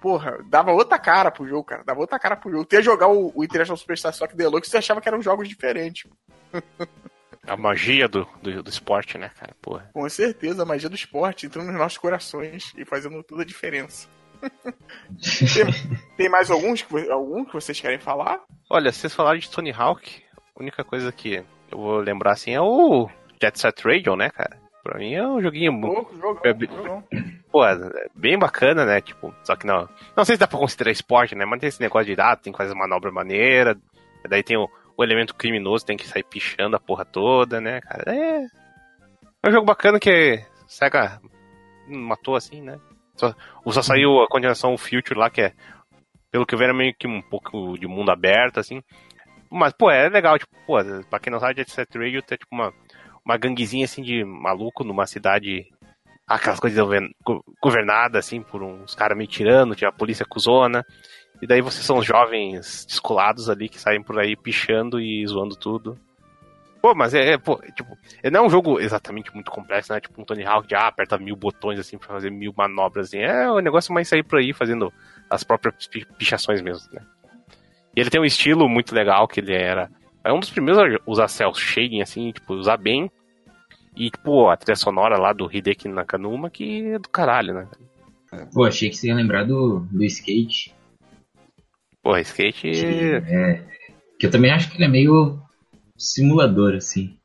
Porra, 0.00 0.38
dava 0.48 0.72
outra 0.72 0.98
cara 0.98 1.30
pro 1.30 1.46
jogo, 1.46 1.64
cara. 1.64 1.84
Dava 1.84 2.00
outra 2.00 2.18
cara 2.18 2.36
pro 2.36 2.50
jogo. 2.50 2.64
Tu 2.64 2.76
ia 2.76 2.82
jogar 2.82 3.08
o, 3.08 3.32
o 3.34 3.44
International 3.44 3.76
Superstar 3.76 4.12
Soccer 4.14 4.36
Deluxe 4.36 4.68
e 4.68 4.70
você 4.70 4.78
achava 4.78 5.00
que 5.00 5.08
eram 5.08 5.20
jogos 5.20 5.48
diferentes. 5.48 6.10
A 7.46 7.56
magia 7.56 8.06
do, 8.06 8.28
do, 8.42 8.62
do 8.62 8.70
esporte, 8.70 9.16
né, 9.16 9.30
cara? 9.38 9.54
Porra. 9.62 9.90
Com 9.94 10.08
certeza, 10.08 10.62
a 10.62 10.66
magia 10.66 10.90
do 10.90 10.94
esporte 10.94 11.46
entrando 11.46 11.68
nos 11.68 11.78
nossos 11.78 11.96
corações 11.96 12.72
e 12.76 12.84
fazendo 12.84 13.22
toda 13.22 13.42
a 13.42 13.46
diferença. 13.46 14.06
tem, 14.42 15.98
tem 16.16 16.28
mais 16.28 16.50
alguns 16.50 16.82
que, 16.82 17.10
algum 17.10 17.44
que 17.44 17.52
vocês 17.54 17.80
querem 17.80 17.98
falar? 17.98 18.40
Olha, 18.68 18.92
vocês 18.92 19.14
falaram 19.14 19.38
de 19.38 19.50
Tony 19.50 19.72
Hawk, 19.72 20.22
a 20.36 20.62
única 20.62 20.84
coisa 20.84 21.10
que 21.10 21.42
eu 21.70 21.78
vou 21.78 21.98
lembrar 21.98 22.32
assim 22.32 22.52
é 22.52 22.60
o 22.60 23.08
Jet 23.40 23.58
Set 23.58 23.82
Radio, 23.84 24.14
né, 24.16 24.28
cara? 24.30 24.58
Pra 24.82 24.98
mim 24.98 25.12
é 25.14 25.26
um 25.26 25.40
joguinho 25.42 25.72
mu- 25.72 25.88
Louco, 25.88 26.16
jogão, 26.16 26.40
É 26.44 26.54
pô, 27.52 27.64
é 27.66 27.76
bem 28.14 28.38
bacana, 28.38 28.84
né? 28.84 29.00
Tipo, 29.00 29.34
só 29.44 29.54
que 29.56 29.66
não. 29.66 29.88
Não 30.16 30.24
sei 30.24 30.36
se 30.36 30.40
dá 30.40 30.46
pra 30.46 30.58
considerar 30.58 30.90
esporte, 30.90 31.34
né? 31.34 31.44
Mas 31.44 31.60
tem 31.60 31.68
esse 31.68 31.80
negócio 31.80 32.14
de 32.14 32.20
ah, 32.20 32.34
tem 32.36 32.52
que 32.52 32.56
fazer 32.56 32.74
manobra 32.74 33.10
maneira. 33.12 33.76
Daí 34.28 34.42
tem 34.42 34.56
o, 34.56 34.68
o 34.96 35.04
elemento 35.04 35.34
criminoso, 35.34 35.84
tem 35.84 35.96
que 35.96 36.06
sair 36.08 36.22
pichando 36.24 36.76
a 36.76 36.80
porra 36.80 37.04
toda, 37.04 37.60
né, 37.60 37.80
cara? 37.82 38.04
É. 38.14 38.46
É 39.42 39.48
um 39.48 39.52
jogo 39.52 39.66
bacana 39.66 39.98
que 39.98 40.42
Sega 40.66 41.20
matou 41.88 42.36
assim, 42.36 42.60
né? 42.62 42.78
Só, 43.16 43.34
só 43.68 43.82
saiu 43.82 44.22
a 44.22 44.28
continuação 44.28 44.76
Future 44.78 45.18
lá, 45.18 45.28
que 45.30 45.42
é, 45.42 45.52
pelo 46.30 46.46
que 46.46 46.54
eu 46.54 46.58
vejo, 46.58 46.70
é 46.70 46.74
meio 46.74 46.94
que 46.94 47.06
um 47.06 47.20
pouco 47.20 47.76
de 47.78 47.86
mundo 47.86 48.10
aberto, 48.10 48.60
assim. 48.60 48.82
Mas, 49.50 49.72
pô, 49.72 49.90
é 49.90 50.08
legal, 50.08 50.38
tipo, 50.38 50.52
pô, 50.66 50.76
pra 51.10 51.18
quem 51.18 51.30
não 51.32 51.40
sabe, 51.40 51.56
Jet 51.56 51.70
Set 51.70 51.98
Radio 51.98 52.22
tem 52.22 52.38
tipo 52.38 52.54
uma, 52.54 52.72
uma 53.24 53.36
ganguezinha 53.36 53.84
assim 53.84 54.02
de 54.02 54.24
maluco 54.24 54.84
numa 54.84 55.06
cidade 55.06 55.66
aquelas 56.26 56.60
coisas 56.60 56.78
gover- 56.78 57.10
go- 57.24 57.44
governadas, 57.60 58.24
assim, 58.26 58.40
por 58.40 58.62
uns 58.62 58.94
caras 58.94 59.16
meio 59.18 59.28
tirando, 59.28 59.74
tinha 59.74 59.88
a 59.90 59.92
polícia 59.92 60.24
cuzona. 60.24 60.84
E 61.42 61.46
daí 61.46 61.60
vocês 61.60 61.84
são 61.84 62.00
jovens 62.02 62.84
descolados 62.86 63.48
ali 63.50 63.68
que 63.68 63.80
saem 63.80 64.02
por 64.02 64.18
aí 64.20 64.36
pichando 64.36 65.00
e 65.00 65.26
zoando 65.26 65.56
tudo. 65.56 65.98
Pô, 66.82 66.94
mas 66.94 67.12
é, 67.14 67.32
é, 67.32 67.38
pô, 67.38 67.58
é, 67.62 67.70
tipo, 67.72 67.96
é- 68.22 68.30
não 68.30 68.44
é 68.44 68.46
um 68.46 68.50
jogo 68.50 68.78
exatamente 68.80 69.32
muito 69.34 69.50
complexo, 69.50 69.92
né? 69.92 70.00
Tipo 70.00 70.20
um 70.20 70.24
Tony 70.24 70.44
Hawk 70.44 70.66
de 70.68 70.74
ah, 70.74 70.86
aperta 70.86 71.18
mil 71.18 71.34
botões 71.36 71.78
assim 71.78 71.98
pra 71.98 72.08
fazer 72.08 72.30
mil 72.30 72.54
manobras, 72.56 73.08
assim. 73.08 73.18
É 73.18 73.50
o 73.50 73.58
negócio 73.60 73.92
mais 73.92 74.08
sair 74.08 74.22
por 74.22 74.38
aí 74.38 74.52
fazendo 74.52 74.92
as 75.28 75.42
próprias 75.42 75.86
pi- 75.88 76.06
pichações 76.16 76.62
mesmo, 76.62 76.88
né? 76.92 77.02
E 77.96 78.00
ele 78.00 78.08
tem 78.10 78.20
um 78.20 78.24
estilo 78.24 78.68
muito 78.68 78.94
legal 78.94 79.26
que 79.26 79.40
ele 79.40 79.52
era. 79.54 79.90
É 80.24 80.32
um 80.32 80.40
dos 80.40 80.50
primeiros 80.50 80.82
a 80.82 80.98
usar 81.06 81.28
cel 81.28 81.54
shading, 81.54 82.02
assim, 82.02 82.32
tipo, 82.32 82.54
usar 82.54 82.76
bem. 82.76 83.10
E, 83.96 84.10
tipo, 84.10 84.48
a 84.48 84.56
trilha 84.56 84.76
sonora 84.76 85.18
lá 85.18 85.32
do 85.32 85.50
Hideki 85.50 85.88
Nakanuma, 85.88 86.50
que 86.50 86.92
é 86.92 86.98
do 86.98 87.08
caralho, 87.08 87.54
né? 87.54 87.68
Pô, 88.52 88.64
achei 88.64 88.88
que 88.88 88.96
você 88.96 89.08
ia 89.08 89.14
lembrar 89.14 89.44
do, 89.44 89.80
do 89.90 90.04
skate. 90.04 90.72
Porra, 92.02 92.20
skate. 92.20 92.68
É, 92.68 93.62
que 94.18 94.26
eu 94.26 94.30
também 94.30 94.52
acho 94.52 94.70
que 94.70 94.76
ele 94.76 94.84
é 94.84 94.88
meio 94.88 95.40
simulador, 95.96 96.74
assim. 96.74 97.16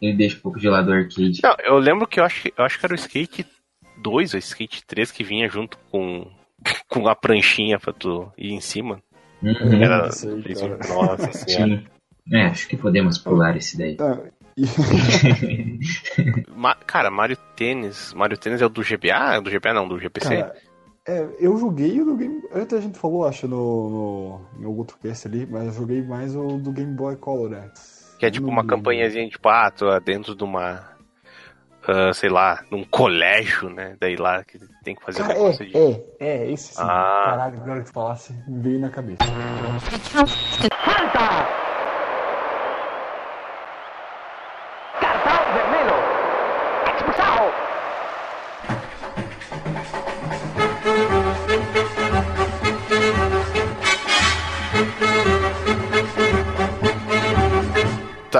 Ele 0.00 0.16
deixa 0.16 0.36
um 0.36 0.40
pouco 0.40 0.58
de 0.58 0.68
lado 0.68 0.86
do 0.86 0.92
arcade. 0.92 1.40
Não, 1.42 1.56
eu 1.62 1.78
lembro 1.78 2.06
que 2.06 2.18
eu 2.18 2.24
acho, 2.24 2.48
eu 2.56 2.64
acho 2.64 2.78
que 2.78 2.86
era 2.86 2.94
o 2.94 2.96
Skate 2.96 3.46
2 3.98 4.34
ou 4.34 4.38
Skate 4.38 4.84
3 4.86 5.12
que 5.12 5.22
vinha 5.22 5.48
junto 5.48 5.76
com, 5.90 6.26
com 6.88 7.06
a 7.06 7.14
pranchinha 7.14 7.78
pra 7.78 7.92
tu 7.92 8.32
ir 8.38 8.52
em 8.52 8.60
cima. 8.60 9.02
Uhum. 9.42 9.82
Era, 9.82 10.04
aí, 10.06 10.88
nossa 10.88 11.32
senhora. 11.32 11.84
É, 12.32 12.46
acho 12.46 12.68
que 12.68 12.76
podemos 12.76 13.18
pular 13.18 13.56
esse 13.56 13.76
daí. 13.76 13.96
Tá, 13.96 14.18
Ma- 16.54 16.74
cara, 16.74 17.10
Mario 17.10 17.36
Tênis. 17.56 18.12
Mario 18.14 18.36
Tênis 18.36 18.60
é 18.60 18.66
o 18.66 18.68
do 18.68 18.82
GBA? 18.82 19.36
É 19.36 19.40
do 19.40 19.50
GBA 19.50 19.72
não, 19.72 19.88
do 19.88 19.98
GPC? 19.98 20.36
Cara, 20.36 20.54
é, 21.06 21.26
eu 21.38 21.56
joguei 21.56 22.00
o 22.00 22.04
do 22.04 22.16
Game. 22.16 22.42
Antes 22.52 22.74
a 22.74 22.80
gente 22.80 22.98
falou, 22.98 23.26
acho, 23.26 23.48
no, 23.48 23.90
no, 23.90 24.40
no 24.58 24.76
outro 24.76 24.98
cast 24.98 25.26
ali, 25.26 25.46
mas 25.46 25.66
eu 25.66 25.72
joguei 25.72 26.02
mais 26.02 26.36
o 26.36 26.58
do 26.58 26.72
Game 26.72 26.94
Boy 26.94 27.16
Color, 27.16 27.50
né? 27.50 27.70
que 28.20 28.26
é 28.26 28.30
tipo 28.30 28.48
uma 28.48 28.62
campanhazinha 28.62 29.26
tipo, 29.30 29.48
ah, 29.48 29.70
tu 29.70 29.90
é 29.90 29.98
dentro 29.98 30.36
de 30.36 30.44
uma. 30.44 30.90
ah, 31.88 32.12
sei 32.12 32.28
lá, 32.28 32.62
num 32.70 32.84
colégio, 32.84 33.70
né? 33.70 33.96
Daí 33.98 34.14
lá 34.14 34.44
que 34.44 34.58
tem 34.84 34.94
que 34.94 35.02
fazer 35.02 35.22
Cara, 35.22 35.32
um 35.32 35.42
negócio 35.42 35.62
é, 35.62 35.66
de. 35.66 35.76
é, 35.78 36.04
é, 36.20 36.50
esse 36.52 36.74
sim. 36.74 36.82
Ah. 36.82 37.22
Caralho, 37.24 37.56
agora 37.56 37.80
que 37.80 37.86
tu 37.86 37.92
falasse, 37.94 38.34
veio 38.46 38.78
na 38.78 38.90
cabeça. 38.90 39.24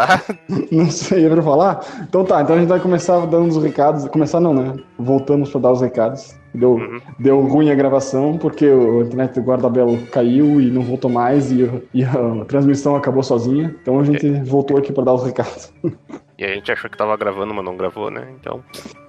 Tá. 0.07 0.23
Não 0.73 0.91
sei, 0.91 1.27
é 1.27 1.29
pra 1.29 1.43
falar? 1.43 1.81
Então 2.09 2.25
tá, 2.25 2.41
então 2.43 2.57
a 2.57 2.59
gente 2.59 2.69
vai 2.69 2.81
começar 2.81 3.25
dando 3.27 3.49
os 3.49 3.63
recados. 3.63 4.07
Começar 4.09 4.41
não, 4.41 4.55
né? 4.55 4.75
Voltamos 4.99 5.51
pra 5.51 5.61
dar 5.61 5.73
os 5.73 5.81
recados. 5.81 6.35
Deu, 6.55 6.73
Uhum. 6.73 7.01
deu 7.19 7.41
ruim 7.43 7.71
a 7.71 7.75
gravação, 7.75 8.37
porque 8.37 8.67
o 8.69 9.03
internet 9.03 9.35
do 9.39 9.47
Guardabelo 9.47 9.97
caiu 10.11 10.61
e 10.61 10.69
não 10.71 10.83
voltou 10.83 11.09
mais, 11.11 11.53
e, 11.53 11.71
e 11.95 12.03
a 12.03 12.45
transmissão 12.47 12.97
acabou 12.97 13.23
sozinha. 13.23 13.75
Então 13.81 14.01
a 14.01 14.05
gente 14.05 14.29
voltou 14.43 14.77
aqui 14.77 14.93
pra 14.93 15.05
dar 15.05 15.15
os 15.15 15.25
recados. 15.25 15.73
E 16.41 16.45
a 16.45 16.49
gente 16.55 16.73
achou 16.73 16.89
que 16.89 16.97
tava 16.97 17.15
gravando, 17.19 17.53
mas 17.53 17.63
não 17.63 17.77
gravou, 17.77 18.11
né? 18.11 18.29
Então. 18.41 18.61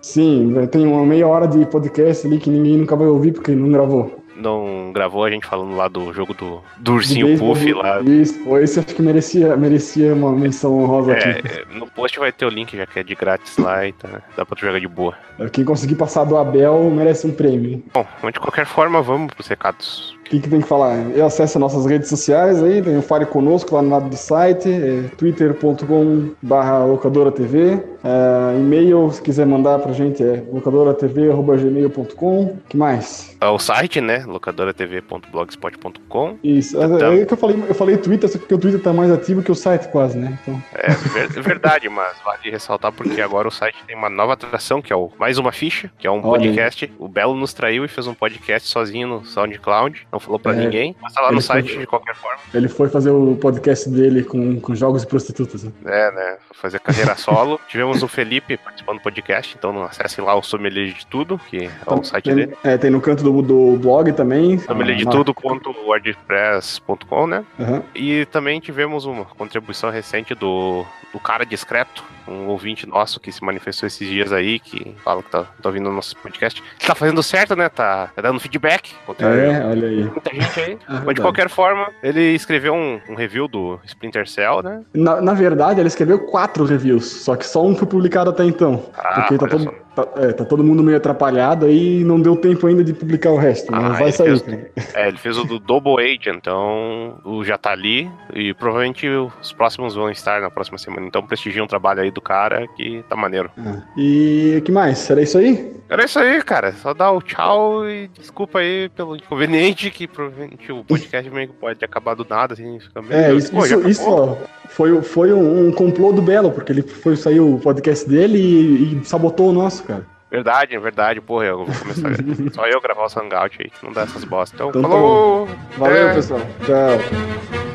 Sim, 0.01 0.53
tem 0.69 0.85
uma 0.85 1.05
meia 1.05 1.25
hora 1.25 1.47
de 1.47 1.65
podcast 1.65 2.27
ali 2.27 2.37
que 2.37 2.49
ninguém 2.49 2.75
nunca 2.75 2.93
vai 2.93 3.07
ouvir 3.07 3.31
porque 3.31 3.51
não 3.55 3.71
gravou. 3.71 4.11
Não 4.41 4.91
gravou 4.93 5.23
a 5.23 5.29
gente 5.29 5.45
falando 5.45 5.75
lá 5.75 5.87
do 5.87 6.11
jogo 6.13 6.33
do, 6.33 6.61
do 6.77 6.93
ursinho 6.93 7.37
Puff 7.37 7.73
lá. 7.73 8.01
Isso, 8.01 8.43
foi 8.43 8.63
esse 8.63 8.79
acho 8.79 8.95
que 8.95 9.01
merecia, 9.01 9.55
merecia 9.55 10.13
uma 10.13 10.31
menção 10.31 10.79
honrosa 10.79 11.13
aqui. 11.13 11.29
É, 11.29 11.65
no 11.75 11.87
post 11.87 12.19
vai 12.19 12.31
ter 12.31 12.45
o 12.45 12.49
link, 12.49 12.75
já 12.75 12.85
que 12.85 12.99
é 12.99 13.03
de 13.03 13.15
grátis 13.15 13.57
lá 13.57 13.85
e 13.85 13.91
tá, 13.93 14.21
dá 14.35 14.45
pra 14.45 14.55
tu 14.55 14.61
jogar 14.65 14.79
de 14.79 14.87
boa. 14.87 15.15
Quem 15.51 15.63
conseguir 15.63 15.95
passar 15.95 16.23
do 16.23 16.37
Abel 16.37 16.89
merece 16.89 17.27
um 17.27 17.31
prêmio. 17.31 17.83
Bom, 17.93 18.05
mas 18.21 18.33
de 18.33 18.39
qualquer 18.39 18.65
forma, 18.65 19.01
vamos 19.01 19.33
pros 19.33 19.47
recados. 19.47 20.15
O 20.31 20.33
que, 20.33 20.39
que 20.39 20.49
tem 20.49 20.61
que 20.61 20.67
falar? 20.67 20.95
Acesse 21.25 21.59
nossas 21.59 21.85
redes 21.85 22.07
sociais 22.07 22.63
aí, 22.63 22.81
tem 22.81 22.97
o 22.97 23.01
Fale 23.01 23.25
Conosco 23.25 23.75
lá 23.75 23.81
no 23.81 23.89
lado 23.89 24.07
do 24.07 24.15
site, 24.15 24.69
é 24.71 25.03
twitter.com 25.17 26.29
barra 26.41 26.85
locadora 26.85 27.29
TV, 27.33 27.83
é, 28.01 28.55
e-mail, 28.57 29.11
se 29.11 29.21
quiser 29.21 29.45
mandar 29.45 29.79
pra 29.79 29.91
gente 29.91 30.23
é 30.23 30.41
locadoratv.gmail.com, 30.51 32.57
que 32.67 32.75
mais? 32.75 33.37
É 33.39 33.45
o 33.47 33.59
site, 33.59 34.01
né? 34.01 34.23
locadoratv.blogspot.com. 34.25 36.37
Isso, 36.43 36.81
é, 36.81 36.85
Então. 36.85 37.13
é 37.13 37.25
que 37.25 37.33
eu 37.33 37.37
falei, 37.37 37.63
eu 37.67 37.75
falei 37.75 37.97
Twitter, 37.97 38.27
só 38.29 38.39
que 38.39 38.53
o 38.53 38.57
Twitter 38.57 38.81
tá 38.81 38.91
mais 38.93 39.11
ativo 39.11 39.43
que 39.43 39.51
o 39.51 39.55
site 39.55 39.89
quase, 39.89 40.17
né? 40.17 40.39
Então, 40.41 40.61
É 40.73 40.91
é 40.91 41.41
verdade, 41.41 41.87
mas 41.89 42.15
vale 42.25 42.49
ressaltar 42.49 42.91
porque 42.91 43.21
agora 43.21 43.47
o 43.47 43.51
site 43.51 43.75
tem 43.85 43.95
uma 43.95 44.09
nova 44.09 44.33
atração, 44.33 44.81
que 44.81 44.91
é 44.91 44.95
o 44.95 45.11
Mais 45.19 45.37
Uma 45.37 45.51
Ficha, 45.51 45.91
que 45.99 46.07
é 46.07 46.11
um 46.11 46.25
Olha 46.25 46.41
podcast. 46.41 46.91
O 46.97 47.07
Belo 47.07 47.35
nos 47.35 47.53
traiu 47.53 47.85
e 47.85 47.87
fez 47.87 48.07
um 48.07 48.13
podcast 48.13 48.67
sozinho 48.67 49.07
no 49.07 49.25
SoundCloud. 49.25 50.07
Não 50.11 50.19
falou 50.21 50.39
pra 50.39 50.53
É. 50.53 50.55
ninguém, 50.57 50.95
mas 51.01 51.13
tá 51.13 51.21
lá 51.21 51.31
no 51.31 51.41
site 51.41 51.69
foi- 51.71 51.79
de 51.81 51.87
qualquer 51.87 52.15
forma. 52.15 52.39
ele 52.53 52.67
foi 52.69 52.89
fazer 52.89 53.09
o 53.11 53.35
podcast 53.35 53.89
dele 53.89 54.23
com, 54.23 54.59
com 54.59 54.73
jogos 54.75 55.03
e 55.03 55.07
prostitutas. 55.07 55.63
Né? 55.63 55.71
É, 55.85 56.11
né? 56.11 56.37
Fazer 56.53 56.79
carreira 56.79 57.15
solo. 57.15 57.59
Tivemos 57.67 58.01
o 58.03 58.07
Felipe 58.07 58.57
participando 58.57 58.97
do 58.97 59.01
podcast, 59.03 59.55
então 59.57 59.83
acesse 59.83 60.21
lá 60.21 60.35
o 60.35 60.41
Sommelier 60.43 60.93
de 60.93 61.05
Tudo, 61.07 61.39
que 61.49 61.65
é 61.65 61.69
o 61.93 62.03
site 62.03 62.25
tem, 62.25 62.35
dele. 62.35 62.57
é, 62.63 62.77
tem 62.77 62.89
no 62.91 63.01
canto 63.01 63.23
do, 63.23 63.41
do 63.41 63.77
blog 63.77 64.11
também. 64.13 64.57
Sommelier 64.59 64.97
de 64.97 65.07
Ah, 65.07 65.11
Tudo, 65.11 65.33
ponto 65.33 65.73
wordpress.com, 65.85 67.27
né? 67.27 67.43
aham. 67.59 67.83
E 67.95 68.25
também 68.25 68.59
tivemos 68.59 69.05
uma 69.05 69.25
contribuição 69.25 69.89
recente 69.89 70.33
do, 70.35 70.85
do 71.13 71.19
cara 71.19 71.45
discreto, 71.45 72.03
um 72.27 72.47
ouvinte 72.47 72.87
nosso 72.87 73.19
que 73.19 73.31
se 73.31 73.43
manifestou 73.43 73.87
esses 73.87 74.07
dias 74.07 74.31
aí, 74.31 74.59
que 74.59 74.95
fala 75.03 75.23
que 75.23 75.29
tá, 75.29 75.43
tá 75.43 75.69
ouvindo 75.69 75.89
o 75.89 75.93
nosso 75.93 76.15
podcast. 76.17 76.63
Tá 76.85 76.95
fazendo 76.95 77.21
certo, 77.21 77.55
né? 77.55 77.69
Tá, 77.69 78.11
tá 78.15 78.21
dando 78.21 78.39
feedback. 78.39 78.93
É, 79.19 79.65
olha 79.65 79.87
aí. 79.87 80.03
Muita 80.03 80.33
gente 80.33 80.59
aí. 80.59 80.77
É 80.91 81.03
Mas 81.05 81.15
de 81.15 81.21
qualquer 81.21 81.49
forma, 81.49 81.89
ele 82.03 82.21
escreveu 82.33 82.73
um, 82.73 82.99
um 83.09 83.15
review 83.15 83.47
do 83.47 83.79
Splinter 83.85 84.27
Cell, 84.27 84.61
né? 84.61 84.81
Na, 84.93 85.21
na 85.21 85.33
verdade, 85.33 85.79
ele 85.79 85.87
escreveu 85.87 86.19
quatro 86.19 86.65
reviews, 86.65 87.05
só 87.05 87.35
que 87.35 87.45
só 87.45 87.65
um 87.65 87.75
foi 87.75 87.87
publicado 87.87 88.29
até 88.29 88.43
então. 88.43 88.85
Ah, 88.97 89.21
porque 89.21 89.37
tá 89.37 89.47
todo, 89.47 89.73
tá, 89.95 90.07
é, 90.15 90.31
tá 90.33 90.45
todo 90.45 90.63
mundo 90.63 90.83
meio 90.83 90.97
atrapalhado 90.97 91.65
aí 91.65 92.01
e 92.01 92.03
não 92.03 92.19
deu 92.19 92.35
tempo 92.35 92.65
ainda 92.67 92.83
de 92.83 92.93
publicar 92.93 93.31
o 93.31 93.37
resto. 93.37 93.71
Mas 93.71 93.83
Ah, 93.83 93.89
vai 93.89 94.11
sair. 94.11 94.39
fez-. 94.39 94.95
É, 94.95 95.07
ele 95.07 95.17
fez 95.17 95.37
o 95.37 95.43
do 95.43 95.59
Double 95.59 95.95
Agent, 96.03 96.37
então 96.37 97.19
o 97.23 97.43
já 97.43 97.57
tá 97.57 97.71
ali 97.71 98.09
e 98.33 98.53
provavelmente 98.53 99.07
os 99.07 99.51
próximos 99.53 99.95
vão 99.95 100.09
estar 100.09 100.41
na 100.41 100.49
próxima 100.49 100.77
semana. 100.77 101.05
Então 101.07 101.25
prestigia 101.25 101.63
um 101.63 101.67
trabalho 101.67 102.01
aí 102.01 102.11
do 102.11 102.21
cara 102.21 102.67
que 102.75 103.03
tá 103.09 103.15
maneiro. 103.15 103.49
Ah, 103.57 103.81
E 103.97 104.55
o 104.57 104.61
que 104.61 104.71
mais? 104.71 105.09
Era 105.09 105.21
isso 105.21 105.37
aí? 105.37 105.73
Era 105.91 106.05
isso 106.05 106.17
aí, 106.19 106.41
cara. 106.41 106.71
Só 106.71 106.93
dar 106.93 107.11
o 107.11 107.21
tchau 107.21 107.85
e 107.85 108.07
desculpa 108.07 108.59
aí 108.59 108.87
pelo 108.95 109.13
inconveniente 109.17 109.91
que 109.91 110.07
provavelmente 110.07 110.71
o 110.71 110.85
podcast 110.85 111.29
meio 111.29 111.49
que 111.49 111.53
pode 111.55 111.83
acabar 111.83 112.15
do 112.15 112.25
nada, 112.27 112.53
assim, 112.53 112.79
fica 112.79 113.01
meio. 113.01 113.13
É, 113.21 113.33
isso, 113.33 113.51
Pô, 113.51 113.65
isso, 113.65 113.89
isso, 113.89 114.09
ó, 114.09 114.37
foi, 114.69 115.01
foi 115.01 115.33
um, 115.33 115.67
um 115.67 115.71
complô 115.73 116.13
do 116.13 116.21
Belo, 116.21 116.49
porque 116.49 116.71
ele 116.71 116.81
foi 116.81 117.17
sair 117.17 117.41
o 117.41 117.59
podcast 117.59 118.07
dele 118.09 118.37
e, 118.39 119.01
e 119.01 119.05
sabotou 119.05 119.49
o 119.49 119.51
nosso, 119.51 119.83
cara. 119.83 120.05
Verdade, 120.31 120.73
é 120.77 120.79
verdade, 120.79 121.19
porra, 121.19 121.47
eu 121.47 121.65
vou 121.65 121.75
começar. 121.75 122.09
só 122.55 122.65
eu 122.67 122.79
gravar 122.79 123.01
o 123.05 123.19
Hangout 123.19 123.57
aí, 123.61 123.69
que 123.69 123.85
não 123.85 123.91
dá 123.91 124.03
essas 124.03 124.23
bostas. 124.23 124.53
Então, 124.57 124.69
Então 124.69 124.81
tá 124.81 124.87
falou! 124.87 125.49
Valeu, 125.77 126.07
É. 126.07 126.13
pessoal. 126.13 126.39
Tchau. 126.65 127.70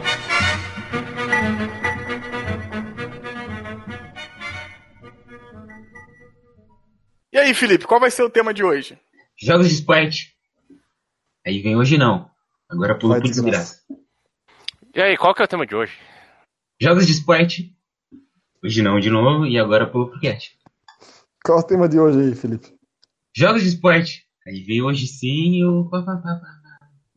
E 7.36 7.38
aí, 7.38 7.52
Felipe, 7.52 7.84
qual 7.86 8.00
vai 8.00 8.10
ser 8.10 8.22
o 8.22 8.30
tema 8.30 8.54
de 8.54 8.64
hoje? 8.64 8.98
Jogos 9.38 9.68
de 9.68 9.74
esporte. 9.74 10.34
Aí 11.46 11.60
vem 11.60 11.76
hoje 11.76 11.98
não. 11.98 12.30
Agora 12.66 12.98
pula 12.98 13.16
Vai, 13.16 13.20
pro 13.20 13.28
desgraça. 13.28 13.78
E 14.94 15.02
aí, 15.02 15.18
qual 15.18 15.34
que 15.34 15.42
é 15.42 15.44
o 15.44 15.48
tema 15.48 15.66
de 15.66 15.74
hoje? 15.74 15.92
Jogos 16.80 17.04
de 17.04 17.12
esporte. 17.12 17.76
Hoje 18.64 18.80
não 18.80 18.98
de 18.98 19.10
novo 19.10 19.44
e 19.44 19.58
agora 19.58 19.86
pula 19.86 20.08
pro 20.08 20.18
cat. 20.18 20.58
Qual 21.44 21.58
é 21.58 21.60
o 21.60 21.66
tema 21.66 21.86
de 21.86 21.98
hoje 21.98 22.20
aí, 22.20 22.34
Felipe? 22.34 22.74
Jogos 23.36 23.62
de 23.62 23.68
esporte. 23.68 24.26
Aí 24.46 24.62
vem 24.62 24.80
hoje 24.80 25.06
sim 25.06 25.62
o. 25.62 25.90
pá, 25.90 26.00
pá, 26.00 26.16
pá, 26.16 26.36
pá. 26.36 26.65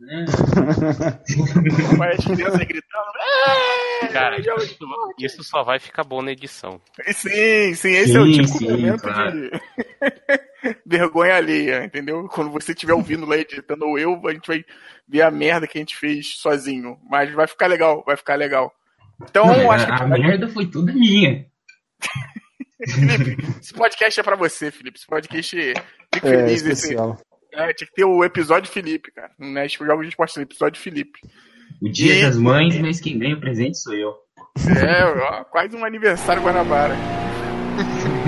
É. 0.02 0.26
Vai 1.98 2.14
as 2.14 2.24
crianças 2.26 2.60
gritando. 2.60 3.12
"É, 4.04 4.08
Cara, 4.08 4.40
isso, 4.40 4.78
isso 5.20 5.44
só 5.44 5.62
vai 5.64 5.78
ficar 5.80 6.04
bom 6.04 6.22
na 6.22 6.32
edição. 6.32 6.80
Sim, 7.08 7.74
sim, 7.76 7.90
esse 7.92 8.16
é 8.16 8.20
o 8.20 8.26
Sim, 8.26 8.32
tipo 8.32 8.48
sim, 8.48 8.58
de 8.66 8.72
momento 8.72 9.02
claro. 9.04 9.32
de 9.32 9.52
vergonha 10.86 11.36
alheia, 11.36 11.84
entendeu? 11.84 12.28
Quando 12.30 12.50
você 12.52 12.72
estiver 12.72 12.94
ouvindo 12.94 13.26
lá 13.26 13.36
editando 13.38 13.86
ou 13.86 14.00
eu, 14.00 14.20
a 14.28 14.32
gente 14.34 14.48
vai 14.48 14.64
ver 15.08 15.22
a 15.22 15.30
merda 15.32 15.68
que 15.68 15.78
a 15.78 15.82
gente 15.82 15.96
fez 15.98 16.38
sozinho. 16.38 16.98
Mas 17.10 17.32
vai 17.34 17.46
ficar 17.48 17.68
legal, 17.68 18.04
vai 18.06 18.16
ficar 18.16 18.36
legal. 18.36 18.72
Então, 19.22 19.46
Não, 19.46 19.70
acho 19.72 19.86
que 19.86 19.92
a, 19.92 19.98
a 19.98 20.08
merda 20.08 20.48
foi 20.48 20.66
toda 20.66 20.94
minha. 20.94 21.46
Felipe, 22.88 23.36
esse 23.60 23.74
podcast 23.74 24.18
é 24.20 24.24
pra 24.24 24.38
você, 24.38 24.72
Felipe. 24.72 24.98
Esse 24.98 25.06
podcast 25.08 25.56
fica 26.14 26.28
É, 26.30 26.32
feliz. 26.38 26.62
Esse, 26.62 26.72
especial. 26.72 27.18
É, 27.64 27.73
tinha 27.73 27.88
que 27.88 27.94
ter 27.94 28.06
o 28.06 28.23
episódio 28.23 28.72
Felipe, 28.72 29.11
cara. 29.11 29.31
Não 29.40 29.60
é 29.61 29.68
tipo 29.68 29.86
jogos 29.86 30.06
de 30.06 30.10
esporte, 30.10 30.38
o 30.40 30.41
episódio 30.41 30.81
Felipe. 30.81 31.19
O 31.81 31.90
dia 31.90 32.15
E- 32.15 32.22
das 32.23 32.38
mães, 32.38 32.77
mas 32.80 32.99
quem 32.99 33.18
ganha 33.18 33.36
o 33.36 33.40
presente 33.40 33.77
sou 33.77 33.94
eu. 33.94 34.14
É, 34.77 35.03
ó, 35.06 35.44
quase 35.45 35.76
um 35.76 35.86
aniversário 35.86 36.41
Guanabara. 36.41 36.95